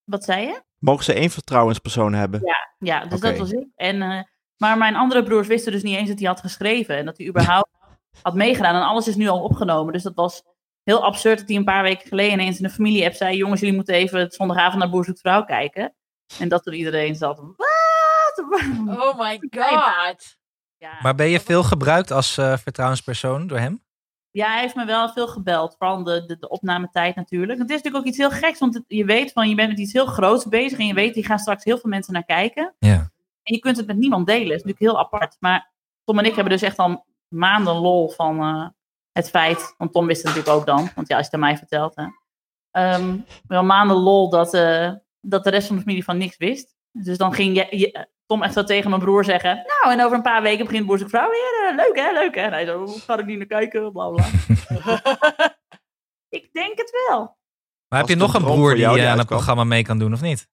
wat 0.03 0.23
zei 0.23 0.45
je? 0.45 0.61
Mogen 0.77 1.03
ze 1.03 1.13
één 1.13 1.29
vertrouwenspersoon 1.29 2.13
hebben? 2.13 2.41
Ja, 2.77 2.99
dus 2.99 3.17
Oké. 3.17 3.27
dat 3.29 3.37
was 3.37 3.51
ik. 3.51 3.67
En, 3.75 4.01
eh, 4.01 4.23
maar 4.57 4.77
mijn 4.77 4.95
andere 4.95 5.23
broers 5.23 5.47
wisten 5.47 5.71
dus 5.71 5.83
niet 5.83 5.97
eens 5.97 6.09
dat 6.09 6.19
hij 6.19 6.27
had 6.27 6.39
geschreven. 6.39 6.97
En 6.97 7.05
dat 7.05 7.17
hij 7.17 7.27
überhaupt 7.27 7.69
had 8.21 8.33
meegedaan. 8.33 8.75
En 8.75 8.81
alles 8.87 9.07
is 9.07 9.15
nu 9.15 9.27
al 9.27 9.43
opgenomen. 9.43 9.93
Dus 9.93 10.03
dat 10.03 10.15
was 10.15 10.43
heel 10.83 11.03
absurd 11.03 11.37
dat 11.39 11.47
hij 11.47 11.57
een 11.57 11.63
paar 11.63 11.83
weken 11.83 12.07
geleden 12.07 12.31
ineens 12.33 12.57
in 12.57 12.63
de 12.63 12.69
familie-app 12.69 13.13
zei... 13.15 13.37
jongens, 13.37 13.59
jullie 13.59 13.75
moeten 13.75 13.95
even 13.95 14.19
het 14.19 14.33
zondagavond 14.33 14.79
naar 14.81 14.89
Boer 14.91 15.05
Zoekt 15.05 15.19
Vrouw 15.19 15.43
kijken. 15.43 15.93
En 16.39 16.49
dat 16.49 16.63
toen 16.63 16.73
iedereen 16.73 17.15
zat... 17.15 17.37
Wat? 17.39 18.43
oh 18.99 19.19
my 19.19 19.39
god. 19.57 20.37
Ja, 20.77 20.97
Maar 21.01 21.15
ben 21.15 21.27
je 21.29 21.39
veel 21.39 21.63
gebruikt 21.63 22.11
als 22.11 22.37
eh, 22.37 22.57
vertrouwenspersoon 22.57 23.47
door 23.47 23.57
hem? 23.59 23.83
Ja, 24.31 24.51
hij 24.51 24.61
heeft 24.61 24.75
me 24.75 24.85
wel 24.85 25.09
veel 25.09 25.27
gebeld. 25.27 25.75
Vooral 25.77 26.03
de, 26.03 26.25
de, 26.25 26.37
de 26.39 26.49
opnametijd 26.49 27.15
natuurlijk. 27.15 27.59
Het 27.59 27.69
is 27.69 27.75
natuurlijk 27.75 28.03
ook 28.03 28.09
iets 28.09 28.17
heel 28.17 28.29
geks. 28.31 28.59
Want 28.59 28.73
het- 28.73 28.83
je 28.87 29.05
weet 29.05 29.31
van, 29.31 29.49
je 29.49 29.55
bent 29.55 29.69
met 29.69 29.79
iets 29.79 29.93
heel 29.93 30.05
groots 30.05 30.45
bezig. 30.47 30.79
En 30.79 30.85
je 30.85 30.93
weet, 30.93 31.15
hier 31.15 31.25
gaan 31.25 31.39
straks 31.39 31.63
heel 31.63 31.77
veel 31.77 31.89
mensen 31.89 32.13
naar 32.13 32.25
kijken. 32.25 32.75
Ja. 32.79 33.11
En 33.43 33.53
je 33.53 33.59
kunt 33.59 33.77
het 33.77 33.87
met 33.87 33.97
niemand 33.97 34.27
delen. 34.27 34.47
Dat 34.47 34.57
is 34.57 34.63
natuurlijk 34.63 34.79
heel 34.91 34.99
apart. 34.99 35.37
Maar 35.39 35.71
Tom 36.03 36.19
en 36.19 36.25
ik 36.25 36.35
hebben 36.35 36.53
dus 36.53 36.61
echt 36.61 36.77
al 36.77 37.05
maanden 37.27 37.75
lol 37.75 38.09
van 38.09 38.39
eh, 38.39 38.67
het 39.11 39.29
feit. 39.29 39.73
Want 39.77 39.93
Tom 39.93 40.05
wist 40.05 40.23
het 40.23 40.27
natuurlijk 40.35 40.59
ook 40.59 40.65
dan. 40.65 40.89
Want 40.95 41.07
ja, 41.07 41.17
als 41.17 41.25
je 41.25 41.31
het 41.31 41.33
aan 41.33 41.39
mij 41.49 41.57
vertelt. 41.57 41.95
Hè. 41.95 42.05
Ehm, 42.71 43.17
wel 43.47 43.63
maanden 43.63 43.97
lol 43.97 44.29
dat, 44.29 44.53
eh, 44.53 44.91
dat 45.21 45.43
de 45.43 45.49
rest 45.49 45.67
van 45.67 45.75
de 45.75 45.81
familie 45.81 46.03
van 46.03 46.17
niks 46.17 46.37
wist. 46.37 46.75
Dus 46.91 47.17
dan 47.17 47.33
ging 47.33 47.55
je, 47.55 47.77
je- 47.77 48.07
Tom 48.25 48.43
echt 48.43 48.53
zo 48.53 48.63
tegen 48.63 48.89
mijn 48.89 49.01
broer 49.01 49.23
zeggen. 49.25 49.55
Nou, 49.55 49.93
en 49.97 50.03
over 50.05 50.17
een 50.17 50.23
paar 50.23 50.41
weken 50.41 50.65
begint 50.65 50.85
Boer 50.85 51.09
Vrouw 51.09 51.29
weer. 51.29 51.69
eh, 51.69 51.75
leuk 51.75 51.95
hè, 51.95 52.11
leuk 52.11 52.35
hè. 52.35 52.41
En 52.41 52.51
hij 52.51 52.65
zo, 52.65 52.85
"Hoe 52.85 52.99
ga 52.99 53.17
ik 53.19 53.25
niet 53.25 53.37
naar 53.37 53.47
kijken, 53.47 53.91
bla 53.91 54.09
bla. 54.09 54.25
ik 56.39 56.49
denk 56.53 56.77
het 56.77 57.05
wel. 57.07 57.37
Maar 57.87 57.99
heb 57.99 58.09
je 58.09 58.15
nog 58.15 58.33
een 58.33 58.41
broer 58.43 58.71
die 58.71 58.79
jou 58.79 58.95
eh, 58.95 59.01
die 59.01 59.11
aan 59.11 59.17
het 59.17 59.27
programma 59.27 59.63
mee 59.63 59.83
kan 59.83 59.99
doen, 59.99 60.13
of 60.13 60.21
niet? 60.21 60.47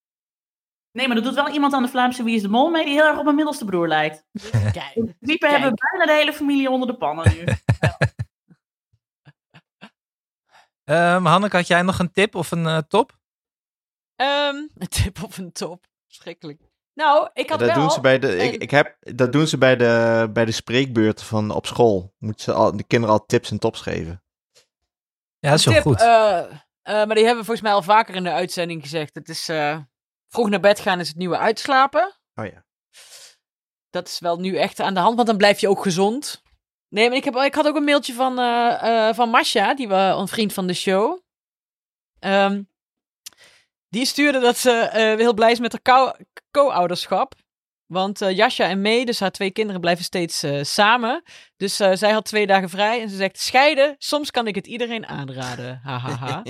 Nee, 0.92 1.08
maar 1.08 1.16
er 1.16 1.22
doet 1.22 1.34
wel 1.34 1.48
iemand 1.48 1.72
aan 1.74 1.82
de 1.82 1.88
Vlaamse 1.88 2.22
Wie 2.22 2.34
is 2.36 2.42
de 2.42 2.48
Mol 2.48 2.70
mee 2.70 2.84
die 2.84 2.94
heel 2.94 3.06
erg 3.06 3.18
op 3.18 3.24
mijn 3.24 3.36
middelste 3.36 3.64
broer 3.64 3.88
lijkt. 3.88 4.24
Kijk. 4.72 4.92
Principe 4.92 5.48
hebben 5.48 5.70
we 5.70 5.86
bijna 5.90 6.06
de 6.12 6.18
hele 6.18 6.32
familie 6.32 6.70
onder 6.70 6.88
de 6.88 6.96
pannen 6.96 7.32
nu. 7.36 7.44
Ehm 10.88 11.24
Hanneke, 11.24 11.56
had 11.56 11.66
jij 11.66 11.82
nog 11.82 11.98
een 11.98 12.12
tip 12.12 12.34
of 12.34 12.50
een 12.50 12.66
eh, 12.66 12.78
top? 12.88 13.18
Ehm, 14.16 14.54
een 14.82 14.88
tip 14.88 15.22
of 15.22 15.38
een 15.38 15.52
top. 15.52 15.86
Schrikkelijk. 16.06 16.60
Nou, 16.94 17.28
ik 17.32 17.44
Ja, 17.44 17.50
had 17.50 17.58
dat, 17.58 17.68
wel... 17.68 17.78
doen 17.80 17.90
ze 17.90 18.00
bij 18.00 18.18
de, 18.18 18.36
ik, 18.36 18.52
een- 18.54 18.60
ik 18.60 18.70
heb, 18.70 18.96
dat 19.00 19.32
doen 19.32 19.46
ze 19.46 19.58
bij 19.58 19.76
de, 19.76 20.28
bij 20.32 20.44
de 20.44 20.52
spreekbeurten 20.52 21.26
van 21.26 21.50
op 21.50 21.66
school. 21.66 22.14
Moeten 22.18 22.42
ze 22.44 22.52
al, 22.52 22.76
de 22.76 22.84
kinderen 22.84 23.14
al 23.18 23.26
tips 23.26 23.50
en 23.50 23.58
tops 23.58 23.80
geven. 23.80 24.22
Ja, 25.38 25.50
dat 25.50 25.58
is 25.58 25.64
tip, 25.64 25.82
goed. 25.82 26.00
eh, 26.00 26.38
eh, 26.38 26.50
maar 26.82 27.14
die 27.14 27.24
hebben 27.24 27.38
we 27.38 27.44
volgens 27.44 27.60
mij 27.60 27.72
al 27.72 27.82
vaker 27.82 28.14
in 28.14 28.24
de 28.24 28.32
uitzending 28.32 28.82
gezegd. 28.82 29.14
Het 29.14 29.28
is 29.28 29.48
eh, 29.48 29.78
vroeg 30.28 30.48
naar 30.48 30.60
bed 30.60 30.80
gaan 30.80 31.00
is 31.00 31.08
het 31.08 31.16
nieuwe 31.16 31.38
uitslapen. 31.38 32.12
Oh 32.34 32.44
ja. 32.46 32.64
Dat 33.90 34.08
is 34.08 34.18
wel 34.18 34.38
nu 34.38 34.56
echt 34.56 34.80
aan 34.80 34.94
de 34.94 35.00
hand, 35.00 35.14
want 35.16 35.28
dan 35.28 35.36
blijf 35.36 35.60
je 35.60 35.68
ook 35.68 35.82
gezond. 35.82 36.42
Nee, 36.88 37.08
maar 37.08 37.16
ik, 37.16 37.24
heb, 37.24 37.36
ik 37.36 37.54
had 37.54 37.66
ook 37.66 37.76
een 37.76 37.84
mailtje 37.84 38.12
van, 38.14 38.38
eh, 38.38 39.08
eh, 39.08 39.14
van 39.14 39.28
Masha, 39.30 39.74
die 39.74 39.88
was 39.88 40.20
een 40.20 40.28
vriend 40.28 40.52
van 40.52 40.66
de 40.66 40.74
show. 40.74 41.20
Ehm, 42.18 42.62
die 43.88 44.04
stuurde 44.04 44.38
dat 44.40 44.56
ze 44.56 44.70
eh, 44.70 45.16
heel 45.16 45.34
blij 45.34 45.50
is 45.50 45.58
met 45.60 45.72
haar 45.72 45.82
co- 45.82 46.24
co-ouderschap. 46.50 47.34
Want 47.86 48.20
eh 48.22 48.36
Jasja 48.36 48.68
en 48.68 48.80
May, 48.82 49.04
dus 49.04 49.20
haar 49.20 49.30
twee 49.30 49.50
kinderen, 49.50 49.80
blijven 49.80 50.04
steeds 50.04 50.42
eh, 50.42 50.62
samen. 50.62 51.22
Dus 51.56 51.80
eh, 51.80 51.90
zij 51.94 52.12
had 52.12 52.24
twee 52.24 52.46
dagen 52.46 52.68
vrij 52.68 53.00
en 53.00 53.08
ze 53.08 53.16
zegt: 53.16 53.38
scheiden, 53.38 53.94
soms 53.98 54.30
kan 54.30 54.46
ik 54.46 54.54
het 54.54 54.66
iedereen 54.66 55.06
aanraden. 55.06 55.80
Hahaha. 55.84 56.42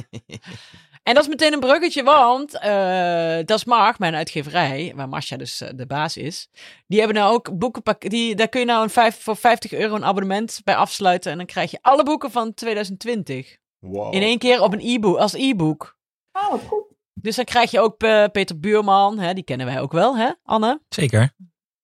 En 1.09 1.15
dat 1.15 1.23
is 1.23 1.29
meteen 1.29 1.53
een 1.53 1.61
bruggetje, 1.61 2.03
want 2.03 2.59
eh 2.59 3.37
Dat 3.45 3.59
is 3.59 3.65
Mag, 3.65 3.99
mijn 3.99 4.15
uitgeverij, 4.15 4.93
waar 4.97 5.09
Masha 5.09 5.37
dus 5.37 5.61
eh, 5.61 5.69
de 5.75 5.87
baas 5.87 6.17
is. 6.17 6.49
Die 6.87 6.99
hebben 6.99 7.17
nou 7.17 7.33
ook 7.35 7.59
boekenpak. 7.59 8.11
Die, 8.11 8.35
daar 8.35 8.49
kun 8.49 8.61
je 8.61 8.67
nou 8.67 8.83
een 8.83 8.91
vijf, 8.91 9.23
voor 9.23 9.37
50 9.37 9.73
euro 9.73 9.95
een 9.95 10.05
abonnement 10.05 10.61
bij 10.65 10.77
afsluiten. 10.77 11.31
En 11.31 11.37
dan 11.37 11.47
krijg 11.47 11.71
je 11.71 11.79
alle 11.83 12.03
boeken 12.03 12.31
van 12.31 12.55
2020. 12.55 13.57
Wow. 13.79 14.15
In 14.15 14.23
één 14.23 14.39
keer 14.39 14.63
op 14.63 14.73
een 14.73 14.81
e-book, 14.81 15.17
als 15.19 15.33
e-book. 15.35 15.97
Oh, 16.33 16.51
wat 16.51 16.61
goed. 16.69 16.85
Dus 17.15 17.37
dan 17.37 17.45
krijg 17.45 17.71
je 17.71 17.81
ook 17.81 18.03
eh, 18.03 18.25
Peter 18.33 18.59
Buurman, 18.61 19.19
hè, 19.19 19.35
die 19.35 19.45
kennen 19.45 19.67
wij 19.67 19.81
ook 19.81 19.93
wel, 19.93 20.17
hè, 20.17 20.31
Anne? 20.45 20.81
Zeker. 20.89 21.33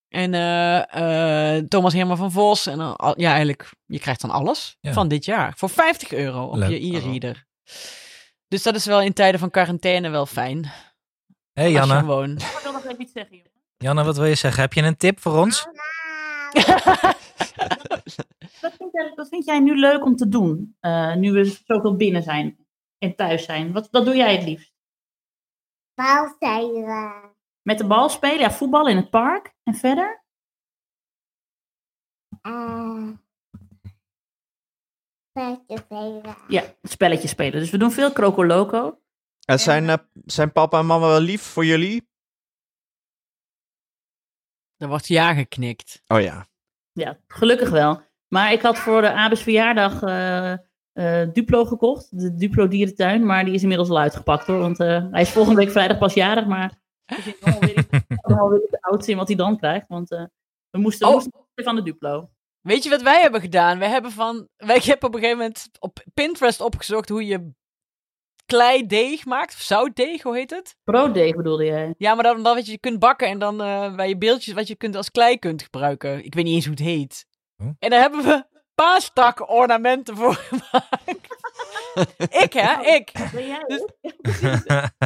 En 0.09 0.33
eh, 0.33 1.55
eh, 1.57 1.63
Thomas 1.67 1.93
Herman 1.93 2.17
van 2.17 2.31
Vos. 2.31 2.65
En 2.67 2.77
ja, 3.15 3.29
eigenlijk, 3.29 3.69
je 3.85 3.99
krijgt 3.99 4.21
dan 4.21 4.29
alles 4.31 4.77
Ja. 4.79 4.93
van 4.93 5.07
dit 5.07 5.25
jaar. 5.25 5.53
Voor 5.57 5.69
50 5.69 6.11
euro 6.13 6.43
op 6.45 6.55
Leuk. 6.55 6.69
je 6.69 6.95
e-reader. 6.95 7.45
Dus 8.55 8.63
dat 8.63 8.75
is 8.75 8.85
wel 8.85 9.01
in 9.01 9.13
tijden 9.13 9.39
van 9.39 9.49
quarantaine 9.49 10.09
wel 10.09 10.25
fijn. 10.25 10.65
hey 11.53 11.63
Als 11.63 11.65
je 11.65 11.71
Janne. 11.71 11.99
gewoon... 11.99 12.31
Ik 12.31 12.59
wil 12.63 12.71
nog 12.71 12.83
even 12.83 13.01
iets 13.01 13.11
zeggen, 13.11 13.35
jongen. 13.35 13.51
Janne, 13.77 14.03
wat 14.03 14.17
wil 14.17 14.25
je 14.25 14.35
zeggen? 14.35 14.61
Heb 14.61 14.73
je 14.73 14.81
een 14.81 14.97
tip 14.97 15.19
voor 15.19 15.37
ons? 15.37 15.63
Wat 18.61 18.73
vind, 18.77 18.91
jij, 18.91 19.11
wat 19.15 19.27
vind 19.27 19.45
jij 19.45 19.59
nu 19.59 19.79
leuk 19.79 20.05
om 20.05 20.15
te 20.15 20.29
doen, 20.29 20.75
eh, 20.79 21.15
nu 21.15 21.31
we 21.31 21.61
zoveel 21.65 21.95
binnen 21.95 22.23
zijn 22.23 22.67
en 22.97 23.15
thuis 23.15 23.45
zijn? 23.45 23.71
Wat, 23.71 23.87
wat 23.91 24.05
doe 24.05 24.15
jij 24.15 24.35
het 24.35 24.45
liefst? 24.45 24.73
Bouwstijlen. 25.93 27.35
Met 27.61 27.77
de 27.77 27.87
bal 27.87 28.09
spelen, 28.09 28.39
ja, 28.39 28.51
voetballen 28.51 28.91
in 28.91 28.97
het 28.97 29.09
park 29.09 29.53
en 29.63 29.73
verder? 29.73 30.23
Uh, 32.41 33.09
Spelletjes 35.39 35.79
spelen. 35.79 36.35
Ja, 36.47 36.63
spelletjes 36.83 37.31
spelen. 37.31 37.59
Dus 37.59 37.69
we 37.69 37.77
doen 37.77 37.91
veel 37.91 38.11
Croco 38.11 38.45
Loco. 38.45 38.99
En 39.45 39.59
zijn, 39.59 39.89
eh, 39.89 39.95
zijn 40.25 40.51
papa 40.51 40.79
en 40.79 40.85
mama 40.85 41.07
wel 41.07 41.19
lief 41.19 41.41
voor 41.41 41.65
jullie? 41.65 42.09
Er 44.77 44.87
wordt 44.87 45.07
ja 45.07 45.33
geknikt. 45.33 46.01
Oh 46.07 46.21
ja. 46.21 46.45
Ja, 46.91 47.17
gelukkig 47.27 47.69
wel. 47.69 48.01
Maar 48.27 48.51
ik 48.51 48.61
had 48.61 48.77
voor 48.77 49.01
de 49.01 49.11
Abes 49.11 49.41
verjaardag 49.43 50.01
eh, 50.01 50.51
eh, 50.51 51.29
Duplo 51.33 51.65
gekocht. 51.65 52.19
De 52.19 52.35
Duplo 52.35 52.67
dierentuin. 52.67 53.25
Maar 53.25 53.45
die 53.45 53.53
is 53.53 53.61
inmiddels 53.61 53.89
al 53.89 53.99
uitgepakt 53.99 54.47
hoor. 54.47 54.59
Want 54.59 54.79
eh, 54.79 55.07
hij 55.11 55.21
is 55.21 55.29
volgende 55.31 55.59
week 55.59 55.71
vrijdag 55.71 55.97
pas 55.97 56.13
jarig. 56.13 56.45
Maar 56.45 56.81
ik 57.05 57.15
vind 57.15 57.35
het 57.39 57.43
allemaal 57.43 57.59
weer 57.61 57.77
iets- 57.79 58.17
allemaal 58.21 58.49
weer 58.49 58.67
te 58.69 58.81
oud 58.81 59.07
in 59.07 59.17
wat 59.17 59.27
hij 59.27 59.37
dan 59.37 59.57
krijgt. 59.57 59.87
Want 59.87 60.11
eh, 60.11 60.23
we 60.69 60.79
moesten, 60.79 61.07
we 61.07 61.13
Oh. 61.13 61.19
moesten 61.21 61.63
van 61.63 61.75
de 61.75 61.83
Duplo. 61.83 62.29
Weet 62.65 62.83
je 62.83 62.89
wat 62.89 63.01
wij 63.01 63.21
hebben 63.21 63.41
gedaan? 63.41 63.79
We 63.79 63.85
hebben 63.85 64.11
van. 64.11 64.47
Wij, 64.55 64.75
ik 64.75 64.83
heb 64.83 65.03
op 65.03 65.13
een 65.13 65.19
gegeven 65.19 65.37
moment 65.37 65.69
op 65.79 66.03
Pinterest 66.13 66.61
opgezocht 66.61 67.09
hoe 67.09 67.25
je 67.25 67.51
kleideeg 68.45 69.25
maakt. 69.25 69.53
Of 69.53 69.59
zoutdeeg, 69.59 70.21
hoe 70.21 70.35
heet 70.35 70.49
het? 70.49 70.75
Brooddeeg 70.83 71.35
bedoelde 71.35 71.65
jij? 71.65 71.93
Ja, 71.97 72.13
maar 72.15 72.23
dan, 72.23 72.43
dan 72.43 72.55
wat 72.55 72.65
je 72.65 72.79
kunt 72.79 72.99
bakken 72.99 73.27
en 73.27 73.39
dan 73.39 73.61
eh, 73.61 73.95
bij 73.95 74.07
je 74.07 74.17
beeldjes 74.17 74.53
wat 74.53 74.67
je 74.67 74.75
kunt 74.75 74.95
als 74.95 75.11
klei 75.11 75.39
kunt 75.39 75.63
gebruiken. 75.63 76.25
Ik 76.25 76.33
weet 76.33 76.43
niet 76.43 76.55
eens 76.55 76.65
hoe 76.65 76.73
het 76.73 76.83
heet. 76.83 77.25
En 77.79 77.89
daar 77.89 78.01
hebben 78.01 78.23
we 78.23 78.45
paastak 78.75 79.49
ornamenten 79.49 80.15
voor 80.15 80.33
gemaakt. 80.49 81.34
ik 82.43 82.53
hè, 82.53 82.81
ik. 82.85 83.11
Ben 83.33 83.47
jij 83.47 83.63
Dus- 83.67 83.81
ook? 83.81 83.91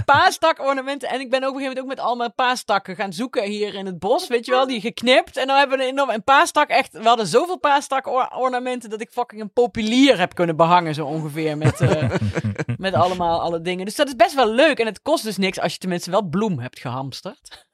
paastak 0.06 0.60
ornamenten. 0.60 1.10
En 1.10 1.20
ik 1.20 1.30
ben 1.30 1.44
ook 1.44 1.50
op 1.50 1.56
een 1.56 1.62
gegeven 1.62 1.78
moment 1.78 1.80
ook 1.80 1.88
met 1.98 2.00
al 2.00 2.16
mijn 2.16 2.34
paastakken 2.36 2.96
gaan 2.96 3.14
zoeken 3.14 3.44
hier 3.44 3.74
in 3.74 3.86
het 3.86 4.00
bos. 4.00 4.28
Weet 4.28 4.46
je 4.46 4.52
wel, 4.52 4.68
die 4.68 4.82
geknipt. 4.82 5.38
En 5.38 5.48
dan 5.48 5.58
hebben 5.58 5.78
we 5.78 5.84
een 5.84 5.90
enorm... 5.90 6.10
En 6.10 6.24
paastak 6.24 6.70
echt... 6.70 6.92
We 6.92 7.08
hadden 7.08 7.28
zoveel 7.28 7.58
paastak 7.60 8.08
or- 8.08 8.36
ornamenten 8.36 8.90
dat 8.90 9.02
ik 9.02 9.10
fucking 9.12 9.42
een 9.42 9.54
populier 9.54 10.18
heb 10.20 10.34
kunnen 10.36 10.56
behangen 10.56 10.94
zo 10.94 11.06
ongeveer. 11.06 11.58
Met, 11.58 11.82
eh, 11.82 12.10
met 12.78 12.94
allemaal 12.94 13.42
alle 13.42 13.62
dingen. 13.62 13.86
Dus 13.86 13.96
dat 13.96 14.08
is 14.08 14.16
best 14.16 14.36
wel 14.36 14.50
leuk. 14.52 14.80
En 14.80 14.86
het 14.86 15.02
kost 15.02 15.24
dus 15.24 15.38
niks 15.38 15.60
als 15.60 15.72
je 15.74 15.78
tenminste 15.80 16.12
wel 16.12 16.24
bloem 16.24 16.60
hebt 16.60 16.80
gehamsterd. 16.80 17.68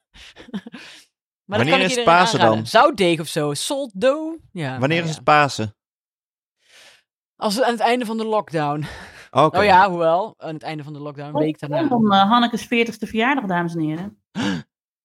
maar 1.46 1.58
Wanneer 1.58 1.80
ik 1.80 1.98
is 1.98 2.04
Pasen 2.04 2.40
aanraden. 2.40 2.58
dan? 2.58 2.68
Zoutdeeg 2.68 3.20
of 3.20 3.28
zo. 3.28 3.54
Salt 3.54 3.92
dough. 3.94 4.38
Ja, 4.52 4.80
Wanneer 4.80 4.98
nou 4.98 5.02
is 5.02 5.10
ja. 5.10 5.16
het 5.16 5.24
Pasen? 5.24 5.76
Als 7.36 7.62
aan 7.62 7.72
het 7.72 7.80
einde 7.80 8.06
van 8.06 8.18
de 8.18 8.26
lockdown. 8.26 8.86
Oké. 9.32 9.58
Oh 9.58 9.64
ja, 9.64 9.90
hoewel. 9.90 10.34
Aan 10.38 10.54
het 10.54 10.64
einde 10.64 10.84
van 10.84 10.94
de 10.94 11.00
lockdown. 11.00 11.28
Een 11.36 11.44
week 11.44 11.60
daarna. 11.60 11.80
Rondom 11.80 12.12
eh, 12.12 12.30
Hannekes 12.30 12.66
40ste 12.66 13.08
verjaardag, 13.08 13.46
dames 13.46 13.76
en 13.76 13.82
heren. 13.82 14.18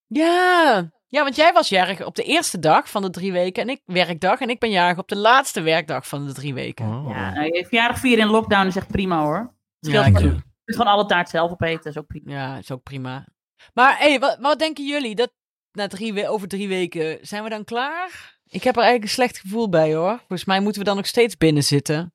Ja. 0.07 0.91
ja, 1.07 1.23
want 1.23 1.37
jij 1.37 1.53
was 1.53 1.69
jarig 1.69 2.05
op 2.05 2.15
de 2.15 2.23
eerste 2.23 2.59
dag 2.59 2.91
van 2.91 3.03
de 3.03 3.11
drie 3.11 3.33
weken 3.33 3.63
en 3.63 3.69
ik 3.69 3.83
werkdag. 3.85 4.41
En 4.41 4.51
ik 4.51 4.59
ben 4.59 4.71
jarig 4.71 4.99
op 4.99 5.09
de 5.09 5.17
laatste 5.17 5.61
werkdag 5.61 6.09
van 6.09 6.27
de 6.27 6.33
drie 6.33 6.55
weken. 6.55 6.87
Oh. 6.87 7.11
Ja, 7.11 7.31
nou, 7.31 7.47
je 7.57 7.67
verjaardag 7.67 7.99
vieren 7.99 8.25
in 8.25 8.31
lockdown 8.31 8.67
is 8.67 8.77
echt 8.77 8.89
prima 8.89 9.23
hoor. 9.23 9.55
Het 9.81 9.93
Ja, 9.93 10.07
je 10.07 10.13
kunt 10.13 10.43
gewoon 10.65 10.93
alle 10.93 11.07
taart 11.07 11.29
zelf 11.29 11.51
opeten, 11.51 11.91
is 11.91 11.99
ook 11.99 12.07
prima. 12.07 12.33
Ja, 12.33 12.59
is 12.59 12.71
ook 12.71 12.83
prima. 12.83 13.27
Maar 13.75 13.99
hey, 13.99 14.19
wat, 14.19 14.37
wat 14.41 14.59
denken 14.59 14.87
jullie? 14.87 15.15
Dat 15.15 15.33
na 15.73 15.87
drie 15.87 16.29
over 16.29 16.49
drie 16.49 16.69
weken 16.69 17.19
zijn 17.21 17.43
we 17.43 17.49
dan 17.49 17.65
klaar? 17.65 18.39
Ik 18.45 18.63
heb 18.63 18.77
er 18.77 18.83
eigenlijk 18.83 19.03
een 19.03 19.15
slecht 19.15 19.39
gevoel 19.39 19.69
bij 19.69 19.95
hoor. 19.95 20.19
Volgens 20.19 20.45
mij 20.45 20.61
moeten 20.61 20.81
we 20.81 20.87
dan 20.87 20.97
nog 20.97 21.07
steeds 21.07 21.37
binnen 21.37 21.63
zitten. 21.63 22.15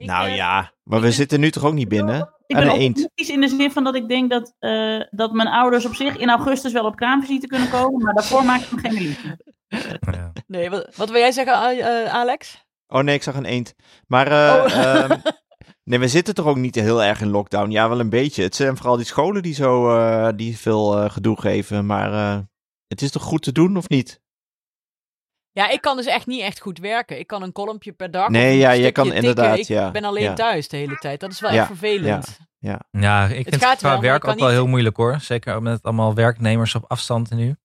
Ik, 0.00 0.06
Nou 0.06 0.28
eh, 0.28 0.36
ja, 0.36 0.72
maar 0.82 0.98
we 0.98 1.04
ben- 1.04 1.12
zitten 1.14 1.40
nu 1.40 1.50
toch 1.50 1.64
ook 1.64 1.72
niet 1.74 1.88
binnen? 1.88 2.20
Ik 2.46 2.56
En 2.56 2.62
ben 2.64 2.74
een 2.74 2.80
eend. 2.80 3.08
in 3.14 3.40
de 3.40 3.48
zin 3.48 3.70
van 3.72 3.84
dat 3.84 3.94
ik 3.94 4.08
denk 4.08 4.30
dat, 4.30 4.54
eh, 4.58 5.00
dat 5.10 5.32
mijn 5.32 5.48
ouders 5.48 5.84
op 5.86 5.94
zich 5.94 6.16
in 6.16 6.30
augustus 6.30 6.72
wel 6.72 6.84
op 6.84 6.96
kraamvisite 6.96 7.46
kunnen 7.46 7.70
komen, 7.70 8.02
maar 8.04 8.14
daarvoor 8.14 8.44
maak 8.44 8.60
ik 8.60 8.70
me 8.72 8.80
geen 8.80 8.96
illusie. 8.96 9.36
Ja. 10.10 10.32
Nee, 10.46 10.70
wat, 10.70 10.96
wat 10.96 11.10
wil 11.10 11.20
jij 11.20 11.32
zeggen, 11.32 11.78
eh, 11.78 12.14
Alex? 12.14 12.64
Oh 12.88 13.02
nee, 13.02 13.14
ik 13.14 13.22
zag 13.22 13.34
een 13.34 13.44
eend. 13.44 13.74
Maar 14.06 14.26
eh, 14.26 14.64
Oh. 14.64 14.84
ehm, 14.84 15.18
nee, 15.90 15.98
we 15.98 16.08
zitten 16.08 16.34
toch 16.34 16.46
ook 16.46 16.56
niet 16.56 16.74
heel 16.74 17.02
erg 17.02 17.20
in 17.20 17.30
lockdown? 17.30 17.70
Ja, 17.70 17.88
wel 17.88 18.00
een 18.00 18.10
beetje. 18.10 18.42
Het 18.42 18.54
zijn 18.56 18.76
vooral 18.76 18.96
die 18.96 19.06
scholen 19.06 19.42
die 19.42 19.54
zo 19.54 19.96
eh, 19.98 20.28
die 20.36 20.58
veel 20.58 20.98
eh, 20.98 21.10
gedoe 21.10 21.40
geven. 21.40 21.86
Maar 21.86 22.12
eh, 22.12 22.38
het 22.88 23.02
is 23.02 23.10
toch 23.10 23.22
goed 23.22 23.42
te 23.42 23.52
doen 23.52 23.76
of 23.76 23.88
niet? 23.88 24.19
Ja, 25.52 25.68
ik 25.68 25.80
kan 25.80 25.96
dus 25.96 26.06
echt 26.06 26.26
niet 26.26 26.40
echt 26.40 26.60
goed 26.60 26.78
werken. 26.78 27.18
Ik 27.18 27.26
kan 27.26 27.42
een 27.42 27.52
kolompje 27.52 27.92
per 27.92 28.10
dag. 28.10 28.28
Nee, 28.28 28.56
ja, 28.56 28.70
je 28.70 28.92
kan 28.92 29.04
tikken. 29.04 29.22
inderdaad, 29.22 29.58
Ik 29.58 29.66
ja, 29.66 29.90
ben 29.90 30.04
alleen 30.04 30.22
ja. 30.24 30.34
thuis 30.34 30.68
de 30.68 30.76
hele 30.76 30.96
tijd. 30.96 31.20
Dat 31.20 31.32
is 31.32 31.40
wel 31.40 31.50
Ja, 31.52 31.56
echt 31.58 31.66
vervelend. 31.66 32.38
Ja, 32.90 33.26
ik 33.26 33.48
vind 33.48 33.62
gaat 33.62 33.70
het 33.70 33.78
qua 33.78 33.90
wel, 33.90 34.00
werk 34.00 34.14
ik 34.16 34.20
kan 34.20 34.32
ook 34.32 34.38
wel 34.38 34.48
heel 34.48 34.66
moeilijk 34.66 34.96
hoor. 34.96 35.18
Zeker 35.20 35.54
ook 35.54 35.62
met 35.62 35.82
allemaal 35.82 36.14
werknemers 36.14 36.74
op 36.74 36.84
afstand 36.88 37.30
nu. 37.30 37.48
Ik 37.48 37.56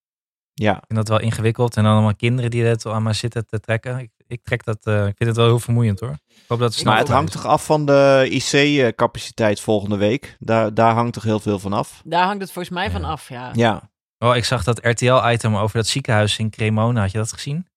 Ja. 0.63 0.73
vind 0.73 0.95
dat 0.99 1.07
wel 1.07 1.19
ingewikkeld. 1.19 1.77
En 1.77 1.83
dan 1.83 1.91
allemaal 1.93 2.15
kinderen 2.15 2.51
die 2.51 2.63
het 2.63 2.85
aan 2.85 3.03
mij 3.03 3.13
zitten 3.13 3.45
te 3.47 3.59
trekken. 3.59 3.99
Ik, 3.99 4.09
ik, 4.27 4.43
trek 4.43 4.63
dat, 4.63 4.77
eh, 4.83 4.95
ik 5.07 5.13
vind 5.17 5.29
het 5.29 5.35
wel 5.35 5.45
heel 5.45 5.59
vermoeiend 5.59 5.99
hoor. 5.99 6.09
Ik 6.27 6.43
hoop 6.47 6.59
dat 6.59 6.69
het 6.69 6.73
snel 6.73 6.91
Maar 6.91 7.01
het 7.01 7.11
hangt 7.11 7.31
toch 7.31 7.45
af 7.45 7.65
van 7.65 7.85
de 7.85 8.27
IC-capaciteit 8.29 9.59
volgende 9.59 9.97
week? 9.97 10.35
Daar, 10.39 10.73
daar 10.73 10.93
hangt 10.93 11.13
toch 11.13 11.23
heel 11.23 11.39
veel 11.39 11.59
van 11.59 11.73
af? 11.73 12.01
Daar 12.05 12.25
hangt 12.25 12.41
het 12.41 12.51
volgens 12.51 12.73
mij 12.75 12.91
van 12.91 13.01
Ja. 13.01 13.07
af, 13.07 13.29
ja. 13.29 13.49
Ja. 13.53 13.89
Oh, 14.19 14.35
ik 14.35 14.45
zag 14.45 14.63
dat 14.63 14.79
RTL-item 14.85 15.55
over 15.57 15.75
dat 15.77 15.87
ziekenhuis 15.87 16.37
in 16.37 16.49
Cremona. 16.49 17.01
Had 17.01 17.11
je 17.11 17.17
dat 17.17 17.33
gezien? 17.33 17.67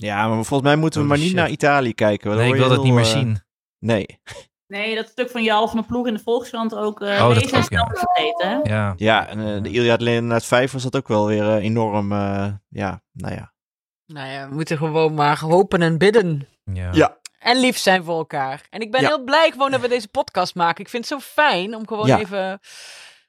Ja, 0.00 0.26
maar 0.28 0.44
volgens 0.44 0.62
mij 0.68 0.76
moeten 0.76 1.00
we 1.00 1.06
maar 1.06 1.18
niet 1.18 1.34
naar 1.34 1.50
Italië 1.50 1.94
kijken. 1.94 2.36
Nee, 2.36 2.48
ik 2.48 2.54
wil 2.58 2.68
dat 2.68 2.82
niet 2.82 2.92
meer 2.92 3.04
zien. 3.04 3.40
Nee. 3.78 4.20
Nee, 4.66 4.94
dat 4.94 5.08
stuk 5.08 5.30
van 5.30 5.42
Jal 5.42 5.68
van 5.68 5.76
de 5.80 5.86
Ploeg 5.86 6.06
in 6.06 6.14
de 6.14 6.20
Volkskrant 6.20 6.74
ook. 6.74 7.00
eh 7.00 7.08
Oh, 7.28 7.34
dat 7.34 7.54
ook, 7.54 7.68
ja. 7.70 7.90
vergeten, 7.94 8.48
hè? 8.48 8.58
Ja. 8.74 8.94
Ja, 8.96 9.26
en 9.28 9.54
eh, 9.56 9.62
de 9.62 9.68
Iliad 9.68 10.00
Leonard 10.00 10.44
5 10.44 10.72
was 10.72 10.82
dat 10.82 10.96
ook 10.96 11.08
wel 11.08 11.26
weer 11.26 11.48
eh, 11.48 11.64
enorm. 11.64 12.12
eh, 12.12 12.46
ja, 12.68 13.02
nou 13.12 13.34
ja. 13.34 13.52
Nou 14.06 14.28
ja, 14.28 14.48
we 14.48 14.54
moeten 14.54 14.76
gewoon 14.76 15.14
maar 15.14 15.38
hopen 15.40 15.82
en 15.82 15.98
bidden. 15.98 16.48
Ja. 16.64 16.88
Ja. 16.92 17.16
En 17.38 17.60
lief 17.60 17.78
zijn 17.78 18.04
voor 18.04 18.18
elkaar. 18.18 18.66
En 18.70 18.80
ik 18.80 18.90
ben 18.90 19.00
Ja. 19.00 19.06
heel 19.08 19.24
blij 19.24 19.50
gewoon 19.50 19.70
dat 19.70 19.80
we 19.80 19.88
deze 19.88 20.08
podcast 20.08 20.54
maken. 20.54 20.84
Ik 20.84 20.90
vind 20.90 21.08
het 21.08 21.20
zo 21.20 21.26
fijn 21.32 21.74
om 21.74 21.86
gewoon 21.86 22.06
Ja. 22.06 22.18
even 22.18 22.60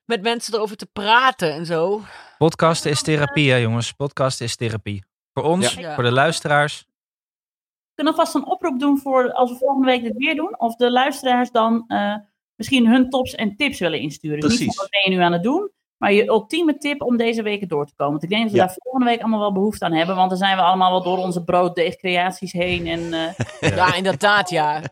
met 0.06 0.22
mensen 0.22 0.54
erover 0.54 0.76
te 0.78 0.86
praten 0.86 1.54
en 1.54 1.66
zo. 1.66 2.02
Podcasten 2.38 2.92
is 2.92 3.02
therapie, 3.02 3.52
hè, 3.52 3.58
jongens. 3.58 3.92
Podcasten 3.92 4.46
is 4.46 4.56
therapie. 4.56 5.04
Voor 5.40 5.50
ons, 5.50 5.74
Ja. 5.74 5.94
voor 5.94 6.04
de 6.04 6.12
luisteraars. 6.12 6.80
We 6.80 7.96
kunnen 7.96 8.14
vast 8.14 8.36
een 8.36 8.46
oproep 8.46 8.80
doen 8.80 8.98
voor 8.98 9.32
als 9.32 9.52
we 9.52 9.58
volgende 9.58 9.86
week 9.86 10.04
dit 10.04 10.18
weer 10.18 10.36
doen. 10.36 10.60
Of 10.60 10.76
de 10.76 10.92
luisteraars 10.92 11.52
dan 11.52 11.84
eh, 11.88 12.16
misschien 12.56 12.88
hun 12.88 13.10
tops 13.10 13.36
en 13.36 13.56
tips 13.56 13.80
willen 13.80 14.00
insturen. 14.00 14.40
Dus 14.40 14.50
niet 14.50 14.58
Precies. 14.60 14.78
wat 14.78 14.90
ben 14.90 15.02
je 15.12 15.18
nu 15.18 15.24
aan 15.24 15.32
het 15.34 15.44
doen. 15.44 15.72
Maar 15.98 16.14
je 16.14 16.28
ultieme 16.28 16.78
tip 16.78 17.02
om 17.02 17.18
deze 17.18 17.42
weken 17.42 17.68
door 17.68 17.86
te 17.86 17.94
komen. 17.96 18.12
Want 18.12 18.24
ik 18.24 18.30
denk 18.30 18.42
dat 18.44 18.52
we 18.52 18.58
Ja. 18.58 18.66
daar 18.66 18.76
volgende 18.80 19.06
week 19.10 19.20
allemaal 19.20 19.40
wel 19.40 19.54
behoefte 19.54 19.86
aan 19.86 19.94
hebben. 19.94 20.16
Want 20.16 20.30
dan 20.30 20.38
zijn 20.38 20.56
we 20.58 20.62
allemaal 20.64 20.92
wel 20.92 21.04
door 21.04 21.18
onze 21.18 21.44
brooddeegcreaties 21.44 22.52
heen. 22.52 22.88
En 22.88 23.14
eh 23.14 23.34
Ja, 23.76 23.96
inderdaad, 23.96 24.50
ja. 24.50 24.82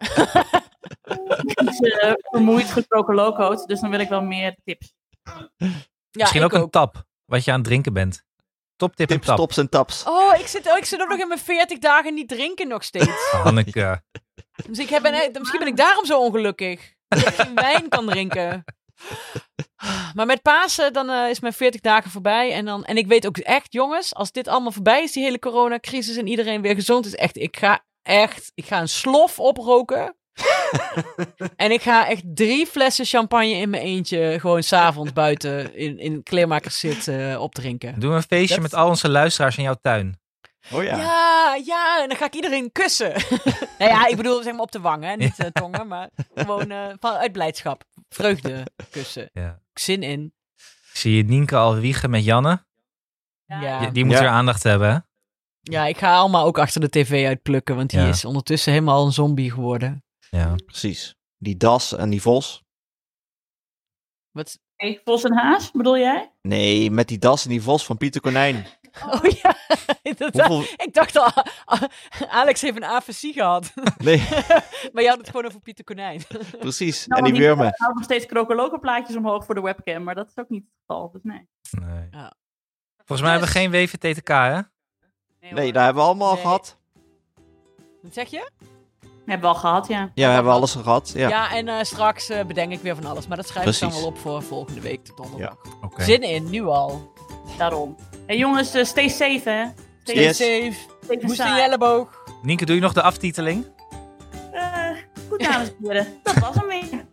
eh, 1.02 2.14
vermoeid 2.16 2.72
gesproken 2.72 3.16
loco's. 3.16 3.66
Dus 3.66 3.80
dan 3.80 3.90
wil 3.90 4.00
ik 4.00 4.10
wel 4.10 4.22
meer 4.22 4.56
tips. 4.64 4.94
ja 5.24 5.70
Misschien 6.12 6.44
ik 6.44 6.54
ook 6.54 6.62
een 6.64 6.70
tap, 6.70 7.04
wat 7.26 7.44
je 7.44 7.52
aan 7.52 7.58
het 7.60 7.68
drinken 7.68 7.94
bent. 7.94 8.26
Top 8.78 8.96
tip 8.96 9.10
en 9.10 9.16
Tips, 9.16 9.28
tap. 9.28 9.38
tops 9.38 9.58
en 9.58 9.70
taps. 9.70 10.04
Oh, 10.04 10.40
ik 10.40 10.48
zit, 10.48 10.72
oh, 10.72 10.78
ik 10.78 10.86
zit 10.86 11.02
ook 11.02 11.10
nog 11.10 11.20
in 11.20 11.28
mijn 11.28 11.40
40 11.40 11.78
dagen 11.80 12.14
niet 12.14 12.28
drinken 12.28 12.68
nog 12.68 12.84
steeds. 12.84 13.30
Hanneke. 13.44 14.02
Dus 14.68 14.80
ik 14.80 14.90
heb, 14.90 15.02
ben- 15.02 15.32
misschien 15.40 15.60
ben 15.60 15.68
ik 15.68 15.78
daarom 15.78 16.06
zo 16.06 16.20
ongelukkig. 16.20 16.94
Dat 17.08 17.20
ik 17.28 17.34
geen 17.34 17.56
wijn 17.56 17.90
kan 17.90 18.06
drinken. 18.06 18.64
Maar 20.14 20.26
met 20.26 20.42
Pasen, 20.42 20.94
dan 20.94 21.10
eh, 21.10 21.30
is 21.30 21.40
mijn 21.40 21.54
40 21.54 21.82
dagen 21.82 22.12
voorbij. 22.12 22.54
En, 22.54 22.66
dan, 22.66 22.86
en 22.86 22.98
ik 22.98 23.08
weet 23.08 23.28
ook 23.28 23.38
echt, 23.38 23.74
jongens, 23.74 24.16
als 24.16 24.32
dit 24.32 24.48
allemaal 24.48 24.72
voorbij 24.72 25.04
is, 25.04 25.12
die 25.12 25.24
hele 25.24 25.40
coronacrisis 25.40 26.18
en 26.18 26.28
iedereen 26.28 26.62
weer 26.62 26.76
gezond 26.76 27.06
is, 27.06 27.16
echt, 27.16 27.38
ik 27.38 27.58
ga 27.58 27.86
echt, 28.02 28.52
ik 28.56 28.66
ga 28.66 28.80
een 28.80 28.88
slof 28.90 29.40
oproken. 29.40 30.16
en 31.56 31.72
ik 31.72 31.82
ga 31.82 32.08
echt 32.08 32.24
drie 32.36 32.66
flessen 32.66 33.06
champagne 33.06 33.50
in 33.52 33.70
mijn 33.70 33.84
eentje 33.84 34.38
gewoon 34.40 34.64
s'avonds 34.64 35.14
buiten 35.14 35.76
in, 35.76 36.00
in 36.00 36.24
kleermakers 36.24 36.80
zitten 36.80 37.40
opdrinken. 37.42 38.00
Doen 38.00 38.10
we 38.10 38.16
een 38.16 38.22
feestje 38.24 38.54
Dat- 38.54 38.64
met 38.64 38.74
al 38.74 38.88
onze 38.88 39.10
luisteraars 39.10 39.58
in 39.58 39.64
jouw 39.64 39.78
tuin. 39.82 40.20
Oh 40.72 40.84
ja. 40.84 40.98
Ja. 40.98 41.56
ja, 41.66 42.02
en 42.02 42.08
dan 42.08 42.18
ga 42.18 42.26
ik 42.26 42.36
iedereen 42.36 42.72
kussen. 42.72 43.12
nou 43.80 43.92
ja, 43.92 44.08
ik 44.08 44.18
bedoel 44.18 44.42
zeg 44.44 44.54
maar 44.54 44.62
op 44.62 44.72
de 44.72 44.80
wangen, 44.80 45.10
hè, 45.10 45.16
niet 45.16 45.40
eh, 45.40 45.46
tongen, 45.48 45.88
maar 45.88 46.10
gewoon 46.36 46.72
eh, 46.72 46.86
vanuit 47.00 47.32
blijdschap. 47.32 47.84
Vreugde 48.10 48.64
kussen. 48.92 49.30
Ja. 49.34 49.60
Zin 49.74 50.04
in. 50.04 50.34
Ik 50.92 50.98
zie 51.04 51.16
je 51.16 51.24
Nienke 51.24 51.56
al 51.56 51.76
wiegen 51.76 52.10
met 52.10 52.24
Janne. 52.24 52.66
Ja. 53.46 53.80
Die, 53.80 53.92
die 53.92 54.06
moet 54.06 54.14
Ja. 54.14 54.20
weer 54.20 54.30
aandacht 54.30 54.64
hebben, 54.64 54.90
hè? 54.92 54.98
ja, 55.62 55.86
ik 55.86 55.98
ga 55.98 56.16
allemaal 56.18 56.46
ook 56.46 56.58
achter 56.60 56.82
de 56.82 56.90
tv 56.90 57.26
uitplukken, 57.28 57.76
want 57.76 57.90
die 57.90 58.00
Ja. 58.00 58.08
is 58.08 58.26
ondertussen 58.26 58.72
helemaal 58.72 59.06
een 59.06 59.12
zombie 59.12 59.52
geworden. 59.52 60.04
Ja. 60.32 60.56
Precies. 60.66 61.16
Die 61.38 61.58
das 61.58 61.94
en 61.96 62.10
die 62.10 62.22
vos. 62.22 62.64
Wat? 64.32 64.60
Hey, 64.76 65.02
Vos 65.04 65.24
en 65.24 65.34
Haas, 65.38 65.72
bedoel 65.72 65.98
jij? 65.98 66.32
Nee, 66.42 66.92
met 66.92 67.08
die 67.08 67.18
das 67.18 67.44
en 67.44 67.50
die 67.50 67.62
vos 67.62 67.86
van 67.86 67.98
Pieter 67.98 68.22
Konijn. 68.22 68.66
Oh 69.06 69.24
ja, 69.42 69.56
inderdaad. 70.02 70.48
Hoeveel... 70.48 70.86
Ik 70.86 70.94
dacht 70.94 71.16
al, 71.18 71.32
Alex 72.42 72.62
heeft 72.62 72.76
een 72.78 72.84
afasie 72.84 73.34
gehad. 73.34 73.74
Nee, 73.98 74.18
maar 74.94 75.04
je 75.04 75.10
had 75.10 75.18
het 75.18 75.28
gewoon 75.30 75.46
over 75.46 75.60
Pieter 75.60 75.84
Konijn. 75.84 76.22
precies. 76.60 77.08
Nou, 77.08 77.20
en 77.20 77.24
die 77.26 77.34
niet- 77.34 77.42
wurmen. 77.48 77.68
Ik 77.68 77.74
hou 77.78 77.94
nog 77.94 78.04
steeds 78.04 78.26
krokeloken 78.26 78.80
plaatjes 78.80 79.16
omhoog 79.16 79.46
voor 79.46 79.56
de 79.56 79.62
webcam. 79.62 80.04
Maar 80.04 80.16
dat 80.16 80.28
is 80.28 80.38
ook 80.38 80.50
niet 80.50 80.64
het 80.64 80.74
geval. 80.80 81.12
Dus 81.12 81.22
nee. 81.24 81.48
Nee. 81.72 82.08
Ja. 82.12 82.34
Volgens 82.98 83.22
mij 83.22 83.30
hebben 83.32 83.48
we 83.54 83.56
geen 83.60 83.72
WVTTK, 83.72 84.28
hè? 84.28 84.60
Nee, 85.54 85.72
daar 85.74 85.84
hebben 85.84 86.04
we 86.04 86.08
allemaal 86.10 86.28
al 86.30 86.34
Nee. 86.34 86.44
gehad. 86.44 86.78
Wat 88.02 88.14
zeg 88.14 88.30
je? 88.30 88.52
Hebben 89.28 89.50
we 89.50 89.56
al 89.56 89.60
gehad, 89.62 89.88
ja. 89.88 90.10
Ja, 90.14 90.28
we 90.28 90.34
hebben 90.34 90.52
alles 90.52 90.74
gehad. 90.74 91.12
Ja. 91.16 91.30
Ja, 91.30 91.56
en 91.56 91.68
eh, 91.68 91.76
straks 91.82 92.30
eh, 92.30 92.46
bedenk 92.46 92.72
ik 92.72 92.80
weer 92.82 92.96
van 92.96 93.06
alles. 93.06 93.28
Maar 93.28 93.38
dat 93.38 93.48
schrijf 93.48 93.68
ik 93.74 93.80
dan 93.80 93.92
wel 93.92 94.06
op 94.06 94.18
voor 94.18 94.44
volgende 94.44 94.82
week, 94.82 95.06
de 95.06 95.12
donderdag. 95.16 95.56
Oké. 95.82 96.04
Zin 96.04 96.22
in, 96.22 96.50
nu 96.50 96.66
al. 96.66 97.12
Daarom. 97.58 97.96
Hey 98.26 98.38
jongens, 98.38 98.74
eh, 98.74 98.84
stay 98.84 99.08
safe 99.08 99.50
hè. 99.50 99.66
Stay 100.04 100.16
Yes. 100.24 100.38
Safe. 100.38 100.74
en 101.10 101.20
Moest 101.22 101.22
in 101.22 101.30
saai. 101.30 101.62
Jelleboog. 101.62 102.24
Nienke, 102.42 102.66
doe 102.66 102.76
je 102.76 102.82
nog 102.82 102.94
de 102.94 103.02
aftiteling? 103.02 103.66
Eh, 104.52 104.64
goed, 105.30 105.40
dames 105.40 105.68
en 105.68 105.76
heren. 105.84 106.08
Dat 106.24 106.34
was 106.40 106.56
hem 106.56 106.68
weer. 106.68 107.06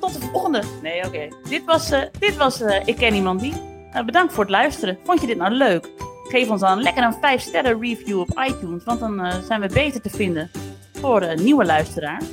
Tot 0.00 0.12
de 0.14 0.20
volgende. 0.20 0.62
Nee, 0.82 1.06
oké. 1.06 1.28
Dit 1.48 1.64
was, 1.64 1.90
eh, 1.90 2.00
dit 2.18 2.36
was 2.36 2.60
eh, 2.60 2.86
Ik 2.86 2.96
Ken 2.96 3.14
Iemand 3.14 3.40
Die. 3.40 3.54
Eh, 3.92 4.04
bedankt 4.04 4.32
voor 4.32 4.42
het 4.42 4.52
luisteren. 4.52 4.98
Vond 5.04 5.20
je 5.20 5.26
dit 5.26 5.36
nou 5.36 5.52
leuk? 5.52 5.88
Geef 6.28 6.48
ons 6.50 6.60
dan 6.60 6.82
lekker 6.82 7.02
een 7.04 7.16
5 7.20 7.40
sterren 7.42 7.80
review 7.80 8.18
op 8.20 8.42
iTunes. 8.48 8.84
Want 8.84 9.00
dan 9.00 9.20
eh, 9.24 9.38
zijn 9.46 9.60
we 9.60 9.66
beter 9.68 10.00
te 10.00 10.10
vinden 10.10 10.50
voor 11.02 11.20
eh, 11.20 11.38
nieuwe 11.38 11.64
luisteraars. 11.64 12.24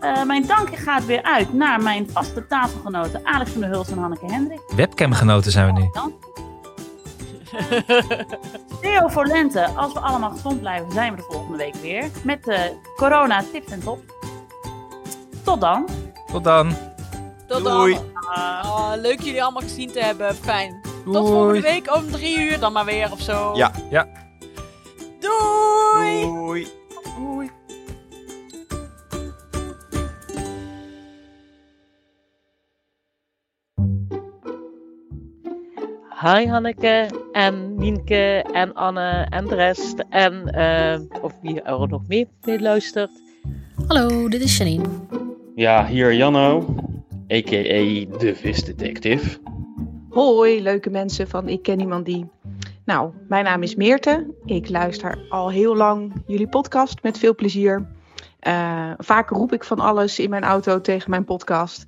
Eh, 0.00 0.22
mijn 0.24 0.46
dank 0.46 0.76
gaat 0.76 1.06
weer 1.06 1.22
uit 1.22 1.52
naar 1.52 1.82
mijn 1.82 2.10
vaste 2.10 2.46
tafelgenoten 2.46 3.20
Alex 3.26 3.50
van 3.50 3.60
der 3.60 3.70
Huls 3.70 3.90
en 3.90 3.98
Hanneke 3.98 4.26
Hendrik. 4.26 4.60
Webcamgenoten 4.76 5.50
zijn 5.52 5.74
we 5.74 5.80
nu. 5.80 5.88
Dan. 5.92 6.12
Theo 8.80 9.08
voor 9.08 9.26
Lente. 9.26 9.66
Als 9.66 9.92
we 9.92 10.00
allemaal 10.00 10.30
gezond 10.30 10.60
blijven, 10.60 10.92
zijn 10.92 11.10
we 11.10 11.16
de 11.16 11.26
volgende 11.30 11.56
week 11.56 11.74
weer. 11.74 12.10
Met 12.22 12.44
de 12.44 12.72
corona 12.96 13.42
tips 13.52 13.70
en 13.72 13.80
tops. 13.80 14.02
Tot 15.44 15.60
dan. 15.60 15.88
Tot 16.32 16.44
dan. 16.44 16.76
Tot 17.46 17.64
Doei. 17.64 17.94
dan. 17.94 18.04
Ah, 18.14 18.92
leuk 18.96 19.20
jullie 19.20 19.42
allemaal 19.42 19.62
gezien 19.62 19.92
te 19.92 20.00
hebben. 20.00 20.34
Fijn. 20.34 20.80
Tot 21.04 21.28
volgende 21.28 21.60
week 21.60 21.94
om 21.96 22.10
drie 22.10 22.38
uur 22.38 22.60
dan 22.60 22.72
maar 22.72 22.84
weer 22.84 23.12
of 23.12 23.20
zo. 23.20 23.52
Ja. 23.54 23.72
Ja. 23.90 24.06
Doei. 25.20 26.20
Doei. 26.22 26.68
Doei. 27.18 27.50
Hi 36.24 36.46
Hanneke 36.46 37.10
en 37.32 37.74
Nienke 37.74 38.44
en 38.52 38.74
Anne 38.74 39.26
en 39.30 39.46
de 39.46 39.54
rest. 39.54 40.04
En 40.08 40.48
eh, 40.48 41.00
of 41.22 41.32
wie 41.42 41.62
er 41.62 41.88
nog 41.88 42.02
mee, 42.08 42.28
mee 42.44 42.60
luistert. 42.60 43.10
Hallo, 43.88 44.28
dit 44.28 44.40
is 44.40 44.56
Janine. 44.56 44.84
Ja, 45.54 45.86
hier 45.86 46.14
Janno, 46.14 46.76
a.k.a. 47.32 48.18
de 48.18 48.32
visdetective. 48.34 49.38
Hoi, 50.10 50.62
leuke 50.62 50.90
mensen 50.90 51.28
van 51.28 51.48
Ik 51.48 51.62
Ken 51.62 51.80
Iemand 51.80 52.04
Die. 52.04 52.26
Nou, 52.84 53.10
mijn 53.28 53.44
naam 53.44 53.62
is 53.62 53.74
Meerte. 53.74 54.34
Ik 54.44 54.68
luister 54.68 55.26
al 55.28 55.50
heel 55.50 55.76
lang 55.76 56.12
jullie 56.26 56.48
podcast 56.48 57.02
met 57.02 57.18
veel 57.18 57.34
plezier. 57.34 57.86
Eh, 58.40 58.90
vaak 58.98 59.30
roep 59.30 59.52
ik 59.52 59.64
van 59.64 59.80
alles 59.80 60.18
in 60.18 60.30
mijn 60.30 60.44
auto 60.44 60.80
tegen 60.80 61.10
mijn 61.10 61.24
podcast. 61.24 61.86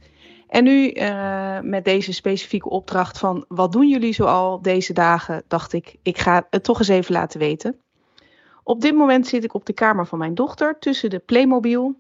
En 0.56 0.64
nu 0.64 0.90
eh, 0.90 1.60
met 1.60 1.84
deze 1.84 2.12
specifieke 2.12 2.68
opdracht 2.68 3.18
van 3.18 3.44
wat 3.48 3.72
doen 3.72 3.88
jullie 3.88 4.12
zoal 4.12 4.62
deze 4.62 4.92
dagen, 4.92 5.42
dacht 5.48 5.72
ik, 5.72 5.96
ik 6.02 6.18
ga 6.18 6.46
het 6.50 6.64
toch 6.64 6.78
eens 6.78 6.88
even 6.88 7.12
laten 7.12 7.40
weten. 7.40 7.80
Op 8.62 8.80
dit 8.80 8.94
moment 8.94 9.26
zit 9.26 9.44
ik 9.44 9.54
op 9.54 9.66
de 9.66 9.72
kamer 9.72 10.06
van 10.06 10.18
mijn 10.18 10.34
dochter 10.34 10.78
tussen 10.78 11.10
de 11.10 11.18
Playmobil. 11.18 11.94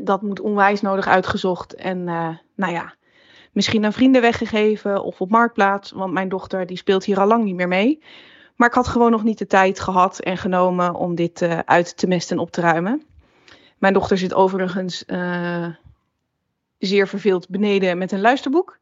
Dat 0.00 0.22
moet 0.22 0.40
onwijs 0.40 0.80
nodig 0.80 1.06
uitgezocht 1.06 1.74
en 1.74 2.08
eh, 2.08 2.28
nou 2.54 2.72
ja, 2.72 2.94
misschien 3.52 3.84
aan 3.84 3.92
vrienden 3.92 4.20
weggegeven 4.20 5.02
of 5.02 5.20
op 5.20 5.30
marktplaats, 5.30 5.90
want 5.90 6.12
mijn 6.12 6.28
dochter 6.28 6.66
die 6.66 6.76
speelt 6.76 7.04
hier 7.04 7.20
al 7.20 7.26
lang 7.26 7.44
niet 7.44 7.56
meer 7.56 7.68
mee. 7.68 8.02
Maar 8.56 8.68
ik 8.68 8.74
had 8.74 8.88
gewoon 8.88 9.10
nog 9.10 9.24
niet 9.24 9.38
de 9.38 9.46
tijd 9.46 9.80
gehad 9.80 10.18
en 10.18 10.36
genomen 10.36 10.94
om 10.94 11.14
dit 11.14 11.42
eh, 11.42 11.58
uit 11.58 11.96
te 11.96 12.06
mesten 12.06 12.36
en 12.36 12.42
op 12.42 12.50
te 12.50 12.60
ruimen. 12.60 13.02
Mijn 13.78 13.92
dochter 13.92 14.18
zit 14.18 14.34
overigens 14.34 15.04
zeer 16.78 17.08
verveeld 17.08 17.48
beneden 17.48 17.98
met 17.98 18.12
een 18.12 18.20
luisterboek. 18.20 18.78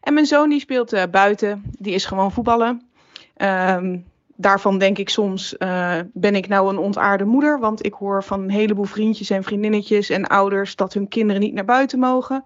En 0.00 0.14
mijn 0.14 0.26
zoon 0.26 0.48
die 0.48 0.60
speelt 0.60 0.92
eh, 0.92 1.02
buiten, 1.10 1.62
die 1.78 1.94
is 1.94 2.04
gewoon 2.04 2.32
voetballen. 2.32 2.82
Ehm, 3.36 3.98
daarvan 4.36 4.78
denk 4.78 4.98
ik 4.98 5.08
soms, 5.08 5.56
eh, 5.56 5.98
ben 6.12 6.34
ik 6.34 6.48
nou 6.48 6.68
een 6.68 6.78
ontaarde 6.78 7.24
moeder? 7.24 7.58
Want 7.58 7.86
ik 7.86 7.92
hoor 7.92 8.24
van 8.24 8.42
een 8.42 8.50
heleboel 8.50 8.84
vriendjes 8.84 9.30
en 9.30 9.44
vriendinnetjes 9.44 10.10
en 10.10 10.26
ouders 10.26 10.76
dat 10.76 10.94
hun 10.94 11.08
kinderen 11.08 11.42
niet 11.42 11.54
naar 11.54 11.64
buiten 11.64 11.98
mogen. 11.98 12.44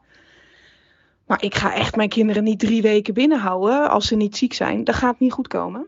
Maar 1.26 1.42
ik 1.42 1.54
ga 1.54 1.74
echt 1.74 1.96
mijn 1.96 2.08
kinderen 2.08 2.44
niet 2.44 2.58
drie 2.58 2.82
weken 2.82 3.14
binnenhouden 3.14 3.90
als 3.90 4.06
ze 4.06 4.16
niet 4.16 4.36
ziek 4.36 4.52
zijn. 4.52 4.84
Dat 4.84 4.94
gaat 4.94 5.20
niet 5.20 5.32
goed 5.32 5.48
komen. 5.48 5.86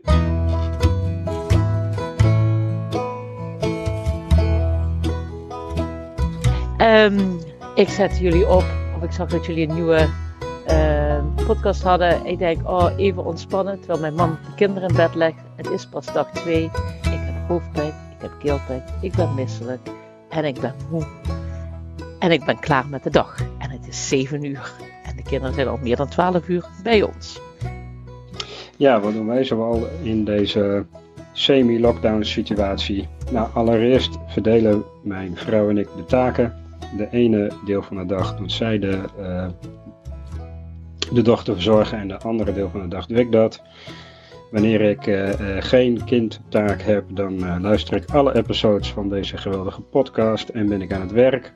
Ehm, 6.77 7.19
ik 7.75 7.89
zet 7.89 8.17
jullie 8.19 8.47
op, 8.47 8.65
zag 9.13 9.29
dat 9.29 9.45
jullie 9.45 9.67
een 9.67 9.73
nieuwe 9.73 10.09
eh, 10.65 11.23
podcast 11.45 11.83
hadden. 11.83 12.25
Ik 12.25 12.37
denk, 12.37 12.69
oh, 12.69 12.89
even 12.97 13.25
ontspannen, 13.25 13.79
terwijl 13.79 13.99
mijn 13.99 14.13
man 14.13 14.29
de 14.29 14.55
kinderen 14.55 14.89
in 14.89 14.95
bed 14.95 15.15
legt. 15.15 15.41
Het 15.55 15.69
is 15.69 15.87
pas 15.87 16.13
dag 16.13 16.31
2. 16.31 16.63
Ik 16.63 16.71
heb 17.03 17.47
hoofdpijn, 17.47 17.87
ik 17.87 18.21
heb 18.21 18.31
keelpijn, 18.39 18.83
ik 19.01 19.15
ben 19.15 19.33
misselijk 19.33 19.89
en 20.29 20.45
ik 20.45 20.59
ben 20.59 20.73
moe. 20.89 21.05
En 22.19 22.31
ik 22.31 22.45
ben 22.45 22.59
klaar 22.59 22.87
met 22.87 23.03
de 23.03 23.09
dag. 23.09 23.39
En 23.57 23.69
het 23.69 23.87
is 23.87 24.07
7 24.07 24.43
uur. 24.43 24.71
En 25.03 25.15
de 25.15 25.23
kinderen 25.23 25.53
zijn 25.53 25.67
al 25.67 25.77
meer 25.81 25.95
dan 25.95 26.07
12 26.07 26.47
uur 26.47 26.65
bij 26.83 27.01
ons. 27.01 27.39
Ja, 28.77 28.99
wat 28.99 29.13
doen 29.13 29.27
wij 29.27 29.43
zoal 29.43 29.87
in 30.01 30.25
deze 30.25 30.85
semi-lockdown 31.31 32.23
situatie. 32.23 33.07
Nou, 33.31 33.49
allereerst 33.53 34.17
verdelen 34.27 34.83
mijn 35.03 35.37
vrouw 35.37 35.69
en 35.69 35.77
ik 35.77 35.87
de 35.95 36.05
taken. 36.05 36.62
De 36.97 37.07
ene 37.11 37.51
deel 37.65 37.81
van 37.81 37.97
de 37.97 38.05
dag 38.05 38.35
doet 38.35 38.51
zij 38.51 38.79
de, 38.79 39.01
uh, 39.19 39.47
de 41.13 41.21
dochter 41.21 41.53
verzorgen 41.53 41.97
en 41.97 42.07
de 42.07 42.17
andere 42.17 42.53
deel 42.53 42.69
van 42.69 42.81
de 42.81 42.87
dag 42.87 43.05
doe 43.05 43.17
ik 43.17 43.31
dat. 43.31 43.61
Wanneer 44.51 44.81
ik 44.81 45.07
uh, 45.07 45.27
uh, 45.27 45.35
geen 45.59 46.03
kindtaak 46.03 46.81
heb, 46.81 47.05
dan 47.09 47.61
luister 47.61 47.95
ik 47.95 48.09
alle 48.11 48.35
episodes 48.35 48.91
van 48.91 49.09
deze 49.09 49.37
geweldige 49.37 49.81
podcast 49.81 50.49
en 50.49 50.69
ben 50.69 50.81
ik 50.81 50.93
aan 50.93 51.01
het 51.01 51.11
werk. 51.11 51.53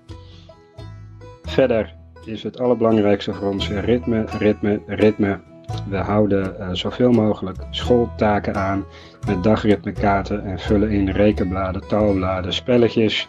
Verder 1.44 1.96
is 2.26 2.44
het 2.44 2.60
allerbelangrijkste 2.60 3.34
voor 3.34 3.50
ons 3.50 3.70
ritme, 3.70 4.26
ritme, 4.38 4.82
ritme. 4.88 5.40
We 5.90 5.98
houden 5.98 6.78
zoveel 6.78 7.12
mogelijk 7.12 7.58
schooltaken 7.70 8.56
aan 8.56 8.86
met 9.28 9.44
dagritmekaarten 9.44 10.46
en 10.46 10.60
vullen 10.60 10.90
in 10.90 11.10
rekenbladen, 11.10 11.88
taalbladen, 11.88 12.54
spelletjes. 12.54 13.28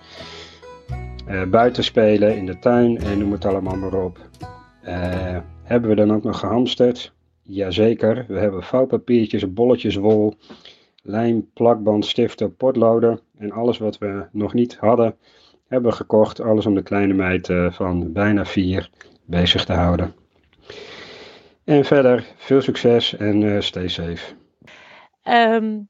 Uh, 1.31 1.45
buiten 1.45 1.85
spelen 1.85 2.37
in 2.37 2.47
de 2.47 2.59
tuin 2.59 2.99
en 2.99 3.19
noem 3.19 3.33
het 3.33 3.45
allemaal 3.45 3.77
maar 3.77 4.05
op. 4.05 4.19
Uh, 4.85 5.39
hebben 5.63 5.91
we 5.91 5.97
dan 5.97 6.13
ook 6.13 6.23
nog 6.23 6.39
gehamsterd? 6.39 7.13
Jazeker, 7.43 8.25
we 8.29 8.39
hebben 8.39 8.63
vouwpapiertjes, 8.63 9.53
bolletjes 9.53 9.95
wol, 9.95 10.35
lijm, 11.03 11.51
plakband, 11.53 12.07
stiften, 12.07 12.57
potloden 12.57 13.21
en 13.39 13.53
alles 13.53 13.79
wat 13.79 13.99
we 13.99 14.27
nog 14.33 14.55
niet 14.55 14.77
hadden, 14.77 15.17
hebben 15.67 15.91
we 15.91 15.97
gekocht. 15.97 16.41
Alles 16.41 16.67
om 16.67 16.75
de 16.75 16.83
kleine 16.83 17.15
meid 17.15 17.49
uh, 17.49 17.73
van 17.73 18.13
bijna 18.13 18.45
vier 18.45 18.91
bezig 19.25 19.65
te 19.65 19.73
houden. 19.73 20.15
En 21.65 21.85
verder, 21.85 22.27
veel 22.37 22.61
succes 22.61 23.17
en 23.17 23.63
stay 23.63 23.89
safe. 23.89 24.35
Um, 25.23 25.89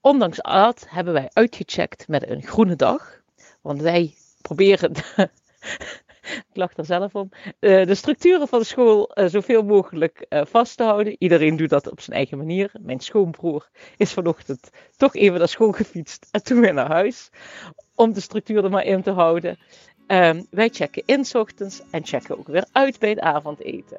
ondanks 0.00 0.38
dat 0.42 0.86
hebben 0.88 1.12
wij 1.12 1.30
uitgecheckt 1.32 2.08
met 2.08 2.28
een 2.28 2.42
groene 2.42 2.76
dag. 2.76 3.22
Want 3.64 3.80
wij 3.80 4.14
proberen, 4.42 4.92
ik 6.50 6.52
lach 6.52 6.76
er 6.76 6.84
zelf 6.84 7.14
om, 7.14 7.28
uh, 7.60 7.86
de 7.86 7.94
structuren 7.94 8.48
van 8.48 8.58
de 8.58 8.64
school 8.64 9.10
uh, 9.14 9.26
zoveel 9.26 9.62
mogelijk 9.62 10.26
uh, 10.28 10.44
vast 10.44 10.76
te 10.76 10.82
houden. 10.82 11.16
Iedereen 11.18 11.56
doet 11.56 11.68
dat 11.68 11.90
op 11.90 12.00
zijn 12.00 12.16
eigen 12.16 12.38
manier. 12.38 12.70
Mijn 12.80 13.00
schoonbroer 13.00 13.68
is 13.96 14.12
vanochtend 14.12 14.70
toch 14.96 15.14
even 15.14 15.38
naar 15.38 15.48
school 15.48 15.72
gefietst 15.72 16.28
en 16.30 16.42
toen 16.42 16.60
weer 16.60 16.74
naar 16.74 16.90
huis. 16.90 17.30
Om 17.94 18.12
de 18.12 18.20
structuur 18.20 18.64
er 18.64 18.70
maar 18.70 18.84
in 18.84 19.02
te 19.02 19.10
houden. 19.10 19.58
Um, 20.06 20.46
wij 20.50 20.68
checken 20.68 21.02
in 21.06 21.24
s 21.24 21.34
ochtends 21.34 21.82
en 21.90 22.06
checken 22.06 22.38
ook 22.38 22.46
weer 22.46 22.66
uit 22.72 22.98
bij 22.98 23.10
het 23.10 23.20
avondeten. 23.20 23.98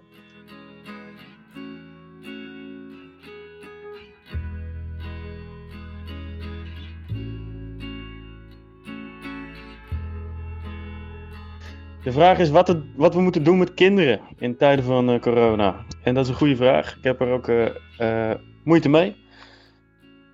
De 12.06 12.12
vraag 12.12 12.40
is 12.40 12.50
wat, 12.50 12.68
het, 12.68 12.78
wat, 12.96 13.14
we 13.14 13.22
moeten 13.22 13.44
doen 13.44 13.58
met 13.58 13.74
kinderen 13.74 14.20
in 14.38 14.58
tijden 14.58 14.86
van 14.86 15.10
uh, 15.10 15.20
corona. 15.20 15.76
En 16.04 16.14
dat 16.14 16.24
is 16.24 16.30
een 16.30 16.38
goede 16.38 16.56
vraag. 16.56 16.96
Ik 16.98 17.04
heb 17.04 17.22
er 17.22 17.32
ook 17.32 17.48
uh, 17.48 17.66
uh, 18.00 18.32
moeite 18.64 18.90
mee. 18.90 19.16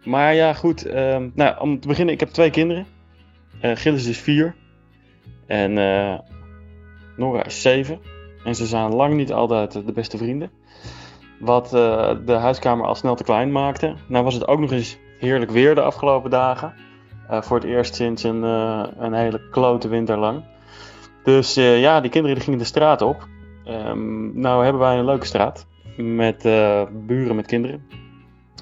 Maar 0.04 0.34
ja, 0.34 0.54
goed. 0.54 0.86
Ehm, 0.86 1.30
nou, 1.34 1.60
om 1.60 1.80
te 1.80 1.88
beginnen, 1.88 2.14
ik 2.14 2.20
heb 2.20 2.30
twee 2.30 2.50
kinderen. 2.50 2.86
Gilles 3.62 4.08
is 4.08 4.18
vier. 4.18 4.56
En 5.48 5.74
Nora 7.18 7.46
is 7.46 7.62
zeven. 7.62 8.00
En 8.44 8.56
ze 8.56 8.66
zijn 8.66 8.94
lang 8.94 9.14
niet 9.14 9.34
altijd 9.34 9.72
de 9.72 9.94
beste 9.94 10.18
vrienden. 10.18 10.52
Wat 11.40 11.70
de 12.26 12.38
huiskamer 12.40 12.86
al 12.86 12.96
snel 12.96 13.16
te 13.16 13.24
klein 13.24 13.52
maakte. 13.52 13.96
Nou 14.08 14.24
was 14.24 14.34
het 14.34 14.48
ook 14.48 14.60
nog 14.60 14.72
eens 14.72 14.98
heerlijk 15.20 15.52
weer 15.52 15.76
de 15.76 15.82
afgelopen 15.82 16.30
dagen. 16.30 16.74
voor 17.30 17.58
het 17.58 17.66
eerst 17.66 17.96
sinds 17.96 18.24
een, 18.24 18.44
een 18.44 19.14
hele 19.14 19.50
klote 19.50 19.88
winter 19.88 20.18
lang. 20.18 20.44
Dus 21.24 21.58
uh, 21.58 21.80
ja, 21.80 22.02
die 22.02 22.12
kinderen 22.12 22.36
die 22.36 22.46
gingen 22.46 22.60
de 22.60 22.66
straat 22.66 23.02
op. 23.02 23.28
Um, 23.68 24.40
nou 24.40 24.64
hebben 24.64 24.82
wij 24.82 24.98
een 24.98 25.06
leuke 25.06 25.26
straat 25.26 25.66
met 25.98 26.46
uh, 26.46 26.82
buren 26.92 27.36
met 27.36 27.46
kinderen. 27.46 27.86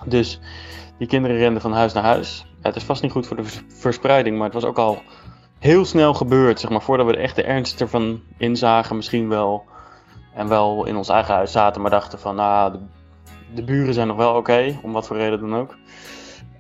Dus 0.06 0.40
die 0.98 1.08
kinderen 1.08 1.38
renden 1.38 1.62
van 1.62 1.74
huis 1.74 1.94
naar 1.94 2.04
huis. 2.04 2.46
Ja, 2.62 2.68
het 2.68 2.76
is 2.76 2.84
vast 2.84 3.02
niet 3.02 3.12
goed 3.12 3.28
voor 3.28 3.38
de 3.38 3.64
verspreiding, 3.68 4.36
maar 4.36 4.46
het 4.46 4.54
was 4.54 4.66
ook 4.66 4.78
al 4.78 5.02
heel 5.60 5.86
snel 5.86 6.14
gebeurd. 6.14 6.60
Zeg 6.60 6.70
maar, 6.70 6.82
voordat 6.82 7.06
we 7.06 7.12
de 7.12 7.18
echte 7.18 7.44
ernst 7.44 7.82
ervan 7.82 8.22
inzagen, 8.38 8.96
misschien 8.96 9.30
wel. 9.30 9.64
En 10.34 10.48
wel 10.48 10.86
in 10.86 10.96
ons 10.96 11.10
eigen 11.10 11.34
huis 11.34 11.52
zaten, 11.52 11.82
maar 11.82 11.92
dachten 11.92 12.20
van, 12.20 12.36
nou, 12.36 12.72
de, 12.72 12.80
de 13.54 13.64
buren 13.64 13.94
zijn 13.94 14.08
nog 14.08 14.18
wel 14.18 14.36
oké, 14.36 14.80
om 14.84 14.92
wat 14.92 15.08
voor 15.08 15.18
reden 15.18 15.40
dan 15.40 15.56
ook. 15.56 15.78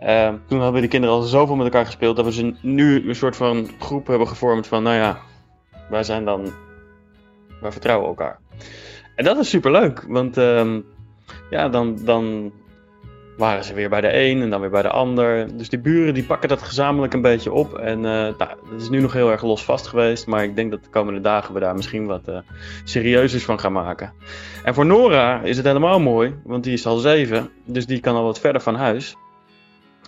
Uh, 0.04 0.30
toen 0.48 0.62
hebben 0.62 0.82
de 0.82 0.88
kinderen 0.88 1.16
al 1.16 1.22
zoveel 1.22 1.56
met 1.56 1.66
elkaar 1.66 1.86
gespeeld 1.86 2.16
dat 2.16 2.26
we 2.26 2.32
ze 2.32 2.56
nu 2.62 3.10
een 3.10 3.16
soort 3.16 3.36
van 3.36 3.70
groep 3.80 4.08
hebben 4.08 4.28
gevormd 4.28 4.68
van, 4.68 4.84
nou 4.84 4.96
ja, 4.96 5.20
wij 5.90 6.04
zijn 6.04 6.26
dan. 6.26 6.54
Wij 7.62 7.72
vertrouwen 7.72 8.08
elkaar. 8.08 8.40
En 9.16 9.24
dat 9.26 9.38
is 9.38 9.50
super 9.50 9.72
leuk, 9.72 10.06
want 10.08 10.38
um, 10.38 10.86
ja, 11.50 11.70
dan, 11.70 12.00
dan 12.06 12.52
waren 13.38 13.64
ze 13.64 13.74
weer 13.74 13.90
bij 13.90 14.02
de 14.02 14.20
een 14.20 14.42
en 14.42 14.50
dan 14.50 14.62
weer 14.62 14.70
bij 14.70 14.82
de 14.82 14.90
ander. 14.90 15.58
Dus 15.58 15.70
die 15.70 15.80
buren 15.80 16.14
die 16.14 16.24
pakken 16.24 16.50
dat 16.50 16.62
gezamenlijk 16.62 17.14
een 17.14 17.22
beetje 17.22 17.52
op. 17.52 17.78
En 17.78 17.98
uh, 17.98 18.04
nou, 18.04 18.36
dat 18.38 18.82
is 18.82 18.90
nu 18.90 19.00
nog 19.00 19.14
heel 19.14 19.32
erg 19.32 19.44
losvast 19.44 19.88
geweest, 19.88 20.28
maar 20.28 20.44
ik 20.44 20.56
denk 20.56 20.72
dat 20.72 20.84
de 20.84 20.90
komende 20.90 21.22
dagen 21.22 21.54
we 21.54 21.60
daar 21.60 21.76
misschien 21.76 22.06
wat 22.06 22.28
uh, 22.30 22.38
serieuzers 22.84 23.44
van 23.44 23.60
gaan 23.60 23.72
maken. 23.72 24.14
En 24.64 24.74
voor 24.74 24.86
Nora 24.86 25.42
is 25.42 25.58
het 25.58 25.66
helemaal 25.66 26.00
mooi, 26.00 26.36
want 26.44 26.64
die 26.64 26.74
is 26.74 26.86
al 26.86 26.98
zeven, 26.98 27.50
dus 27.66 27.86
die 27.86 28.00
kan 28.00 28.16
al 28.16 28.24
wat 28.24 28.40
verder 28.40 28.62
van 28.62 28.76
huis. 28.76 29.16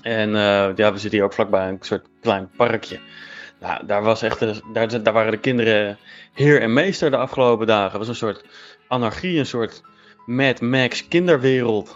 En 0.02 0.30
uh, 0.30 0.76
ja, 0.76 0.92
we 0.92 0.98
zitten 0.98 1.12
hier 1.12 1.24
ook 1.24 1.34
vlakbij 1.34 1.68
een 1.68 1.78
soort 1.80 2.08
klein 2.22 2.50
parkje. 2.58 3.00
Nou, 3.62 3.86
daar, 3.86 4.04
was 4.04 4.22
echt, 4.22 4.40
daar, 4.74 5.14
waren 5.14 5.32
de 5.32 5.38
kinderen 5.38 5.98
heer 6.34 6.62
en 6.62 6.74
meester 6.74 7.12
de 7.12 7.18
afgelopen 7.18 7.68
dagen. 7.68 7.90
Het 7.90 7.98
was 7.98 8.08
een 8.08 8.16
soort 8.16 8.46
anarchie, 8.88 9.40
een 9.40 9.46
soort 9.46 9.82
Mad 10.26 10.62
Max 10.62 11.08
kinderwereld. 11.08 11.96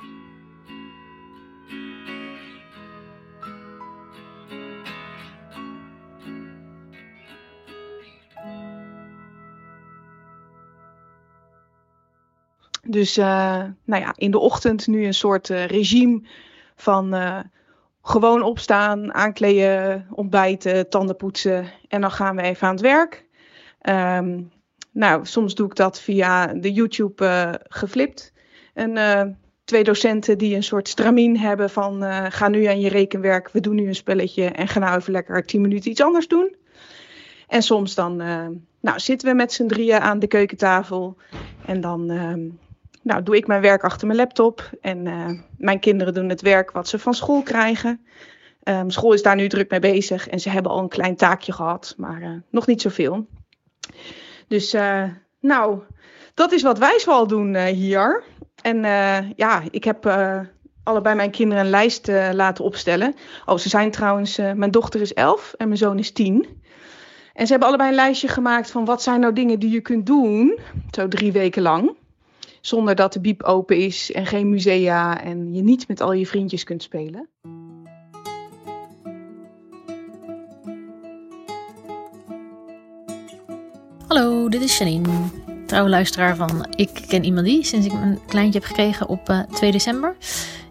Dus 12.88 13.18
uh, 13.18 13.26
nou 13.84 14.02
ja, 14.02 14.14
in 14.16 14.32
de 14.32 14.40
ochtend 14.40 14.88
nu 14.88 15.06
een 15.06 15.14
soort 15.14 15.50
uh, 15.50 15.66
regime 15.66 16.22
van 16.76 17.16
uh, 17.16 17.40
gewoon 18.08 18.42
opstaan, 18.42 19.14
aankleden, 19.14 20.08
ontbijten, 20.12 20.90
tanden 20.90 21.16
poetsen 21.16 21.66
en 21.88 22.02
dan 22.02 22.12
gaan 22.12 22.36
we 22.36 22.42
even 22.42 22.68
aan 22.68 22.74
het 22.74 22.84
werk. 22.84 23.26
Um, 23.90 24.52
nou, 24.92 25.26
soms 25.26 25.56
doe 25.56 25.68
ik 25.68 25.76
dat 25.76 26.02
via 26.02 26.48
de 26.48 26.74
YouTube 26.74 27.26
uh, 27.26 27.54
geflipt. 27.68 28.34
En 28.74 28.96
uh, 28.96 29.22
twee 29.64 29.84
docenten 29.84 30.38
die 30.38 30.56
een 30.56 30.64
soort 30.64 30.88
stramien 30.88 31.40
hebben 31.40 31.70
van 31.70 32.04
uh, 32.04 32.26
ga 32.30 32.48
nu 32.48 32.66
aan 32.66 32.80
je 32.80 32.90
rekenwerk, 32.90 33.50
we 33.50 33.60
doen 33.60 33.76
nu 33.76 33.88
een 33.88 33.96
spelletje 33.96 34.46
en 34.46 34.68
ga 34.68 34.80
nou 34.80 34.98
even 34.98 35.12
lekker 35.12 35.46
tien 35.46 35.62
minuten 35.62 35.92
iets 35.92 36.02
anders 36.02 36.28
doen. 36.28 36.56
En 37.48 37.62
soms 37.62 37.96
dan 37.96 38.16
nou, 38.82 39.00
zitten 39.00 39.28
we 39.28 39.34
met 39.34 39.54
z'n 39.54 39.68
drieën 39.68 40.00
aan 40.00 40.20
de 40.20 40.28
keukentafel 40.28 41.18
en 41.66 41.82
dan 41.82 42.12
nou, 43.06 43.24
doe 43.24 43.36
ik 43.36 43.48
mijn 43.48 43.62
werk 43.62 43.84
achter 43.84 44.08
mijn 44.08 44.20
laptop. 44.20 44.70
En 44.82 45.06
uh, 45.06 45.30
mijn 45.58 45.80
kinderen 45.80 46.14
doen 46.14 46.30
het 46.30 46.42
werk 46.42 46.72
wat 46.72 46.88
ze 46.88 47.00
van 47.00 47.14
school 47.14 47.42
krijgen. 47.42 48.06
Um, 48.64 48.90
school 48.90 49.14
is 49.14 49.22
daar 49.22 49.36
nu 49.36 49.48
druk 49.48 49.70
mee 49.70 49.80
bezig. 49.80 50.28
En 50.28 50.40
ze 50.40 50.50
hebben 50.50 50.72
al 50.72 50.80
een 50.80 50.90
klein 50.90 51.16
taakje 51.16 51.52
gehad. 51.52 51.94
Maar 51.98 52.22
uh, 52.22 52.30
nog 52.50 52.68
niet 52.68 52.82
zoveel. 52.82 53.28
Dus 54.48 54.74
uh, 54.74 55.04
nou, 55.40 55.80
dat 56.34 56.52
is 56.52 56.62
wat 56.62 56.78
wij 56.78 57.00
zoal 57.00 57.28
doen 57.28 57.58
hier. 57.58 58.24
En 58.62 58.82
ja, 59.36 59.64
ik 59.72 59.84
heb 59.84 60.06
allebei 60.84 61.16
mijn 61.16 61.32
kinderen 61.32 61.64
een 61.64 61.70
lijst 61.70 62.08
laten 62.32 62.64
opstellen. 62.64 63.16
Oh, 63.46 63.58
ze 63.58 63.70
zijn 63.70 63.92
trouwens... 63.92 64.38
mijn 64.38 64.72
dochter 64.72 65.02
is 65.02 65.14
elf 65.14 65.54
en 65.58 65.68
mijn 65.68 65.80
zoon 65.80 66.00
is 66.00 66.12
tien. 66.12 66.48
En 67.34 67.46
ze 67.46 67.52
hebben 67.52 67.68
allebei 67.68 67.90
een 67.90 67.96
lijstje 67.96 68.28
gemaakt 68.28 68.72
van... 68.72 68.86
wat 68.86 69.02
zijn 69.02 69.20
nou 69.20 69.34
dingen 69.34 69.60
die 69.60 69.72
je 69.72 69.82
kunt 69.82 70.06
doen... 70.06 70.60
zo 70.92 71.08
drie 71.08 71.32
weken 71.32 71.62
lang 71.62 71.96
zonder 72.68 72.96
dat 72.96 73.14
de 73.14 73.20
biep 73.20 73.44
open 73.44 73.78
is 73.78 74.12
en 74.12 74.26
geen 74.26 74.50
musea 74.50 75.24
en 75.24 75.54
je 75.54 75.62
niet 75.62 75.88
met 75.88 76.02
al 76.02 76.14
je 76.14 76.28
vriendjes 76.28 76.64
kunt 76.64 76.84
spelen. 76.84 77.30
Hallo, 84.08 84.50
dit 84.50 84.62
is 84.62 84.78
Janine, 84.78 85.10
trouwe 85.66 85.90
luisteraar 85.90 86.36
van 86.36 86.68
Ik 86.76 87.04
Ken 87.08 87.24
Iemand 87.24 87.46
Die, 87.46 87.64
sinds 87.64 87.86
ik 87.86 87.92
een 87.92 88.20
kleintje 88.28 88.60
heb 88.60 88.68
gekregen 88.68 89.08
op 89.08 89.30
uh, 89.30 89.40
2 89.40 89.72
december. 89.72 90.16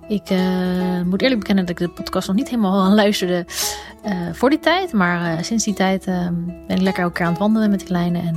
Ik 0.08 0.30
uh, 0.30 1.02
moet 1.02 1.22
eerlijk 1.22 1.40
bekennen 1.40 1.66
dat 1.66 1.80
ik 1.80 1.86
de 1.86 2.02
podcast 2.02 2.26
nog 2.26 2.36
niet 2.36 2.48
helemaal 2.48 2.94
luisterde 3.04 3.46
uh, 4.06 4.12
voor 4.32 4.50
die 4.50 4.58
tijd. 4.58 4.92
Maar 4.92 5.44
sinds 5.44 5.64
die 5.64 5.74
tijd 5.74 6.04
ben 6.04 6.76
ik 6.76 6.80
lekker 6.80 7.02
elkaar 7.02 7.26
aan 7.26 7.32
het 7.32 7.40
wandelen 7.40 7.70
met 7.70 7.80
de 7.80 7.86
kleine. 7.86 8.18
En 8.18 8.36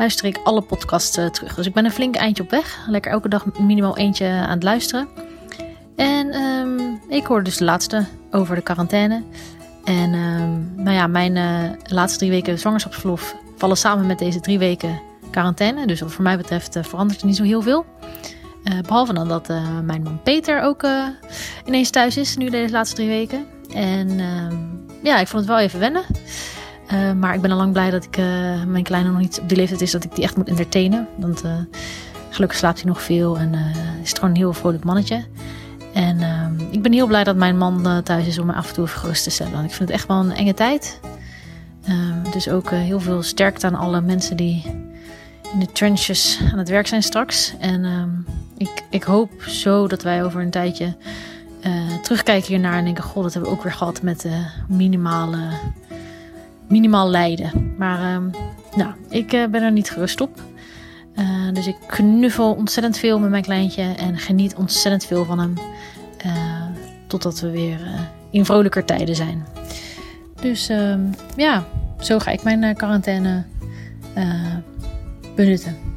luister 0.00 0.26
ik 0.26 0.40
alle 0.44 0.60
podcasts 0.60 1.10
terug. 1.10 1.54
Dus 1.54 1.66
ik 1.66 1.72
ben 1.72 1.84
een 1.84 1.90
flink 1.90 2.16
eindje 2.16 2.42
op 2.42 2.50
weg. 2.50 2.78
Lekker 2.86 3.12
elke 3.12 3.28
dag 3.28 3.58
minimaal 3.58 3.96
eentje 3.96 4.26
aan 4.26 4.50
het 4.50 4.62
luisteren. 4.62 5.08
En 5.96 6.30
ehm, 6.30 6.80
ik 7.08 7.26
hoorde 7.26 7.44
dus 7.44 7.56
de 7.56 7.64
laatste 7.64 8.06
over 8.30 8.54
de 8.54 8.62
quarantaine. 8.62 9.22
En 9.84 10.14
ehm, 10.14 10.82
nou 10.82 10.96
ja, 10.96 11.06
mijn 11.06 11.36
eh, 11.36 11.70
laatste 11.82 12.18
drie 12.18 12.30
weken 12.30 12.58
zwangerschapsverlof 12.58 13.36
vallen 13.56 13.76
samen 13.76 14.06
met 14.06 14.18
deze 14.18 14.40
drie 14.40 14.58
weken 14.58 15.00
quarantaine. 15.30 15.86
Dus 15.86 16.00
wat 16.00 16.12
voor 16.12 16.24
mij 16.24 16.36
betreft 16.36 16.76
eh, 16.76 16.84
verandert 16.84 17.20
er 17.20 17.26
niet 17.26 17.36
zo 17.36 17.42
heel 17.42 17.62
veel. 17.62 17.86
Eh, 18.64 18.78
behalve 18.86 19.12
dan 19.12 19.28
dat 19.28 19.48
eh, 19.48 19.78
mijn 19.84 20.02
man 20.02 20.22
Peter 20.22 20.62
ook 20.62 20.82
eh, 20.82 21.06
ineens 21.64 21.90
thuis 21.90 22.16
is, 22.16 22.36
nu 22.36 22.50
deze 22.50 22.72
laatste 22.72 22.96
drie 22.96 23.08
weken. 23.08 23.46
En 23.74 24.20
ehm, 24.20 24.56
ja, 25.02 25.18
ik 25.18 25.28
vond 25.28 25.42
het 25.42 25.50
wel 25.50 25.58
even 25.58 25.78
wennen. 25.78 26.02
Eh, 26.90 27.12
maar 27.12 27.34
ik 27.34 27.40
ben 27.40 27.50
al 27.50 27.56
lang 27.56 27.72
blij 27.72 27.90
dat 27.90 28.04
ik 28.04 28.16
eh, 28.16 28.24
mijn 28.66 28.82
kleine 28.82 29.10
nog 29.10 29.20
niet 29.20 29.40
op 29.40 29.48
die 29.48 29.56
leeftijd 29.56 29.80
is 29.80 29.90
dat 29.90 30.04
ik 30.04 30.14
die 30.14 30.24
echt 30.24 30.36
moet 30.36 30.48
entertainen. 30.48 31.08
Want 31.16 31.42
eh, 31.42 31.52
gelukkig 32.30 32.58
slaapt 32.58 32.80
hij 32.80 32.88
nog 32.88 33.02
veel 33.02 33.38
en 33.38 33.54
is 34.02 34.08
het 34.08 34.18
gewoon 34.18 34.30
een 34.30 34.40
heel 34.40 34.52
vrolijk 34.52 34.84
mannetje. 34.84 35.24
En 35.94 36.20
ehm, 36.20 36.52
ik 36.70 36.82
ben 36.82 36.92
heel 36.92 37.06
blij 37.06 37.24
dat 37.24 37.36
mijn 37.36 37.58
man 37.58 38.02
thuis 38.02 38.26
is 38.26 38.38
om 38.38 38.46
me 38.46 38.52
af 38.52 38.68
en 38.68 38.74
toe 38.74 38.84
even 38.84 39.00
gerust 39.00 39.22
te 39.22 39.30
stellen. 39.30 39.52
Want 39.52 39.64
ik 39.64 39.74
vind 39.74 39.88
het 39.88 39.98
echt 39.98 40.08
wel 40.08 40.16
een 40.16 40.32
enge 40.32 40.54
tijd. 40.54 41.00
Ehm, 41.84 42.30
dus 42.30 42.48
ook 42.48 42.70
heel 42.70 43.00
veel 43.00 43.22
sterkte 43.22 43.66
aan 43.66 43.74
alle 43.74 44.00
mensen 44.00 44.36
die 44.36 44.62
in 45.52 45.58
de 45.58 45.72
trenches 45.72 46.40
aan 46.52 46.58
het 46.58 46.68
werk 46.68 46.86
zijn 46.86 47.02
straks. 47.02 47.54
En 47.58 47.84
ehm, 47.84 48.10
ik, 48.56 48.84
ik 48.90 49.02
hoop 49.02 49.42
zo 49.42 49.88
dat 49.88 50.02
wij 50.02 50.24
over 50.24 50.40
een 50.42 50.50
tijdje 50.50 50.96
terugkijken 52.02 52.48
hiernaar 52.48 52.78
en 52.78 52.84
denken: 52.84 53.04
Goh, 53.04 53.22
dat 53.22 53.32
hebben 53.32 53.50
we 53.50 53.56
ook 53.56 53.62
weer 53.62 53.72
gehad 53.72 54.02
met 54.02 54.24
eh, 54.24 54.32
minimale, 54.68 55.48
minimaal 56.70 57.10
lijden. 57.10 57.74
Maar 57.78 57.98
ehm, 57.98 58.30
nou, 58.76 58.92
ik 59.08 59.32
eh, 59.32 59.46
ben 59.46 59.62
er 59.62 59.72
niet 59.72 59.90
gerust 59.90 60.20
op. 60.20 60.42
Eh, 61.14 61.52
dus 61.52 61.66
ik 61.66 61.76
knuffel 61.86 62.52
ontzettend 62.54 62.98
veel 62.98 63.18
met 63.18 63.30
mijn 63.30 63.42
kleintje 63.42 63.82
en 63.82 64.18
geniet 64.18 64.54
ontzettend 64.54 65.04
veel 65.04 65.24
van 65.24 65.38
hem. 65.38 65.54
eh, 66.18 66.32
totdat 67.06 67.40
we 67.40 67.50
weer 67.50 67.80
in 68.30 68.44
vrolijker 68.44 68.84
tijden 68.84 69.16
zijn. 69.16 69.46
Dus 70.40 70.68
ehm, 70.68 71.00
ja, 71.36 71.64
zo 71.98 72.18
ga 72.18 72.30
ik 72.30 72.42
mijn 72.42 72.76
quarantaine 72.76 73.44
benutten. 75.36 75.89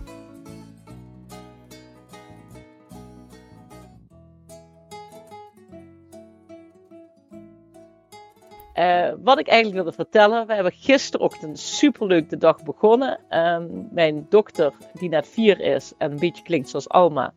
Eh, 8.74 9.12
wat 9.24 9.40
ik 9.40 9.48
eigenlijk 9.48 9.84
wilde 9.84 9.98
vertellen, 10.04 10.48
we 10.48 10.54
hebben 10.54 10.72
gisterochtend 10.72 11.60
superleuk 11.60 12.30
de 12.30 12.38
dag 12.38 12.64
begonnen. 12.64 13.20
Ehm, 13.30 13.68
mijn 13.92 14.26
dochter, 14.30 14.74
die 14.94 15.10
net 15.10 15.28
vier 15.28 15.60
is 15.60 15.94
en 15.98 16.12
een 16.12 16.20
beetje 16.20 16.44
klinkt 16.44 16.70
zoals 16.70 16.90
Alma, 16.90 17.34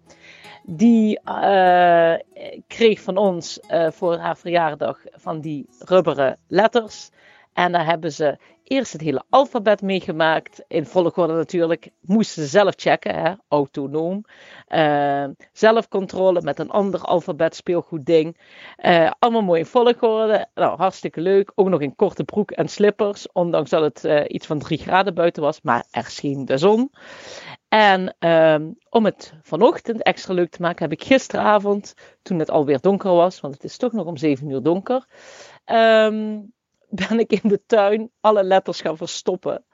die 0.63 1.21
eh, 1.21 2.15
kreeg 2.67 3.01
van 3.01 3.17
ons 3.17 3.61
eh, 3.61 3.91
voor 3.91 4.17
haar 4.17 4.37
verjaardag 4.37 5.01
van 5.13 5.41
die 5.41 5.67
rubberen 5.79 6.39
letters. 6.49 7.11
En 7.57 7.73
daar 7.73 7.87
hebben 7.87 8.13
ze 8.13 8.39
eerst 8.63 8.93
het 8.93 9.01
hele 9.01 9.23
alfabet 9.31 9.83
meegemaakt. 9.83 10.65
In 10.69 10.87
volgorde 10.87 11.33
natuurlijk. 11.33 11.91
Moesten 12.01 12.43
ze 12.43 12.49
zelf 12.49 12.75
checken, 12.77 13.15
hè? 13.15 13.33
autonoom. 13.49 14.25
Eh, 14.67 15.25
zelfcontrole 15.53 16.43
met 16.43 16.59
een 16.59 16.71
ander 16.71 17.01
alfabet 17.01 17.57
speelgoed 17.57 18.07
ding. 18.07 18.39
Eh, 18.77 19.11
allemaal 19.19 19.43
mooi 19.43 19.61
in 19.61 19.67
volgorde. 19.67 20.49
Nou, 20.55 20.77
hartstikke 20.79 21.21
leuk. 21.21 21.53
Ook 21.55 21.69
nog 21.69 21.81
in 21.81 21.97
korte 21.97 22.25
broek 22.25 22.51
en 22.51 22.69
slippers. 22.69 23.33
Ondanks 23.33 23.71
dat 23.71 23.83
het 23.83 24.05
eh, 24.05 24.25
iets 24.27 24.47
van 24.47 24.59
3 24.59 24.79
graden 24.79 25.15
buiten 25.15 25.43
was. 25.43 25.61
Maar 25.63 25.85
er 25.91 26.05
scheen 26.05 26.45
de 26.45 26.59
zon. 26.59 26.91
En 27.69 28.17
ehm, 28.19 28.71
om 28.91 29.05
het 29.05 29.35
vanochtend 29.43 30.03
extra 30.03 30.35
leuk 30.35 30.51
te 30.51 30.63
maken, 30.63 30.83
heb 30.89 31.01
ik 31.01 31.07
gisteravond, 31.07 31.95
toen 32.23 32.39
het 32.39 32.51
alweer 32.51 32.81
donker 32.81 33.13
was, 33.13 33.41
want 33.41 33.55
het 33.55 33.65
is 33.65 33.77
toch 33.77 33.93
nog 33.93 34.07
om 34.07 34.17
7 34.17 34.51
uur 34.51 34.63
donker, 34.63 35.07
ehm, 35.65 36.39
ben 37.09 37.19
ik 37.19 37.33
in 37.33 37.49
de 37.49 37.63
tuin 37.67 38.11
alle 38.21 38.45
letters 38.45 38.81
gaan 38.81 38.97
verstoppen. 38.97 39.65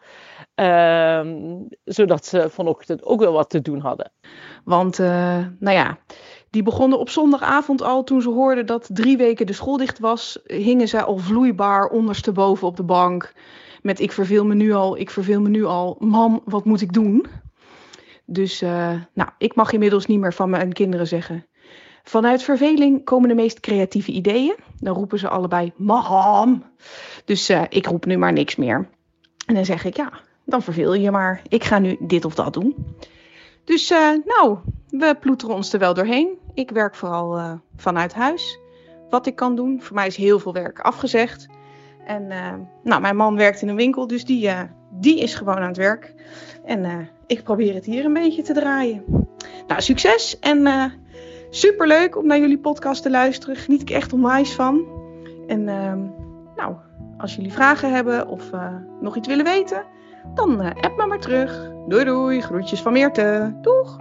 Ehm, 0.55 1.61
zodat 1.85 2.27
ze 2.27 2.51
vanochtend 2.51 3.05
ook 3.05 3.21
wel 3.21 3.33
wat 3.33 3.51
te 3.51 3.61
doen 3.61 3.81
hadden. 3.81 4.13
Want, 4.65 4.99
eh, 4.99 5.47
nou 5.59 5.77
ja, 5.77 5.99
die 6.51 6.63
begonnen 6.63 6.99
op 6.99 7.09
zondagavond 7.09 7.83
al. 7.83 8.05
Toen 8.05 8.23
ze 8.23 8.29
hoorden 8.29 8.67
dat 8.67 8.89
drie 8.93 9.17
weken 9.17 9.47
de 9.47 9.53
school 9.53 9.77
dicht 9.77 9.99
was, 9.99 10.39
hingen 10.45 10.89
zij 10.89 11.03
al 11.03 11.19
vloeibaar 11.19 11.87
ondersteboven 11.87 12.67
op 12.67 12.77
de 12.77 12.83
bank. 12.83 13.33
Met 13.83 14.01
ik 14.01 14.13
verveel 14.13 14.45
me 14.45 14.55
nu 14.55 14.73
al, 14.73 14.99
ik 14.99 15.11
verveel 15.11 15.41
me 15.41 15.49
nu 15.49 15.65
al. 15.65 15.97
Mam, 15.99 16.41
wat 16.45 16.65
moet 16.65 16.81
ik 16.81 16.93
doen? 16.93 17.27
Dus, 18.27 18.63
eh, 18.63 18.95
nou, 19.15 19.31
ik 19.39 19.55
mag 19.55 19.73
inmiddels 19.73 20.07
niet 20.07 20.21
meer 20.21 20.35
van 20.35 20.51
mijn 20.51 20.73
kinderen 20.73 21.07
zeggen. 21.07 21.47
Vanuit 22.03 22.43
verveling 22.43 23.05
komen 23.05 23.29
de 23.29 23.35
meest 23.35 23.61
creatieve 23.61 24.13
ideeën. 24.13 24.57
Dan 24.79 24.95
roepen 24.95 25.19
ze 25.19 25.29
allebei, 25.29 25.73
mam. 25.77 26.65
Dus 27.25 27.49
eh, 27.49 27.63
ik 27.69 27.87
roep 27.87 28.05
nu 28.05 28.17
maar 28.17 28.33
niks 28.33 28.57
meer. 28.57 28.89
En 29.47 29.55
dan 29.55 29.65
zeg 29.65 29.85
ik, 29.85 29.97
ja, 29.97 30.13
dan 30.45 30.63
verveel 30.63 30.95
je 30.95 31.11
maar. 31.11 31.43
Ik 31.49 31.65
ga 31.65 31.79
nu 31.79 31.97
dit 32.01 32.25
of 32.25 32.35
dat 32.35 32.53
doen. 32.53 32.97
Dus 33.65 33.91
eh, 33.91 34.11
nou, 34.25 34.59
we 34.89 35.17
ploeteren 35.21 35.55
ons 35.55 35.73
er 35.73 35.79
wel 35.79 35.95
doorheen. 35.95 36.39
Ik 36.55 36.71
werk 36.71 36.95
vooral 36.95 37.37
eh, 37.37 37.53
vanuit 37.77 38.15
huis. 38.15 38.59
Wat 39.11 39.27
ik 39.27 39.37
kan 39.37 39.57
doen. 39.57 39.83
Voor 39.83 39.95
mij 39.95 40.07
is 40.07 40.17
heel 40.17 40.39
veel 40.39 40.53
werk 40.53 40.81
afgezegd. 40.81 41.47
En 42.07 42.27
nou, 42.83 43.01
mijn 43.01 43.17
man 43.17 43.37
werkt 43.37 43.63
in 43.63 43.69
een 43.69 43.77
winkel, 43.77 44.07
dus 44.07 44.25
die, 44.25 44.51
die 44.91 45.21
is 45.21 45.35
gewoon 45.35 45.57
aan 45.57 45.69
het 45.69 45.77
werk. 45.77 46.15
En 46.65 47.09
ik 47.27 47.43
probeer 47.43 47.75
het 47.75 47.85
hier 47.85 48.05
een 48.05 48.13
beetje 48.13 48.43
te 48.43 48.53
draaien. 48.53 49.05
Nou, 49.67 49.81
succes 49.81 50.39
en 50.39 50.63
superleuk 51.55 52.17
om 52.17 52.27
naar 52.27 52.39
jullie 52.39 52.59
podcast 52.59 53.03
te 53.03 53.11
luisteren. 53.11 53.57
Geniet 53.57 53.83
ik 53.83 53.91
echt 53.91 54.13
onwijs 54.13 54.53
van. 54.53 54.87
En 55.47 55.69
ehm, 55.69 56.01
nou, 56.57 56.75
als 57.19 57.35
jullie 57.35 57.53
vragen 57.53 57.93
hebben 57.93 58.29
of 58.29 58.53
eh, 58.53 58.75
nog 59.01 59.17
iets 59.17 59.29
willen 59.29 59.45
weten, 59.45 59.85
dan 60.35 60.61
eh, 60.61 60.83
app 60.83 60.97
me 60.97 61.07
maar 61.07 61.21
terug. 61.21 61.71
Doei 61.89 62.05
doei, 62.05 62.41
groetjes 62.41 62.81
van 62.81 62.93
Meerte. 62.93 63.55
Doeg! 63.61 63.97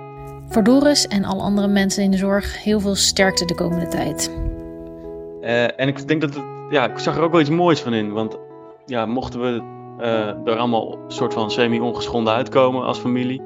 Voor 0.47 0.63
Doris 0.63 1.07
en 1.07 1.23
alle 1.23 1.41
andere 1.41 1.67
mensen 1.67 2.03
in 2.03 2.11
de 2.11 2.17
zorg 2.17 2.63
heel 2.63 2.79
veel 2.79 2.95
sterkte 2.95 3.45
de 3.45 3.55
komende 3.55 3.87
tijd. 3.87 4.31
Eh, 5.41 5.79
en 5.79 5.87
ik 5.87 6.07
denk 6.07 6.21
dat 6.21 6.35
het, 6.35 6.43
ja, 6.69 6.89
ik 6.89 6.99
zag 6.99 7.17
er 7.17 7.23
ook 7.23 7.31
wel 7.31 7.41
iets 7.41 7.49
moois 7.49 7.81
van 7.81 7.93
in. 7.93 8.11
Want 8.11 8.37
ja, 8.85 9.05
mochten 9.05 9.41
we 9.41 9.79
eh, 10.01 10.27
er 10.45 10.57
allemaal 10.57 10.97
soort 11.07 11.33
van 11.33 11.51
semi-ongeschonden 11.51 12.33
uitkomen 12.33 12.83
als 12.83 12.99
familie. 12.99 13.41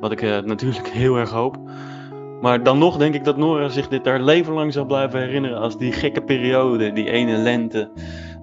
Wat 0.00 0.12
ik 0.12 0.22
eh, 0.22 0.38
natuurlijk 0.38 0.88
heel 1.02 1.16
erg 1.16 1.30
hoop. 1.30 1.56
Maar 2.40 2.62
dan 2.62 2.78
nog 2.78 2.96
denk 2.96 3.14
ik 3.14 3.24
dat 3.24 3.36
Nora 3.36 3.68
zich 3.68 3.88
dit 3.88 4.04
haar 4.04 4.20
leven 4.20 4.52
lang 4.52 4.72
zal 4.72 4.84
blijven 4.84 5.20
herinneren 5.20 5.58
als 5.58 5.78
die 5.78 5.92
gekke 5.92 6.22
periode, 6.22 6.92
die 6.92 7.10
ene 7.10 7.36
lente. 7.36 7.90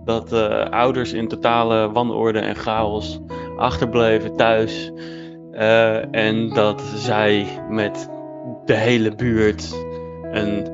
Dat 0.05 0.33
eh, 0.33 0.69
ouders 0.69 1.13
in 1.13 1.27
totale 1.27 1.91
wanorde 1.91 2.39
en 2.39 2.55
chaos 2.55 3.19
achterbleven 3.57 4.35
thuis. 4.35 4.91
Eh, 5.51 6.15
en 6.15 6.49
dat 6.49 6.81
zij 6.81 7.47
met 7.69 8.09
de 8.65 8.73
hele 8.73 9.15
buurt 9.15 9.85
een, 10.31 10.67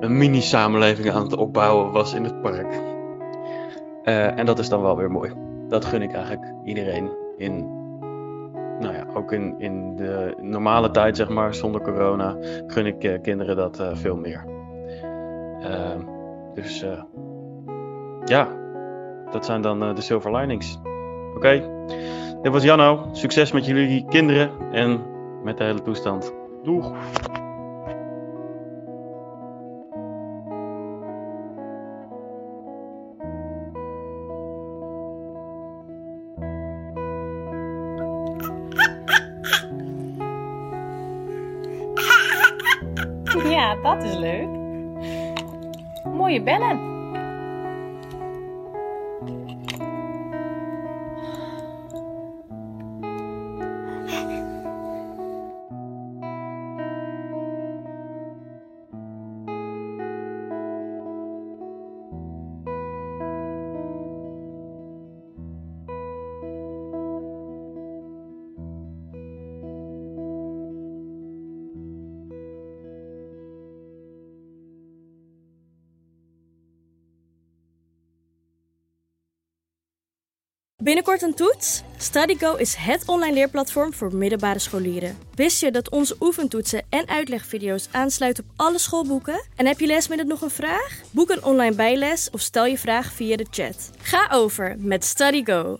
een 0.00 0.16
mini-samenleving 0.16 1.10
aan 1.10 1.22
het 1.22 1.36
opbouwen 1.36 1.92
was 1.92 2.14
in 2.14 2.24
het 2.24 2.40
park. 2.40 2.80
Eh, 4.02 4.38
en 4.38 4.46
dat 4.46 4.58
is 4.58 4.68
dan 4.68 4.82
wel 4.82 4.96
weer 4.96 5.10
mooi. 5.10 5.32
Dat 5.68 5.84
gun 5.84 6.02
ik 6.02 6.12
eigenlijk 6.12 6.52
iedereen 6.64 7.10
in, 7.36 7.79
nou 8.80 8.94
ja, 8.94 9.06
ook 9.14 9.32
in, 9.32 9.54
in 9.58 9.96
de 9.96 10.34
normale 10.40 10.90
tijd, 10.90 11.16
zeg 11.16 11.28
maar, 11.28 11.54
zonder 11.54 11.80
corona, 11.80 12.36
gun 12.66 12.86
ik 12.86 13.04
eh, 13.04 13.20
kinderen 13.22 13.56
dat 13.56 13.78
eh, 13.78 13.90
veel 13.92 14.16
meer. 14.16 14.44
Ehm, 15.60 16.00
dus 16.54 16.82
eh, 16.82 17.02
ja, 18.24 18.48
dat 19.30 19.44
zijn 19.44 19.62
dan 19.62 19.94
de 19.94 20.00
silver 20.00 20.36
linings. 20.36 20.78
Oké, 21.36 21.64
dit 22.42 22.52
was 22.52 22.62
Janno. 22.62 23.08
Succes 23.12 23.52
met 23.52 23.66
jullie 23.66 24.04
kinderen 24.08 24.50
en 24.72 25.00
met 25.44 25.58
de 25.58 25.64
hele 25.64 25.82
toestand. 25.82 26.34
Doeg! 26.62 26.92
Dat 43.82 44.02
is 44.02 44.16
leuk. 44.16 44.48
Mooie 46.04 46.42
bellen. 46.42 46.89
Binnenkort 80.82 81.22
een 81.22 81.34
toets? 81.34 81.82
StudyGo 81.96 82.54
is 82.54 82.74
het 82.74 83.02
online 83.06 83.34
leerplatform 83.34 83.92
voor 83.92 84.14
middelbare 84.14 84.58
scholieren. 84.58 85.18
Wist 85.34 85.60
je 85.60 85.70
dat 85.70 85.90
onze 85.90 86.16
oefentoetsen 86.20 86.82
en 86.88 87.08
uitlegvideo's 87.08 87.88
aansluiten 87.90 88.44
op 88.44 88.50
alle 88.56 88.78
schoolboeken? 88.78 89.44
En 89.56 89.66
heb 89.66 89.80
je 89.80 89.86
lesmiddag 89.86 90.26
nog 90.26 90.40
een 90.40 90.50
vraag? 90.50 91.00
Boek 91.10 91.30
een 91.30 91.44
online 91.44 91.74
bijles 91.74 92.28
of 92.30 92.40
stel 92.40 92.66
je 92.66 92.78
vraag 92.78 93.12
via 93.12 93.36
de 93.36 93.46
chat. 93.50 93.90
Ga 93.98 94.28
over 94.32 94.76
met 94.78 95.04
StudyGo. 95.04 95.78